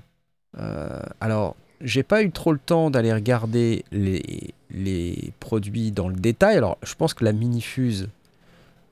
Euh, 0.60 1.02
alors, 1.20 1.56
j'ai 1.84 2.04
pas 2.04 2.24
eu 2.24 2.32
trop 2.32 2.52
le 2.54 2.60
temps 2.60 2.90
d'aller 2.90 3.14
regarder 3.14 3.84
les, 3.92 4.54
les 4.72 5.32
produits 5.40 5.92
dans 5.92 6.08
le 6.10 6.16
détail. 6.16 6.58
Alors, 6.58 6.78
je 6.84 6.96
pense 6.96 7.14
que 7.14 7.24
la 7.26 7.34
Minifuse, 7.34 8.10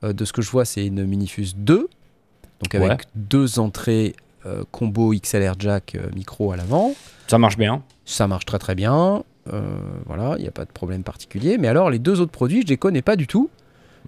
euh, 0.04 0.14
de 0.14 0.26
ce 0.26 0.34
que 0.34 0.42
je 0.42 0.50
vois, 0.52 0.66
c'est 0.66 0.86
une 0.86 1.06
Minifuse 1.06 1.56
2. 1.58 1.88
Donc, 2.62 2.76
avec 2.76 2.90
Ouais. 2.90 2.98
deux 3.16 3.60
entrées 3.60 4.16
euh, 4.46 4.64
combo 4.72 5.14
XLR 5.14 5.54
jack 5.58 5.96
euh, 5.96 6.10
micro 6.16 6.52
à 6.52 6.58
l'avant. 6.58 6.94
Ça 7.28 7.38
marche 7.38 7.58
bien. 7.58 7.84
Ça 8.06 8.28
marche 8.28 8.46
très 8.46 8.60
très 8.60 8.76
bien. 8.76 9.24
Euh, 9.52 9.62
voilà, 10.06 10.36
il 10.38 10.42
n'y 10.44 10.48
a 10.48 10.52
pas 10.52 10.66
de 10.66 10.72
problème 10.72 11.04
particulier. 11.04 11.58
Mais 11.58 11.68
alors, 11.68 11.90
les 11.90 11.98
deux 12.00 12.20
autres 12.22 12.32
produits, 12.32 12.62
je 12.62 12.68
les 12.68 12.78
connais 12.78 13.02
pas 13.02 13.16
du 13.16 13.26
tout. 13.28 13.50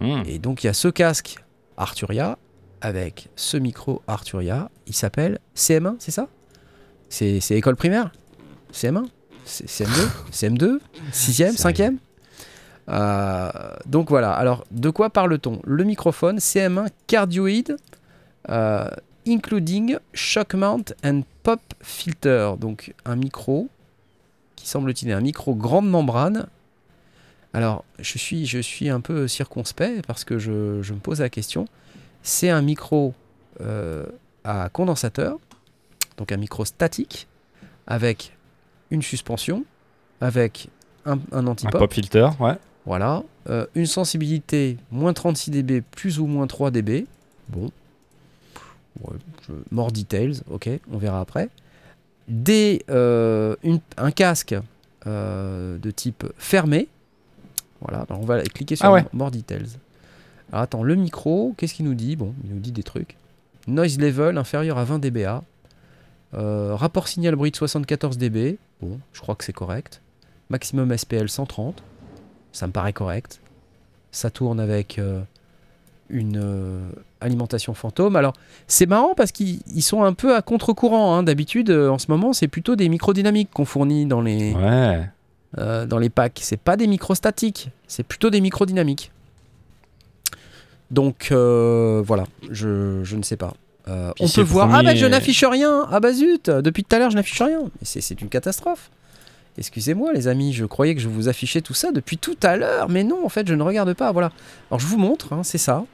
Hmm. 0.01 0.21
Et 0.27 0.39
donc 0.39 0.63
il 0.63 0.67
y 0.67 0.69
a 0.69 0.73
ce 0.73 0.87
casque 0.87 1.37
Arturia 1.77 2.37
avec 2.81 3.29
ce 3.35 3.57
micro 3.57 4.01
Arturia. 4.07 4.69
Il 4.87 4.93
s'appelle 4.93 5.39
CM1, 5.55 5.95
c'est 5.99 6.11
ça? 6.11 6.27
C'est 7.09 7.39
école 7.51 7.75
primaire? 7.75 8.11
CM1 8.73 9.05
C'est- 9.45 9.65
CM2 9.67 10.07
CM2 10.31 10.79
6e 11.11 11.51
Sérieux 11.51 11.51
5e 11.53 11.97
Euh, 12.89 13.49
donc 13.85 14.09
voilà, 14.09 14.33
alors 14.33 14.65
de 14.71 14.89
quoi 14.89 15.09
parle-t-on? 15.09 15.61
Le 15.65 15.83
microphone 15.85 16.37
CM1 16.39 16.87
cardioid 17.07 17.77
euh, 18.49 18.89
including 19.25 19.97
shock 20.13 20.53
mount 20.53 20.93
and 21.03 21.21
pop 21.43 21.61
filter. 21.81 22.55
Donc 22.59 22.93
un 23.05 23.15
micro 23.15 23.69
qui 24.57 24.67
semble-t-il 24.67 25.11
un 25.13 25.21
micro 25.21 25.55
grande 25.55 25.89
membrane 25.89 26.47
alors, 27.55 27.85
je 27.99 28.17
suis, 28.17 28.47
je 28.47 28.57
suis 28.57 28.89
un 28.89 28.99
peu 28.99 29.27
circonspect 29.27 30.03
parce 30.07 30.23
que 30.23 30.39
je, 30.39 30.81
je 30.81 30.91
me 30.93 30.97
pose 30.97 31.19
la 31.21 31.29
question. 31.29 31.65
C'est 32.23 32.49
un 32.49 32.63
micro 32.63 33.13
euh, 33.61 34.07
à 34.43 34.69
condensateur, 34.69 35.37
donc 36.17 36.31
un 36.31 36.37
micro 36.37 36.65
statique, 36.65 37.27
avec 37.85 38.35
une 38.93 39.01
suspension, 39.01 39.65
avec 40.21 40.69
un, 41.05 41.13
un 41.33 41.39
Un 41.39 41.47
anti-pop, 41.47 41.79
pop 41.79 41.93
filter, 41.93 42.29
ouais. 42.39 42.55
voilà, 42.85 43.23
euh, 43.49 43.65
une 43.75 43.85
sensibilité 43.87 44.77
moins 44.91 45.11
36 45.13 45.51
dB, 45.51 45.81
plus 45.81 46.19
ou 46.19 46.27
moins 46.27 46.47
3 46.47 46.71
dB. 46.71 47.05
Bon, 47.49 47.69
Ouais, 49.01 49.15
je- 49.47 49.53
more 49.71 49.91
details, 49.91 50.41
ok, 50.51 50.69
on 50.91 50.97
verra 50.99 51.19
après. 51.19 51.49
Des, 52.27 52.83
euh, 52.89 53.55
une- 53.63 53.79
un 53.97 54.11
casque 54.11 54.55
euh, 55.07 55.77
de 55.79 55.91
type 55.91 56.25
fermé. 56.37 56.87
Voilà, 57.81 58.05
alors 58.07 58.21
on 58.21 58.25
va 58.25 58.41
cliquer 58.43 58.75
sur 58.77 58.85
Ah 58.85 58.91
ouais. 58.93 59.03
more 59.11 59.31
details. 59.31 59.65
Alors 60.51 60.61
attends, 60.63 60.83
le 60.83 60.93
micro, 60.95 61.53
qu'est-ce 61.57 61.73
qu'il 61.73 61.85
nous 61.85 61.95
dit? 61.95 62.15
Bon, 62.15 62.33
il 62.45 62.51
nous 62.53 62.59
dit 62.59 62.71
des 62.71 62.83
trucs. 62.83 63.17
Noise 63.67 63.97
level 63.99 64.37
inférieur 64.37 64.77
à 64.77 64.83
20 64.85 64.99
dBA. 64.99 65.43
Euh, 66.35 66.75
rapport 66.75 67.07
signal 67.07 67.35
bruit 67.35 67.51
de 67.51 67.55
74 67.55 68.17
dB. 68.17 68.57
Bon, 68.81 68.99
je 69.13 69.21
crois 69.21 69.35
que 69.35 69.43
c'est 69.43 69.53
correct. 69.53 70.01
Maximum 70.49 70.95
SPL 70.97 71.29
130. 71.29 71.83
Ça 72.51 72.67
me 72.67 72.71
paraît 72.71 72.93
correct. 72.93 73.39
Ça 74.11 74.29
tourne 74.29 74.59
avec 74.59 74.99
euh, 74.99 75.21
une 76.09 76.37
euh, 76.37 76.89
alimentation 77.21 77.73
fantôme. 77.73 78.15
Alors, 78.15 78.33
c'est 78.67 78.85
marrant 78.85 79.13
parce 79.15 79.31
qu'ils 79.31 79.59
ils 79.73 79.81
sont 79.81 80.03
un 80.03 80.13
peu 80.13 80.35
à 80.35 80.41
contre-courant. 80.41 81.15
hein. 81.15 81.23
D'habitude, 81.23 81.71
en 81.71 81.97
ce 81.97 82.07
moment, 82.09 82.33
c'est 82.33 82.47
plutôt 82.47 82.75
des 82.75 82.89
microdynamiques 82.89 83.49
qu'on 83.51 83.65
fournit 83.65 84.05
dans 84.05 84.21
les, 84.21 84.53
Ouais. 84.53 85.07
dans 85.87 85.97
les 85.99 86.09
packs. 86.09 86.39
C'est 86.43 86.57
pas 86.59 86.77
des 86.77 86.87
microstatiques, 86.87 87.69
c'est 87.87 88.03
plutôt 88.03 88.29
des 88.29 88.41
microdynamiques. 88.41 89.11
Donc 90.91 91.27
voilà, 91.31 92.25
je, 92.51 93.03
je 93.03 93.15
ne 93.15 93.23
sais 93.23 93.37
pas. 93.37 93.53
Euh, 93.87 94.11
on 94.19 94.29
peut 94.29 94.41
voir. 94.41 94.73
Ah 94.73 94.81
bah 94.83 94.95
je 94.95 95.05
n'affiche 95.05 95.43
rien. 95.43 95.87
Ah 95.91 95.99
bah 95.99 96.13
zut, 96.13 96.49
depuis 96.49 96.83
tout 96.83 96.95
à 96.95 96.99
l'heure 96.99 97.09
je 97.11 97.15
n'affiche 97.17 97.41
rien. 97.41 97.69
C'est 97.81 98.21
une 98.21 98.29
catastrophe. 98.29 98.89
Excusez-moi 99.57 100.13
les 100.13 100.27
amis, 100.27 100.51
je 100.53 100.65
croyais 100.65 100.95
que 100.95 101.01
je 101.01 101.07
vous 101.09 101.27
affichais 101.27 101.61
tout 101.61 101.73
ça 101.75 101.91
depuis 101.91 102.17
tout 102.17 102.37
à 102.43 102.55
l'heure, 102.57 102.89
mais 102.89 103.03
non 103.03 103.23
en 103.25 103.29
fait 103.29 103.47
je 103.47 103.53
ne 103.53 103.61
regarde 103.61 103.93
pas. 103.93 104.11
Voilà. 104.11 104.31
Alors 104.71 104.79
je 104.79 104.87
vous 104.87 104.97
montre, 104.97 105.33
hein, 105.33 105.43
c'est 105.43 105.57
ça. 105.59 105.85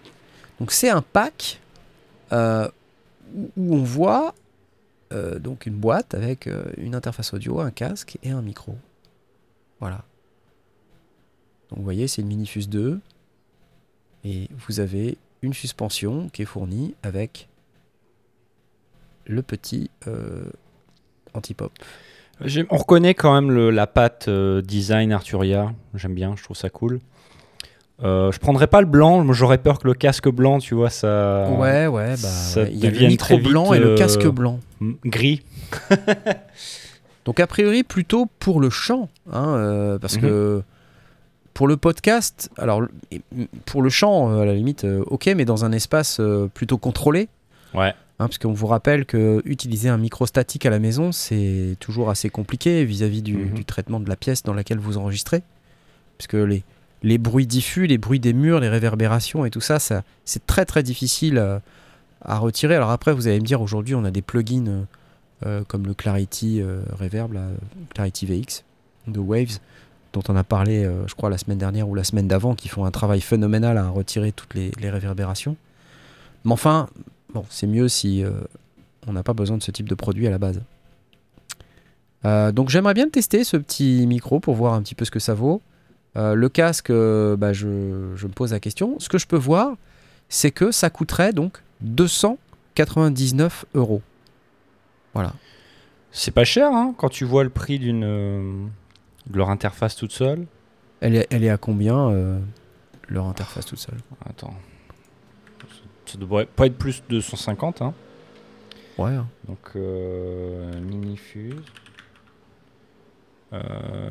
Donc 0.60 0.72
c'est 0.72 0.90
un 0.90 1.02
pack 1.02 1.60
euh, 2.32 2.70
où- 3.58 3.76
on 3.76 3.84
voit 3.84 4.34
euh, 5.12 5.40
donc 5.40 5.66
une 5.66 5.74
boîte 5.76 6.14
avec 6.14 6.48
une 6.78 6.94
interface 6.96 7.34
audio, 7.34 7.60
un 7.60 7.72
casque 7.72 8.18
et 8.24 8.30
un 8.30 8.42
micro. 8.42 8.76
Voilà. 9.80 10.04
Donc 11.70 11.80
vous 11.80 11.84
voyez, 11.84 12.08
c'est 12.08 12.22
une 12.22 12.28
Minifuse 12.28 12.70
2. 12.70 13.00
Et 14.26 14.48
vous 14.68 14.80
avez 14.80 15.18
une 15.42 15.54
suspension 15.54 16.30
qui 16.30 16.44
est 16.44 16.46
fournie 16.46 16.94
avec 17.04 17.49
le 19.30 19.42
petit 19.44 19.90
euh, 20.08 20.44
anti-pop. 21.34 21.72
On 22.70 22.78
reconnaît 22.78 23.14
quand 23.14 23.34
même 23.34 23.52
le- 23.52 23.70
la 23.70 23.86
patte 23.86 24.28
euh, 24.28 24.62
design 24.62 25.12
Arturia. 25.12 25.72
J'aime 25.94 26.14
bien, 26.16 26.34
je 26.38 26.44
trouve 26.44 26.58
ça 26.58 26.70
cool. 26.70 27.00
Euh, 28.02 28.32
je 28.32 28.40
prendrais 28.40 28.68
pas 28.68 28.80
le 28.80 28.88
blanc, 28.88 29.30
j'aurais 29.34 29.58
peur 29.58 29.78
que 29.78 29.86
le 29.88 29.94
casque 29.94 30.30
blanc, 30.30 30.60
tu 30.60 30.74
vois, 30.74 30.90
ça. 30.90 31.50
ouais, 31.52 31.86
ouais, 31.88 32.12
bah, 32.12 32.16
ça 32.18 32.62
ouais. 32.64 32.70
il 32.72 32.80
y 32.80 32.88
a 32.88 32.92
le 32.92 33.08
micro 33.08 33.38
blanc 33.38 33.74
et 33.74 33.80
le 33.80 33.90
euh, 33.92 33.98
casque 33.98 34.26
blanc. 34.28 34.60
Gris. 35.06 35.42
Donc 37.26 37.40
a 37.40 37.48
priori 37.48 37.84
plutôt 37.84 38.26
pour 38.40 38.60
le 38.62 38.70
chant, 38.70 39.10
hein, 39.32 39.54
euh, 39.56 40.00
parce 40.00 40.16
Mhm. 40.16 40.22
que 40.22 40.64
pour 41.54 41.68
le 41.68 41.76
podcast, 41.76 42.50
alors 42.58 42.82
pour 43.66 43.82
le 43.82 43.90
chant 43.90 44.40
à 44.40 44.46
la 44.46 44.54
limite, 44.54 44.86
ok, 45.08 45.30
mais 45.36 45.44
dans 45.46 45.66
un 45.66 45.72
espace 45.74 46.22
plutôt 46.54 46.78
contrôlé, 46.78 47.28
Ouais. 47.76 47.94
Hein, 48.20 48.28
parce 48.28 48.38
qu'on 48.38 48.54
vous 48.54 48.68
rappelle 48.68 49.06
que 49.06 49.42
utiliser 49.46 49.90
un 49.90 49.98
micro 49.98 50.26
statique 50.26 50.66
à 50.66 50.70
la 50.70 50.80
maison, 50.80 51.12
c'est 51.12 51.76
toujours 51.80 52.10
assez 52.10 52.30
compliqué 52.30 52.84
vis-à-vis 52.86 53.22
du, 53.22 53.36
Mhm. 53.38 53.54
du 53.54 53.66
traitement 53.66 54.00
de 54.00 54.10
la 54.10 54.16
pièce 54.16 54.44
dans 54.44 54.54
laquelle 54.54 54.80
vous 54.80 54.98
enregistrez, 54.98 55.42
puisque 56.18 56.34
les 56.34 56.64
les 57.02 57.18
bruits 57.18 57.48
diffus, 57.48 57.88
les 57.88 57.98
bruits 57.98 58.20
des 58.20 58.34
murs, 58.34 58.60
les 58.60 58.68
réverbérations 58.68 59.46
et 59.46 59.50
tout 59.50 59.62
ça, 59.62 59.80
ça 59.80 60.04
c'est 60.26 60.46
très 60.46 60.66
très 60.66 60.84
difficile 60.84 61.38
euh, 61.38 61.58
à 62.22 62.38
retirer. 62.40 62.76
Alors 62.76 62.90
après, 62.92 63.14
vous 63.14 63.28
allez 63.28 63.40
me 63.40 63.46
dire, 63.46 63.62
aujourd'hui, 63.62 63.96
on 63.96 64.04
a 64.04 64.12
des 64.12 64.22
plugins 64.22 64.68
euh, 64.68 64.82
euh, 65.46 65.64
comme 65.66 65.86
le 65.86 65.94
Clarity 65.94 66.62
euh, 66.62 66.82
Reverb, 67.00 67.34
Clarity 67.94 68.26
VX 68.26 68.66
de 69.08 69.20
Waves, 69.22 69.60
dont 70.12 70.24
on 70.28 70.36
a 70.36 70.44
parlé, 70.44 70.84
euh, 70.84 71.08
je 71.08 71.16
crois, 71.16 71.30
la 71.30 71.38
semaine 71.38 71.58
dernière 71.58 71.88
ou 71.88 71.96
la 71.96 72.04
semaine 72.04 72.28
d'avant, 72.28 72.54
qui 72.54 72.68
font 72.68 72.84
un 72.84 72.92
travail 72.92 73.22
phénoménal 73.22 73.78
à 73.78 73.88
retirer 73.88 74.34
toutes 74.34 74.54
les, 74.54 74.72
les 74.82 74.90
réverbérations. 74.90 75.56
Mais 76.44 76.52
enfin, 76.52 76.90
bon, 77.34 77.46
c'est 77.50 77.68
mieux 77.68 77.88
si 77.88 78.24
euh, 78.24 78.32
on 79.08 79.14
n'a 79.14 79.24
pas 79.24 79.34
besoin 79.34 79.58
de 79.58 79.64
ce 79.64 79.72
type 79.72 79.88
de 79.90 79.96
produit 79.96 80.28
à 80.28 80.30
la 80.30 80.38
base. 80.38 80.62
Euh, 82.26 82.52
donc 82.52 82.70
j'aimerais 82.70 82.94
bien 82.94 83.10
tester, 83.10 83.44
ce 83.44 83.58
petit 83.58 84.06
micro, 84.08 84.40
pour 84.40 84.56
voir 84.56 84.74
un 84.74 84.82
petit 84.82 84.96
peu 84.96 85.06
ce 85.06 85.12
que 85.12 85.20
ça 85.20 85.34
vaut. 85.34 85.62
Euh, 86.18 86.34
le 86.34 86.50
casque, 86.50 86.92
bah, 86.92 87.54
je, 87.54 88.14
je 88.16 88.28
me 88.28 88.34
pose 88.34 88.52
la 88.52 88.60
question. 88.60 89.00
Ce 89.00 89.10
que 89.10 89.18
je 89.18 89.28
peux 89.28 89.38
voir, 89.38 89.76
c'est 90.28 90.52
que 90.52 90.72
ça 90.72 90.90
coûterait 90.90 91.34
donc 91.34 91.62
299 91.82 93.66
euros. 93.76 94.02
Voilà. 95.14 95.34
C'est 96.12 96.32
pas 96.32 96.44
cher, 96.44 96.72
hein, 96.74 96.94
quand 96.98 97.10
tu 97.10 97.26
vois 97.26 97.44
le 97.44 97.50
prix 97.50 97.78
d'une 97.80 98.02
de 98.02 99.38
leur 99.38 99.50
interface 99.50 99.96
toute 99.96 100.12
seule. 100.12 100.46
Elle 101.02 101.16
est, 101.16 101.28
elle 101.30 101.44
est 101.44 101.50
à 101.50 101.58
combien 101.58 102.12
leur 103.08 103.26
interface 103.28 103.66
toute 103.66 103.80
seule? 103.80 104.00
Attends. 104.28 104.54
Ça 106.12 106.18
devrait 106.18 106.46
pas 106.48 106.66
être 106.66 106.78
plus 106.78 107.04
de 107.10 107.20
150, 107.20 107.82
hein. 107.82 107.94
Ouais. 108.98 109.12
hein. 109.12 109.28
Donc, 109.48 109.60
euh, 109.76 110.80
Minifuse. 110.82 111.56
Euh, 113.54 113.60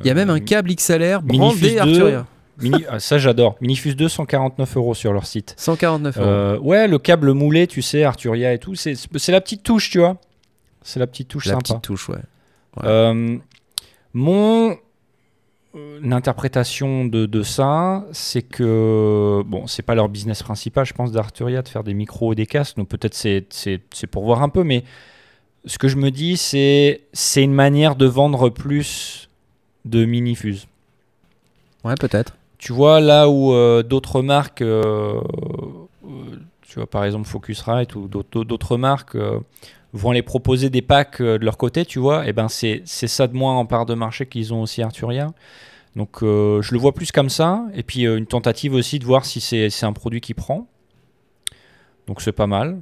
Il 0.03 0.07
y 0.07 0.11
a 0.11 0.15
même 0.15 0.31
un 0.31 0.41
câble 0.41 0.75
XLR 0.75 1.23
Minifuse 1.23 1.75
brandé 1.75 1.75
2. 1.75 1.79
Arturia. 1.81 2.27
Mini, 2.61 2.85
ah, 2.89 2.99
ça 2.99 3.19
j'adore. 3.19 3.57
Minifuse 3.61 3.95
2, 3.95 4.09
149 4.09 4.77
euros 4.77 4.95
sur 4.95 5.13
leur 5.13 5.27
site. 5.27 5.55
149 5.57 6.17
euros. 6.19 6.27
Euh, 6.27 6.59
ouais, 6.59 6.89
le 6.89 6.99
câble 6.99 7.33
moulé, 7.33 7.69
tu 7.69 7.83
sais, 7.83 8.03
Arturia 8.03 8.53
et 8.53 8.59
tout, 8.59 8.75
c'est 8.75 8.95
c'est 8.97 9.31
la 9.33 9.41
petite 9.41 9.63
touche, 9.63 9.91
tu 9.91 9.99
vois. 10.01 10.17
C'est 10.83 10.99
la 10.99 11.07
petite 11.07 11.29
touche 11.29 11.47
La 11.47 11.53
sympa. 11.53 11.63
petite 11.63 11.83
touche, 11.83 12.09
ouais. 12.09 12.17
Ouais. 12.77 12.83
Euh, 12.85 13.37
mon 14.13 14.77
euh, 16.05 16.13
interprétation 16.13 17.05
de, 17.05 17.27
de 17.27 17.43
ça, 17.43 18.05
c'est 18.13 18.43
que 18.43 19.43
bon, 19.47 19.67
c'est 19.67 19.83
pas 19.83 19.95
leur 19.95 20.09
business 20.09 20.43
principal, 20.43 20.85
je 20.87 20.93
pense, 20.95 21.13
d'Arturia 21.13 21.63
de 21.63 21.69
faire 21.69 21.85
des 21.85 21.95
micros 21.95 22.33
et 22.33 22.37
des 22.37 22.47
casques. 22.47 22.77
Donc 22.77 22.89
peut-être 22.89 23.15
c'est 23.15 23.47
c'est 23.51 23.81
c'est 23.93 24.07
pour 24.07 24.25
voir 24.25 24.43
un 24.43 24.49
peu, 24.49 24.65
mais 24.65 24.85
ce 25.65 25.79
que 25.79 25.89
je 25.89 25.97
me 25.97 26.11
dis, 26.11 26.37
c'est 26.37 27.03
c'est 27.13 27.43
une 27.43 27.55
manière 27.55 27.97
de 27.97 28.07
vendre 28.07 28.49
plus 28.51 29.29
de 29.85 30.05
minifuse. 30.05 30.67
Ouais, 31.85 31.95
peut-être. 31.97 32.37
tu 32.59 32.73
vois, 32.73 33.01
là 33.01 33.29
où 33.29 33.53
euh, 33.53 33.83
d'autres 33.83 34.21
marques, 34.23 34.63
euh, 34.63 35.21
euh, 36.05 36.09
tu 36.63 36.75
vois, 36.77 36.87
par 36.87 37.05
exemple 37.05 37.27
Focusrite 37.29 37.95
ou 37.95 38.09
d'autres 38.09 38.45
d'autres 38.45 38.77
marques 38.77 39.15
euh, 39.15 39.39
vont 39.93 40.13
les 40.13 40.23
proposer 40.23 40.71
des 40.71 40.83
packs 40.83 41.21
euh, 41.21 41.39
de 41.39 41.45
leur 41.45 41.57
côté, 41.57 41.85
tu 41.85 41.99
vois, 41.99 42.27
et 42.27 42.33
ben 42.33 42.49
c'est 42.49 42.85
ça 42.85 43.27
de 43.27 43.35
moins 43.35 43.57
en 43.57 43.67
part 43.67 43.87
de 43.87 43.95
marché 43.95 44.27
qu'ils 44.27 44.53
ont 44.53 44.63
aussi 44.63 44.83
Arturia. 44.83 45.33
Donc 45.97 46.23
euh, 46.23 46.63
je 46.63 46.73
le 46.75 46.81
vois 46.81 46.93
plus 46.93 47.11
comme 47.11 47.31
ça. 47.31 47.65
Et 47.75 47.83
puis 47.83 48.07
euh, 48.07 48.19
une 48.19 48.27
tentative 48.27 48.75
aussi 48.75 48.99
de 48.99 49.05
voir 49.05 49.25
si 49.25 49.41
c'est 49.41 49.85
un 49.85 49.93
produit 49.93 50.21
qui 50.21 50.35
prend. 50.35 50.67
Donc 52.07 52.21
c'est 52.23 52.33
pas 52.33 52.47
mal 52.47 52.81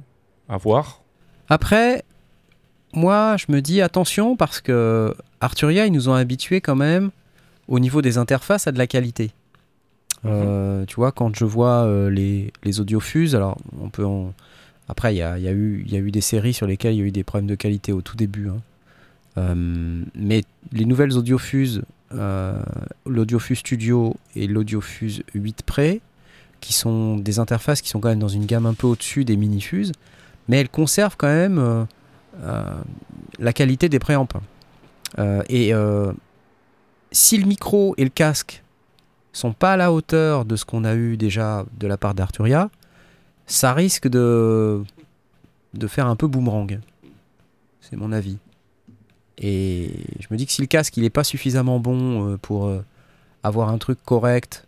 à 0.49 0.57
voir. 0.57 1.01
Après, 1.49 2.03
moi, 2.93 3.35
je 3.37 3.45
me 3.49 3.61
dis 3.61 3.81
attention 3.81 4.35
parce 4.35 4.61
que 4.61 5.13
Arturia, 5.41 5.85
ils 5.85 5.91
nous 5.91 6.09
ont 6.09 6.13
habitués 6.13 6.61
quand 6.61 6.75
même 6.75 7.11
au 7.67 7.79
niveau 7.79 8.01
des 8.01 8.17
interfaces 8.17 8.67
à 8.67 8.71
de 8.71 8.77
la 8.77 8.87
qualité. 8.87 9.31
Euh, 10.25 10.85
tu 10.85 10.95
vois, 10.95 11.11
quand 11.11 11.35
je 11.35 11.45
vois 11.45 11.87
les, 12.09 12.51
les 12.63 12.79
audiofuses, 12.79 13.35
alors 13.35 13.57
on 13.81 13.89
peut 13.89 14.05
en... 14.05 14.33
Après, 14.89 15.13
il 15.13 15.17
y 15.17 15.21
a, 15.21 15.37
eu- 15.51 16.11
des 16.11 16.21
séries 16.21 16.53
sur 16.53 16.65
lesquelles 16.67 16.93
il 16.93 16.99
y 16.99 17.01
a 17.01 17.05
eu 17.05 17.11
des 17.11 17.23
problèmes 17.23 17.47
de 17.47 17.55
qualité 17.55 17.91
au 17.93 18.01
tout 18.01 18.15
début. 18.15 18.49
hein. 18.49 18.57
Euh, 19.37 20.03
mais 20.15 20.43
les 20.71 20.85
nouvelles 20.85 21.15
audiofuses, 21.17 21.83
euh, 22.13 22.59
l'Audiofuse 23.05 23.59
Studio 23.59 24.15
et 24.35 24.47
l'Audiofuse 24.47 25.23
8 25.35 25.61
Pre, 25.63 25.99
qui 26.61 26.73
sont 26.73 27.17
des 27.17 27.37
interfaces 27.37 27.81
qui 27.81 27.89
sont 27.89 27.99
quand 27.99 28.09
même 28.09 28.17
dans 28.19 28.27
une 28.27 28.45
gamme 28.45 28.65
un 28.65 28.73
peu 28.73 28.87
au-dessus 28.87 29.25
des 29.25 29.35
mini-fuses, 29.37 29.91
mais 30.47 30.57
elles 30.59 30.69
conservent 30.69 31.17
quand 31.17 31.27
même 31.27 31.59
euh, 31.59 32.63
la 33.37 33.53
qualité 33.53 33.89
des 33.89 33.99
préamps. 33.99 34.27
Euh, 35.19 35.43
et 35.49 35.71
si 37.11 37.37
le 37.37 37.45
micro 37.45 37.93
et 37.97 38.03
le 38.03 38.09
casque 38.09 38.63
sont 39.33 39.53
pas 39.53 39.73
à 39.73 39.77
la 39.77 39.91
hauteur 39.93 40.45
de 40.45 40.55
ce 40.55 40.65
qu'on 40.65 40.83
a 40.83 40.95
eu 40.95 41.15
déjà 41.17 41.65
de 41.79 41.85
la 41.87 41.97
part 41.97 42.15
d'Arturia, 42.15 42.69
ça 43.47 43.73
risque 43.73 44.07
de, 44.07 44.83
de 45.73 45.87
faire 45.87 46.05
un 46.07 46.15
peu 46.15 46.27
boomerang. 46.27 46.79
C'est 47.81 47.95
mon 47.95 48.11
avis. 48.11 48.37
Et 49.39 49.89
je 50.19 50.27
me 50.31 50.37
dis 50.37 50.45
que 50.45 50.51
si 50.51 50.61
le 50.61 50.67
casque 50.67 50.95
il 50.97 51.03
est 51.03 51.09
pas 51.09 51.23
suffisamment 51.23 51.79
bon 51.79 52.27
euh, 52.33 52.37
pour 52.37 52.65
euh, 52.67 52.83
avoir 53.43 53.69
un 53.69 53.77
truc 53.77 53.99
correct, 54.03 54.65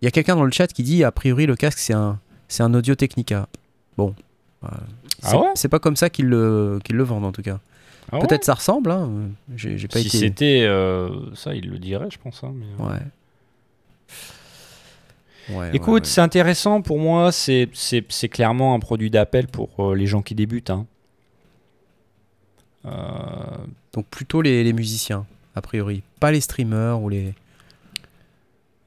il 0.00 0.04
y 0.04 0.08
a 0.08 0.10
quelqu'un 0.10 0.36
dans 0.36 0.44
le 0.44 0.52
chat 0.52 0.68
qui 0.68 0.82
dit 0.82 1.02
a 1.04 1.10
priori 1.12 1.46
le 1.46 1.56
casque 1.56 1.78
c'est 1.78 1.94
un 1.94 2.18
c'est 2.48 2.62
un 2.62 2.72
Audio 2.74 2.94
Technica. 2.94 3.48
Bon, 3.96 4.14
Ah 4.62 4.78
c'est 5.22 5.36
ouais 5.36 5.50
c'est 5.56 5.68
pas 5.68 5.80
comme 5.80 5.96
ça 5.96 6.08
qu'ils 6.10 6.26
le 6.28 6.78
qu'ils 6.84 6.96
le 6.96 7.02
vendent 7.04 7.24
en 7.24 7.32
tout 7.32 7.42
cas. 7.42 7.58
Ah 8.10 8.18
ouais 8.20 8.26
Peut-être 8.26 8.44
ça 8.44 8.54
ressemble. 8.54 8.90
Hein. 8.92 9.10
J'ai 9.56 9.76
j'ai 9.76 9.88
pas 9.88 9.98
si 9.98 10.06
été. 10.06 10.18
c'était 10.18 10.62
euh, 10.66 11.10
ça, 11.34 11.54
il 11.54 11.68
le 11.68 11.78
dirait, 11.78 12.08
je 12.10 12.18
pense. 12.18 12.42
hein, 12.44 12.54
mais. 12.54 12.82
Ouais. 12.82 13.00
Ouais, 15.50 15.70
Écoute, 15.72 15.88
ouais, 15.88 16.00
ouais. 16.00 16.04
c'est 16.04 16.20
intéressant 16.20 16.82
pour 16.82 16.98
moi. 16.98 17.32
C'est 17.32 17.68
c'est- 17.72 18.04
c'est 18.10 18.28
clairement 18.28 18.74
un 18.74 18.80
produit 18.80 19.10
d'appel 19.10 19.46
pour 19.46 19.68
euh, 19.78 19.94
les 19.94 20.06
gens 20.06 20.22
qui 20.22 20.34
débutent. 20.34 20.70
hein. 20.70 20.86
Euh, 22.84 22.90
donc 23.92 24.06
plutôt 24.06 24.40
les, 24.40 24.62
les 24.64 24.72
musiciens 24.72 25.26
a 25.56 25.60
priori, 25.60 26.02
pas 26.20 26.30
les 26.30 26.40
streamers 26.40 27.02
ou 27.02 27.08
les 27.08 27.34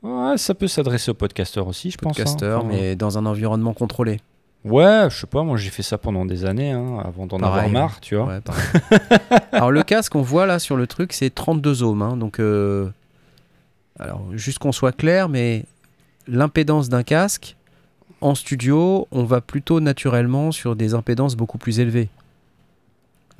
ouais, 0.03 0.37
ça 0.37 0.53
peut 0.55 0.67
s'adresser 0.69 1.11
aux 1.11 1.15
podcasteurs 1.15 1.67
aussi, 1.67 1.91
je 1.91 1.97
pense. 1.97 2.17
hein. 2.17 2.23
podcasters, 2.23 2.59
Enfin, 2.59 2.67
mais 2.69 2.95
dans 2.95 3.17
un 3.17 3.25
environnement 3.25 3.73
contrôlé. 3.73 4.19
Ouais, 4.63 5.07
je 5.09 5.17
sais 5.21 5.27
pas. 5.27 5.41
Moi, 5.43 5.57
j'ai 5.57 5.71
fait 5.71 5.81
ça 5.83 5.97
pendant 5.97 6.23
des 6.23 6.45
années, 6.45 6.71
hein, 6.71 6.99
avant 7.03 7.25
d'en 7.25 7.39
avoir 7.39 7.67
marre, 7.67 7.99
tu 7.99 8.15
vois. 8.15 8.39
Alors 9.51 9.71
le 9.71 9.81
casque, 9.83 10.15
on 10.15 10.21
voit 10.21 10.45
là 10.45 10.59
sur 10.59 10.77
le 10.77 10.85
truc, 10.87 11.11
c'est 11.13 11.29
32 11.33 11.81
ohms. 11.83 12.01
hein, 12.03 12.15
donc, 12.15 12.39
euh, 12.39 12.89
alors 13.99 14.23
juste 14.33 14.59
qu'on 14.59 14.71
soit 14.71 14.91
clair, 14.95 15.29
mais 15.29 15.65
l'impédance 16.31 16.89
d'un 16.89 17.03
casque 17.03 17.55
en 18.21 18.35
studio, 18.35 19.07
on 19.11 19.23
va 19.23 19.41
plutôt 19.41 19.79
naturellement 19.79 20.51
sur 20.51 20.75
des 20.75 20.93
impédances 20.93 21.35
beaucoup 21.35 21.57
plus 21.57 21.79
élevées. 21.79 22.09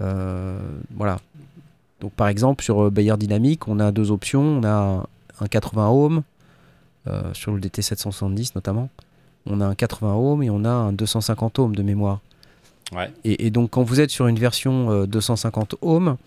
Euh, 0.01 0.59
voilà. 0.95 1.19
Donc 1.99 2.11
par 2.13 2.27
exemple 2.27 2.63
sur 2.63 2.85
euh, 2.85 2.89
Bayer 2.89 3.15
Dynamic, 3.18 3.68
on 3.68 3.80
a 3.80 3.91
deux 3.91 4.11
options. 4.11 4.41
On 4.41 4.63
a 4.63 5.07
un 5.39 5.47
80 5.47 5.89
ohms 5.89 6.23
euh, 7.07 7.34
sur 7.34 7.53
le 7.53 7.59
DT 7.59 7.81
770 7.81 8.55
notamment. 8.55 8.89
On 9.45 9.61
a 9.61 9.65
un 9.65 9.76
80 9.76 10.15
ohms 10.15 10.43
et 10.43 10.49
on 10.49 10.65
a 10.65 10.69
un 10.69 10.93
250 10.93 11.59
ohms 11.59 11.76
de 11.76 11.84
mémoire. 11.84 12.19
Ouais. 12.91 13.11
Et, 13.23 13.45
et 13.45 13.51
donc 13.51 13.72
quand 13.72 13.84
vous 13.84 14.01
êtes 14.01 14.09
sur 14.09 14.27
une 14.27 14.39
version 14.39 14.91
euh, 14.91 15.05
250 15.05 15.76
ohms, 15.81 16.18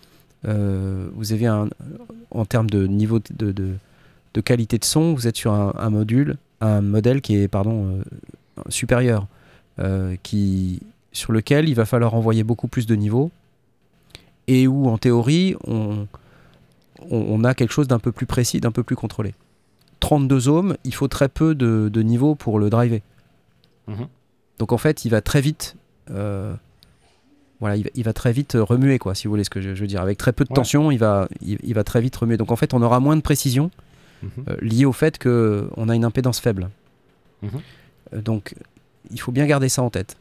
vous 0.43 1.33
avez 1.33 1.47
un, 1.47 1.67
en 2.29 2.45
termes 2.45 2.69
de 2.69 2.85
niveau 2.85 3.19
de, 3.31 3.51
de, 3.51 3.73
de 4.35 4.41
qualité 4.41 4.77
de 4.77 4.85
son, 4.85 5.15
vous 5.15 5.25
êtes 5.25 5.37
sur 5.37 5.53
un, 5.53 5.73
un 5.75 5.89
module, 5.89 6.37
un 6.61 6.81
modèle 6.81 7.21
qui 7.21 7.35
est 7.37 7.47
pardon 7.47 7.99
euh, 8.57 8.61
supérieur, 8.69 9.27
euh, 9.79 10.15
qui 10.23 10.81
sur 11.11 11.31
lequel 11.31 11.69
il 11.69 11.75
va 11.75 11.85
falloir 11.85 12.13
envoyer 12.13 12.43
beaucoup 12.43 12.67
plus 12.67 12.85
de 12.85 12.95
niveaux 12.95 13.31
et 14.47 14.67
où 14.67 14.87
en 14.89 14.97
théorie 14.97 15.55
on, 15.65 16.07
on, 17.09 17.17
on 17.17 17.43
a 17.43 17.53
quelque 17.53 17.71
chose 17.71 17.87
d'un 17.87 17.99
peu 17.99 18.11
plus 18.11 18.25
précis, 18.25 18.59
d'un 18.59 18.71
peu 18.71 18.83
plus 18.83 18.95
contrôlé. 18.95 19.33
32 20.01 20.49
ohms, 20.49 20.75
il 20.83 20.93
faut 20.93 21.07
très 21.07 21.29
peu 21.29 21.55
de, 21.55 21.89
de 21.91 22.01
niveaux 22.01 22.35
pour 22.35 22.59
le 22.59 22.69
driver. 22.69 23.01
Mhm. 23.87 24.07
Donc 24.59 24.71
en 24.71 24.77
fait, 24.77 25.05
il 25.05 25.09
va 25.09 25.21
très 25.21 25.41
vite, 25.41 25.75
euh, 26.11 26.53
voilà, 27.59 27.75
il 27.77 27.83
va, 27.83 27.89
il 27.95 28.03
va 28.03 28.13
très 28.13 28.31
vite 28.31 28.55
remuer 28.59 28.99
quoi, 28.99 29.15
si 29.15 29.27
vous 29.27 29.31
voulez 29.31 29.43
ce 29.43 29.49
que 29.49 29.61
je, 29.61 29.73
je 29.73 29.81
veux 29.81 29.87
dire. 29.87 30.01
Avec 30.01 30.17
très 30.17 30.31
peu 30.33 30.43
de 30.43 30.49
Ouais. 30.49 30.55
tension, 30.55 30.91
il 30.91 30.97
va, 30.97 31.27
il, 31.41 31.57
il 31.63 31.73
va 31.73 31.83
très 31.83 32.01
vite 32.01 32.15
remuer. 32.15 32.37
Donc 32.37 32.51
en 32.51 32.55
fait, 32.55 32.73
on 32.73 32.81
aura 32.81 32.99
moins 32.99 33.15
de 33.15 33.21
précision. 33.21 33.71
Euh, 34.47 34.55
liée 34.61 34.85
au 34.85 34.93
fait 34.93 35.17
que 35.17 35.69
on 35.77 35.89
a 35.89 35.95
une 35.95 36.05
impédance 36.05 36.39
faible. 36.39 36.69
Mhm. 37.41 37.49
Euh, 38.13 38.21
donc 38.21 38.53
il 39.11 39.19
faut 39.19 39.31
bien 39.31 39.45
garder 39.45 39.69
ça 39.69 39.81
en 39.83 39.89
tête. 39.89 40.15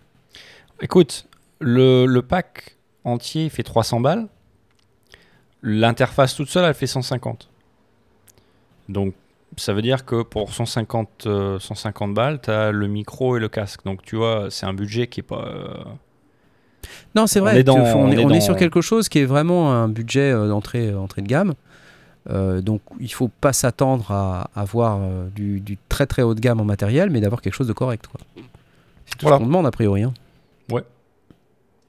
Écoute, 0.80 1.26
le, 1.60 2.06
le 2.06 2.22
pack 2.22 2.76
entier 3.04 3.48
fait 3.48 3.62
300 3.62 4.00
balles. 4.00 4.26
L'interface 5.62 6.34
toute 6.34 6.48
seule, 6.50 6.64
elle 6.64 6.74
fait 6.74 6.86
150. 6.86 7.48
Donc, 8.90 9.14
ça 9.56 9.72
veut 9.72 9.80
dire 9.82 10.04
que 10.04 10.22
pour 10.22 10.52
150, 10.52 11.26
euh, 11.26 11.58
150 11.58 12.12
balles, 12.12 12.40
tu 12.42 12.50
as 12.50 12.70
le 12.70 12.86
micro 12.86 13.36
et 13.36 13.40
le 13.40 13.48
casque. 13.48 13.84
Donc, 13.84 14.02
tu 14.02 14.16
vois, 14.16 14.48
c'est 14.50 14.66
un 14.66 14.74
budget 14.74 15.06
qui 15.06 15.20
est 15.20 15.22
pas. 15.22 15.96
Non, 17.14 17.26
c'est 17.26 17.40
On 17.40 17.44
vrai. 17.44 17.60
est 17.60 17.64
dans- 17.64 17.78
on, 17.78 18.10
est, 18.30 18.40
sur 18.42 18.56
quelque 18.56 18.82
chose 18.82 19.08
qui 19.08 19.20
est 19.20 19.24
vraiment 19.24 19.72
un 19.72 19.88
budget 19.88 20.32
euh, 20.32 20.48
d'entrée 20.48 20.88
euh, 20.90 20.98
entrée 20.98 21.22
de 21.22 21.26
gamme. 21.28 21.54
Euh, 22.30 22.62
donc 22.62 22.80
il 23.00 23.12
faut 23.12 23.28
pas 23.28 23.52
s'attendre 23.52 24.10
à 24.10 24.50
avoir 24.54 24.98
euh, 25.00 25.28
du, 25.28 25.60
du 25.60 25.76
très 25.88 26.06
très 26.06 26.22
haut 26.22 26.34
de 26.34 26.40
gamme 26.40 26.60
en 26.60 26.64
matériel, 26.64 27.10
mais 27.10 27.20
d'avoir 27.20 27.42
quelque 27.42 27.54
chose 27.54 27.68
de 27.68 27.72
correct. 27.74 28.06
quoi. 28.06 28.20
C'est 29.06 29.16
tout 29.18 29.26
Voilà. 29.26 29.36
ce 29.36 29.40
qu'on 29.40 29.46
demande 29.46 29.66
a 29.66 29.70
priori. 29.70 30.02
hein. 30.04 30.14
Ouais. 30.70 30.82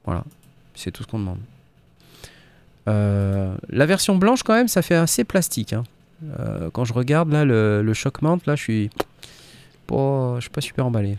Voilà, 0.04 0.24
c'est 0.74 0.90
tout 0.90 1.02
ce 1.02 1.08
qu'on 1.08 1.18
demande. 1.18 1.38
Euh, 2.88 3.56
la 3.68 3.86
version 3.86 4.16
blanche 4.16 4.42
quand 4.42 4.54
même, 4.54 4.68
ça 4.68 4.82
fait 4.82 4.94
assez 4.94 5.24
plastique. 5.24 5.72
hein. 5.72 5.84
Euh, 6.38 6.70
quand 6.72 6.84
je 6.84 6.92
regarde 6.92 7.30
là 7.32 7.44
le, 7.44 7.82
le 7.82 7.94
shock 7.94 8.22
mount, 8.22 8.38
là 8.46 8.56
je 8.56 8.62
suis 8.62 8.90
pas, 9.86 10.34
je 10.36 10.42
suis 10.42 10.50
pas 10.50 10.60
super 10.60 10.86
emballé. 10.86 11.18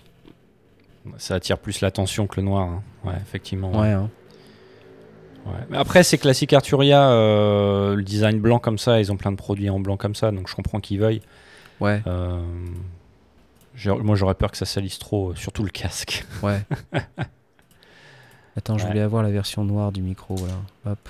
Ça 1.17 1.35
attire 1.35 1.57
plus 1.57 1.81
l'attention 1.81 2.27
que 2.27 2.39
le 2.39 2.45
noir. 2.45 2.67
hein. 2.67 2.83
Ouais, 3.03 3.15
effectivement. 3.21 3.71
Ouais. 3.79 3.91
hein. 3.91 4.09
Ouais. 5.47 5.65
Mais 5.69 5.77
après, 5.77 6.03
c'est 6.03 6.17
classique 6.17 6.53
Arturia, 6.53 7.09
euh, 7.11 7.95
le 7.95 8.03
design 8.03 8.39
blanc 8.39 8.59
comme 8.59 8.77
ça, 8.77 8.99
ils 8.99 9.11
ont 9.11 9.17
plein 9.17 9.31
de 9.31 9.37
produits 9.37 9.69
en 9.69 9.79
blanc 9.79 9.97
comme 9.97 10.15
ça, 10.15 10.31
donc 10.31 10.47
je 10.49 10.55
comprends 10.55 10.79
qu'ils 10.79 10.99
veuillent. 10.99 11.21
Ouais. 11.79 12.01
Euh, 12.07 12.41
moi, 13.85 14.15
j'aurais 14.15 14.33
peur 14.35 14.51
que 14.51 14.57
ça 14.57 14.65
salisse 14.65 14.99
trop, 14.99 15.31
euh, 15.31 15.35
surtout 15.35 15.63
le 15.63 15.69
casque. 15.69 16.25
Ouais. 16.43 16.61
Attends, 18.55 18.77
je 18.77 18.83
Ouais. 18.83 18.89
voulais 18.89 19.01
avoir 19.01 19.21
la 19.23 19.29
version 19.29 19.63
noire 19.63 19.91
du 19.91 20.01
micro, 20.01 20.35
voilà. 20.35 20.55
Hop. 20.87 21.09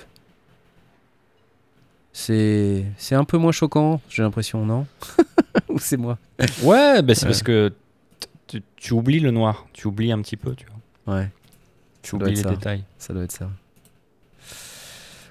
C'est 2.12 2.84
c'est 2.96 3.14
un 3.14 3.24
peu 3.24 3.38
moins 3.38 3.52
choquant, 3.52 4.00
j'ai 4.08 4.22
l'impression, 4.22 4.64
non? 4.66 4.86
Ou 5.68 5.78
c'est 5.78 5.96
moi? 5.96 6.18
Ouais, 6.62 7.00
bah, 7.02 7.14
c'est 7.14 7.24
Ouais. 7.24 7.30
parce 7.30 7.42
que 7.42 7.72
tu, 8.76 8.92
oublies 8.94 9.20
le 9.20 9.30
noir, 9.30 9.66
tu 9.72 9.86
oublies 9.86 10.10
un 10.12 10.20
petit 10.22 10.36
peu, 10.36 10.54
tu 10.54 10.66
vois. 11.06 11.14
Ouais, 11.16 11.30
Tu 12.02 12.14
oublies 12.14 12.30
les 12.34 12.42
ça. 12.42 12.50
détails. 12.50 12.84
ça 12.98 13.12
doit 13.14 13.22
être 13.24 13.32
ça. 13.32 13.48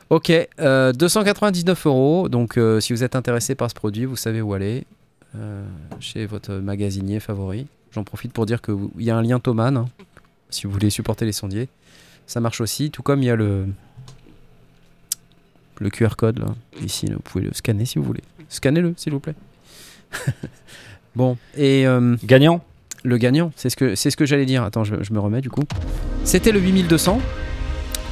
Ok, 0.09 0.31
euh, 0.59 0.93
299 0.93 1.85
euros. 1.85 2.29
Donc, 2.29 2.57
euh, 2.57 2.79
si 2.79 2.93
vous 2.93 3.03
êtes 3.03 3.15
intéressé 3.15 3.55
par 3.55 3.69
ce 3.69 3.75
produit, 3.75 4.05
vous 4.05 4.15
savez 4.15 4.41
où 4.41 4.53
aller. 4.53 4.85
euh, 5.35 5.65
chez 5.99 6.25
votre 6.25 6.53
magasinier 6.53 7.19
favori. 7.19 7.67
J'en 7.91 8.03
profite 8.03 8.31
pour 8.33 8.45
dire 8.45 8.61
qu'il 8.61 8.75
y 8.99 9.11
a 9.11 9.17
un 9.17 9.21
lien 9.21 9.39
Thomann, 9.39 9.75
hein, 9.77 9.85
si 10.49 10.65
vous 10.65 10.71
voulez 10.73 10.89
supporter 10.89 11.25
les 11.25 11.31
sondiers. 11.33 11.67
Ça 12.25 12.39
marche 12.39 12.61
aussi, 12.61 12.89
tout 12.91 13.03
comme 13.03 13.21
il 13.21 13.25
y 13.25 13.29
a 13.29 13.35
le, 13.35 13.65
le 15.79 15.89
QR 15.89 16.15
code 16.17 16.39
là, 16.39 16.47
ici. 16.81 17.07
là, 17.07 17.15
vous 17.15 17.21
pouvez 17.21 17.43
le 17.43 17.53
scanner 17.53 17.85
si 17.85 17.99
vous 17.99 18.05
voulez. 18.05 18.23
Scannez-le, 18.49 18.93
s'il 18.97 19.13
vous 19.13 19.19
plaît. 19.19 19.35
bon, 21.15 21.37
et 21.55 21.85
euh, 21.85 22.15
Gagnant 22.23 22.63
le 23.03 23.17
gagnant, 23.17 23.51
c'est 23.55 23.69
ce 23.69 23.75
que, 23.77 23.95
ce 23.95 24.09
que 24.15 24.25
j'allais 24.25 24.45
dire. 24.45 24.63
Attends, 24.63 24.83
je, 24.83 24.95
je 25.01 25.13
me 25.13 25.19
remets 25.19 25.39
du 25.41 25.49
coup. 25.49 25.63
C'était 26.23 26.51
le 26.51 26.59
8200, 26.59 27.21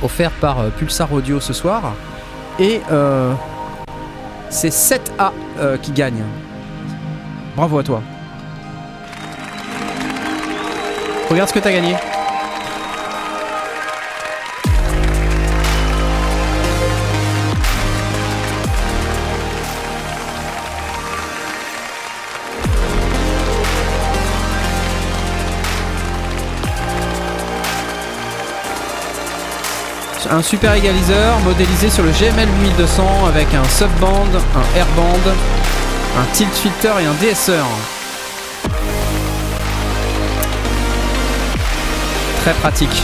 offert 0.06 0.32
par 0.32 0.60
euh, 0.60 0.70
Pulsar 0.70 1.12
Audio 1.12 1.40
ce 1.40 1.52
soir. 1.52 1.94
Et 2.60 2.80
euh, 2.92 3.34
c'est 4.50 4.70
7A 4.70 5.32
euh, 5.60 5.78
qui 5.78 5.92
gagne. 5.92 6.24
Bravo 7.56 7.80
à 7.80 7.84
toi. 7.84 8.02
Regarde 11.30 11.50
ce 11.50 11.54
que 11.54 11.60
t'as 11.60 11.72
gagné. 11.72 11.96
Un 30.30 30.42
super 30.42 30.74
égaliseur 30.74 31.40
modélisé 31.42 31.90
sur 31.90 32.04
le 32.04 32.12
GML 32.12 32.48
8200 32.62 33.26
avec 33.28 33.54
un 33.54 33.64
subband, 33.66 34.26
un 34.56 34.78
airband, 34.78 35.20
un 36.18 36.34
tilt 36.34 36.54
filter 36.54 36.92
et 37.02 37.06
un 37.06 37.14
DSR. 37.14 37.66
Très 42.42 42.54
pratique. 42.54 43.04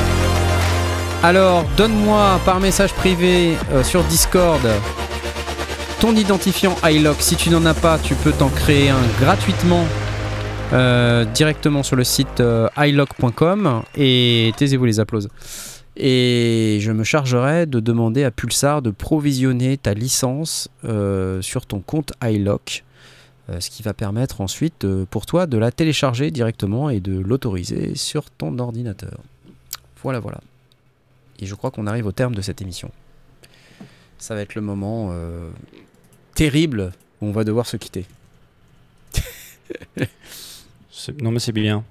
Alors, 1.23 1.65
donne-moi 1.77 2.39
par 2.45 2.59
message 2.59 2.93
privé 2.93 3.57
euh, 3.71 3.83
sur 3.83 4.03
Discord 4.03 4.61
ton 5.99 6.15
identifiant 6.15 6.75
iLock. 6.83 7.17
Si 7.19 7.35
tu 7.35 7.51
n'en 7.51 7.65
as 7.65 7.75
pas, 7.75 7.99
tu 7.99 8.15
peux 8.15 8.31
t'en 8.31 8.49
créer 8.49 8.89
un 8.89 9.01
gratuitement 9.19 9.85
euh, 10.73 11.25
directement 11.25 11.83
sur 11.83 11.95
le 11.95 12.03
site 12.03 12.39
euh, 12.39 12.67
iLock.com 12.77 13.83
et 13.95 14.51
taisez-vous 14.57 14.85
les 14.85 14.99
applauses. 14.99 15.27
Et 15.97 16.77
je 16.81 16.91
me 16.91 17.03
chargerai 17.03 17.65
de 17.65 17.79
demander 17.79 18.23
à 18.23 18.31
Pulsar 18.31 18.81
de 18.81 18.91
provisionner 18.91 19.77
ta 19.77 19.93
licence 19.93 20.69
euh, 20.85 21.41
sur 21.41 21.65
ton 21.65 21.81
compte 21.81 22.13
iLock, 22.23 22.83
euh, 23.49 23.59
ce 23.59 23.69
qui 23.69 23.83
va 23.83 23.93
permettre 23.93 24.39
ensuite 24.39 24.85
euh, 24.85 25.05
pour 25.09 25.25
toi 25.25 25.47
de 25.47 25.57
la 25.57 25.71
télécharger 25.71 26.31
directement 26.31 26.89
et 26.89 27.01
de 27.01 27.19
l'autoriser 27.19 27.95
sur 27.95 28.29
ton 28.31 28.57
ordinateur. 28.59 29.19
Voilà, 30.01 30.19
voilà. 30.19 30.39
Et 31.39 31.45
je 31.45 31.55
crois 31.55 31.71
qu'on 31.71 31.87
arrive 31.87 32.05
au 32.05 32.11
terme 32.11 32.35
de 32.35 32.41
cette 32.41 32.61
émission. 32.61 32.91
Ça 34.17 34.35
va 34.35 34.41
être 34.41 34.55
le 34.55 34.61
moment 34.61 35.11
terrible 36.35 36.91
où 37.19 37.25
on 37.25 37.31
va 37.31 37.43
devoir 37.43 37.65
se 37.65 37.77
quitter. 37.77 38.05
Non, 41.19 41.31
mais 41.31 41.39
c'est 41.39 41.51
bien. 41.51 41.83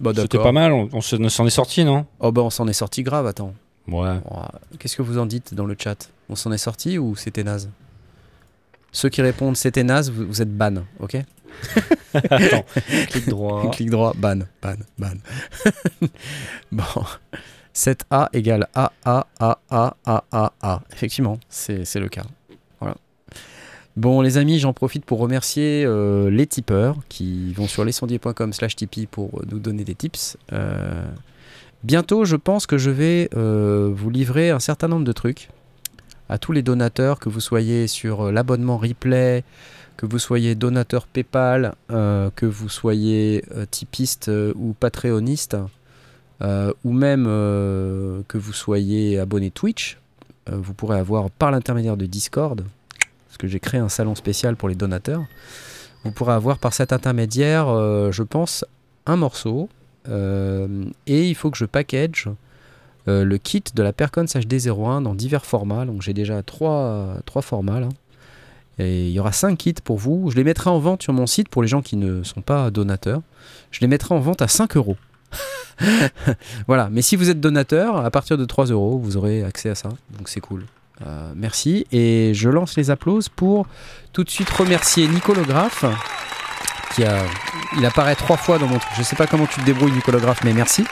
Bah, 0.00 0.12
C'était 0.14 0.38
pas 0.38 0.52
mal, 0.52 0.72
on, 0.72 1.00
s'en 1.00 1.46
est 1.46 1.50
sorti, 1.50 1.84
non? 1.84 2.06
Oh, 2.18 2.30
bah 2.30 2.42
on 2.42 2.50
s'en 2.50 2.68
est 2.68 2.74
sorti 2.74 3.02
grave, 3.02 3.26
attends. 3.26 3.54
Ouais. 3.88 4.18
Qu'est-ce 4.78 4.96
que 4.96 5.02
vous 5.02 5.18
en 5.18 5.26
dites 5.26 5.54
dans 5.54 5.64
le 5.64 5.76
chat? 5.78 6.10
On 6.28 6.36
s'en 6.36 6.52
est 6.52 6.58
sorti 6.58 6.98
ou 6.98 7.16
c'était 7.16 7.42
naze? 7.42 7.70
Ceux 8.92 9.08
qui 9.08 9.22
répondent 9.22 9.56
c'était 9.56 9.84
naze, 9.84 10.10
vous, 10.10 10.42
êtes 10.42 10.54
ban, 10.54 10.84
ok? 10.98 11.16
Attends, 12.14 12.64
clic 13.08 13.28
droit. 13.28 13.70
clic 13.70 13.90
droit, 13.90 14.14
ban, 14.16 14.40
ban, 14.62 14.76
ban. 14.98 15.16
bon. 16.72 16.84
7A 17.74 18.28
égale 18.32 18.68
A, 18.74 18.92
A, 19.04 19.26
A, 19.38 19.58
A, 19.70 19.96
A, 20.04 20.24
A, 20.32 20.52
A. 20.60 20.82
Effectivement, 20.92 21.38
c'est 21.48 21.94
le 21.96 22.08
cas. 22.08 22.24
Bon 24.00 24.22
les 24.22 24.38
amis, 24.38 24.58
j'en 24.58 24.72
profite 24.72 25.04
pour 25.04 25.18
remercier 25.18 25.84
euh, 25.84 26.30
les 26.30 26.46
tipeurs 26.46 26.96
qui 27.10 27.52
vont 27.52 27.66
sur 27.66 27.84
lescendier.com 27.84 28.54
slash 28.54 28.74
tipeee 28.74 29.04
pour 29.04 29.42
nous 29.52 29.58
donner 29.58 29.84
des 29.84 29.94
tips. 29.94 30.38
Euh, 30.54 31.04
bientôt, 31.84 32.24
je 32.24 32.36
pense 32.36 32.66
que 32.66 32.78
je 32.78 32.88
vais 32.88 33.28
euh, 33.36 33.92
vous 33.94 34.08
livrer 34.08 34.48
un 34.48 34.58
certain 34.58 34.88
nombre 34.88 35.04
de 35.04 35.12
trucs 35.12 35.50
à 36.30 36.38
tous 36.38 36.52
les 36.52 36.62
donateurs, 36.62 37.18
que 37.18 37.28
vous 37.28 37.40
soyez 37.40 37.88
sur 37.88 38.32
l'abonnement 38.32 38.78
replay, 38.78 39.44
que 39.98 40.06
vous 40.06 40.18
soyez 40.18 40.54
donateur 40.54 41.06
PayPal, 41.06 41.74
que 41.90 42.46
vous 42.46 42.70
soyez 42.70 43.44
tipiste 43.70 44.30
ou 44.54 44.74
patreoniste, 44.80 45.58
ou 46.40 46.92
même 46.92 47.24
que 47.24 48.38
vous 48.38 48.52
soyez 48.54 49.18
abonné 49.18 49.50
Twitch. 49.50 49.98
vous 50.46 50.72
pourrez 50.72 50.98
avoir 50.98 51.30
par 51.30 51.50
l'intermédiaire 51.50 51.96
de 51.96 52.06
Discord, 52.06 52.64
j'ai 53.46 53.60
créé 53.60 53.80
un 53.80 53.88
salon 53.88 54.14
spécial 54.14 54.56
pour 54.56 54.68
les 54.68 54.74
donateurs. 54.74 55.24
Vous 56.04 56.12
pourrez 56.12 56.32
avoir 56.32 56.58
par 56.58 56.72
cet 56.72 56.92
intermédiaire, 56.92 57.68
euh, 57.68 58.10
je 58.10 58.22
pense, 58.22 58.64
un 59.06 59.16
morceau. 59.16 59.68
Euh, 60.08 60.86
et 61.06 61.28
il 61.28 61.34
faut 61.34 61.50
que 61.50 61.58
je 61.58 61.66
package 61.66 62.28
euh, 63.06 63.24
le 63.24 63.38
kit 63.38 63.62
de 63.74 63.82
la 63.82 63.92
Percons 63.92 64.24
HD01 64.24 65.02
dans 65.02 65.14
divers 65.14 65.44
formats. 65.44 65.84
Donc 65.84 66.02
j'ai 66.02 66.14
déjà 66.14 66.42
trois, 66.42 67.16
trois 67.26 67.42
formats 67.42 67.80
là. 67.80 67.88
Et 68.78 69.08
il 69.08 69.12
y 69.12 69.20
aura 69.20 69.32
cinq 69.32 69.58
kits 69.58 69.74
pour 69.84 69.98
vous. 69.98 70.30
Je 70.30 70.36
les 70.36 70.44
mettrai 70.44 70.70
en 70.70 70.78
vente 70.78 71.02
sur 71.02 71.12
mon 71.12 71.26
site 71.26 71.50
pour 71.50 71.60
les 71.60 71.68
gens 71.68 71.82
qui 71.82 71.96
ne 71.96 72.22
sont 72.22 72.40
pas 72.40 72.70
donateurs. 72.70 73.20
Je 73.70 73.80
les 73.80 73.86
mettrai 73.86 74.14
en 74.14 74.20
vente 74.20 74.40
à 74.40 74.48
5 74.48 74.76
euros. 74.76 74.96
voilà, 76.66 76.88
mais 76.90 77.02
si 77.02 77.16
vous 77.16 77.28
êtes 77.28 77.40
donateur, 77.40 77.96
à 78.02 78.10
partir 78.10 78.38
de 78.38 78.44
3 78.46 78.66
euros, 78.66 78.98
vous 78.98 79.18
aurez 79.18 79.44
accès 79.44 79.68
à 79.68 79.74
ça. 79.74 79.90
Donc 80.16 80.30
c'est 80.30 80.40
cool. 80.40 80.64
Euh, 81.06 81.32
merci. 81.34 81.86
Et 81.92 82.32
je 82.34 82.48
lance 82.48 82.76
les 82.76 82.90
applauses 82.90 83.28
pour 83.28 83.66
tout 84.12 84.24
de 84.24 84.30
suite 84.30 84.50
remercier 84.50 85.08
Nicolographe. 85.08 85.84
Qui 86.94 87.04
a, 87.04 87.22
il 87.76 87.86
apparaît 87.86 88.16
trois 88.16 88.36
fois 88.36 88.58
dans 88.58 88.66
mon 88.66 88.78
truc. 88.78 88.92
Je 88.98 89.02
sais 89.02 89.16
pas 89.16 89.26
comment 89.26 89.46
tu 89.46 89.60
te 89.60 89.64
débrouilles, 89.64 89.92
Nicolographe, 89.92 90.42
mais 90.44 90.52
merci. 90.52 90.84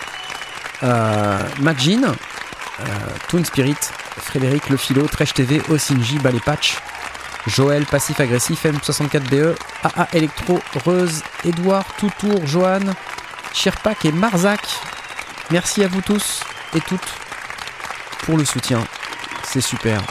Euh, 0.84 1.38
Majin, 1.60 2.04
euh, 2.04 2.84
Toon 3.28 3.44
Spirit, 3.44 3.76
Frédéric 4.16 4.68
Le 4.68 4.76
Philo, 4.76 5.06
Tresh 5.08 5.34
TV, 5.34 5.60
Osinji, 5.68 6.18
Ballet 6.18 6.38
Patch, 6.38 6.78
Joël, 7.48 7.84
Passif 7.84 8.20
Agressif, 8.20 8.64
M64BE, 8.64 9.56
AA 9.82 10.08
Electro, 10.12 10.60
Reuse, 10.84 11.22
Edouard, 11.44 11.84
Toutour, 11.98 12.46
Johan, 12.46 12.94
Sherpak 13.52 14.04
et 14.04 14.12
Marzac. 14.12 14.60
Merci 15.50 15.82
à 15.82 15.88
vous 15.88 16.02
tous 16.02 16.44
et 16.76 16.80
toutes 16.80 17.08
pour 18.24 18.36
le 18.36 18.44
soutien. 18.44 18.84
C'est 19.48 19.62
super. 19.62 20.04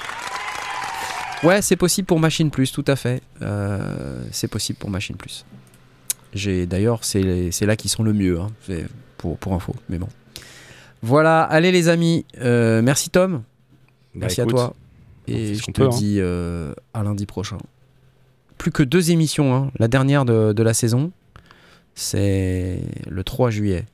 Ouais, 1.43 1.61
c'est 1.61 1.75
possible 1.75 2.07
pour 2.07 2.19
Machine 2.19 2.49
Plus, 2.49 2.71
tout 2.71 2.83
à 2.87 2.95
fait. 2.95 3.21
Euh, 3.43 4.23
c'est 4.31 4.47
possible 4.47 4.79
pour 4.79 4.89
Machine 4.89 5.15
Plus. 5.15 5.45
J'ai 6.33 6.65
d'ailleurs, 6.65 7.03
c'est 7.03 7.21
là 7.61 7.75
qu'ils 7.75 7.91
sont 7.91 8.01
le 8.01 8.13
mieux, 8.13 8.39
hein, 8.39 8.49
pour, 9.19 9.37
pour 9.37 9.53
info. 9.53 9.75
Mais 9.89 9.99
bon. 9.99 10.09
Voilà, 11.03 11.43
allez 11.43 11.71
les 11.71 11.87
amis. 11.87 12.25
Euh, 12.39 12.81
merci 12.81 13.11
Tom. 13.11 13.33
Bah, 13.33 13.41
merci 14.15 14.41
à 14.41 14.47
toi. 14.47 14.73
Et 15.27 15.53
je 15.53 15.71
te 15.71 15.83
hein. 15.83 15.89
dis 15.89 16.17
euh, 16.17 16.73
à 16.95 17.03
lundi 17.03 17.27
prochain. 17.27 17.59
Plus 18.57 18.71
que 18.71 18.81
deux 18.81 19.11
émissions. 19.11 19.53
Hein. 19.53 19.71
La 19.77 19.87
dernière 19.87 20.25
de, 20.25 20.51
de 20.51 20.63
la 20.63 20.73
saison, 20.73 21.11
c'est 21.93 22.81
le 23.07 23.23
3 23.23 23.51
juillet. 23.51 23.85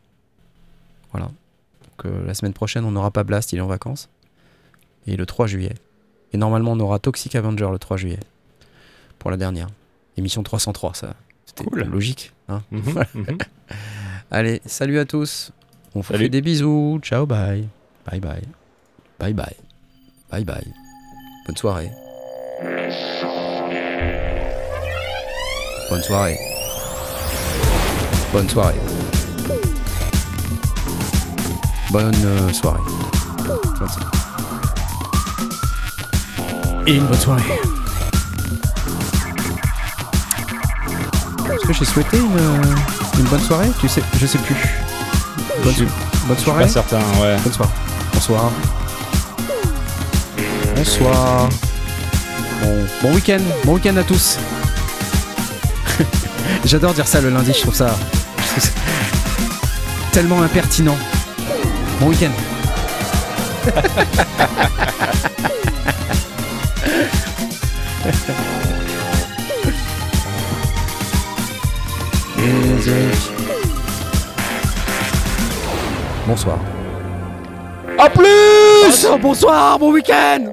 Voilà. 1.11 1.25
Donc, 1.25 2.13
la 2.25 2.33
semaine 2.33 2.53
prochaine, 2.53 2.85
on 2.85 2.91
n'aura 2.91 3.11
pas 3.11 3.25
Blast, 3.25 3.51
il 3.51 3.57
est 3.57 3.61
en 3.61 3.67
vacances 3.67 4.09
et 5.07 5.15
le 5.15 5.25
3 5.25 5.47
juillet. 5.47 5.73
Et 6.33 6.37
normalement, 6.37 6.71
on 6.71 6.79
aura 6.79 6.99
Toxic 6.99 7.35
Avenger 7.35 7.67
le 7.71 7.79
3 7.79 7.97
juillet 7.97 8.19
pour 9.19 9.31
la 9.31 9.37
dernière. 9.37 9.67
Émission 10.17 10.43
303, 10.43 10.93
ça. 10.93 11.15
C'était 11.45 11.63
logique. 11.85 12.33
Hein 12.49 12.61
mhm, 12.71 12.81
mhm. 13.13 13.37
Allez, 14.31 14.61
salut 14.65 14.99
à 14.99 15.05
tous. 15.05 15.51
On 15.95 16.01
fait 16.01 16.29
des 16.29 16.41
bisous. 16.41 16.99
Ciao, 17.03 17.25
bye. 17.25 17.67
Bye 18.09 18.19
bye. 18.19 18.41
Bye 19.19 19.33
bye. 19.33 19.55
Bye 20.31 20.43
bye. 20.43 20.73
Bonne 21.45 21.57
soirée. 21.57 21.91
Bonne 25.89 26.01
soirée. 26.01 26.37
Bonne 28.31 28.49
soirée. 28.49 28.79
Bonne 31.91 32.15
euh, 32.25 32.51
soirée. 32.51 32.81
Bonne 33.45 33.89
soirée 33.89 34.29
et 36.85 36.95
une 36.95 37.05
bonne 37.05 37.19
soirée. 37.19 37.43
Est-ce 41.53 41.67
que 41.67 41.73
j'ai 41.73 41.85
souhaité 41.85 42.17
une, 42.17 43.19
une, 43.19 43.25
bonne 43.25 43.39
soirée 43.39 43.69
Tu 43.79 43.87
sais, 43.87 44.01
je 44.19 44.25
sais 44.25 44.37
plus. 44.39 44.55
Bonne, 45.63 45.87
bonne 46.27 46.37
soirée. 46.37 46.63
pas 46.63 46.69
certain, 46.69 46.99
ouais. 47.21 47.37
Bonne 47.43 47.53
soirée. 47.53 47.71
Bonsoir. 48.13 48.51
Bonsoir. 50.75 51.49
Bon, 52.61 52.85
bon 53.01 53.13
week-end. 53.13 53.41
Bon 53.65 53.73
week-end 53.75 53.95
à 53.97 54.03
tous. 54.03 54.37
J'adore 56.65 56.93
dire 56.93 57.07
ça 57.07 57.21
le 57.21 57.29
lundi. 57.29 57.53
Je 57.53 57.61
trouve 57.61 57.75
ça, 57.75 57.95
je 58.37 58.43
trouve 58.43 58.63
ça 58.63 58.69
tellement 60.11 60.41
impertinent. 60.41 60.97
Bon 61.99 62.07
week-end. 62.07 62.31
Bonsoir. 76.27 76.59
A 77.97 78.09
plus 78.09 79.07
Bonsoir, 79.21 79.79
bon 79.79 79.93
week-end 79.93 80.51